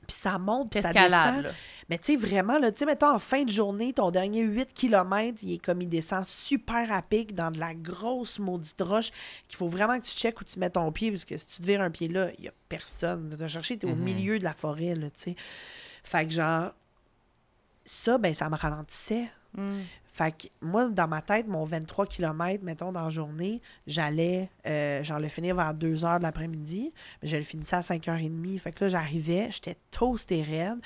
Puis 0.09 0.17
ça 0.17 0.37
monte, 0.39 0.71
puis 0.73 0.81
ça 0.81 0.93
descend. 0.93 1.45
Là. 1.45 1.51
Mais 1.89 1.97
tu 1.99 2.13
sais, 2.13 2.17
vraiment, 2.17 2.59
là, 2.59 2.73
tu 2.73 2.81
sais, 2.81 2.87
mettons, 2.87 3.11
en 3.11 3.19
fin 3.21 3.45
de 3.45 3.51
journée, 3.51 3.93
ton 3.93 4.11
dernier 4.11 4.43
8 4.43 4.73
km, 4.75 5.39
il 5.43 5.55
est 5.55 5.59
comme 5.59 5.81
il 5.81 5.89
descend 5.89 6.27
super 6.27 6.91
à 6.91 7.03
pic 7.03 7.35
dans 7.37 7.53
de 7.53 7.61
la 7.61 7.73
grosse 7.75 8.41
maudite 8.41 8.81
roche 8.83 9.11
qu'il 9.47 9.57
faut 9.57 9.69
vraiment 9.69 9.97
que 10.01 10.05
tu 10.05 10.11
checkes 10.11 10.41
où 10.41 10.45
tu 10.45 10.59
mets 10.59 10.71
ton 10.71 10.91
pied, 10.91 11.11
parce 11.13 11.25
que 11.25 11.39
si 11.39 11.47
tu 11.47 11.61
te 11.63 11.67
vires 11.67 11.83
un 11.83 11.91
pied 11.91 12.09
là, 12.09 12.31
il 12.39 12.45
y 12.45 12.49
a 12.49 12.53
personne. 12.69 13.37
Tu 13.39 13.49
chercher, 13.49 13.79
tu 13.79 13.87
es 13.87 13.91
au 13.91 13.95
Mhm. 13.95 14.03
milieu 14.03 14.39
de 14.41 14.45
la 14.45 14.55
forêt, 14.55 14.97
là, 14.97 15.09
tu 15.11 15.23
sais. 15.23 15.37
Fait 16.03 16.27
que 16.27 16.33
genre, 16.33 16.73
ça, 17.85 18.19
ben, 18.19 18.35
ça 18.35 18.51
me 18.51 18.57
ralentissait. 18.57 19.31
Mm. 19.55 19.81
Fait 20.15 20.31
que 20.31 20.47
moi, 20.61 20.89
dans 20.89 21.09
ma 21.09 21.23
tête, 21.23 21.47
mon 21.47 21.65
23 21.65 22.05
km, 22.05 22.63
mettons, 22.63 22.93
dans 22.93 23.05
la 23.05 23.09
journée, 23.09 23.63
j'allais, 23.87 24.51
euh, 24.67 25.03
genre, 25.03 25.19
le 25.19 25.29
finir 25.29 25.57
vers 25.57 25.73
2 25.73 26.05
heures 26.05 26.19
de 26.19 26.25
l'après-midi. 26.25 26.93
Mais 27.23 27.29
je 27.29 27.39
le 27.39 27.43
finissais 27.43 27.77
à 27.77 27.81
5h30. 27.81 28.59
Fait 28.59 28.73
que 28.73 28.85
là, 28.85 28.91
j'arrivais, 28.91 29.49
j'étais 29.51 29.79
toasté 29.91 30.43
raide. 30.43 30.79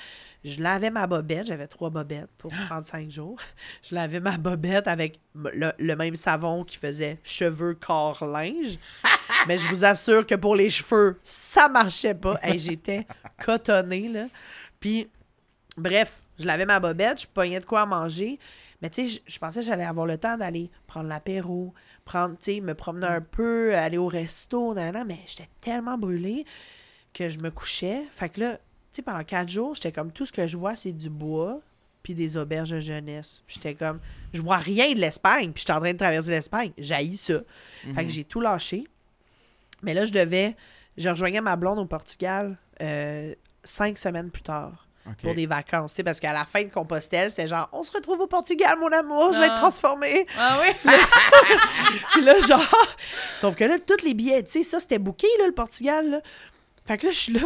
Je 0.45 0.61
lavais 0.61 0.91
ma 0.91 1.07
bobette. 1.07 1.47
J'avais 1.47 1.67
trois 1.67 1.89
bobettes 1.89 2.29
pour 2.37 2.53
35 2.53 3.09
jours. 3.09 3.37
Je 3.89 3.95
lavais 3.95 4.21
ma 4.21 4.37
bobette 4.37 4.87
avec 4.87 5.19
le, 5.35 5.71
le 5.77 5.95
même 5.97 6.15
savon 6.15 6.63
qui 6.63 6.77
faisait 6.77 7.19
cheveux, 7.21 7.73
corps, 7.73 8.25
linge. 8.25 8.77
Mais 9.47 9.57
je 9.57 9.67
vous 9.67 9.83
assure 9.83 10.25
que 10.25 10.35
pour 10.35 10.55
les 10.55 10.69
cheveux, 10.69 11.19
ça 11.23 11.67
marchait 11.67 12.15
pas. 12.15 12.39
Hey, 12.41 12.59
J'étais 12.59 13.05
cotonnée, 13.43 14.07
là. 14.07 14.27
Puis, 14.79 15.09
bref, 15.75 16.21
je 16.39 16.45
lavais 16.45 16.65
ma 16.65 16.79
bobette, 16.79 17.21
je 17.21 17.27
pognais 17.27 17.59
de 17.59 17.65
quoi 17.65 17.85
manger. 17.85 18.39
Mais 18.81 18.89
tu 18.89 19.07
sais, 19.07 19.21
je, 19.25 19.33
je 19.33 19.39
pensais 19.39 19.61
que 19.61 19.65
j'allais 19.65 19.85
avoir 19.85 20.05
le 20.05 20.17
temps 20.17 20.37
d'aller 20.37 20.69
prendre 20.85 21.09
l'apéro, 21.09 21.73
prendre, 22.05 22.37
tu 22.37 22.55
sais, 22.55 22.61
me 22.61 22.75
promener 22.75 23.07
un 23.07 23.21
peu, 23.21 23.75
aller 23.75 23.97
au 23.97 24.07
resto, 24.07 24.73
nan, 24.73 24.93
nan, 24.93 25.07
mais 25.07 25.19
j'étais 25.25 25.49
tellement 25.61 25.97
brûlée 25.97 26.45
que 27.13 27.29
je 27.29 27.39
me 27.39 27.49
couchais. 27.49 28.03
Fait 28.11 28.29
que 28.29 28.41
là, 28.41 28.57
tu 28.57 28.61
sais, 28.93 29.01
pendant 29.01 29.23
quatre 29.23 29.49
jours, 29.49 29.73
j'étais 29.75 29.91
comme, 29.91 30.11
tout 30.11 30.25
ce 30.25 30.31
que 30.31 30.47
je 30.47 30.57
vois, 30.57 30.75
c'est 30.75 30.91
du 30.93 31.09
bois 31.09 31.59
puis 32.03 32.15
des 32.15 32.37
auberges 32.37 32.69
de 32.69 32.79
jeunesse. 32.79 33.43
Puis 33.45 33.55
j'étais 33.55 33.73
comme, 33.73 33.99
je 34.31 34.41
vois 34.41 34.57
rien 34.57 34.93
de 34.93 34.99
l'Espagne, 34.99 35.51
puis 35.51 35.61
j'étais 35.61 35.73
en 35.73 35.81
train 35.81 35.91
de 35.91 35.97
traverser 35.97 36.29
l'Espagne. 36.29 36.71
J'haïs 36.77 37.17
ça. 37.17 37.41
Fait 37.95 38.05
que 38.05 38.09
j'ai 38.09 38.23
tout 38.23 38.39
lâché. 38.39 38.87
Mais 39.83 39.93
là, 39.93 40.05
je 40.05 40.13
devais, 40.13 40.55
je 40.97 41.09
rejoignais 41.09 41.41
ma 41.41 41.57
blonde 41.57 41.79
au 41.79 41.85
Portugal 41.85 42.57
euh, 42.81 43.35
cinq 43.63 43.97
semaines 43.97 44.31
plus 44.31 44.43
tard 44.43 44.86
Pour 45.21 45.33
des 45.33 45.45
vacances, 45.45 45.91
tu 45.91 45.97
sais, 45.97 46.03
parce 46.03 46.19
qu'à 46.19 46.33
la 46.33 46.45
fin 46.45 46.63
de 46.63 46.69
Compostelle, 46.69 47.31
c'est 47.31 47.47
genre, 47.47 47.69
on 47.71 47.83
se 47.83 47.91
retrouve 47.91 48.19
au 48.21 48.27
Portugal, 48.27 48.77
mon 48.79 48.91
amour, 48.91 49.33
je 49.33 49.39
vais 49.39 49.47
Ah. 49.49 49.55
te 49.55 49.59
transformer. 49.59 50.25
Ah 50.37 50.59
oui? 50.61 50.91
Puis 52.11 52.21
là, 52.21 52.39
genre, 52.41 52.87
sauf 53.35 53.55
que 53.55 53.63
là, 53.63 53.77
tous 53.79 54.03
les 54.03 54.13
billets, 54.13 54.43
tu 54.43 54.51
sais, 54.51 54.63
ça, 54.63 54.79
c'était 54.79 54.99
booké, 54.99 55.27
là, 55.39 55.47
le 55.47 55.53
Portugal, 55.53 56.09
là. 56.09 56.21
Fait 56.85 56.97
que 56.97 57.05
là, 57.07 57.11
je 57.11 57.17
suis 57.17 57.33
là. 57.33 57.41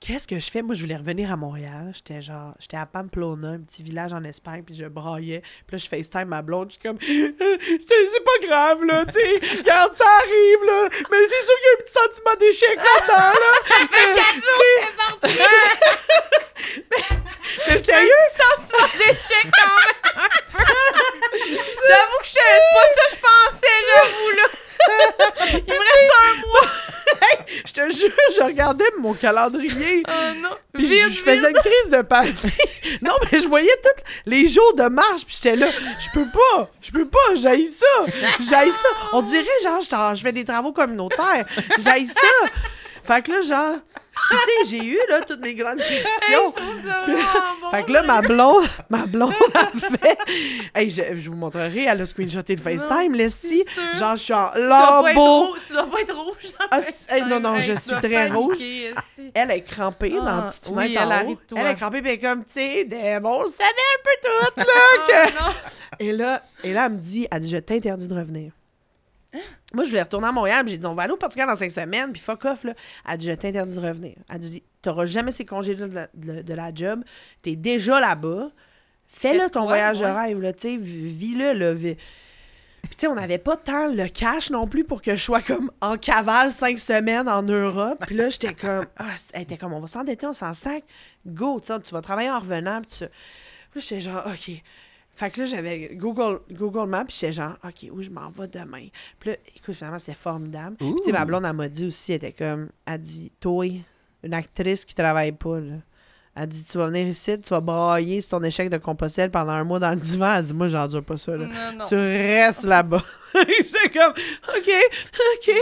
Qu'est-ce 0.00 0.28
que 0.28 0.38
je 0.38 0.50
fais? 0.50 0.60
Moi, 0.60 0.74
je 0.74 0.82
voulais 0.82 0.96
revenir 0.96 1.32
à 1.32 1.36
Montréal. 1.36 1.92
J'étais 1.94 2.20
genre, 2.20 2.52
j'étais 2.58 2.76
à 2.76 2.84
Pamplona, 2.84 3.48
un 3.52 3.60
petit 3.60 3.82
village 3.82 4.12
en 4.12 4.22
Espagne, 4.22 4.62
puis 4.62 4.74
je 4.74 4.84
braillais. 4.84 5.40
Puis 5.66 5.76
là, 5.76 5.78
je 5.78 5.88
FaceTime 5.88 6.26
ma 6.26 6.42
blonde, 6.42 6.70
je 6.70 6.74
suis 6.74 6.82
comme, 6.82 6.98
c'est 7.00 8.24
pas 8.24 8.46
grave, 8.46 8.84
là, 8.84 9.06
tu 9.06 9.12
sais, 9.12 9.56
regarde, 9.58 9.94
ça 9.94 10.04
arrive, 10.18 10.64
là. 10.66 10.88
Mais 11.10 11.26
c'est 11.26 11.42
sûr 11.42 11.54
qu'il 11.56 11.64
y 11.64 11.70
a 11.70 11.72
un 11.72 11.82
petit 11.82 11.92
sentiment 11.92 12.34
d'échec 12.38 12.76
là-dedans, 12.76 13.32
là. 13.40 13.52
Ça 13.64 13.76
fait 13.92 14.12
quatre 14.14 14.40
jours 14.44 14.64
Mais 17.68 17.78
sérieux? 17.78 18.24
Sentiment 18.32 18.88
d'échec 18.98 19.46
quand 19.52 19.76
même 19.80 20.02
un. 20.16 20.28
J'avoue 21.88 22.20
que 22.20 22.26
je 22.26 22.32
c'est 22.32 22.72
pas 22.74 22.86
ça 22.94 23.04
que 23.06 23.12
je 23.12 23.20
pensais, 23.20 23.78
j'avoue, 23.88 24.30
là. 24.36 24.46
Il 25.50 25.54
me 25.56 25.78
reste 25.78 26.12
un 26.22 26.34
mois. 26.40 26.70
Je 27.66 27.72
te 27.72 27.94
jure, 27.94 28.10
je 28.36 28.42
regardais 28.42 28.84
mon 28.98 29.14
calendrier. 29.14 30.02
Oh 30.08 30.34
non. 30.40 30.56
Puis 30.72 30.86
vite, 30.86 31.08
je, 31.10 31.14
je 31.14 31.20
faisais 31.20 31.50
une 31.50 31.56
crise 31.56 31.90
de 31.90 32.02
panique. 32.02 32.36
non, 33.02 33.12
mais 33.30 33.40
je 33.40 33.48
voyais 33.48 33.76
tous 33.82 34.04
les 34.26 34.46
jours 34.46 34.74
de 34.74 34.84
marche, 34.88 35.24
puis 35.24 35.38
j'étais 35.42 35.56
là, 35.56 35.68
je 36.00 36.10
peux 36.12 36.26
pas, 36.30 36.70
je 36.82 36.90
peux 36.90 37.06
pas, 37.06 37.34
j'haïs 37.34 37.68
ça, 37.68 38.12
j'haïs 38.48 38.72
ça. 38.72 38.88
On 39.12 39.22
dirait, 39.22 39.44
genre, 39.62 40.14
je, 40.14 40.22
fais 40.22 40.32
des 40.32 40.44
travaux 40.44 40.72
communautaires, 40.72 41.44
j'haïs 41.78 42.06
ça. 42.06 42.48
Fait 43.02 43.22
que 43.22 43.32
là, 43.32 43.40
genre, 43.42 43.76
puis 44.14 44.38
tu 44.62 44.68
sais, 44.68 44.76
j'ai 44.78 44.84
eu, 44.92 44.98
là, 45.08 45.20
toutes 45.22 45.40
mes 45.40 45.54
grandes 45.54 45.80
Hey, 45.80 46.02
questions. 46.02 46.54
je 46.56 46.60
trouve 46.62 46.82
ça 46.86 47.04
bon. 47.60 47.70
Fait 47.70 47.82
que 47.84 47.92
là, 47.92 48.02
ma 48.02 48.20
blonde, 48.22 48.64
ma 48.90 49.06
blonde 49.06 49.32
a 49.54 49.66
fait. 49.78 50.18
Hey, 50.74 50.88
je, 50.90 51.02
je 51.16 51.28
vous 51.30 51.36
montrerai, 51.36 51.84
elle 51.84 52.00
a 52.00 52.06
screenshoté 52.06 52.56
le 52.56 52.62
FaceTime, 52.62 53.12
Lestie. 53.14 53.64
Genre, 53.98 54.16
je 54.16 54.22
suis 54.22 54.32
en 54.34 54.50
lambeau. 54.54 55.56
Tu 55.66 55.72
dois 55.72 55.90
pas 55.90 56.00
être 56.00 56.14
rouge. 56.16 56.52
dans 56.58 56.66
Ah, 56.70 56.80
hey, 57.10 57.22
non, 57.24 57.40
non, 57.40 57.60
je 57.60 57.72
Hey, 57.72 57.78
suis 57.78 57.94
très 57.96 58.28
rouge. 58.28 58.56
esti. 58.60 59.30
Elle 59.34 59.50
est 59.50 59.62
crampée 59.62 60.10
dans 60.10 60.24
la 60.24 60.36
Ah, 60.38 60.42
petite 60.42 60.68
oui, 60.74 60.94
fenêtre 60.94 61.02
en 61.10 61.26
haut. 61.30 61.38
toi. 61.48 61.58
Elle 61.60 61.66
est 61.66 61.74
crampée, 61.74 62.00
puis 62.02 62.10
elle 62.12 62.16
est 62.16 62.20
comme, 62.20 62.44
tu 62.44 62.52
sais, 62.52 62.84
démon, 62.84 63.42
on 63.42 63.46
savait 63.46 63.68
un 63.68 64.02
peu 64.04 64.10
tout, 64.22 64.52
là. 64.60 64.64
que- 65.08 65.30
Oh, 65.38 65.42
non. 65.42 65.52
Et 66.00 66.12
là, 66.12 66.42
et 66.62 66.72
là, 66.72 66.86
elle 66.86 66.92
me 66.92 66.98
dit, 66.98 67.26
elle 67.30 67.40
dit, 67.40 67.50
je 67.50 67.56
t'interdis 67.58 68.08
de 68.08 68.14
revenir. 68.14 68.52
Moi, 69.74 69.84
je 69.84 69.90
voulais 69.90 70.02
retourner 70.02 70.28
à 70.28 70.32
Montréal, 70.32 70.66
j'ai 70.68 70.78
dit, 70.78 70.86
on 70.86 70.94
va 70.94 71.02
aller 71.04 71.12
au 71.12 71.16
Portugal 71.16 71.48
dans 71.48 71.56
cinq 71.56 71.70
semaines, 71.70 72.12
puis 72.12 72.22
fuck 72.22 72.44
off, 72.44 72.64
là. 72.64 72.74
Elle 73.08 73.18
dit, 73.18 73.26
je 73.26 73.32
t'interdis 73.32 73.74
de 73.76 73.80
revenir. 73.80 74.14
Elle 74.28 74.38
dit, 74.38 74.62
t'auras 74.82 75.06
jamais 75.06 75.32
ces 75.32 75.44
congés 75.44 75.74
de 75.74 75.84
la, 75.86 76.08
de, 76.14 76.42
de 76.42 76.54
la 76.54 76.74
job, 76.74 77.02
t'es 77.42 77.56
déjà 77.56 78.00
là-bas, 78.00 78.50
fais-le 79.08 79.40
Fais- 79.40 79.50
ton 79.50 79.60
ouais, 79.62 79.66
voyage 79.68 80.00
de 80.00 80.04
rêve, 80.06 80.40
là, 80.40 80.52
tu 80.52 80.68
sais, 80.70 80.76
vis-le, 80.76 81.52
là. 81.52 81.72
vis- 81.74 81.96
Puis, 82.82 82.90
tu 82.96 83.00
sais, 83.00 83.06
on 83.06 83.14
n'avait 83.14 83.38
pas 83.38 83.56
tant 83.56 83.86
le 83.88 84.08
cash 84.08 84.50
non 84.50 84.66
plus 84.66 84.84
pour 84.84 85.00
que 85.00 85.16
je 85.16 85.22
sois 85.22 85.40
comme 85.40 85.70
en 85.80 85.96
cavale 85.96 86.52
cinq 86.52 86.78
semaines 86.78 87.28
en 87.28 87.42
Europe. 87.42 88.04
Puis 88.06 88.14
là, 88.14 88.28
j'étais 88.28 88.52
comme, 88.54 88.84
ah, 88.98 89.04
elle 89.32 89.42
était 89.42 89.56
comme, 89.56 89.72
on 89.72 89.80
va 89.80 89.86
s'endetter, 89.86 90.26
on 90.26 90.32
s'en 90.34 90.52
sac. 90.52 90.84
Go, 91.26 91.60
tu 91.60 91.72
sais, 91.72 91.80
tu 91.80 91.94
vas 91.94 92.02
travailler 92.02 92.30
en 92.30 92.38
revenant. 92.40 92.82
Puis, 92.82 92.98
tu- 92.98 93.04
puis 93.72 93.80
j'étais 93.80 94.02
genre, 94.02 94.22
OK. 94.26 94.62
Fait 95.14 95.30
que 95.30 95.40
là, 95.40 95.46
j'avais 95.46 95.94
Google, 95.94 96.40
Google 96.50 96.88
Maps, 96.88 97.04
puis 97.04 97.16
j'étais 97.18 97.32
genre, 97.34 97.56
OK, 97.64 97.88
où 97.92 98.02
je 98.02 98.10
m'en 98.10 98.30
vais 98.30 98.48
demain? 98.48 98.88
Puis 99.20 99.30
là, 99.30 99.36
écoute, 99.54 99.74
finalement, 99.74 99.98
c'était 99.98 100.14
formidable. 100.14 100.76
Puis, 100.76 100.92
tu 100.98 101.04
sais, 101.04 101.12
ma 101.12 101.24
blonde, 101.24 101.44
elle 101.46 101.52
m'a 101.52 101.68
dit 101.68 101.86
aussi, 101.86 102.12
elle 102.12 102.16
était 102.16 102.32
comme, 102.32 102.68
elle 102.84 103.00
dit, 103.00 103.30
toi, 103.38 103.66
une 104.24 104.34
actrice 104.34 104.84
qui 104.84 104.94
travaille 104.94 105.32
pas, 105.32 105.60
là. 105.60 105.76
Elle 106.36 106.48
dit, 106.48 106.64
tu 106.64 106.78
vas 106.78 106.88
venir 106.88 107.06
ici, 107.06 107.40
tu 107.40 107.50
vas 107.50 107.60
brailler 107.60 108.20
sur 108.20 108.38
ton 108.38 108.44
échec 108.44 108.68
de 108.68 108.76
Compostelle 108.76 109.30
pendant 109.30 109.52
un 109.52 109.62
mois 109.62 109.78
dans 109.78 109.90
le 109.90 110.00
divan. 110.00 110.34
Elle 110.34 110.44
dit, 110.44 110.52
moi, 110.52 110.66
j'endure 110.66 111.04
pas 111.04 111.16
ça, 111.16 111.36
là. 111.36 111.46
Non, 111.46 111.78
non. 111.78 111.84
Tu 111.84 111.94
restes 111.94 112.64
là-bas. 112.64 113.04
J'étais 113.34 113.96
comme, 113.96 114.12
OK, 114.12 114.70
OK. 115.36 115.54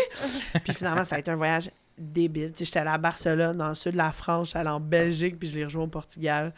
puis 0.65 0.75
finalement, 0.75 1.05
ça 1.05 1.17
a 1.17 1.19
été 1.19 1.31
un 1.31 1.35
voyage 1.35 1.71
débile. 1.99 2.53
Tu 2.53 2.61
sais, 2.61 2.65
j'étais 2.65 2.79
allée 2.79 2.91
à 2.91 2.97
Barcelone, 2.97 3.59
dans 3.59 3.69
le 3.69 3.75
sud 3.75 3.93
de 3.93 3.99
la 3.99 4.13
France, 4.13 4.49
j'étais 4.49 4.61
allée 4.61 4.71
en 4.71 4.81
Belgique, 4.81 5.39
puis 5.39 5.51
je 5.51 5.57
l'ai 5.57 5.65
rejoint 5.65 5.85
au 5.85 5.89
Portugal. 5.89 6.55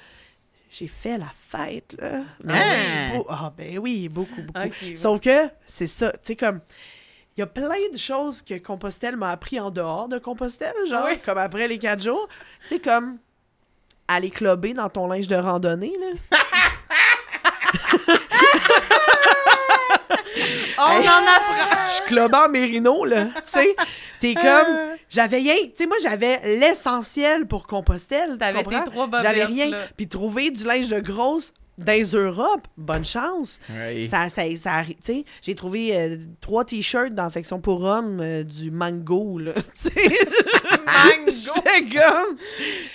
J'ai 0.77 0.89
fait 0.89 1.19
la 1.19 1.29
fête, 1.33 1.95
là. 2.01 2.23
Mais 2.43 2.53
Hein? 2.59 3.11
oui, 3.13 3.19
beau- 3.19 3.27
Ah, 3.29 3.53
ben 3.57 3.79
oui, 3.79 4.09
beaucoup, 4.09 4.43
beaucoup. 4.43 4.59
Ouais. 4.59 4.97
Sauf 4.97 5.21
que, 5.21 5.49
c'est 5.67 5.87
ça, 5.87 6.11
tu 6.13 6.19
sais, 6.23 6.37
comme... 6.37 6.61
Il 7.37 7.41
y 7.41 7.43
a 7.43 7.47
plein 7.49 7.69
de 7.93 7.99
choses 7.99 8.43
que 8.43 8.59
Compostelle 8.59 9.17
m'a 9.17 9.31
appris 9.31 9.59
en 9.61 9.71
dehors 9.71 10.09
de 10.09 10.19
Compostelle, 10.19 10.75
genre, 10.89 11.05
Oui. 11.07 11.19
comme 11.25 11.39
après 11.39 11.67
les 11.69 11.79
quatre 11.79 12.03
jours. 12.03 12.29
Tu 12.69 12.75
sais, 12.77 12.81
comme 12.81 13.19
aller 14.09 14.31
clubber 14.31 14.73
dans 14.75 14.89
ton 14.89 15.07
linge 15.09 15.29
de 15.29 15.37
randonnée, 15.37 15.93
là. 16.01 16.39
On 20.87 21.01
Hey. 21.01 21.09
en 21.09 21.13
apprend. 21.23 21.87
je 21.87 21.91
suis 21.93 22.05
clubant 22.05 22.49
Mérino, 22.49 23.05
là. 23.05 23.27
Tu 23.27 23.33
sais, 23.45 23.77
t'es 24.21 24.35
comme. 24.35 24.77
J'avais 25.11 25.37
rien. 25.39 25.55
Tu 25.67 25.73
sais, 25.77 25.87
moi, 25.87 25.97
j'avais 26.03 26.41
l'essentiel 26.59 27.47
pour 27.47 27.67
Compostelle. 27.67 28.33
tu 28.33 28.39
T'avais 28.39 28.63
tes 28.65 28.83
trois 28.85 29.09
J'avais 29.23 29.45
rien. 29.45 29.71
Puis 29.97 30.09
trouver 30.09 30.51
du 30.51 30.65
linge 30.65 30.89
de 30.89 31.01
grosse 31.01 31.53
dans 31.79 32.09
Europe, 32.15 32.69
bonne 32.77 33.05
chance. 33.05 33.59
Ouais. 33.71 34.07
Ça, 34.09 34.29
ça, 34.29 34.43
ça 34.57 34.83
arri- 34.83 34.97
tu 34.97 35.13
sais, 35.13 35.25
j'ai 35.43 35.55
trouvé 35.55 35.97
euh, 35.97 36.17
trois 36.41 36.65
t-shirts 36.65 37.15
dans 37.15 37.25
la 37.25 37.31
section 37.31 37.61
pour 37.61 37.83
hommes 37.83 38.21
euh, 38.21 38.43
du 38.45 38.71
mango, 38.71 39.39
là. 39.39 39.53
Mango. 40.87 41.33
j'étais 41.35 41.99
comme. 41.99 42.37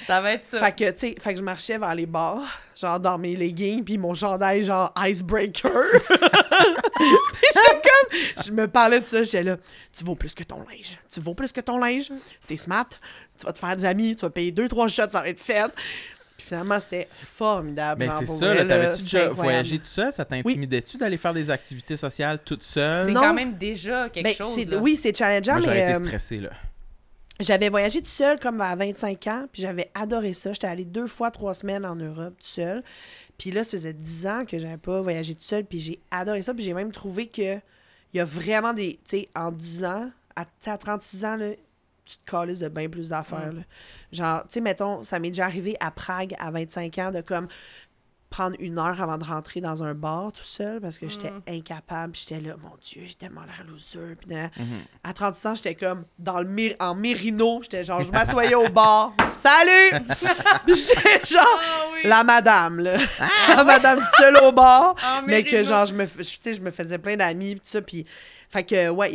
Ça 0.06 0.22
va 0.22 0.34
être 0.34 0.46
ça. 0.46 0.60
Fait 0.64 0.72
que, 0.76 0.92
tu 0.92 1.00
sais, 1.00 1.16
fait 1.20 1.34
que 1.34 1.40
je 1.40 1.44
marchais 1.44 1.78
vers 1.78 1.94
les 1.96 2.06
bars, 2.06 2.48
genre 2.80 3.00
dans 3.00 3.18
mes 3.18 3.36
leggings, 3.36 3.84
puis 3.84 3.98
mon 3.98 4.14
chandail, 4.14 4.64
genre 4.64 4.94
icebreaker. 4.98 5.72
puis 6.10 7.48
j'étais 7.54 7.82
comme, 7.82 8.44
je 8.46 8.52
me 8.52 8.68
parlais 8.68 9.02
de 9.02 9.06
ça, 9.06 9.24
j'étais 9.24 9.44
là, 9.44 9.58
tu 9.92 10.04
vaux 10.04 10.16
plus 10.16 10.34
que 10.34 10.44
ton 10.44 10.60
linge. 10.70 10.98
Tu 11.12 11.20
vaux 11.20 11.34
plus 11.34 11.52
que 11.52 11.62
ton 11.62 11.78
linge. 11.78 12.10
T'es 12.48 12.58
smart, 12.58 12.88
tu 13.38 13.46
vas 13.46 13.54
te 13.54 13.60
faire 13.60 13.76
des 13.76 13.86
amis, 13.86 14.16
tu 14.16 14.22
vas 14.22 14.30
payer 14.30 14.52
deux, 14.52 14.68
trois 14.68 14.88
shots, 14.88 15.10
ça 15.12 15.22
va 15.22 15.30
être 15.30 15.40
fait. 15.40 15.72
Puis 16.40 16.48
finalement, 16.48 16.80
c'était 16.80 17.08
formidable. 17.12 18.00
Mais 18.00 18.06
genre, 18.06 18.16
c'est 18.20 18.26
pour 18.26 18.38
ça, 18.40 18.54
là, 18.54 18.66
t'avais-tu 18.66 19.04
déjà 19.04 19.30
voyagé 19.30 19.78
tout 19.78 19.86
seul? 19.86 20.14
Ça 20.14 20.24
t'intimidait-tu 20.24 20.96
d'aller 20.98 21.18
faire 21.18 21.34
des 21.34 21.50
activités 21.52 21.98
sociales 21.98 22.40
toute 22.46 22.64
seule? 22.64 23.08
C'est 23.08 23.12
non. 23.12 23.20
quand 23.22 23.34
même 23.34 23.58
déjà 23.58 24.08
quelque 24.10 24.24
Ben, 24.24 24.34
chose. 24.34 24.56
c'est- 24.56 24.64
là. 24.66 24.78
oui, 24.78 24.96
c'est 24.96 25.14
challengeant, 25.16 25.58
Moi, 25.60 25.68
mais 25.68 25.82
été 25.92 25.96
euh, 25.96 26.04
stressé, 26.06 26.38
là. 26.38 26.50
j'avais 27.42 27.68
voyagé 27.68 28.00
tout 28.02 28.08
seul 28.08 28.40
comme 28.40 28.62
à 28.62 28.74
25 28.76 29.28
ans, 29.28 29.48
puis 29.52 29.62
j'avais 29.64 29.92
adoré 29.94 30.34
ça. 30.34 30.54
J'étais 30.54 30.68
allée 30.68 30.86
deux 30.86 31.08
fois 31.08 31.30
trois 31.30 31.54
semaines 31.54 31.86
en 31.86 31.96
Europe 31.98 32.36
tout 32.40 32.48
seul. 32.48 32.84
Puis 33.38 33.52
là, 33.52 33.64
ça 33.66 33.72
faisait 33.72 33.94
10 33.94 34.28
ans 34.28 34.46
que 34.46 34.58
j'avais 34.60 34.78
pas 34.78 35.02
voyagé 35.02 35.36
tout 35.36 35.44
seul, 35.44 35.66
puis 35.66 35.80
j'ai 35.80 36.00
adoré 36.10 36.42
ça. 36.42 36.54
Puis 36.54 36.64
j'ai 36.64 36.74
même 36.74 36.92
trouvé 36.94 37.28
que 37.28 37.56
il 38.14 38.18
y 38.18 38.20
a 38.22 38.26
vraiment 38.26 38.74
des... 38.74 38.94
Tu 39.06 39.18
sais, 39.20 39.30
en 39.36 39.52
10 39.52 39.84
ans, 39.84 40.10
à, 40.36 40.46
à 40.66 40.78
36 40.78 41.26
ans, 41.26 41.36
là, 41.36 41.50
tu 42.10 42.18
te 42.18 42.30
calisses 42.32 42.60
de 42.60 42.70
bien 42.70 42.90
plus 42.90 43.10
d'affaires. 43.10 43.52
Mm. 43.54 43.58
là. 43.58 43.64
Genre, 44.12 44.42
tu 44.44 44.48
sais, 44.54 44.62
mettons, 44.62 45.04
ça 45.04 45.20
m'est 45.20 45.30
déjà 45.30 45.46
arrivé 45.46 45.76
à 45.80 45.92
Prague 45.92 46.34
à 46.40 46.50
25 46.52 46.98
ans 46.98 47.12
de 47.12 47.22
comme 47.22 47.48
prendre 48.32 48.56
une 48.60 48.78
heure 48.78 49.02
avant 49.02 49.18
de 49.18 49.24
rentrer 49.24 49.60
dans 49.60 49.82
un 49.82 49.96
bar 49.96 50.32
tout 50.32 50.44
seul 50.44 50.80
parce 50.80 51.00
que 51.00 51.10
j'étais 51.10 51.32
Mm. 51.32 51.42
incapable. 51.48 52.12
puis 52.14 52.26
J'étais 52.28 52.40
là, 52.48 52.56
mon 52.62 52.76
Dieu, 52.80 53.02
j'ai 53.06 53.16
tellement 53.16 53.42
l'air 53.42 53.64
loser. 53.68 54.16
Puis. 54.20 54.36
Mhm. 54.36 54.82
à 55.04 55.14
36 55.14 55.48
ans, 55.48 55.56
j'étais 55.56 55.74
comme 55.74 56.06
dans 56.20 56.40
le 56.40 56.46
mir- 56.48 56.76
en 56.80 56.94
mérino. 56.94 57.60
J'étais 57.64 57.84
genre, 57.84 58.02
je 58.04 58.12
m'assoyais 58.12 58.54
au 58.54 58.70
bar. 58.70 59.14
Salut! 59.32 60.06
Puis 60.66 60.76
j'étais 60.76 61.26
genre 61.26 61.44
Ah 61.60 61.86
oui! 61.92 62.02
la 62.08 62.24
madame, 62.24 62.80
là. 62.80 62.98
La 63.56 63.64
madame 63.64 64.00
seule 64.18 64.38
au 64.44 64.52
bar. 64.52 64.94
Ah, 65.02 65.22
mais 65.26 65.44
que 65.44 65.64
genre, 65.64 65.88
je 65.88 65.96
me, 65.96 66.06
je- 66.06 66.12
tu 66.22 66.38
sais, 66.44 66.54
je 66.54 66.62
me 66.62 66.70
faisais 66.70 67.00
plein 67.00 67.18
d'amis, 67.18 67.56
tout 67.56 67.62
ça. 67.64 67.82
Puis, 67.82 68.06
fait 68.52 68.64
que, 68.64 68.90
ouais, 68.90 69.12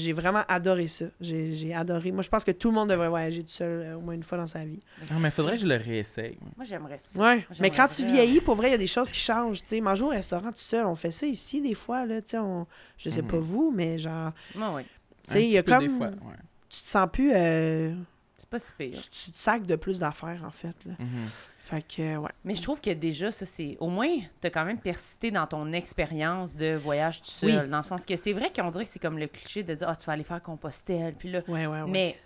j'ai 0.00 0.12
vraiment 0.12 0.42
adoré 0.48 0.86
ça. 0.88 1.06
J'ai 1.20 1.54
j'ai 1.54 1.74
adoré. 1.74 2.12
Moi, 2.12 2.22
je 2.22 2.28
pense 2.28 2.44
que 2.44 2.52
tout 2.52 2.68
le 2.68 2.74
monde 2.74 2.88
devrait 2.90 3.08
voyager 3.08 3.42
tout 3.42 3.48
seul 3.50 3.82
euh, 3.82 3.96
au 3.96 4.00
moins 4.00 4.14
une 4.14 4.22
fois 4.22 4.38
dans 4.38 4.46
sa 4.46 4.64
vie. 4.64 4.78
Non, 5.10 5.18
mais 5.18 5.30
faudrait 5.30 5.56
que 5.56 5.62
je 5.62 5.66
le 5.66 5.74
réessaye. 5.76 6.38
Moi, 6.56 6.64
j'aimerais 6.64 6.98
ça. 6.98 7.18
Ouais. 7.18 7.36
Moi, 7.36 7.44
Mais 7.60 7.70
quand 7.70 7.88
tu 7.88 8.04
vieillis, 8.06 8.40
pour 8.40 8.54
vrai, 8.54 8.68
il 8.68 8.72
y 8.72 8.74
a 8.74 8.78
des 8.78 8.86
choses 8.86 9.10
qui 9.10 9.18
changent. 9.18 9.62
Tu 9.62 9.68
sais, 9.68 9.80
manger 9.80 10.04
au 10.04 10.08
restaurant 10.08 10.50
tout 10.50 10.54
seul, 10.58 10.86
on 10.86 10.94
fait 10.94 11.10
ça 11.10 11.26
ici 11.26 11.60
des 11.60 11.74
fois, 11.74 12.06
là. 12.06 12.20
Tu 12.22 12.30
sais, 12.30 12.38
on... 12.38 12.66
je 12.96 13.10
sais 13.10 13.22
pas 13.22 13.36
Mhm. 13.36 13.42
vous, 13.42 13.72
mais 13.74 13.98
genre, 13.98 14.30
Moi, 14.54 14.72
oui. 14.76 14.82
tu 15.26 15.32
sais, 15.32 15.42
il 15.44 15.50
y 15.50 15.58
a 15.58 15.62
comme. 15.64 15.80
des 15.88 15.88
fois, 15.90 16.06
ouais. 16.08 16.36
Tu 16.68 16.82
te 16.82 16.86
sens 16.86 17.08
plus. 17.12 17.32
euh, 17.34 17.92
C'est 18.38 18.48
pas 18.50 18.58
si 18.58 18.70
pire. 18.72 19.00
tu, 19.00 19.08
tu 19.08 19.30
te 19.32 19.38
sacs 19.38 19.66
de 19.66 19.76
plus 19.76 19.98
d'affaires, 19.98 20.42
en 20.46 20.50
fait, 20.50 20.74
là. 20.84 20.92
Mhm. 20.98 21.26
Fait 21.58 21.82
que, 21.82 22.16
ouais. 22.18 22.30
Mais 22.44 22.54
je 22.54 22.62
trouve 22.62 22.80
que 22.82 22.90
déjà, 22.90 23.30
ça, 23.30 23.46
c'est. 23.46 23.76
Au 23.80 23.88
moins, 23.88 24.08
t'as 24.40 24.50
quand 24.50 24.64
même 24.64 24.78
persisté 24.78 25.30
dans 25.30 25.46
ton 25.46 25.72
expérience 25.72 26.54
de 26.54 26.76
voyage 26.76 27.22
tout 27.22 27.30
seul. 27.30 27.62
Oui. 27.64 27.68
Dans 27.70 27.78
le 27.78 27.84
sens 27.84 28.04
que 28.04 28.14
c'est 28.16 28.34
vrai 28.34 28.52
qu'on 28.54 28.70
dirait 28.70 28.84
que 28.84 28.90
c'est 28.90 28.98
comme 29.00 29.18
le 29.18 29.26
cliché 29.26 29.62
de 29.62 29.74
dire 29.74 29.88
Ah, 29.88 29.96
tu 29.96 30.04
vas 30.06 30.12
aller 30.12 30.22
faire 30.22 30.42
Compostelle. 30.42 31.14
Puis 31.14 31.30
là. 31.30 31.40
Ouais, 31.48 31.66
ouais, 31.66 31.80
ouais. 31.82 31.90
Mais 31.90 32.16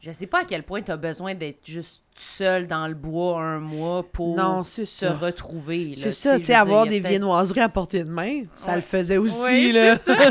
je 0.00 0.10
sais 0.12 0.26
pas 0.26 0.40
à 0.40 0.44
quel 0.44 0.62
point 0.62 0.80
t'as 0.82 0.96
besoin 0.96 1.34
d'être 1.34 1.60
juste 1.64 2.02
seul 2.16 2.66
dans 2.66 2.86
le 2.86 2.94
bois 2.94 3.40
un 3.40 3.60
mois 3.60 4.02
pour 4.02 4.34
non, 4.36 4.64
c'est 4.64 4.84
se 4.84 5.06
ça. 5.06 5.12
retrouver. 5.14 5.92
C'est 5.96 6.12
ça, 6.12 6.38
tu 6.38 6.46
sais, 6.46 6.54
avoir 6.54 6.86
des 6.86 7.00
viennoiseries 7.00 7.60
à 7.60 7.68
portée 7.68 8.04
de 8.04 8.10
main, 8.10 8.42
ça 8.56 8.70
Ouais. 8.70 8.76
le 8.76 8.80
faisait 8.82 9.16
aussi, 9.18 9.38
Oui, 9.42 9.72
là. 9.72 9.96
ça. 9.98 10.14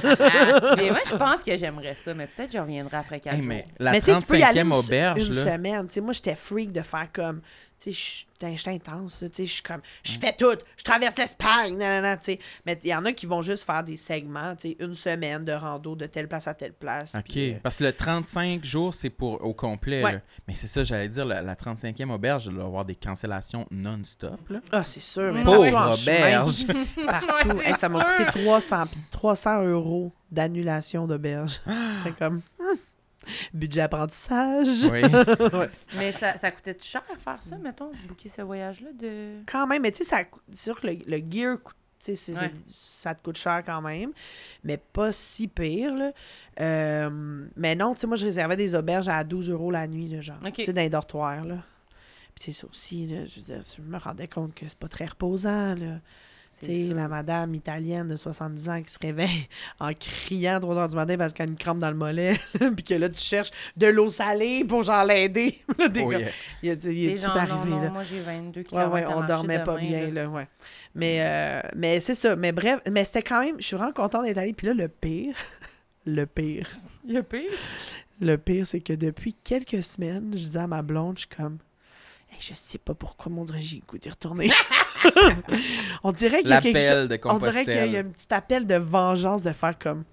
Ah, 0.61 0.75
mais 0.77 0.89
moi, 0.89 0.99
je 1.09 1.15
pense 1.15 1.43
que 1.43 1.57
j'emmerais 1.57 1.95
ça, 1.95 2.13
mais 2.13 2.27
peut-être 2.27 2.49
que 2.51 2.57
je 2.57 2.61
reviendrai 2.61 2.97
après 2.97 3.19
quatre 3.19 3.33
Hey, 3.35 3.41
jours. 3.41 3.49
mais 3.49 3.63
la 3.79 3.91
Mais 3.91 4.01
tu 4.01 4.15
tu 4.15 4.25
peux 4.25 4.37
y 4.39 4.43
aller 4.43 4.61
35e 4.61 4.65
une, 4.65 4.73
auberge, 4.73 5.27
une 5.27 5.33
là. 5.33 5.53
semaine. 5.53 5.87
Tu 5.87 5.93
sais, 5.93 6.01
moi, 6.01 6.13
j'étais 6.13 6.35
freak 6.35 6.71
de 6.71 6.81
faire 6.81 7.07
comme. 7.13 7.41
Je 7.85 7.91
suis- 7.91 8.25
intense. 8.67 9.23
je 9.37 9.43
suis 9.43 9.61
comme. 9.61 9.81
Je 10.03 10.17
fais 10.17 10.33
tout. 10.33 10.55
Je 10.77 10.83
traverse 10.83 11.17
l'Espagne. 11.17 11.75
nan, 11.77 11.89
nan, 11.89 12.03
nan, 12.03 12.17
tu 12.17 12.31
sais. 12.33 12.39
Mais 12.65 12.79
il 12.83 12.89
y 12.89 12.95
en 12.95 13.03
a 13.05 13.11
qui 13.11 13.25
vont 13.25 13.41
juste 13.41 13.65
faire 13.65 13.83
des 13.83 13.97
segments. 13.97 14.55
Une 14.79 14.93
semaine 14.95 15.43
de 15.43 15.51
rando 15.51 15.95
de 15.95 16.05
telle 16.05 16.27
place 16.27 16.47
à 16.47 16.53
telle 16.53 16.71
place. 16.73 17.15
OK. 17.15 17.37
euh, 17.37 17.53
Parce 17.61 17.77
que 17.77 17.83
le 17.85 17.91
35 17.93 18.63
jours, 18.63 18.93
c'est 18.93 19.09
pour 19.09 19.43
au 19.43 19.53
complet. 19.53 20.03
Ouais. 20.03 20.21
Mais 20.47 20.55
c'est 20.55 20.67
ça, 20.67 20.83
j'allais 20.83 21.09
dire, 21.09 21.25
la, 21.25 21.41
la 21.41 21.55
35e 21.55 22.09
auberge, 22.11 22.45
il 22.45 22.53
doit 22.53 22.63
y 22.63 22.65
avoir 22.67 22.85
des 22.85 22.95
cancellations 22.95 23.65
non-stop. 23.71 24.39
là. 24.49 24.59
Ah, 24.71 24.83
c'est 24.85 25.01
sûr. 25.01 25.33
Mais 25.33 25.43
Pauvre 25.43 25.59
auberge. 25.67 26.65
Partout. 27.05 27.49
Ouais, 27.49 27.63
c'est 27.63 27.69
Hey, 27.69 27.75
ça 27.75 27.89
m'a 27.89 28.03
coûté 28.03 28.25
300, 28.25 28.85
puis 28.87 29.01
300 29.11 29.63
euros 29.65 30.11
d'annulation 30.31 31.07
d'auberge. 31.07 31.59
C'était 32.03 32.15
comme. 32.17 32.41
budget 33.53 33.81
apprentissage. 33.81 34.85
oui. 34.91 35.01
Mais 35.97 36.11
ça, 36.11 36.37
ça 36.37 36.51
coûtait 36.51 36.77
cher 36.81 37.03
faire 37.17 37.41
ça, 37.41 37.57
mettons, 37.57 37.91
booker 38.07 38.29
ce 38.29 38.41
voyage-là 38.41 38.89
de. 38.93 39.41
Quand 39.45 39.67
même, 39.67 39.81
mais 39.81 39.91
tu 39.91 39.99
sais, 39.99 40.03
ça 40.05 40.23
coûte- 40.23 40.41
c'est 40.51 40.63
sûr 40.71 40.79
que 40.79 40.87
le, 40.87 40.97
le 41.05 41.17
gear 41.29 41.61
coûte. 41.61 41.75
c'est- 41.99 42.15
Ouais. 42.39 42.51
ça 42.67 43.13
te 43.15 43.21
coûte 43.21 43.37
cher 43.37 43.61
quand 43.65 43.81
même, 43.81 44.11
mais 44.63 44.77
pas 44.77 45.11
si 45.11 45.47
pire. 45.47 45.93
Là. 45.95 46.11
Euh, 46.59 47.45
mais 47.55 47.75
non, 47.75 47.93
tu 47.93 48.01
sais, 48.01 48.07
moi, 48.07 48.15
je 48.17 48.25
réservais 48.25 48.55
des 48.57 48.75
auberges 48.75 49.07
à 49.09 49.23
12 49.23 49.49
euros 49.49 49.71
la 49.71 49.87
nuit, 49.87 50.07
là, 50.07 50.21
genre. 50.21 50.37
Tu 50.53 50.63
sais, 50.63 50.73
dans 50.73 50.81
les 50.81 50.89
dortoirs, 50.89 51.43
là. 51.45 51.57
Puis 52.35 52.45
c'est 52.45 52.53
ça 52.53 52.67
aussi, 52.67 53.05
là, 53.07 53.25
je 53.25 53.35
veux 53.37 53.41
dire, 53.45 53.59
je 53.77 53.81
me 53.81 53.97
rendais 53.97 54.27
compte 54.27 54.53
que 54.55 54.65
c'est 54.67 54.77
pas 54.77 54.87
très 54.87 55.05
reposant, 55.05 55.75
là. 55.75 55.99
C'est 56.51 56.65
Tu 56.67 56.75
sais, 56.75 56.85
sûr. 56.87 56.95
la 56.95 57.07
madame 57.07 57.55
italienne 57.55 58.07
de 58.07 58.15
70 58.17 58.69
ans 58.69 58.81
qui 58.81 58.91
se 58.91 58.99
réveille 58.99 59.47
en 59.79 59.91
criant 59.93 60.55
à 60.55 60.59
3 60.59 60.77
heures 60.77 60.87
du 60.89 60.95
matin 60.95 61.15
parce 61.17 61.31
qu'elle 61.31 61.47
a 61.47 61.49
une 61.51 61.55
crampe 61.55 61.79
dans 61.79 61.89
le 61.89 61.95
mollet, 61.95 62.37
puis 62.75 62.83
que 62.83 62.93
là, 62.95 63.07
tu 63.07 63.21
cherches 63.21 63.51
de 63.77 63.87
l'eau 63.87 64.09
salée 64.09 64.65
pour 64.65 64.83
genre 64.83 65.03
l'aider. 65.05 65.57
Oh, 65.79 66.11
yeah. 66.11 66.29
il, 66.61 66.69
est- 66.69 66.83
il 66.85 67.03
est 67.05 67.07
Des 67.07 67.15
tout 67.15 67.21
gens, 67.21 67.29
arrivé, 67.29 67.69
non, 67.69 67.77
non, 67.77 67.81
là. 67.83 67.89
moi 67.91 68.03
j'ai 68.03 68.19
22 68.19 68.63
qui 68.63 68.75
Ouais, 68.75 68.85
ouais, 68.85 69.05
on 69.05 69.23
dormait 69.25 69.63
pas 69.63 69.77
bien, 69.77 70.11
là, 70.11 70.27
ouais. 70.27 70.47
Mais, 70.95 71.17
euh, 71.21 71.61
mais 71.75 71.99
c'est 71.99 72.15
ça. 72.15 72.35
Mais 72.35 72.51
bref, 72.51 72.79
mais 72.91 73.05
c'était 73.05 73.21
quand 73.21 73.41
même. 73.41 73.55
Je 73.59 73.65
suis 73.65 73.75
vraiment 73.77 73.93
contente 73.93 74.25
d'être 74.25 74.37
allée. 74.37 74.53
Puis 74.53 74.67
là, 74.67 74.73
le 74.73 74.87
pire, 74.89 75.35
le 76.05 76.25
pire, 76.25 76.67
a 77.15 77.21
pire? 77.23 77.51
le 78.21 78.35
pire, 78.37 78.65
c'est 78.67 78.81
que 78.81 78.93
depuis 78.93 79.33
quelques 79.43 79.83
semaines, 79.83 80.31
je 80.33 80.37
disais 80.39 80.59
à 80.59 80.67
ma 80.67 80.81
blonde, 80.81 81.17
je 81.17 81.21
suis 81.27 81.29
comme. 81.29 81.57
Je 82.39 82.53
sais 82.53 82.77
pas 82.77 82.93
pourquoi, 82.93 83.31
mon 83.31 83.43
dirait 83.43 83.59
j'ai 83.59 83.77
le 83.77 83.81
goût 83.85 83.97
d'y 83.97 84.09
retourner. 84.09 84.49
on 86.03 86.11
dirait 86.11 86.41
qu'il 86.41 86.49
y 86.49 86.53
a 86.53 86.61
quelque 86.61 86.79
chose. 86.79 87.09
De 87.09 87.19
On 87.25 87.37
dirait 87.37 87.65
qu'il 87.65 87.91
y 87.91 87.97
a 87.97 87.99
un 87.99 88.05
petit 88.05 88.33
appel 88.33 88.65
de 88.65 88.75
vengeance 88.75 89.43
de 89.43 89.51
faire 89.51 89.77
comme. 89.77 90.05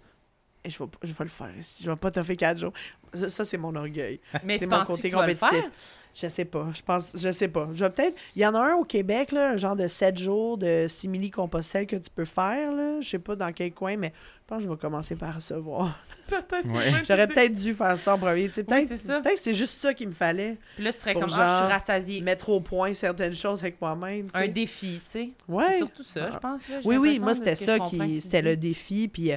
Hey, 0.65 0.71
je, 0.73 0.83
vais, 0.83 0.91
je 1.03 1.13
vais 1.13 1.25
le 1.25 1.31
faire 1.31 1.57
ici. 1.57 1.85
Je 1.85 1.91
vais 1.91 1.97
pas 1.97 2.11
te 2.11 2.23
faire 2.23 2.37
quatre 2.37 2.59
jours. 2.59 2.73
Ça, 3.15 3.31
ça, 3.31 3.45
c'est 3.45 3.59
mon 3.59 3.75
orgueil. 3.77 4.21
Mais 4.45 4.59
C'est 4.59 4.67
mon 4.67 4.85
côté 4.85 5.09
tu 5.09 5.15
vas 5.15 5.27
le 5.27 5.35
compétitif. 5.35 5.71
Je 6.19 6.29
sais 6.29 6.47
pas. 6.47 6.69
Je 6.75 6.81
pense. 6.81 7.11
Je 7.15 7.31
sais 7.31 7.49
pas. 7.49 7.69
Je 7.75 7.85
vais 7.85 7.91
peut-être. 7.91 8.17
Il 8.35 8.41
y 8.43 8.47
en 8.47 8.55
a 8.55 8.59
un 8.61 8.75
au 8.77 8.85
Québec, 8.85 9.33
là, 9.33 9.51
un 9.51 9.57
genre 9.59 9.77
de 9.77 9.87
7 9.87 10.17
jours 10.17 10.57
de 10.57 10.87
simili-compostelle 10.89 11.87
que 11.87 11.97
tu 11.97 12.09
peux 12.09 12.25
faire. 12.25 12.73
Là. 12.73 13.01
Je 13.03 13.09
sais 13.09 13.19
pas 13.19 13.37
dans 13.37 13.53
quel 13.53 13.73
coin, 13.75 13.97
mais 13.99 14.13
je 14.15 14.43
pense 14.47 14.59
que 14.59 14.65
je 14.65 14.69
vais 14.71 14.79
commencer 14.79 15.15
par 15.15 15.35
recevoir. 15.35 15.99
Peut-être, 16.27 16.47
c'est 16.63 16.69
Ouais. 16.71 16.93
J'aurais 17.07 17.29
peut-être 17.29 17.53
dû 17.53 17.73
faire 17.73 17.97
ça 17.99 18.15
en 18.15 18.19
premier. 18.19 18.49
tu 18.49 18.55
sais. 18.55 18.65
Peut-être 18.65 18.89
c'est 18.89 18.97
ça. 18.97 19.21
peut-être 19.21 19.35
que 19.35 19.41
c'est 19.41 19.55
juste 19.55 19.79
ça 19.79 19.95
qu'il 19.95 20.09
me 20.09 20.13
fallait. 20.15 20.57
Puis 20.75 20.83
là, 20.85 20.93
tu 20.93 20.99
serais 21.01 21.13
Pour 21.13 21.23
comme, 21.23 21.31
ah, 21.35 21.37
je 21.37 21.41
genre 21.47 21.65
suis 21.65 21.73
rassasiée. 21.73 22.21
Mettre 22.23 22.49
au 22.49 22.61
point 22.61 22.95
certaines 22.95 23.35
choses 23.35 23.61
avec 23.61 23.81
moi-même. 23.81 24.27
Un 24.35 24.49
défi, 24.49 25.01
tu 25.05 25.11
sais. 25.11 25.29
C'est 25.47 25.53
Ouais. 25.53 25.77
surtout 25.79 26.03
ça, 26.03 26.31
je 26.33 26.39
pense. 26.39 26.67
Là, 26.69 26.77
Oui, 26.85 26.97
oui, 26.97 27.19
moi, 27.21 27.35
c'était 27.35 27.55
ça 27.57 27.79
qui. 27.79 28.21
C'était 28.23 28.43
le 28.43 28.57
défi. 28.57 29.07
Puis, 29.07 29.33
euh, 29.33 29.37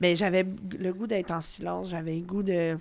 mais 0.00 0.16
j'avais 0.16 0.44
le 0.78 0.92
goût 0.92 1.06
d'être 1.06 1.30
en 1.30 1.40
silence. 1.40 1.90
J'avais 1.90 2.14
le 2.14 2.22
goût 2.24 2.42
de. 2.42 2.76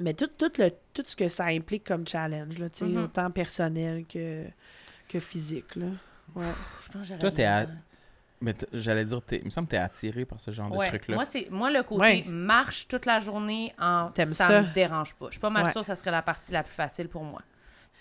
Mais 0.00 0.14
tout, 0.14 0.28
tout, 0.28 0.52
le, 0.58 0.70
tout 0.94 1.02
ce 1.06 1.16
que 1.16 1.28
ça 1.28 1.46
implique 1.46 1.84
comme 1.84 2.06
challenge, 2.06 2.56
là, 2.58 2.68
tu 2.70 2.78
sais, 2.80 2.84
Mhm. 2.84 3.04
autant 3.04 3.30
personnel 3.30 4.04
que, 4.06 4.44
que 5.08 5.18
physique. 5.20 5.74
Là. 5.76 5.86
Ouais. 6.36 6.44
Je 6.82 6.88
pense 6.88 7.02
que 7.02 7.08
j'aurais 7.08 7.18
Toi, 7.20 7.30
t'es 7.32 7.44
à-. 7.44 7.66
Mais 8.40 8.54
j'allais 8.72 9.04
dire, 9.04 9.20
t'es- 9.22 9.38
il 9.38 9.46
me 9.46 9.50
semble 9.50 9.66
que 9.66 9.72
t'es 9.72 9.78
attiré 9.78 10.24
par 10.24 10.40
ce 10.40 10.52
genre 10.52 10.70
Ouais, 10.70 10.86
de 10.86 10.90
truc-là. 10.90 11.16
moi, 11.16 11.24
c'est, 11.24 11.50
moi, 11.50 11.72
le 11.72 11.82
côté 11.82 12.00
Ouais. 12.00 12.24
marche 12.28 12.86
toute 12.86 13.04
la 13.04 13.18
journée, 13.18 13.74
en, 13.80 14.10
ça, 14.16 14.24
ça? 14.26 14.62
me 14.62 14.72
dérange 14.74 15.14
pas. 15.16 15.26
Je 15.26 15.32
suis 15.32 15.40
pas 15.40 15.50
mal 15.50 15.64
Ouais. 15.64 15.72
sûre 15.72 15.80
que 15.80 15.86
ça 15.88 15.96
serait 15.96 16.12
la 16.12 16.22
partie 16.22 16.52
la 16.52 16.62
plus 16.62 16.72
facile 16.74 17.08
pour 17.08 17.24
moi. 17.24 17.42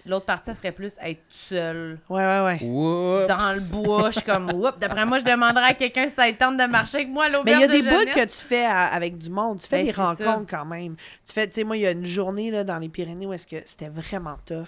L'autre 0.05 0.25
partie, 0.25 0.45
ça 0.45 0.53
serait 0.55 0.71
plus 0.71 0.95
être 1.01 1.19
seule 1.29 1.99
Ouais, 2.09 2.23
ouais, 2.25 2.41
ouais. 2.45 2.59
Oups. 2.61 3.27
dans 3.27 3.53
le 3.53 3.71
bois. 3.83 4.09
Je 4.11 4.19
suis 4.19 4.21
comme, 4.23 4.51
oups, 4.53 4.77
d'après 4.79 5.05
moi, 5.05 5.19
je 5.19 5.23
demanderais 5.25 5.65
à 5.69 5.73
quelqu'un 5.73 6.07
si 6.07 6.15
ça 6.15 6.31
tente 6.33 6.57
de 6.57 6.65
marcher 6.65 6.97
avec 6.97 7.09
moi 7.09 7.25
à 7.25 7.27
Mais 7.29 7.33
il 7.33 7.37
l'auberge 7.37 7.61
y 7.61 7.63
a 7.63 7.67
des 7.67 7.81
de 7.81 7.89
bouts 7.89 8.11
que 8.13 8.25
tu 8.25 8.45
fais 8.45 8.65
à- 8.65 8.85
avec 8.87 9.17
du 9.17 9.29
monde. 9.29 9.59
Tu 9.59 9.67
fais 9.67 9.79
Ben, 9.79 9.85
des 9.87 9.93
ça. 9.93 10.03
rencontres 10.13 10.47
quand 10.49 10.65
même. 10.65 10.95
Tu 11.25 11.33
fais, 11.33 11.47
tu 11.47 11.53
sais, 11.55 11.63
moi, 11.63 11.77
il 11.77 11.81
y 11.83 11.87
a 11.87 11.91
une 11.91 12.05
journée 12.05 12.51
là, 12.51 12.63
dans 12.63 12.77
les 12.79 12.89
Pyrénées 12.89 13.25
où 13.25 13.33
est-ce 13.33 13.47
que 13.47 13.57
c'était 13.65 13.89
vraiment 13.89 14.37
tough. 14.45 14.67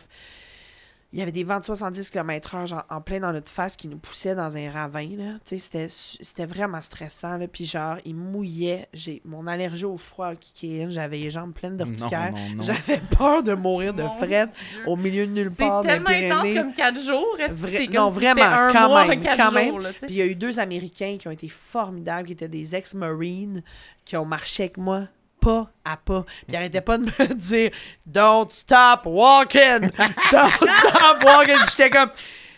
Il 1.12 1.18
y 1.18 1.24
avait 1.24 1.32
des 1.32 1.44
vents 1.44 1.58
de 1.58 1.64
70 1.64 2.08
km/h 2.12 2.68
genre, 2.68 2.84
en 2.88 3.02
plein 3.02 3.20
dans 3.20 3.34
notre 3.34 3.50
face 3.50 3.76
qui 3.76 3.88
nous 3.88 3.98
poussaient 3.98 4.36
dans 4.36 4.56
un 4.56 4.70
ravin. 4.70 5.10
Là. 5.18 5.34
Tu 5.44 5.58
sais, 5.58 5.60
C'était, 5.60 5.88
c'était 5.90 6.46
vraiment 6.46 6.82
stressant. 6.84 7.38
Là. 7.38 7.48
Puis 7.48 7.66
genre, 7.66 7.98
il 8.06 8.14
mouillait. 8.16 8.88
J'ai 8.94 9.20
mon 9.26 9.48
allergie 9.48 9.86
au 9.86 9.98
froid 9.98 10.36
qui 10.36 10.80
in. 10.84 10.92
J'avais 10.92 11.18
les 11.18 11.32
jambes 11.32 11.52
pleines 11.54 11.78
d'urticaire. 11.78 12.32
J'avais 12.60 13.02
peur 13.18 13.42
de 13.42 13.54
mourir 13.56 13.96
de 13.96 14.04
frette 14.20 14.50
au 14.86 14.96
milieu 14.96 15.26
de 15.26 15.32
nulle 15.32 15.50
C'est 15.50 15.66
part 15.66 15.82
les 15.82 15.88
tellement 15.90 16.10
intense 16.10 16.54
comme 16.54 16.74
quatre 16.74 17.02
jours. 17.04 17.36
Est-ce 17.40 17.54
que 17.56 17.68
Vra- 17.68 17.78
c'est 17.78 17.86
comme 17.88 17.96
non, 17.96 18.12
si 18.12 18.18
vraiment, 18.20 18.44
un 18.44 18.72
quand 18.72 18.88
mois, 18.90 19.08
même, 19.08 19.20
quatre 19.20 19.38
quand 19.38 19.46
jours, 19.46 19.54
même. 19.54 19.80
là, 19.80 19.94
tu 19.94 20.00
sais? 20.02 20.06
Puis 20.06 20.16
il 20.16 20.20
y 20.20 20.22
a 20.22 20.28
eu 20.28 20.36
deux 20.36 20.60
Américains 20.60 21.18
qui 21.20 21.28
ont 21.28 21.32
été 21.32 21.50
formidables, 21.50 22.28
qui 22.28 22.34
étaient 22.34 22.48
des 22.48 22.76
ex-marines, 22.76 23.64
qui 24.06 24.16
ont 24.16 24.26
marché 24.26 24.64
avec 24.64 24.78
moi 24.78 25.08
pas 25.40 25.72
à 25.86 25.98
pas. 25.98 26.26
Puis 26.48 26.56
arrêtaient 26.56 26.82
pas 26.82 26.98
de 26.98 27.04
me 27.06 27.34
dire 27.34 27.72
Don't 28.06 28.50
stop 28.50 29.02
walking! 29.06 29.90
Don't 30.32 30.52
stop 30.52 31.24
walking! 31.26 31.56
Puis 31.58 31.70
j'étais 31.78 31.90
comme. 31.90 32.10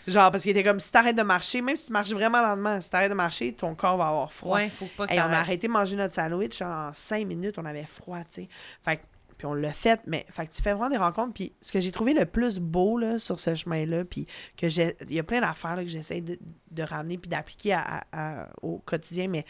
Genre, 0.06 0.32
parce 0.32 0.42
qu'il 0.42 0.50
était 0.50 0.64
comme 0.64 0.80
si 0.80 0.90
t'arrêtes 0.90 1.14
de 1.16 1.22
marcher, 1.22 1.62
même 1.62 1.76
si 1.76 1.86
tu 1.86 1.92
marches 1.92 2.10
vraiment 2.10 2.40
lentement, 2.42 2.80
si 2.80 2.90
t'arrêtes 2.90 3.10
de 3.10 3.14
marcher, 3.16 3.52
ton 3.52 3.76
corps 3.76 3.96
va 3.96 4.08
avoir 4.08 4.32
froid. 4.32 4.56
Ouais, 4.56 4.68
faut 4.76 4.88
pas 4.96 5.06
que 5.06 5.12
Hey, 5.12 5.20
on 5.20 5.24
a 5.32 5.38
arrêté 5.38 5.68
de 5.68 5.72
manger 5.72 5.94
notre 5.94 6.12
sandwich 6.14 6.60
en 6.60 6.92
cinq 6.92 7.24
minutes, 7.26 7.56
on 7.56 7.64
avait 7.64 7.84
froid, 7.84 8.18
tu 8.24 8.24
sais. 8.42 8.48
Fait 8.84 8.96
que- 8.96 9.02
puis 9.38 9.46
on 9.46 9.54
l'a 9.54 9.72
fait, 9.72 10.00
mais 10.06 10.26
fait 10.30 10.46
que 10.46 10.52
tu 10.52 10.60
fais 10.62 10.72
vraiment 10.72 10.88
des 10.90 10.96
rencontres. 10.96 11.34
Puis 11.34 11.52
ce 11.60 11.70
que 11.70 11.80
j'ai 11.80 11.92
trouvé 11.92 12.14
le 12.14 12.26
plus 12.26 12.58
beau 12.58 12.98
là, 12.98 13.18
sur 13.20 13.38
ce 13.38 13.54
chemin-là, 13.54 14.04
puis 14.04 14.26
que 14.56 14.68
j'ai. 14.68 14.96
Il 15.08 15.14
y 15.14 15.18
a 15.20 15.22
plein 15.24 15.40
d'affaires 15.40 15.76
que 15.76 15.86
j'essaie 15.86 16.20
de, 16.20 16.36
de 16.72 16.82
ramener 16.82 17.16
puis 17.18 17.28
d'appliquer 17.28 17.74
à- 17.74 17.80
à- 18.12 18.42
à- 18.42 18.48
au 18.60 18.78
quotidien, 18.78 19.28
mais 19.28 19.44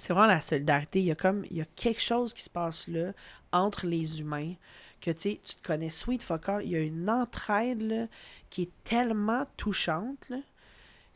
c'est 0.00 0.12
vraiment 0.12 0.26
la 0.28 0.40
solidarité. 0.40 1.00
Il 1.00 1.06
y 1.06 1.10
a 1.12 1.14
comme. 1.14 1.44
Il 1.50 1.56
y 1.58 1.60
a 1.60 1.66
quelque 1.76 2.00
chose 2.02 2.34
qui 2.34 2.42
se 2.42 2.50
passe 2.50 2.88
là 2.88 3.12
entre 3.52 3.86
les 3.86 4.20
humains 4.20 4.54
que 5.00 5.10
tu 5.10 5.20
sais, 5.20 5.40
tu 5.42 5.54
te 5.54 5.62
connais 5.62 5.90
sweet 5.90 6.22
fuck 6.22 6.48
all. 6.48 6.62
Il 6.64 6.70
y 6.70 6.76
a 6.76 6.80
une 6.80 7.08
entraide 7.08 7.80
là, 7.82 8.06
qui 8.50 8.62
est 8.62 8.70
tellement 8.84 9.46
touchante, 9.56 10.28
là 10.28 10.38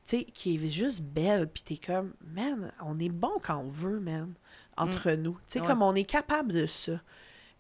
tu 0.07 0.19
sais, 0.19 0.25
qui 0.25 0.57
est 0.57 0.71
juste 0.71 1.01
belle, 1.01 1.49
puis 1.49 1.63
t'es 1.63 1.77
comme, 1.79 2.13
man, 2.35 2.71
on 2.85 2.99
est 2.99 3.09
bon 3.09 3.33
quand 3.43 3.57
on 3.59 3.69
veut, 3.69 4.01
man. 4.01 4.35
entre 4.77 5.13
nous. 5.13 5.35
Tu 5.35 5.39
sais, 5.47 5.61
Ouais. 5.61 5.67
comme 5.69 5.83
on 5.83 5.95
est 5.95 6.05
capable 6.05 6.53
de 6.53 6.67
ça. 6.67 7.01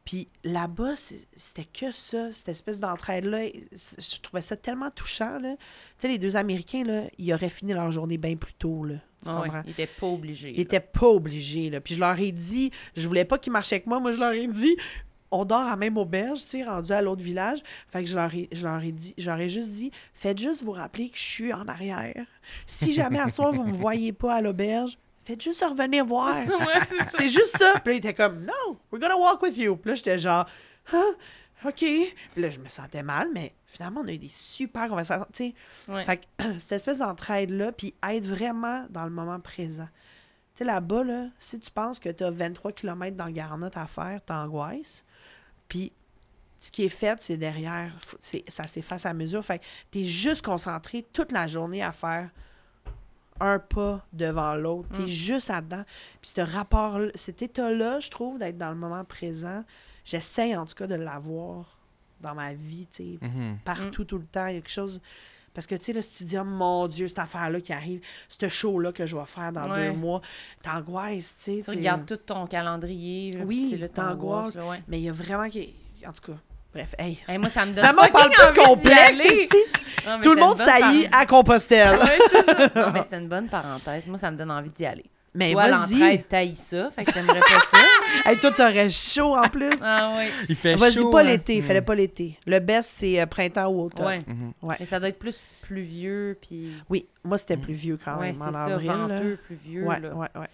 Puis 0.05 0.29
là-bas, 0.43 0.95
c'était 0.97 1.64
que 1.64 1.93
ça, 1.93 2.33
cette 2.33 2.49
espèce 2.49 2.81
d'entraide-là. 2.81 3.47
Je 3.47 4.20
trouvais 4.20 4.43
ça 4.43 4.57
tellement 4.57 4.91
touchant, 4.91 5.39
là. 5.39 5.55
Tu 5.57 5.64
sais, 5.99 6.09
les 6.09 6.18
deux 6.18 6.35
Américains, 6.37 6.83
là, 6.83 7.05
ils 7.16 7.33
auraient 7.33 7.49
fini 7.49 7.72
leur 7.72 7.91
journée 7.93 8.18
bien 8.18 8.35
plus 8.37 8.53
tôt, 8.55 8.85
là. 8.85 8.97
Tu 9.25 9.31
ouais, 9.31 9.43
comprends? 9.45 9.62
il 9.64 9.70
était 9.70 9.87
pas 9.87 10.07
obligé. 10.07 10.53
Ils 10.55 10.61
étaient 10.61 10.81
pas 10.81 11.09
obligés, 11.09 11.70
là. 11.70 11.81
Puis 11.81 11.95
je 11.95 12.01
leur 12.01 12.18
ai 12.18 12.33
dit, 12.33 12.70
je 12.97 13.07
voulais 13.07 13.25
pas 13.25 13.39
qu'ils 13.39 13.53
marchaient 13.53 13.77
avec 13.77 13.87
moi. 13.87 14.01
Moi, 14.01 14.12
je 14.12 14.20
leur 14.20 14.33
ai 14.33 14.47
dit, 14.47 14.77
on 15.31 15.45
dort 15.45 15.62
à 15.62 15.70
la 15.70 15.77
même 15.77 15.97
auberge, 15.97 16.41
tu 16.43 16.49
sais, 16.49 16.64
rendu 16.64 16.93
à 16.93 17.03
l'autre 17.03 17.22
village. 17.22 17.59
Fait 17.89 18.05
que 18.05 18.09
je 18.09 18.14
leur 18.14 18.33
ai, 18.35 18.49
je 18.53 18.64
leur 18.64 18.83
ai 18.83 18.93
dit, 18.93 19.14
je 19.18 19.29
leur 19.29 19.41
ai 19.41 19.49
juste 19.49 19.70
dit, 19.70 19.91
faites 20.14 20.39
juste 20.39 20.62
vous 20.62 20.72
rappeler 20.72 21.09
que 21.09 21.18
je 21.18 21.22
suis 21.22 21.53
en 21.53 21.66
arrière. 21.66 22.27
Si 22.66 22.93
jamais 22.93 23.18
à 23.18 23.29
soir, 23.29 23.53
vous 23.53 23.64
me 23.64 23.72
voyez 23.72 24.12
pas 24.12 24.35
à 24.35 24.41
l'auberge, 24.41 24.97
faites 25.25 25.43
juste 25.43 25.64
revenir 25.64 26.05
voir. 26.05 26.37
c'est 27.09 27.29
juste 27.29 27.57
ça. 27.57 27.81
Puis 27.85 27.93
là, 27.93 27.93
il 27.95 27.97
était 27.97 28.14
comme, 28.14 28.45
no, 28.45 28.79
we're 28.93 29.01
gonna 29.01 29.16
walk 29.16 29.43
with 29.43 29.57
you. 29.59 29.77
Puis 29.77 29.91
là, 29.91 29.95
j'étais 29.97 30.18
genre, 30.18 30.47
ah, 30.93 31.11
OK. 31.65 31.75
Puis 31.79 32.13
là, 32.37 32.51
je 32.51 32.59
me 32.61 32.69
sentais 32.69 33.03
mal, 33.03 33.29
mais 33.33 33.55
finalement, 33.67 34.01
on 34.03 34.09
a 34.09 34.13
eu 34.13 34.19
des 34.19 34.29
super 34.29 34.89
conversations. 34.89 35.27
Tu 35.33 35.49
sais, 35.49 35.55
Ouais. 35.93 36.05
fait 36.05 36.19
que 36.19 36.25
cette 36.59 36.73
espèce 36.73 36.99
d'entraide-là, 36.99 37.73
puis 37.73 37.95
être 38.09 38.25
vraiment 38.25 38.87
dans 38.91 39.05
le 39.05 39.11
moment 39.11 39.41
présent. 39.41 39.89
Tu 40.55 40.59
sais, 40.59 40.65
là-bas, 40.65 41.05
là, 41.05 41.27
si 41.39 41.59
tu 41.59 41.71
penses 41.71 41.99
que 42.01 42.09
tu 42.11 42.23
as 42.25 42.31
23 42.31 42.73
km 42.73 43.17
dans 43.17 43.27
le 43.27 43.33
Garnotte 43.33 43.77
à 43.77 43.87
faire, 43.87 44.21
t'angoisses. 44.25 45.05
Puis 45.69 45.93
ce 46.59 46.71
qui 46.71 46.85
est 46.85 46.89
fait, 46.89 47.21
c'est 47.23 47.37
derrière. 47.37 47.93
C'est- 48.21 48.45
ça 48.49 48.65
s'efface 48.67 49.05
à 49.07 49.15
mesure. 49.15 49.45
Fait 49.45 49.59
que 49.59 49.65
tu 49.91 50.01
es 50.01 50.05
juste 50.05 50.45
concentré 50.45 51.05
toute 51.13 51.33
la 51.33 51.47
journée 51.47 51.83
à 51.83 51.93
faire 51.93 52.31
un 53.41 53.59
pas 53.59 54.07
devant 54.13 54.55
l'autre. 54.55 54.89
Tu 54.95 55.01
es 55.01 55.05
Mm. 55.05 55.09
juste 55.09 55.49
là-dedans. 55.49 55.85
Puis 56.23 56.31
ce 56.37 56.41
rapport, 56.41 57.01
cet 57.17 57.43
état-là, 57.43 57.99
je 58.01 58.09
trouve, 58.11 58.39
d'être 58.39 58.57
dans 58.57 58.71
le 58.71 58.77
moment 58.77 59.05
présent, 59.05 59.65
j'essaie 60.05 60.57
en 60.57 60.65
tout 60.67 60.75
cas 60.75 60.87
de 60.87 60.95
l'avoir 60.95 61.79
dans 62.21 62.35
ma 62.35 62.53
vie, 62.55 62.87
tu 62.91 63.19
sais, 63.19 63.19
Mhm. 63.27 63.59
partout, 63.65 64.05
tout 64.05 64.19
le 64.19 64.25
temps. 64.25 64.47
Il 64.47 64.55
y 64.55 64.59
a 64.59 64.61
quelque 64.61 64.71
chose. 64.71 65.01
Parce 65.53 65.67
que, 65.69 65.75
tu 65.77 65.85
sais, 65.85 65.93
là, 65.93 66.03
si 66.03 66.19
tu 66.19 66.25
dis, 66.25 66.39
oh 66.39 66.43
mon 66.45 66.87
Dieu, 66.89 67.07
cette 67.07 67.19
affaire-là 67.21 67.61
qui 67.61 67.73
arrive, 67.73 68.01
ce 68.29 68.49
show-là 68.49 68.91
que 68.93 69.07
je 69.07 69.17
vais 69.17 69.25
faire 69.27 69.53
dans 69.53 69.71
Ouais. 69.71 69.87
deux 69.91 69.97
mois, 69.97 70.21
t'angoisses, 70.63 71.37
tu 71.45 71.63
sais. 71.63 71.71
Tu 71.71 71.77
regardes 71.77 72.07
tout 72.07 72.17
ton 72.17 72.47
calendrier. 72.47 73.33
là, 73.33 73.45
Oui, 73.45 73.81
t'angoisses. 73.95 74.57
ouais. 74.57 74.83
Mais 74.89 74.99
il 74.99 75.05
y 75.05 75.09
a 75.09 75.13
vraiment. 75.13 75.45
En 75.45 76.13
tout 76.13 76.33
cas, 76.33 76.39
bref, 76.73 76.95
hey. 76.99 77.19
Hey, 77.29 77.39
moi, 77.39 77.49
ça 77.51 77.65
me 77.67 77.73
donne 77.73 77.85
Ça 77.85 77.93
m'en 77.93 78.03
parle 78.09 78.13
pas 78.13 78.29
de 78.29 78.51
envie 78.51 78.59
d'y 78.61 78.65
complexe 78.67 79.25
ici. 79.25 79.65
Non, 80.07 80.21
Tout 80.23 80.35
le 80.35 80.41
monde 80.41 80.57
saillit 80.59 81.09
par- 81.09 81.21
à 81.21 81.27
Compostelle. 81.27 81.99
Ça. 81.99 82.71
Non, 82.75 82.91
mais 82.93 83.03
c'est 83.09 83.17
une 83.19 83.29
bonne 83.29 83.49
parenthèse. 83.49 84.07
Moi, 84.09 84.19
ça 84.19 84.31
me 84.31 84.37
donne 84.37 84.51
envie 84.51 84.71
d'y 84.71 84.85
aller. 84.87 85.05
Mais 85.37 85.53
Toi, 85.53 85.69
vas-y. 85.69 85.95
l'entraide, 85.95 86.29
taille 86.29 86.57
ça. 86.57 86.91
Fait 86.91 87.05
que 87.05 87.11
t'aimerais 87.13 87.41
pas 87.41 87.59
ça. 87.59 87.79
Hey, 88.27 88.39
toi, 88.39 88.51
t'aurais 88.53 88.91
chaud 88.91 89.35
en 89.37 89.49
plus. 89.49 89.77
Ah 89.83 90.15
oui. 90.17 90.25
Il 90.49 90.57
fait 90.57 90.75
Vas-y 90.77 90.95
chaud. 90.95 91.11
pas 91.11 91.21
hein. 91.21 91.25
l'été, 91.25 91.57
Mhm. 91.57 91.62
fais-le 91.62 91.83
pas 91.83 91.95
l'été. 91.95 92.39
Le 92.47 92.59
best, 92.61 92.91
c'est 92.95 93.21
euh, 93.21 93.27
printemps 93.27 93.69
ou 93.69 93.83
automne. 93.85 94.07
Ouais. 94.07 94.23
Mhm. 94.27 94.53
Ouais. 94.62 94.77
Mais 94.81 94.87
ça 94.87 94.99
doit 94.99 95.09
être 95.09 95.19
plus 95.19 95.41
pluvieux, 95.62 96.37
puis... 96.41 96.71
Oui, 96.91 97.07
moi, 97.25 97.39
c'était 97.39 97.57
plus 97.57 97.73
vieux 97.75 97.99
quand 98.03 98.17
Ouais, 98.19 98.27
même, 98.27 98.35
c'est 98.35 98.43
en 98.43 98.53
ça, 98.53 98.65
avril. 98.65 98.87
là. 98.89 98.97
venteux, 99.07 99.39
pluvieux, 99.47 99.85
Ouais, 99.85 100.01
là. 100.01 100.15
ouais, 100.15 100.29
ouais. 100.37 100.47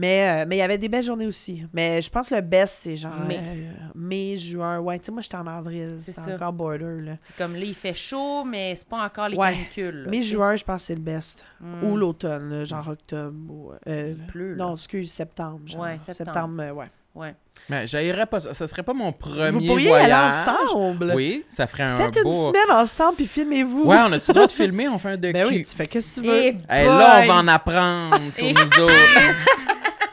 Mais 0.00 0.42
euh, 0.42 0.46
mais 0.48 0.56
il 0.56 0.58
y 0.60 0.62
avait 0.62 0.78
des 0.78 0.88
belles 0.88 1.02
journées 1.02 1.26
aussi. 1.26 1.64
Mais 1.72 2.00
je 2.00 2.08
pense 2.08 2.28
que 2.28 2.36
le 2.36 2.40
best, 2.40 2.78
c'est 2.82 2.96
genre 2.96 3.12
Mai. 3.26 3.40
euh, 3.42 3.70
mai, 3.96 4.36
juin. 4.36 4.78
Ouais, 4.78 4.98
tu 5.00 5.06
sais, 5.06 5.12
moi, 5.12 5.20
j'étais 5.22 5.36
en 5.36 5.46
avril. 5.48 5.96
C'est 5.98 6.16
encore 6.32 6.52
border, 6.52 7.00
là. 7.02 7.12
C'est 7.20 7.36
comme 7.36 7.54
là, 7.54 7.64
il 7.64 7.74
fait 7.74 7.94
chaud, 7.94 8.44
mais 8.44 8.74
c'est 8.76 8.86
pas 8.86 9.04
encore 9.04 9.28
les 9.28 9.36
Ouais. 9.36 9.52
canicules. 9.52 10.04
là, 10.04 10.10
Mai, 10.10 10.22
juin, 10.22 10.54
je 10.54 10.62
pense 10.64 10.82
que 10.82 10.86
c'est 10.86 10.94
le 10.94 11.00
best. 11.00 11.44
Mm. 11.60 11.84
Ou 11.84 11.96
l'automne, 11.96 12.64
genre 12.64 12.88
octobre. 12.88 13.34
Ou, 13.50 13.72
euh, 13.88 14.14
Il 14.16 14.26
pleut, 14.26 14.54
là. 14.54 14.66
non, 14.66 14.74
excuse, 14.76 15.10
septembre. 15.10 15.60
Genre. 15.66 15.80
Ouais, 15.80 15.98
septembre. 15.98 16.32
Septembre, 16.32 16.62
euh, 16.62 16.70
ouais. 16.72 16.86
Ouais. 17.14 17.34
Mais 17.68 17.88
j'aillerais 17.88 18.26
pas 18.26 18.38
ça. 18.38 18.54
Serait 18.68 18.84
pas 18.84 18.92
mon 18.92 19.10
premier 19.12 19.50
Vous 19.50 19.60
pourriez 19.66 19.88
voyage. 19.88 20.12
aller 20.12 20.68
ensemble. 20.70 21.12
Oui, 21.16 21.44
ça 21.48 21.66
ferait 21.66 21.82
un 21.82 21.96
Faites 21.96 22.16
une 22.24 22.30
semaine 22.30 22.70
ensemble, 22.70 23.16
puis 23.16 23.26
filmez-vous. 23.26 23.82
Ouais, 23.86 23.96
on 24.06 24.12
a-tu 24.12 24.28
le 24.28 24.34
droit 24.34 24.46
de 24.46 24.52
filmer? 24.52 24.88
On 24.88 24.98
fait 24.98 25.08
un 25.08 25.16
de 25.16 25.32
Ben 25.32 25.44
oui, 25.48 25.64
tu 25.64 25.74
fais 25.74 25.88
qu'est-ce 25.88 26.20
que 26.20 26.26
tu 26.26 26.26
veux. 26.28 26.36
Et 26.36 26.56
Hey, 26.68 26.86
là, 26.86 27.22
on 27.24 27.26
va 27.26 27.34
en 27.34 27.48
apprendre 27.48 28.20
sur 28.32 28.44
Et 28.46 28.52
nous 28.52 28.60
autres. 28.84 28.92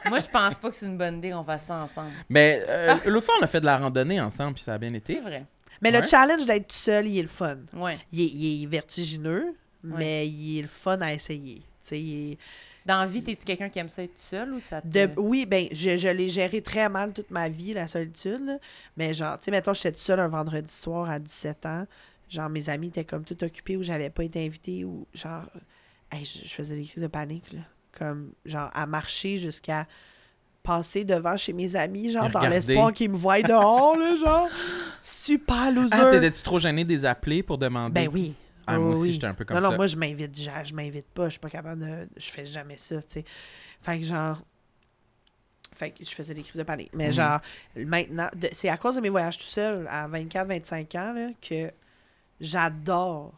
Moi, 0.09 0.19
je 0.19 0.27
pense 0.27 0.55
pas 0.55 0.69
que 0.69 0.75
c'est 0.75 0.85
une 0.85 0.97
bonne 0.97 1.17
idée 1.17 1.31
qu'on 1.31 1.43
fasse 1.43 1.65
ça 1.65 1.75
ensemble. 1.83 2.11
Mais 2.29 2.63
euh, 2.67 2.95
l'autre 3.05 3.25
fois, 3.25 3.35
on 3.39 3.43
a 3.43 3.47
fait 3.47 3.59
de 3.61 3.65
la 3.65 3.77
randonnée 3.77 4.19
ensemble, 4.21 4.53
puis 4.55 4.63
ça 4.63 4.73
a 4.73 4.77
bien 4.77 4.89
C'est 4.91 4.97
été. 4.97 5.19
vrai. 5.19 5.45
Mais 5.81 5.91
le 5.91 6.01
challenge 6.03 6.45
d'être 6.45 6.67
tout 6.67 6.75
seul, 6.75 7.07
il 7.07 7.17
est 7.19 7.21
le 7.23 7.27
fun. 7.27 7.57
Ouais. 7.73 7.97
Il 8.11 8.21
est, 8.21 8.27
il 8.33 8.63
est 8.63 8.65
vertigineux, 8.67 9.53
mais 9.83 10.27
il 10.27 10.59
est 10.59 10.61
le 10.63 10.67
fun 10.67 10.99
à 11.01 11.13
essayer. 11.13 11.61
Il 11.91 12.31
est- 12.33 12.37
Dans 12.85 12.99
la 13.01 13.05
vie, 13.05 13.21
t'es-tu 13.23 13.45
quelqu'un 13.45 13.69
qui 13.69 13.79
aime 13.79 13.89
ça 13.89 14.03
être 14.03 14.13
tout 14.13 14.21
seul 14.21 14.53
ou 14.53 14.59
ça 14.59 14.81
te... 14.81 14.87
De, 14.87 15.09
oui, 15.17 15.45
ben, 15.45 15.67
je, 15.71 15.97
je 15.97 16.07
l'ai 16.07 16.29
géré 16.29 16.61
très 16.61 16.87
mal 16.87 17.13
toute 17.13 17.29
ma 17.31 17.49
vie, 17.49 17.73
la 17.73 17.87
solitude. 17.87 18.45
là. 18.45 18.57
Mais 18.95 19.13
genre, 19.13 19.37
tu 19.39 19.45
sais, 19.45 19.51
mettons, 19.51 19.73
j'étais 19.73 19.91
toute 19.91 19.99
seule 19.99 20.19
un 20.19 20.27
vendredi 20.27 20.73
soir 20.73 21.09
à 21.09 21.19
17 21.19 21.65
ans. 21.65 21.85
Genre, 22.29 22.49
mes 22.49 22.69
amis 22.69 22.87
étaient 22.87 23.05
comme 23.05 23.23
tout 23.23 23.43
occupés 23.43 23.75
ou 23.77 23.83
j'avais 23.83 24.09
pas 24.09 24.23
été 24.23 24.43
invitée 24.45 24.83
ou 24.85 25.05
genre, 25.13 25.43
hey, 26.11 26.25
je, 26.25 26.39
je 26.47 26.53
faisais 26.53 26.75
des 26.75 26.83
crises 26.85 27.03
de 27.03 27.07
panique, 27.07 27.51
là. 27.53 27.59
Comme, 27.97 28.31
genre, 28.45 28.69
à 28.73 28.85
marcher 28.85 29.37
jusqu'à 29.37 29.87
passer 30.63 31.05
devant 31.05 31.37
chez 31.37 31.53
mes 31.53 31.75
amis, 31.75 32.11
genre, 32.11 32.29
dans 32.29 32.41
l'espoir 32.49 32.91
qu'ils 32.91 33.11
me 33.11 33.15
voient 33.15 33.41
dehors, 33.41 33.95
là, 33.97 34.15
genre. 34.15 34.49
Super 35.03 35.71
loser. 35.71 35.95
Ah, 35.97 36.05
t'étais-tu 36.09 36.41
trop 36.41 36.59
gêné 36.59 36.83
des 36.83 37.05
appeler 37.05 37.43
pour 37.43 37.57
demander? 37.57 37.93
ben 37.93 38.09
oui. 38.13 38.33
Ah, 38.67 38.79
moi 38.79 38.93
aussi, 38.93 39.01
oui. 39.01 39.13
j'étais 39.13 39.27
un 39.27 39.33
peu 39.35 39.45
comme 39.45 39.55
non, 39.57 39.61
ça. 39.61 39.69
non, 39.69 39.75
moi, 39.75 39.85
je 39.85 39.95
m'invite, 39.95 40.35
je, 40.41 40.49
je 40.63 40.73
m'invite 40.73 41.07
pas. 41.09 41.25
Je 41.25 41.31
suis 41.31 41.39
pas 41.39 41.51
capable 41.51 41.85
de. 41.85 42.09
Je 42.17 42.29
fais 42.31 42.47
jamais 42.47 42.77
ça, 42.79 42.97
tu 43.03 43.03
sais. 43.07 43.25
Fait 43.81 43.99
que 43.99 44.05
genre. 44.05 44.41
Fait 45.75 45.91
que 45.91 46.03
je 46.03 46.09
faisais 46.09 46.33
des 46.33 46.41
crises 46.41 46.55
de 46.57 46.63
panique. 46.63 46.89
Mais 46.93 47.07
Mhm. 47.07 47.13
genre, 47.13 47.39
maintenant, 47.75 48.27
de- 48.35 48.49
c'est 48.53 48.69
à 48.69 48.77
cause 48.77 48.95
de 48.95 49.01
mes 49.01 49.09
voyages 49.09 49.37
tout 49.37 49.43
seul 49.43 49.85
à 49.87 50.07
24-25 50.07 50.95
ans 50.95 51.13
là, 51.13 51.29
que 51.41 51.69
j'adore 52.39 53.33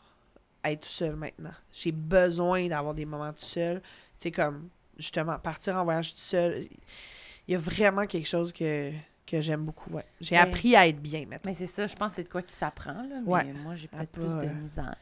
être 0.64 0.82
tout 0.82 0.90
seul 0.90 1.16
maintenant. 1.16 1.52
J'ai 1.74 1.92
besoin 1.92 2.68
d'avoir 2.68 2.94
des 2.94 3.06
moments 3.06 3.32
tout 3.34 3.44
seul. 3.44 3.82
Tu 4.20 4.24
sais, 4.24 4.32
comme, 4.32 4.70
justement, 4.98 5.38
partir 5.40 5.76
en 5.76 5.84
voyage 5.84 6.12
tout 6.14 6.20
seul. 6.20 6.66
Il 7.48 7.52
y 7.54 7.56
a 7.56 7.60
vraiment 7.60 8.06
quelque 8.06 8.28
chose 8.28 8.52
que, 8.52 8.92
que 9.26 9.40
j'aime 9.42 9.64
beaucoup. 9.64 9.92
Ouais. 9.92 10.06
J'ai 10.20 10.36
appris 10.38 10.76
à 10.76 10.88
être 10.88 11.02
bien 11.02 11.22
maintenant. 11.22 11.40
Mais 11.46 11.54
c'est 11.54 11.68
ça, 11.68 11.88
je 11.88 11.96
pense 11.96 12.12
que 12.12 12.16
c'est 12.18 12.24
de 12.24 12.30
quoi 12.30 12.42
qui 12.42 12.54
s'apprend, 12.56 12.94
là. 12.94 13.20
Mais 13.26 13.32
Ouais. 13.32 13.54
moi, 13.64 13.76
j'ai 13.76 13.88
peut-être 13.88 14.10
pas, 14.10 14.20
plus 14.22 14.36
de 14.36 14.46
euh, 14.48 14.54
misère. 14.54 14.96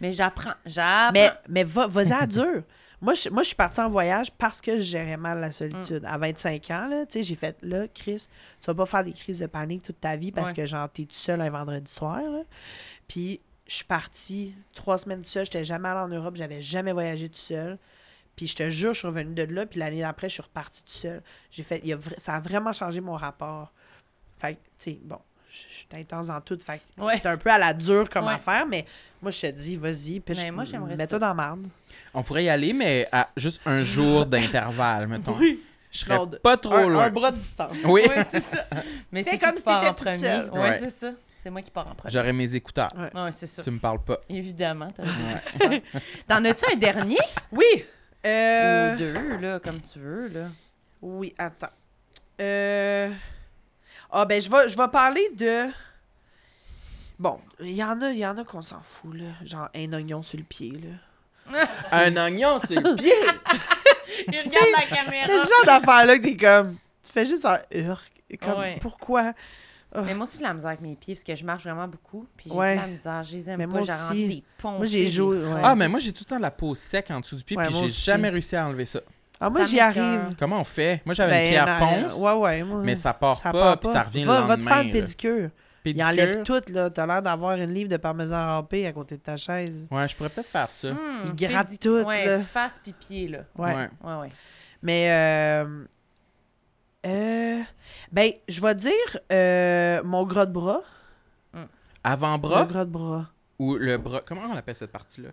Mais 0.00 0.12
j'apprends. 0.12 0.54
J'apprends. 0.66 1.12
Mais, 1.12 1.30
mais 1.48 1.64
va, 1.64 1.86
vas-y 1.86 2.12
à 2.12 2.26
dur. 2.26 2.62
Moi 3.00 3.14
je, 3.14 3.28
moi, 3.30 3.42
je 3.42 3.48
suis 3.48 3.56
partie 3.56 3.80
en 3.80 3.88
voyage 3.88 4.30
parce 4.30 4.60
que 4.60 4.76
je 4.76 4.82
gérais 4.82 5.16
mal 5.16 5.40
la 5.40 5.50
solitude. 5.50 6.04
À 6.04 6.18
25 6.18 6.70
ans, 6.70 6.86
là, 6.86 7.04
tu 7.04 7.14
sais, 7.14 7.22
j'ai 7.24 7.34
fait, 7.34 7.56
là, 7.62 7.88
Chris, 7.88 8.26
tu 8.60 8.66
vas 8.66 8.74
pas 8.74 8.86
faire 8.86 9.02
des 9.04 9.12
crises 9.12 9.40
de 9.40 9.46
panique 9.46 9.82
toute 9.82 10.00
ta 10.00 10.14
vie 10.16 10.30
parce 10.30 10.50
Ouais. 10.50 10.56
que, 10.56 10.66
genre, 10.66 10.88
t'es 10.88 11.02
tout 11.04 11.14
seul 11.14 11.40
un 11.40 11.50
vendredi 11.50 11.90
soir, 11.92 12.20
là. 12.22 12.42
Puis, 13.08 13.40
je 13.66 13.74
suis 13.76 13.84
partie 13.84 14.54
trois 14.72 14.98
semaines 14.98 15.22
tout 15.22 15.28
seul. 15.28 15.44
J'étais 15.46 15.64
jamais 15.64 15.88
allée 15.88 16.00
en 16.00 16.08
Europe. 16.08 16.36
J'avais 16.36 16.62
jamais 16.62 16.92
voyagé 16.92 17.28
tout 17.28 17.38
seul. 17.38 17.76
Puis, 18.36 18.46
je 18.46 18.56
te 18.56 18.70
jure, 18.70 18.92
je 18.94 18.98
suis 19.00 19.06
revenue 19.08 19.34
de 19.34 19.42
là. 19.54 19.66
Puis, 19.66 19.78
l'année 19.80 20.00
d'après, 20.00 20.28
je 20.28 20.34
suis 20.34 20.42
repartie 20.42 20.82
tout 20.82 20.90
seul. 20.92 21.22
J'ai 21.50 21.62
fait, 21.62 21.80
il 21.84 21.92
a 21.92 21.98
ça 22.18 22.34
a 22.34 22.40
vraiment 22.40 22.72
changé 22.72 23.00
mon 23.00 23.14
rapport. 23.14 23.72
Fait 24.38 24.54
que, 24.54 24.58
tu 24.78 24.90
sais, 24.92 24.98
bon, 25.02 25.18
je 25.50 25.58
je 25.70 25.74
suis 25.74 25.86
intense 25.94 26.26
dans 26.28 26.40
tout. 26.40 26.58
Fait 26.58 26.80
que 26.96 27.02
Ouais. 27.02 27.14
c'est 27.16 27.26
un 27.26 27.36
peu 27.36 27.50
à 27.50 27.58
la 27.58 27.74
dure 27.74 28.08
comme 28.08 28.26
Ouais. 28.26 28.32
affaire, 28.34 28.66
mais 28.66 28.86
moi, 29.20 29.30
je 29.30 29.40
te 29.40 29.46
dis, 29.48 29.76
vas-y. 29.76 30.22
J'aimerais 30.28 30.96
mets-toi 30.96 31.18
dans 31.18 31.28
la 31.28 31.34
marde. 31.34 31.66
On 32.14 32.22
pourrait 32.22 32.44
y 32.44 32.48
aller, 32.48 32.72
mais 32.72 33.08
à 33.12 33.28
juste 33.36 33.60
un 33.66 33.84
jour 33.84 34.24
d'intervalle, 34.26 35.06
mettons. 35.08 35.36
Oui. 35.38 35.62
Je 35.90 35.98
serais 35.98 36.18
pas 36.42 36.56
trop 36.56 36.72
un, 36.74 36.86
loin. 36.88 37.04
un 37.04 37.10
bras 37.10 37.30
de 37.30 37.36
distance. 37.36 37.76
Oui, 37.84 38.00
Oui, 38.08 38.22
c'est 38.30 38.40
ça. 38.40 38.66
Mais 39.12 39.22
c'est 39.22 39.36
comme 39.38 39.58
si 39.58 39.64
t'étais 39.64 39.72
en 39.76 39.88
toute 39.88 39.96
premier. 39.98 40.16
seule. 40.16 40.48
Ouais, 40.50 40.58
Ouais. 40.60 40.78
c'est 40.78 40.88
ça. 40.88 41.10
C'est 41.42 41.50
moi 41.50 41.60
qui 41.60 41.70
pars 41.70 41.86
en 41.86 41.94
premier. 41.94 42.10
j'aurais 42.14 42.32
mes 42.32 42.54
écouteurs. 42.54 42.88
Ouais. 42.96 43.20
Ouais, 43.20 43.32
c'est 43.32 43.46
ça. 43.46 43.62
Tu 43.62 43.70
me 43.70 43.78
parles 43.78 44.02
pas. 44.02 44.18
Évidemment. 44.30 44.88
T'en 46.28 46.44
as-tu 46.44 46.64
un 46.72 46.76
dernier? 46.76 47.18
Oui. 47.50 47.84
Euh, 48.26 48.94
ou 48.94 48.98
deux, 48.98 49.36
là, 49.38 49.60
comme 49.60 49.80
tu 49.80 49.98
veux, 49.98 50.28
là? 50.28 50.48
Oui, 51.00 51.34
attends. 51.38 51.70
Euh... 52.40 53.10
Ah, 54.10 54.24
ben, 54.24 54.40
je 54.40 54.50
vais, 54.50 54.68
je 54.68 54.76
vais 54.76 54.88
parler 54.88 55.28
de. 55.34 55.66
Bon, 57.18 57.40
il 57.60 57.72
y 57.72 57.82
en 57.84 58.00
a, 58.02 58.10
il 58.10 58.18
y 58.18 58.26
en 58.26 58.36
a 58.38 58.44
qu'on 58.44 58.62
s'en 58.62 58.80
fout, 58.80 59.14
là. 59.14 59.24
Genre, 59.44 59.68
un 59.74 59.92
oignon 59.92 60.22
sur 60.22 60.38
le 60.38 60.44
pied, 60.44 60.72
là. 60.72 61.66
Un 61.92 62.16
oignon 62.16 62.58
sur 62.60 62.80
le 62.80 62.94
pied! 62.94 63.12
Il 64.28 64.38
regarde 64.38 64.66
la 64.78 64.96
caméra. 64.96 65.26
C'est 65.26 65.44
ce 65.44 65.48
genre 65.48 65.64
d'affaire-là 65.64 66.18
que 66.18 66.22
t'es 66.22 66.36
comme. 66.36 66.76
Tu 67.02 67.10
fais 67.12 67.26
juste 67.26 67.44
un. 67.44 67.58
Comme, 68.40 68.60
Ouais. 68.60 68.78
pourquoi? 68.80 69.32
Mais 69.94 70.14
moi 70.14 70.24
aussi, 70.24 70.34
j'ai 70.36 70.42
de 70.42 70.48
la 70.48 70.54
misère 70.54 70.68
avec 70.68 70.80
mes 70.80 70.96
pieds 70.96 71.14
parce 71.14 71.24
que 71.24 71.34
je 71.34 71.44
marche 71.44 71.62
vraiment 71.64 71.86
beaucoup. 71.86 72.26
Puis 72.36 72.48
j'ai 72.50 72.56
Ouais. 72.56 72.76
de 72.76 72.80
la 72.80 72.86
misère. 72.86 73.22
Je 73.22 73.32
les 73.36 73.50
aime 73.50 73.58
Mais 73.58 73.66
pas. 73.66 73.72
moi 73.72 73.82
J'ai 74.12 74.26
des 74.28 74.44
ponts. 74.58 74.72
Moi, 74.72 74.86
j'ai 74.86 75.06
joué. 75.06 75.36
ouais. 75.44 75.60
Ah, 75.62 75.74
mais 75.74 75.88
moi, 75.88 76.00
j'ai 76.00 76.12
tout 76.12 76.24
le 76.26 76.30
temps 76.34 76.38
la 76.38 76.50
peau 76.50 76.74
sec 76.74 77.10
en 77.10 77.20
dessous 77.20 77.36
du 77.36 77.44
pied, 77.44 77.56
Ouais, 77.56 77.66
puis 77.66 77.74
j'ai 77.82 77.88
jamais 77.88 78.28
réussi 78.30 78.56
à 78.56 78.66
enlever 78.66 78.84
ça. 78.86 79.00
Ah, 79.38 79.50
moi, 79.50 79.64
j'y 79.64 79.80
arrive. 79.80 80.34
Comment 80.38 80.60
on 80.60 80.64
fait? 80.64 81.02
Moi, 81.04 81.14
j'avais 81.14 81.32
Ben, 81.32 81.44
une 81.44 81.50
pierre 81.50 81.80
non, 81.80 82.02
ponce, 82.08 82.18
Ouais, 82.20 82.32
ouais. 82.32 82.62
Moi, 82.62 82.80
mais 82.84 82.94
ça 82.94 83.12
part 83.12 83.36
ça 83.36 83.50
pas, 83.52 83.58
part 83.60 83.80
puis 83.80 83.88
ça 83.90 84.02
revient 84.04 84.24
va, 84.24 84.40
le 84.42 84.46
Va 84.46 84.56
te 84.56 84.62
faire 84.62 84.78
le 84.82 84.86
là. 84.88 84.92
pédicure. 84.92 85.50
Il 85.84 85.94
Pédicure? 85.94 86.06
enlève 86.08 86.42
tout, 86.44 86.60
là. 86.72 86.90
T'as 86.90 87.06
l'air 87.06 87.22
d'avoir 87.22 87.56
une 87.56 87.74
livre 87.74 87.88
de 87.88 87.96
parmesan 87.96 88.36
râpé 88.36 88.86
à 88.86 88.92
côté 88.92 89.16
de 89.16 89.20
ta 89.22 89.36
chaise. 89.36 89.88
Ouais, 89.90 90.06
je 90.06 90.14
pourrais 90.14 90.28
peut-être 90.28 90.48
faire 90.48 90.70
ça. 90.70 90.92
Hmm, 90.92 90.96
Il 91.26 91.34
gratte 91.34 91.76
tout, 91.80 92.04
Ouais, 92.04 92.24
là. 92.24 92.38
face 92.38 92.80
puis 92.80 92.92
pied, 92.92 93.26
là. 93.28 93.38
Ouais. 93.58 93.74
Ouais. 93.74 93.88
Ouais, 94.04 94.14
ouais. 94.20 94.28
Mais, 94.80 95.08
euh, 95.10 95.84
Euh, 97.06 97.60
ben, 98.12 98.30
je 98.48 98.60
vais 98.60 98.74
dire 98.74 99.18
euh, 99.32 100.02
mon 100.04 100.24
gras 100.24 100.46
de 100.46 100.52
bras. 100.52 100.82
Avant-bras? 102.04 102.62
Le 102.62 102.68
gras 102.68 102.84
de 102.84 102.90
bras. 102.90 103.30
ou 103.58 103.76
le 103.76 103.96
bras. 103.98 104.22
Comment 104.26 104.42
on 104.52 104.56
appelle 104.56 104.74
cette 104.74 104.90
partie-là? 104.92 105.28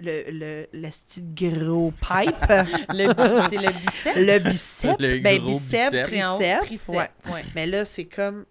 Le, 0.00 0.30
le, 0.30 0.66
le 0.72 0.88
petit 0.90 1.22
gros 1.22 1.90
pipe. 1.90 2.36
Le 2.90 3.12
c'est 3.50 3.56
le 3.56 3.72
bicep. 3.72 4.16
le 4.16 4.38
bicep. 4.38 4.96
Le 5.00 5.18
ben, 5.18 5.38
gros 5.38 5.48
bicep, 5.48 5.92
bicep. 5.92 6.88
Ouais. 6.88 7.10
Ouais. 7.30 7.42
Mais 7.56 7.66
là, 7.66 7.84
c'est 7.84 8.04
comme. 8.04 8.46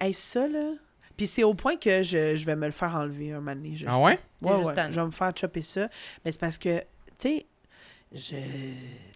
Hey, 0.00 0.14
ça, 0.14 0.48
là. 0.48 0.70
Puis 1.16 1.26
c'est 1.26 1.44
au 1.44 1.54
point 1.54 1.76
que 1.76 2.02
je, 2.02 2.34
je 2.34 2.46
vais 2.46 2.56
me 2.56 2.66
le 2.66 2.72
faire 2.72 2.94
enlever 2.94 3.32
un 3.32 3.36
moment 3.40 3.54
donné. 3.54 3.74
je 3.76 3.86
Ah 3.88 3.92
sais. 3.92 4.02
ouais? 4.04 4.18
Ouais, 4.42 4.64
ouais. 4.64 4.74
Je 4.90 4.98
vais 5.00 5.06
me 5.06 5.10
faire 5.10 5.32
chopper 5.36 5.62
ça. 5.62 5.88
Mais 6.24 6.32
c'est 6.32 6.40
parce 6.40 6.58
que, 6.58 6.78
tu 6.80 6.84
sais, 7.18 7.46
je... 8.16 8.36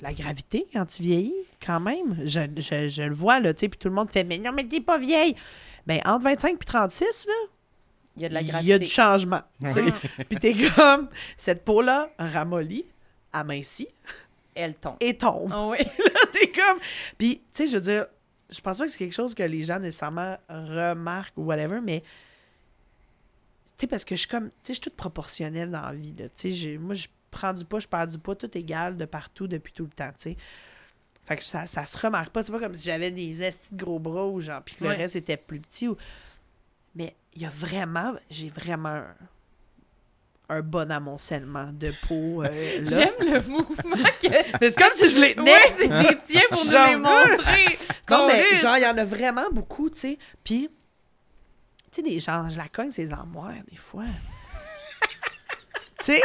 la 0.01 0.13
gravité, 0.13 0.67
quand 0.73 0.85
tu 0.87 1.03
vieillis, 1.03 1.35
quand 1.65 1.81
même, 1.81 2.19
je, 2.25 2.41
je, 2.57 2.89
je 2.89 3.03
le 3.03 3.15
vois, 3.15 3.41
là, 3.41 3.53
tu 3.55 3.61
sais, 3.61 3.69
puis 3.69 3.79
tout 3.79 3.89
le 3.89 3.95
monde 3.95 4.11
fait 4.11 4.25
«Mais 4.25 4.39
non, 4.39 4.53
mais 4.53 4.65
t'es 4.67 4.81
pas 4.81 4.99
vieille!» 4.99 5.35
Ben, 5.87 6.01
entre 6.05 6.25
25 6.25 6.55
et 6.55 6.65
36, 6.65 7.27
là, 7.27 7.33
Il 8.17 8.23
y 8.23 8.27
a 8.27 8.29
de 8.29 8.35
la 8.35 8.43
il 8.43 8.49
gravité. 8.49 8.71
y 8.71 8.73
a 8.75 8.79
du 8.79 8.87
changement, 8.87 9.41
tu 9.65 9.73
sais. 9.73 9.85
Puis 10.29 10.39
t'es 10.39 10.55
comme, 10.77 11.09
cette 11.37 11.65
peau-là 11.65 12.11
ramollit, 12.19 12.85
amincit 13.33 13.89
Elle 14.55 14.75
tombe. 14.75 14.97
et 15.01 15.17
tombe. 15.17 15.51
Ah 15.53 15.69
oui. 15.69 15.79
t'es 16.33 16.53
comme... 16.53 16.79
Puis, 17.17 17.37
tu 17.37 17.43
sais, 17.53 17.67
je 17.67 17.77
veux 17.77 17.83
dire, 17.83 18.07
je 18.51 18.61
pense 18.61 18.79
pas 18.79 18.85
que 18.85 18.91
c'est 18.93 18.99
quelque 18.99 19.15
chose 19.15 19.35
que 19.35 19.43
les 19.43 19.65
gens 19.65 19.79
nécessairement 19.79 20.37
remarquent 20.49 21.37
ou 21.39 21.45
whatever, 21.45 21.81
mais... 21.83 22.03
Tu 23.79 23.85
sais, 23.85 23.87
parce 23.87 24.05
que 24.05 24.15
je 24.15 24.21
suis 24.21 24.29
comme... 24.29 24.49
Tu 24.49 24.55
sais, 24.65 24.69
je 24.69 24.73
suis 24.75 24.81
toute 24.83 24.97
proportionnelle 24.97 25.71
dans 25.71 25.81
la 25.81 25.93
vie, 25.95 26.15
là. 26.19 26.27
Tu 26.29 26.55
sais, 26.55 26.77
moi, 26.79 26.95
je 26.95 27.07
prends 27.31 27.53
du 27.53 27.65
poids, 27.65 27.81
je 27.81 27.89
perds 27.89 28.07
du 28.09 28.19
poids, 28.19 28.35
tout 28.37 28.51
égal 28.57 28.97
de 28.97 29.05
partout, 29.05 29.47
depuis 29.47 29.73
tout 29.73 29.85
le 29.85 29.91
temps, 29.91 30.09
tu 30.11 30.31
sais. 30.31 30.37
Fait 31.23 31.37
que 31.37 31.45
ça, 31.45 31.67
ça 31.67 31.87
se 31.87 31.97
remarque 31.99 32.31
pas. 32.31 32.43
C'est 32.43 32.51
pas 32.53 32.59
comme 32.59 32.75
si 32.75 32.85
j'avais 32.87 33.11
des 33.11 33.43
estis 33.43 33.75
de 33.75 33.85
gros 33.85 33.99
bras 33.99 34.27
ou 34.27 34.41
genre, 34.41 34.63
puis 34.63 34.75
que 34.75 34.85
le 34.85 34.91
Ouais. 34.91 34.97
reste 34.97 35.17
était 35.17 35.37
plus 35.37 35.61
petit. 35.61 35.87
Ou... 35.87 35.97
Mais 36.95 37.15
il 37.35 37.43
y 37.43 37.47
a 37.47 37.51
vraiment... 37.51 38.15
J'ai 38.31 38.49
vraiment 38.49 38.89
un, 38.89 39.15
un 40.49 40.63
bon 40.63 40.91
amoncellement 40.91 41.71
de 41.73 41.93
peau, 42.09 42.43
euh. 42.43 42.49
J'aime 42.85 43.15
le 43.21 43.41
mouvement 43.49 43.97
que 44.21 44.29
C'est 44.59 44.75
comme 44.77 44.91
si 44.97 45.09
je 45.11 45.21
les 45.21 45.35
tenais. 45.37 45.51
Ouais, 45.53 45.75
c'est 45.79 45.89
des 45.89 46.19
tiens 46.27 46.43
pour 46.51 46.65
nous 46.65 46.71
les 46.73 46.97
montrer. 46.97 47.79
Non, 48.11 48.27
mais 48.27 48.57
genre, 48.57 48.77
il 48.77 48.83
y 48.83 48.87
en 48.87 48.99
a 48.99 49.05
vraiment 49.05 49.49
beaucoup, 49.53 49.89
tu 49.89 49.99
sais. 50.01 50.19
Puis, 50.43 50.69
tu 51.93 51.97
sais, 51.97 52.03
des 52.03 52.19
gens, 52.19 52.49
je 52.49 52.59
la 52.59 52.67
cogne, 52.67 52.91
ces 52.91 53.13
armoires, 53.13 53.53
des 53.71 53.77
fois. 53.77 54.03
Tu 56.01 56.13
sais! 56.13 56.21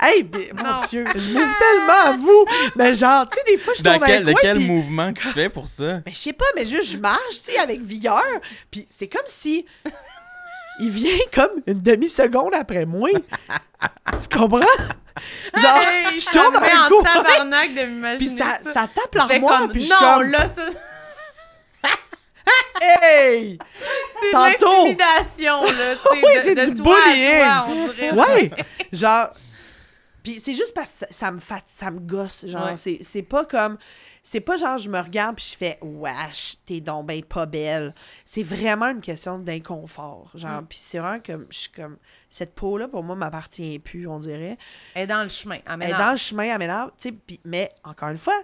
hey, 0.00 0.28
mais, 0.32 0.50
mon 0.54 0.62
Non. 0.62 0.78
Dieu, 0.88 1.04
je 1.14 1.28
m'ouvre 1.28 1.54
tellement 1.58 2.04
à 2.06 2.12
vous! 2.16 2.44
Mais 2.76 2.94
genre, 2.94 3.28
tu 3.28 3.36
sais, 3.38 3.44
des 3.52 3.58
fois, 3.58 3.72
je 3.76 3.82
Dans 3.82 3.94
tourne 3.94 4.06
quel, 4.06 4.22
un 4.28 4.32
de 4.32 4.34
quel 4.40 4.56
puis- 4.58 4.66
mouvement 4.66 5.12
tu 5.12 5.26
fais 5.28 5.48
pour 5.48 5.68
ça? 5.68 6.00
Mais 6.06 6.12
je 6.12 6.18
sais 6.18 6.32
pas, 6.32 6.44
mais 6.56 6.66
juste, 6.66 6.92
je 6.92 6.96
marche, 6.98 7.42
tu 7.44 7.52
sais, 7.52 7.58
avec 7.58 7.80
vigueur. 7.80 8.22
Puis 8.70 8.86
c'est 8.90 9.08
comme 9.08 9.22
si... 9.26 9.64
Il 10.80 10.88
vient 10.90 11.18
comme 11.34 11.50
une 11.66 11.82
demi-seconde 11.82 12.54
après 12.54 12.86
moi. 12.86 13.10
tu 13.12 14.38
comprends? 14.38 14.60
Genre, 15.54 15.78
Hey, 15.82 16.18
je 16.18 16.24
ça 16.24 16.30
tourne 16.32 16.56
un 16.56 16.86
en 16.86 16.88
coup. 16.88 17.02
tabarnak 17.02 17.74
de 17.74 17.80
Puis 17.80 17.86
m'imaginer 17.88 18.38
ça, 18.38 18.58
ça. 18.64 18.72
ça 18.72 18.88
tape 18.92 19.14
l'armoire, 19.14 19.60
comme, 19.60 19.72
puis 19.72 19.82
je 19.82 19.90
non, 19.90 19.96
suis 19.96 20.06
comme... 20.06 20.30
là, 20.30 20.46
ça, 20.46 20.62
Hey! 22.80 23.58
c'est 24.20 24.26
de 24.28 24.32
Tantôt. 24.32 24.86
l'intimidation, 24.86 25.62
là, 25.62 25.94
tu 25.96 26.02
sais, 26.02 26.08
Oui, 26.14 26.34
de- 26.36 26.40
c'est 26.42 26.54
de 26.54 26.74
du 26.74 26.82
toi 26.82 26.96
à 26.96 27.12
bullying. 27.12 27.38
toi, 27.38 27.66
on 27.68 27.92
dirait. 27.92 28.12
Ouais! 28.12 28.50
genre. 28.92 29.30
Puis 30.22 30.38
c'est 30.38 30.54
juste 30.54 30.72
parce 30.72 31.00
que 31.08 31.12
ça, 31.12 31.32
me 31.32 31.40
fat, 31.40 31.62
ça 31.66 31.90
me 31.90 31.98
gosse. 31.98 32.46
Genre, 32.46 32.64
Ouais. 32.66 32.76
c'est, 32.76 32.98
c'est 33.02 33.22
pas 33.22 33.44
comme. 33.44 33.76
C'est 34.24 34.38
pas 34.40 34.56
genre, 34.56 34.78
je 34.78 34.88
me 34.88 35.00
regarde 35.00 35.34
puis 35.34 35.48
je 35.50 35.56
fais, 35.58 35.78
wesh, 35.82 36.54
t'es 36.64 36.80
donc 36.80 37.06
ben 37.06 37.24
pas 37.24 37.44
belle. 37.44 37.92
C'est 38.24 38.44
vraiment 38.44 38.86
une 38.86 39.00
question 39.00 39.36
d'inconfort. 39.40 40.30
Genre, 40.36 40.62
Mm. 40.62 40.66
puis 40.68 40.78
c'est 40.80 40.98
vraiment 41.00 41.18
comme. 41.18 41.46
Je 41.50 41.58
suis 41.58 41.72
comme. 41.72 41.96
Cette 42.30 42.54
peau-là, 42.54 42.86
pour 42.86 43.02
moi, 43.02 43.16
m'appartient 43.16 43.80
plus, 43.80 44.06
on 44.06 44.20
dirait. 44.20 44.56
Elle 44.94 45.02
est 45.02 45.06
dans 45.08 45.24
le 45.24 45.28
chemin. 45.28 45.58
Elle 45.66 45.82
Elle 45.82 45.90
est 45.90 45.98
dans 45.98 46.12
le 46.12 46.16
chemin, 46.16 46.44
elle 46.44 46.58
m'énerve, 46.58 46.90
tu 46.98 47.08
sais, 47.08 47.38
mais 47.44 47.68
encore 47.82 48.10
une 48.10 48.16
fois, 48.16 48.40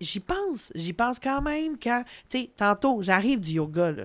j'y 0.00 0.20
pense. 0.20 0.72
J'y 0.74 0.92
pense 0.92 1.18
quand 1.20 1.40
même 1.42 1.78
quand, 1.78 2.04
tu 2.28 2.40
sais, 2.42 2.50
tantôt, 2.56 3.02
j'arrive 3.02 3.40
du 3.40 3.52
yoga, 3.52 3.90
là. 3.92 4.04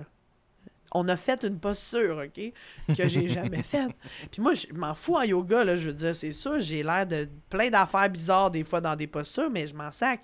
On 0.92 1.06
a 1.08 1.16
fait 1.16 1.44
une 1.44 1.58
posture, 1.58 2.22
OK, 2.24 2.52
que 2.96 3.08
j'ai 3.08 3.28
jamais 3.40 3.62
faite. 3.62 3.90
Puis 4.30 4.40
moi, 4.40 4.54
je 4.54 4.66
m'en 4.72 4.94
fous 4.94 5.16
en 5.16 5.22
yoga, 5.22 5.64
là, 5.64 5.76
je 5.76 5.88
veux 5.88 5.92
dire, 5.92 6.16
c'est 6.16 6.32
sûr, 6.32 6.58
j'ai 6.60 6.82
l'air 6.82 7.06
de 7.06 7.28
plein 7.50 7.68
d'affaires 7.68 8.08
bizarres 8.08 8.50
des 8.50 8.64
fois 8.64 8.80
dans 8.80 8.96
des 8.96 9.06
postures, 9.06 9.50
mais 9.50 9.66
je 9.66 9.74
m'en 9.74 9.92
sac. 9.92 10.20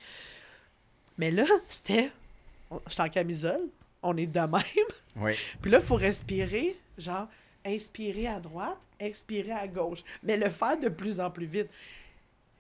Mais 1.18 1.30
là, 1.30 1.44
c'était... 1.66 2.10
on- 2.70 2.80
J'étais 2.88 3.02
en 3.02 3.08
camisole, 3.08 3.68
on 4.02 4.16
est 4.16 4.26
de 4.26 4.40
même. 4.40 4.62
Oui. 5.16 5.32
Puis 5.60 5.70
là, 5.70 5.78
il 5.78 5.84
faut 5.84 5.96
respirer, 5.96 6.78
genre, 6.96 7.28
inspirer 7.66 8.28
à 8.28 8.40
droite, 8.40 8.78
expirer 8.98 9.52
à 9.52 9.68
gauche. 9.68 10.02
Mais 10.22 10.36
le 10.38 10.48
faire 10.48 10.78
de 10.78 10.88
plus 10.88 11.20
en 11.20 11.30
plus 11.30 11.46
vite. 11.46 11.68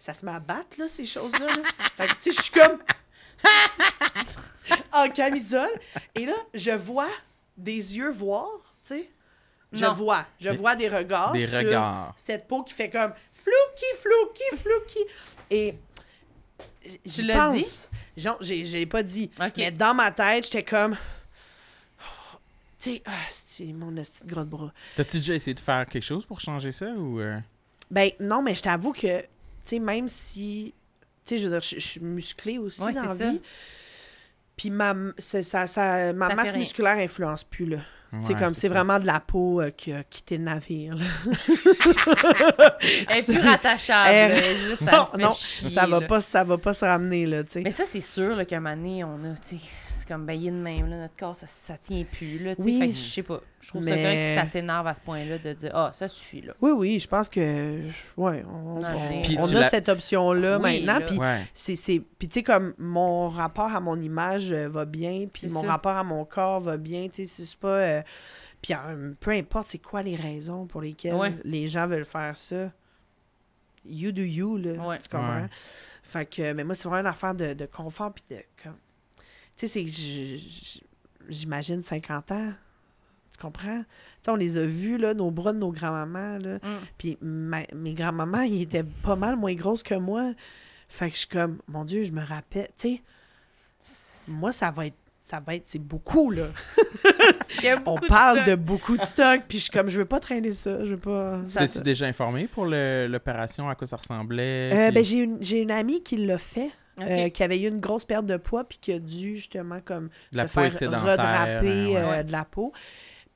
Ça 0.02 0.14
se 0.14 0.26
met 0.26 0.32
à 0.32 0.40
battre, 0.40 0.78
là, 0.78 0.88
ces 0.88 1.06
choses-là. 1.06 1.46
là. 1.46 1.62
fait 1.94 2.08
que, 2.08 2.12
tu 2.14 2.16
sais, 2.22 2.32
je 2.32 2.42
suis 2.42 2.50
comme. 2.52 2.78
en 4.92 5.08
camisole. 5.10 5.70
Et 6.16 6.26
là, 6.26 6.34
je 6.54 6.72
vois 6.72 7.08
des 7.56 7.96
yeux 7.96 8.10
voir, 8.10 8.48
tu 8.84 8.94
sais. 8.94 9.10
Je 9.70 9.84
Non. 9.84 9.92
vois. 9.92 10.26
Je 10.40 10.50
Des- 10.50 10.56
vois 10.56 10.74
des 10.74 10.88
regards. 10.88 11.30
Des 11.30 11.46
sur 11.46 11.58
regards. 11.58 12.12
Cette 12.16 12.48
peau 12.48 12.64
qui 12.64 12.74
fait 12.74 12.90
comme 12.90 13.12
flouki, 13.32 13.84
flouki, 14.00 14.56
flouki. 14.56 14.98
Et. 15.50 15.74
l'as 17.22 17.34
pense. 17.46 17.56
dit? 17.56 18.22
Genre, 18.22 18.36
j'ai, 18.40 18.66
je 18.66 18.76
l'ai 18.78 18.86
pas 18.86 19.04
dit. 19.04 19.30
Mais 19.56 19.70
dans 19.70 19.94
ma 19.94 20.10
tête, 20.10 20.44
j'étais 20.46 20.64
comme. 20.64 20.96
Tu 22.80 22.94
sais, 22.96 23.02
ah, 23.06 23.12
c'est 23.30 23.66
mon 23.66 23.94
petit 23.94 24.24
gros 24.26 24.40
de 24.42 24.48
bras? 24.50 24.72
T'as-tu 24.96 25.18
déjà 25.18 25.34
essayé 25.34 25.54
de 25.54 25.60
faire 25.60 25.86
quelque 25.86 26.02
chose 26.02 26.26
pour 26.26 26.40
changer 26.40 26.72
ça 26.72 26.86
ou. 26.86 27.20
euh? 27.20 27.38
Ben 27.88 28.10
non, 28.18 28.42
mais 28.42 28.56
je 28.56 28.62
t'avoue 28.62 28.92
que, 28.92 29.24
sais, 29.64 29.78
même 29.78 30.08
si. 30.08 30.74
Tu 31.24 31.36
sais, 31.36 31.38
je 31.38 31.44
veux 31.48 31.50
dire, 31.52 31.62
je, 31.62 31.76
je 31.76 31.80
suis 31.86 32.00
musclée 32.00 32.58
aussi 32.58 32.82
Ouais, 32.82 32.92
dans 32.92 33.02
la 33.04 33.12
c'est 33.14 33.24
ça. 33.24 33.30
vie. 33.30 33.40
Puis 34.56 34.70
ma, 34.70 34.94
c'est- 35.18 35.42
ça, 35.42 35.66
ça, 35.66 36.12
ma 36.12 36.28
Ça 36.28 36.34
masse 36.34 36.54
musculaire 36.56 36.98
influence 36.98 37.42
plus, 37.44 37.64
là. 37.66 37.78
c'est 38.22 38.34
Ouais, 38.34 38.38
comme, 38.38 38.54
c'est 38.54 38.68
vraiment 38.68 38.98
de 38.98 39.06
la 39.06 39.18
peau 39.20 39.60
euh, 39.60 39.70
qui 39.70 39.92
a 39.92 40.04
quitté 40.04 40.36
le 40.36 40.44
navire, 40.44 40.94
là. 40.96 41.04
Elle 43.08 43.18
est 43.18 43.22
plus 43.24 43.38
rattachable. 43.48 44.08
Elle- 44.10 44.56
juste, 44.56 44.84
ça 44.84 44.92
non, 44.92 45.08
non, 45.28 45.32
chier, 45.32 45.68
ça 45.70 45.86
va 45.86 46.00
là. 46.00 46.06
pas, 46.06 46.20
ça 46.20 46.44
va 46.44 46.58
pas 46.58 46.74
se 46.74 46.84
ramener, 46.84 47.26
là, 47.26 47.44
tu 47.44 47.52
sais. 47.52 47.60
Mais 47.62 47.70
ça, 47.72 47.84
c'est 47.86 48.00
sûr 48.00 48.36
là, 48.36 48.44
qu'à 48.44 48.56
un 48.58 48.60
moment 48.60 48.76
donné, 48.76 49.04
on 49.04 49.24
a, 49.24 49.34
tu 49.36 49.56
sais, 49.58 49.62
comme 50.12 50.26
baillé 50.26 50.50
de 50.50 50.56
même, 50.56 50.88
là, 50.90 50.96
notre 50.98 51.16
corps, 51.16 51.34
ça, 51.36 51.46
ça 51.46 51.76
tient 51.78 52.04
plus, 52.04 52.38
là, 52.38 52.54
tu 52.56 52.62
sais. 52.62 52.68
Oui. 52.70 52.78
Fait 52.80 52.88
que 52.88 52.94
je 52.94 53.00
sais 53.00 53.22
pas. 53.22 53.40
Je 53.60 53.68
trouve 53.68 53.82
ça 53.84 53.90
Mais- 53.90 54.02
correct 54.02 54.20
que 54.36 54.40
ça 54.40 54.46
t'énerve 54.46 54.86
à 54.86 54.94
ce 54.94 55.00
point-là 55.00 55.38
de 55.38 55.52
dire, 55.52 55.70
ah, 55.74 55.90
ça 55.92 56.08
suffit, 56.08 56.42
là. 56.42 56.52
Oui, 56.60 56.70
oui, 56.72 56.98
je 56.98 57.06
pense 57.08 57.28
que, 57.28 57.86
ouais, 58.16 58.44
on, 58.48 58.78
Non, 58.80 58.88
on- 59.38 59.56
a 59.56 59.64
cette 59.64 59.88
option-là 59.88 60.58
Oui, 60.58 60.84
maintenant, 60.84 61.06
puis 61.06 61.18
Ouais. 61.18 61.46
c'est 61.54 61.76
c'est 61.76 62.00
puis 62.18 62.28
tu 62.28 62.34
sais 62.34 62.42
comme 62.42 62.74
mon 62.78 63.28
rapport 63.28 63.74
à 63.74 63.80
mon 63.80 64.00
image 64.00 64.52
euh, 64.52 64.68
va 64.68 64.84
bien 64.84 65.26
puis 65.32 65.48
mon 65.48 65.62
ça. 65.62 65.68
rapport 65.68 65.96
à 65.96 66.04
mon 66.04 66.24
corps 66.24 66.60
va 66.60 66.76
bien 66.76 67.08
tu 67.08 67.26
sais 67.26 67.44
c'est 67.46 67.58
pas 67.58 67.68
euh, 67.68 68.02
puis 68.60 68.74
euh, 68.74 69.12
peu 69.20 69.30
importe 69.32 69.66
c'est 69.68 69.78
quoi 69.78 70.02
les 70.02 70.16
raisons 70.16 70.66
pour 70.66 70.80
lesquelles 70.82 71.14
Ouais. 71.14 71.34
les 71.44 71.66
gens 71.66 71.86
veulent 71.86 72.04
faire 72.04 72.36
ça 72.36 72.70
you 73.84 74.12
do 74.12 74.22
you 74.22 74.56
là 74.58 74.72
Ouais. 74.86 74.98
tu 74.98 75.08
comprends? 75.08 75.42
Ouais. 75.42 75.48
fait 76.02 76.26
que 76.26 76.52
mais 76.52 76.62
moi 76.64 76.74
c'est 76.74 76.88
vraiment 76.88 77.00
une 77.00 77.12
affaire 77.12 77.34
de, 77.34 77.54
de 77.54 77.66
confort 77.66 78.12
puis 78.12 78.24
de 78.30 78.36
comme 78.62 78.76
tu 79.66 79.68
sais 79.68 79.86
c'est 79.86 80.80
j'imagine 81.28 81.82
50 81.82 82.32
ans 82.32 82.50
tu 83.32 83.38
comprends? 83.38 83.78
Tu 83.78 83.84
sais 84.22 84.30
on 84.30 84.36
les 84.36 84.58
a 84.58 84.66
vus 84.66 84.98
là 84.98 85.14
nos 85.14 85.30
bras 85.30 85.52
de 85.54 85.58
nos 85.58 85.72
grands-mamans 85.72 86.38
là 86.38 86.56
Mm. 86.62 86.78
puis 86.98 87.16
ma- 87.22 87.66
mes 87.74 87.94
grands-mamans, 87.94 88.42
ils 88.42 88.62
étaient 88.62 88.84
pas 89.02 89.16
mal 89.16 89.36
moins 89.36 89.54
grosses 89.54 89.82
que 89.82 89.94
moi. 89.94 90.32
Fait 90.88 91.08
que 91.08 91.14
je 91.14 91.20
suis 91.20 91.28
comme, 91.28 91.58
mon 91.66 91.84
Dieu, 91.86 92.04
je 92.04 92.12
me 92.12 92.22
rappelle, 92.22 92.68
tu 92.76 93.00
sais, 93.80 94.32
moi, 94.32 94.52
ça 94.52 94.70
va 94.70 94.86
être, 94.88 94.96
ça 95.22 95.40
va 95.40 95.54
être, 95.54 95.62
c'est 95.66 95.78
beaucoup, 95.78 96.30
là. 96.30 96.48
Il 97.58 97.64
y 97.64 97.68
a 97.68 97.82
On 97.86 97.96
parle 97.96 98.40
stock. 98.40 98.48
de 98.50 98.54
beaucoup 98.56 98.98
de 98.98 99.04
stock, 99.04 99.40
puis 99.48 99.56
je 99.56 99.62
suis 99.64 99.70
comme, 99.72 99.88
je 99.88 99.96
veux 99.98 100.04
pas 100.04 100.20
traîner 100.20 100.52
ça, 100.52 100.84
je 100.84 100.90
veux 100.90 101.00
pas... 101.00 101.40
T'es-tu 101.54 101.80
déjà 101.80 102.04
informé 102.06 102.46
pour 102.46 102.66
l'opération, 102.66 103.70
à 103.70 103.74
quoi 103.74 103.86
ça 103.86 103.96
ressemblait? 103.96 104.68
Euh, 104.70 104.86
puis- 104.88 104.94
ben, 104.96 105.04
j'ai 105.04 105.18
une, 105.20 105.38
j'ai 105.42 105.62
une 105.62 105.70
amie 105.70 106.02
qui 106.02 106.18
l'a 106.18 106.36
fait, 106.36 106.70
Euh, 107.00 107.30
qui 107.30 107.42
avait 107.42 107.58
eu 107.58 107.68
une 107.68 107.80
grosse 107.80 108.04
perte 108.04 108.26
de 108.26 108.36
poids, 108.36 108.64
puis 108.64 108.76
qui 108.78 108.92
a 108.92 108.98
dû, 108.98 109.36
justement, 109.36 109.80
comme, 109.82 110.10
De 110.32 110.38
se 110.40 110.46
faire 110.46 110.70
redraper 110.70 111.96
hein, 111.96 112.02
euh, 112.02 112.10
ouais. 112.10 112.24
de 112.24 112.32
la 112.32 112.44
peau. 112.44 112.72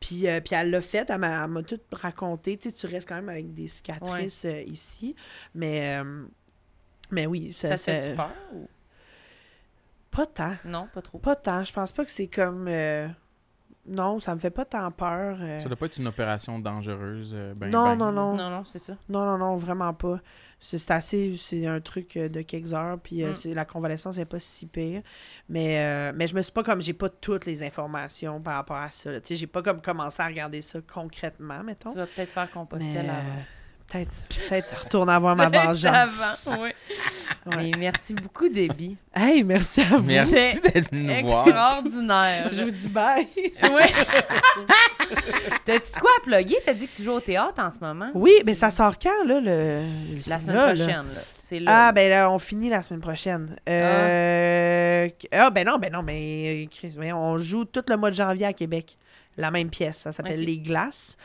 Puis, 0.00 0.28
euh, 0.28 0.40
puis 0.40 0.54
elle 0.54 0.70
l'a 0.70 0.80
fait, 0.80 1.08
elle 1.08 1.18
m'a, 1.18 1.48
tout 1.62 1.80
raconté. 1.92 2.56
Tu 2.58 2.70
sais, 2.70 2.74
tu 2.74 2.86
restes 2.86 3.08
quand 3.08 3.14
même 3.16 3.28
avec 3.28 3.54
des 3.54 3.68
cicatrices 3.68 4.44
euh, 4.44 4.60
ici. 4.62 5.16
Mais, 5.54 5.96
euh, 5.98 6.24
mais 7.10 7.26
oui, 7.26 7.52
ça, 7.52 7.76
Ça 7.76 8.00
fait 8.00 8.14
peur 8.14 8.32
ou... 8.54 8.68
pas 10.10 10.26
tant. 10.26 10.54
Non, 10.64 10.88
pas 10.92 11.02
trop. 11.02 11.18
Pas 11.18 11.36
tant. 11.36 11.64
Je 11.64 11.72
pense 11.72 11.92
pas 11.92 12.04
que 12.04 12.10
c'est 12.10 12.26
comme. 12.26 12.68
Non, 13.88 14.20
ça 14.20 14.34
me 14.34 14.40
fait 14.40 14.50
pas 14.50 14.64
tant 14.64 14.90
peur. 14.90 15.36
euh. 15.40 15.60
Ça 15.60 15.68
doit 15.68 15.76
pas 15.76 15.86
être 15.86 15.96
une 15.98 16.06
opération 16.08 16.58
dangereuse. 16.58 17.32
euh, 17.34 17.54
ben, 17.58 17.70
non, 17.70 17.84
ben. 17.90 17.96
non, 17.96 18.12
non, 18.12 18.36
Non, 18.36 18.50
non, 18.50 18.64
c'est 18.64 18.78
ça. 18.78 18.96
non, 19.08 19.24
non, 19.24 19.38
non, 19.38 19.56
vraiment 19.56 19.92
pas. 19.94 20.18
C'est 20.58 20.90
assez, 20.90 21.36
c'est 21.36 21.66
un 21.66 21.80
truc 21.80 22.16
euh, 22.16 22.28
de 22.30 22.40
quelques 22.42 22.72
heures, 22.72 22.98
puis 22.98 23.22
euh, 23.22 23.30
Mm. 23.30 23.34
c'est- 23.34 23.54
la 23.54 23.64
convalescence 23.66 24.16
n'est 24.16 24.24
pas 24.24 24.40
si 24.40 24.66
pire. 24.66 25.02
Mais, 25.48 25.78
euh, 25.78 26.12
mais 26.16 26.26
je 26.26 26.34
me 26.34 26.42
suis 26.42 26.52
pas 26.52 26.62
comme, 26.62 26.80
j'ai 26.80 26.94
pas 26.94 27.08
toutes 27.10 27.44
les 27.46 27.62
informations 27.62 28.40
par 28.40 28.54
rapport 28.54 28.76
à 28.76 28.90
ça. 28.90 29.20
Tu 29.20 29.28
sais, 29.28 29.36
j'ai 29.36 29.46
pas 29.46 29.62
comme 29.62 29.80
commencé 29.82 30.22
à 30.22 30.26
regarder 30.26 30.62
ça 30.62 30.78
concrètement, 30.80 31.62
mettons. 31.62 31.90
Tu 31.92 31.98
vas 31.98 32.06
peut-être 32.06 32.32
faire 32.32 32.50
Compostelle 32.50 32.92
Mais, 33.04 33.10
avant. 33.10 33.42
Euh, 33.94 34.04
peut-être, 34.04 34.48
peut-être 34.48 34.80
retourner 34.84 35.12
avoir 35.12 35.36
ma 35.36 35.48
vengeance. 35.48 36.46
avant, 36.46 36.62
oui. 36.62 36.70
Ouais. 37.46 37.56
Mais 37.56 37.70
merci 37.78 38.12
beaucoup, 38.12 38.48
Debbie. 38.48 38.96
Hey, 39.14 39.44
merci 39.44 39.80
à 39.80 39.96
vous. 39.96 40.02
Merci 40.02 40.60
d'être 40.60 40.90
venu 40.90 41.04
nous 41.04 41.28
voir. 41.28 41.46
Extraordinaire. 41.46 42.48
Je 42.50 42.64
vous 42.64 42.70
dis 42.72 42.88
bye. 42.88 43.28
Oui. 43.36 43.52
T'as-tu 45.64 45.92
de 45.92 45.98
quoi 46.00 46.10
à 46.18 46.22
plugger? 46.24 46.56
T'as 46.64 46.74
dit 46.74 46.88
que 46.88 46.96
tu 46.96 47.04
joues 47.04 47.12
au 47.12 47.20
théâtre 47.20 47.62
en 47.62 47.70
ce 47.70 47.78
moment? 47.80 48.10
Oui, 48.14 48.32
mais 48.44 48.56
ça 48.56 48.72
sort 48.72 48.98
quand, 48.98 49.24
là, 49.24 49.38
le... 49.38 49.80
La 50.26 50.40
semaine 50.40 50.56
là, 50.56 50.66
prochaine, 50.66 50.88
là. 50.88 51.20
C'est 51.40 51.60
là. 51.60 51.86
Ah, 51.86 51.92
ben 51.92 52.10
là, 52.10 52.32
on 52.32 52.40
finit 52.40 52.68
la 52.68 52.82
semaine 52.82 53.00
prochaine. 53.00 53.54
Euh... 53.68 55.08
Ah, 55.30 55.50
ben 55.50 55.64
non, 55.64 55.78
ben 55.78 55.92
non, 55.92 56.02
mais 56.02 56.64
euh, 56.64 56.68
Chris, 56.68 56.92
voyons, 56.96 57.18
on 57.18 57.38
joue 57.38 57.64
tout 57.64 57.84
le 57.88 57.96
mois 57.96 58.10
de 58.10 58.16
janvier 58.16 58.46
à 58.46 58.52
Québec. 58.52 58.98
La 59.36 59.52
même 59.52 59.70
pièce. 59.70 59.98
Ça 59.98 60.10
s'appelle. 60.10 60.44
Les 60.44 60.58
Glaces. 60.58 61.16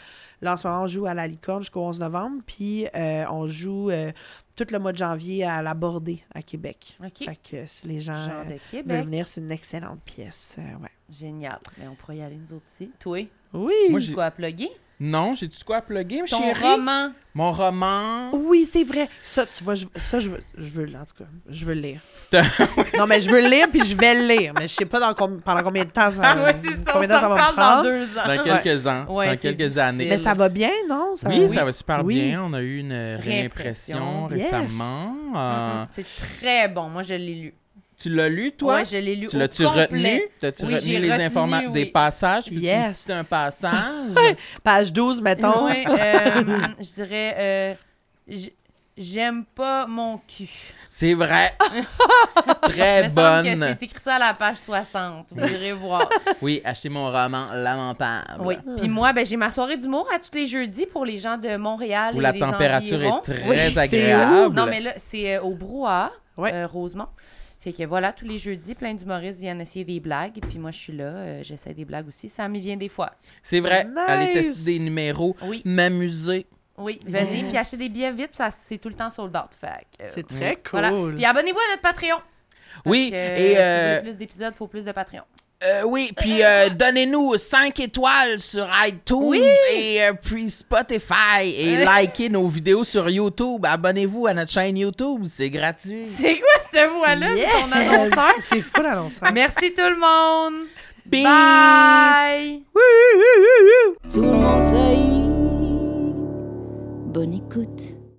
Là, 0.41 0.53
en 0.53 0.57
ce 0.57 0.67
moment, 0.67 0.83
on 0.83 0.87
joue 0.87 1.05
à 1.05 1.13
la 1.13 1.27
Licorne 1.27 1.61
jusqu'au 1.61 1.81
11 1.81 1.99
novembre. 1.99 2.41
Puis, 2.45 2.87
euh, 2.95 3.25
on 3.29 3.45
joue 3.47 3.89
euh, 3.91 4.11
tout 4.55 4.65
le 4.71 4.79
mois 4.79 4.91
de 4.91 4.97
janvier 4.97 5.43
à 5.43 5.61
la 5.61 5.73
Bordée 5.73 6.23
à 6.33 6.41
Québec. 6.41 6.97
OK. 7.03 7.23
Fait 7.25 7.35
que 7.35 7.65
si 7.67 7.87
les 7.87 7.99
gens 7.99 8.13
Genre 8.15 8.45
euh, 8.49 8.81
veulent 8.85 9.05
venir, 9.05 9.27
c'est 9.27 9.41
une 9.41 9.51
excellente 9.51 10.01
pièce. 10.03 10.55
euh, 10.57 10.83
ouais. 10.83 10.89
Génial. 11.11 11.59
Mais 11.77 11.87
on 11.87 11.95
pourrait 11.95 12.17
y 12.17 12.21
aller 12.23 12.37
nous 12.37 12.53
autres 12.53 12.65
aussi. 12.65 12.91
Toi, 12.99 13.27
Oui. 13.53 13.73
Moi, 13.89 13.99
tu 13.99 14.07
j'ai- 14.07 14.13
quoi 14.13 14.25
à 14.25 14.31
plugger? 14.31 14.69
Non, 15.03 15.33
j'ai-tu 15.33 15.63
quoi 15.63 15.77
à 15.77 15.81
plugger, 15.81 16.19
Ton 16.29 16.37
chérie? 16.37 16.61
roman. 16.75 17.09
Mon 17.33 17.51
roman. 17.51 18.29
Oui, 18.33 18.67
c'est 18.71 18.83
vrai. 18.83 19.09
Ça, 19.23 19.47
tu 19.47 19.63
vois, 19.63 19.73
je, 19.73 19.85
ça, 19.95 20.19
je 20.19 20.29
veux, 20.29 20.41
je 20.55 20.69
veux, 20.69 20.85
en 20.89 21.05
tout 21.05 21.15
cas, 21.17 21.29
je 21.49 21.65
veux 21.65 21.73
le 21.73 21.81
lire. 21.81 22.01
Non, 22.99 23.07
mais 23.07 23.19
je 23.19 23.31
veux 23.31 23.41
le 23.41 23.47
lire, 23.49 23.65
puis 23.71 23.83
je 23.83 23.95
vais 23.95 24.13
le 24.13 24.27
lire. 24.27 24.53
Mais 24.59 24.67
je 24.67 24.75
sais 24.75 24.85
pas 24.85 24.99
dans 24.99 25.13
com- 25.15 25.41
pendant 25.43 25.63
combien 25.63 25.85
de 25.85 25.89
temps 25.89 26.11
ça, 26.11 26.21
Ah 26.23 26.43
ouais, 26.43 26.55
c'est 26.61 26.83
ça. 26.85 26.91
Combien 26.93 27.07
ça 27.07 27.27
va 27.27 27.33
me 27.35 27.39
parle 27.39 27.55
dans 27.55 27.61
prendre. 27.61 27.83
deux 27.83 28.03
ans. 28.19 28.27
Dans 28.27 28.43
quelques 28.61 28.87
ans. 28.87 29.05
Ouais, 29.15 29.27
dans 29.31 29.37
quelques 29.37 29.57
difficile. 29.57 29.79
années. 29.79 30.05
Mais 30.07 30.17
ça 30.19 30.33
va 30.33 30.49
bien, 30.49 30.69
non? 30.87 31.15
Ça 31.15 31.29
Oui, 31.29 31.39
va- 31.41 31.47
ça 31.49 31.65
va 31.65 31.71
super 31.71 32.05
Oui. 32.05 32.21
bien. 32.21 32.43
On 32.43 32.53
a 32.53 32.61
eu 32.61 32.77
une 32.79 32.93
réimpression 33.19 34.27
Réimpression. 34.27 34.29
Yes. 34.35 34.51
récemment. 34.51 35.15
Euh. 35.35 35.85
C'est 35.89 36.05
très 36.05 36.67
bon. 36.67 36.89
Moi, 36.89 37.01
je 37.01 37.13
l'ai 37.15 37.33
lu. 37.35 37.53
Tu 38.01 38.09
l'as 38.09 38.29
lu, 38.29 38.51
toi? 38.53 38.75
Ouais, 38.75 38.85
je 38.85 38.97
l'ai 38.97 39.15
lu 39.15 39.27
Tu 39.27 39.35
au 39.35 39.39
l'as-tu 39.39 39.63
complet. 39.63 39.81
retenu? 39.83 40.21
T'as-tu 40.39 40.65
Oui, 40.65 40.75
retenu 40.75 40.97
les 40.99 41.11
informations 41.11 41.67
oui. 41.71 41.73
des 41.73 41.85
passages? 41.87 42.45
Puis 42.45 42.57
Yes. 42.59 42.87
tu 42.87 42.93
cites 43.01 43.09
un 43.11 43.23
passage? 43.23 44.11
Page 44.63 44.91
12, 44.93 45.21
mettons. 45.21 45.65
Ouais, 45.65 45.83
euh, 45.89 46.41
je 46.79 46.93
dirais... 47.03 47.75
euh, 48.29 48.35
J'aime 48.97 49.45
pas 49.45 49.87
mon 49.87 50.19
cul. 50.27 50.49
C'est 50.89 51.13
vrai. 51.13 51.53
Il 52.67 52.73
Très 52.73 53.03
me 53.03 53.07
semble 53.09 53.43
que 53.47 53.55
bonne. 53.57 53.67
c'est 53.79 53.83
écrit 53.85 53.99
ça 53.99 54.15
à 54.15 54.19
la 54.19 54.33
page 54.33 54.57
60. 54.57 55.27
Vous 55.33 55.47
irez 55.47 55.71
voir. 55.71 56.07
Oui, 56.41 56.61
achetez 56.65 56.89
mon 56.89 57.05
roman 57.09 57.45
lamentable. 57.53 58.41
Oui. 58.41 58.55
Puis 58.77 58.89
moi, 58.89 59.13
ben, 59.13 59.25
j'ai 59.25 59.37
ma 59.37 59.49
soirée 59.49 59.77
d'humour 59.77 60.07
à 60.13 60.19
tous 60.19 60.35
les 60.37 60.45
jeudis 60.45 60.85
pour 60.85 61.05
les 61.05 61.17
gens 61.17 61.37
de 61.37 61.55
Montréal 61.55 62.13
Où 62.15 62.19
et 62.19 62.21
la 62.21 62.33
des 62.33 62.39
température 62.39 62.97
environs. 62.97 63.21
est 63.21 63.33
très 63.33 63.49
Oui, 63.49 63.77
agréable. 63.79 64.55
Non, 64.55 64.65
mais 64.65 64.81
là, 64.81 64.93
c'est 64.97 65.37
euh, 65.37 65.41
au 65.41 65.51
Brouhaha, 65.55 66.11
Ouais. 66.37 66.51
euh, 66.53 66.67
Rosemont. 66.67 67.07
Fait 67.61 67.73
que 67.73 67.83
voilà, 67.83 68.11
tous 68.11 68.25
les 68.25 68.37
jeudis, 68.39 68.73
plein 68.75 68.93
d'humoristes 68.95 69.39
viennent 69.39 69.61
essayer 69.61 69.85
des 69.85 69.99
blagues. 69.99 70.39
Puis 70.49 70.57
moi, 70.57 70.71
je 70.71 70.77
suis 70.79 70.93
là, 70.93 71.03
euh, 71.03 71.43
j'essaie 71.43 71.73
des 71.75 71.85
blagues 71.85 72.07
aussi. 72.07 72.27
Ça 72.27 72.47
m'y 72.49 72.59
vient 72.59 72.75
des 72.75 72.89
fois. 72.89 73.11
C'est 73.43 73.59
vrai. 73.59 73.85
Nice. 73.85 73.93
Aller 74.07 74.33
tester 74.33 74.65
des 74.73 74.79
numéros, 74.79 75.35
Oui, 75.43 75.61
m'amuser. 75.63 76.47
oui. 76.77 76.99
Venez, 77.05 77.37
Yes. 77.41 77.47
puis 77.49 77.57
achetez 77.57 77.77
des 77.77 77.89
billets 77.89 78.11
vite, 78.13 78.29
puis 78.29 78.37
ça, 78.37 78.49
c'est 78.49 78.79
tout 78.79 78.89
le 78.89 78.95
temps 78.95 79.09
sold 79.11 79.35
out. 79.37 79.51
Fait 79.51 79.85
que, 79.97 80.03
euh, 80.03 80.07
C'est 80.09 80.27
très 80.27 80.55
cool. 80.55 80.71
Voilà. 80.71 80.91
Puis 81.15 81.23
abonnez-vous 81.25 81.59
à 81.59 81.69
notre 81.71 81.81
Patreon. 81.83 82.17
Parce 82.17 82.83
Oui, 82.85 83.09
que, 83.11 83.15
et 83.15 83.49
Si 83.49 83.53
vous 83.55 83.59
euh, 83.61 83.89
voulez 83.99 84.09
plus 84.11 84.17
d'épisodes, 84.17 84.53
il 84.55 84.57
faut 84.57 84.67
plus 84.67 84.83
de 84.85 84.91
Patreon. 84.91 85.23
Euh, 85.63 85.83
oui, 85.85 86.11
puis 86.17 86.43
euh, 86.43 86.69
donnez-nous 86.69 87.37
5 87.37 87.79
étoiles 87.79 88.39
sur 88.39 88.67
iTunes 88.85 89.17
Oui. 89.21 89.43
et 89.73 90.03
euh, 90.03 90.13
puis 90.13 90.49
Spotify 90.49 91.43
et 91.45 91.77
Euh. 91.77 91.85
likez 92.01 92.29
nos 92.29 92.47
vidéos 92.47 92.83
sur 92.83 93.09
YouTube. 93.09 93.65
Abonnez-vous 93.65 94.27
à 94.27 94.33
notre 94.33 94.51
chaîne 94.51 94.77
YouTube, 94.77 95.21
c'est 95.25 95.49
gratuit. 95.49 96.07
C'est 96.17 96.39
quoi 96.39 96.49
cette 96.71 96.89
voix-là? 96.89 97.35
Yes! 97.35 97.49
Ton 97.51 97.71
annonceur? 97.77 98.31
C'est 98.39 98.61
fou 98.61 98.81
l'annonceur. 98.81 99.31
Merci 99.33 99.73
tout 99.73 99.89
le 99.89 99.97
monde. 99.99 100.65
Peace. 101.09 101.23
Bye. 101.23 102.63
Tout 104.13 104.21
le 104.21 104.31
monde 104.31 104.61
sait. 104.61 104.97
Bonne 107.13 107.33
écoute. 107.33 107.93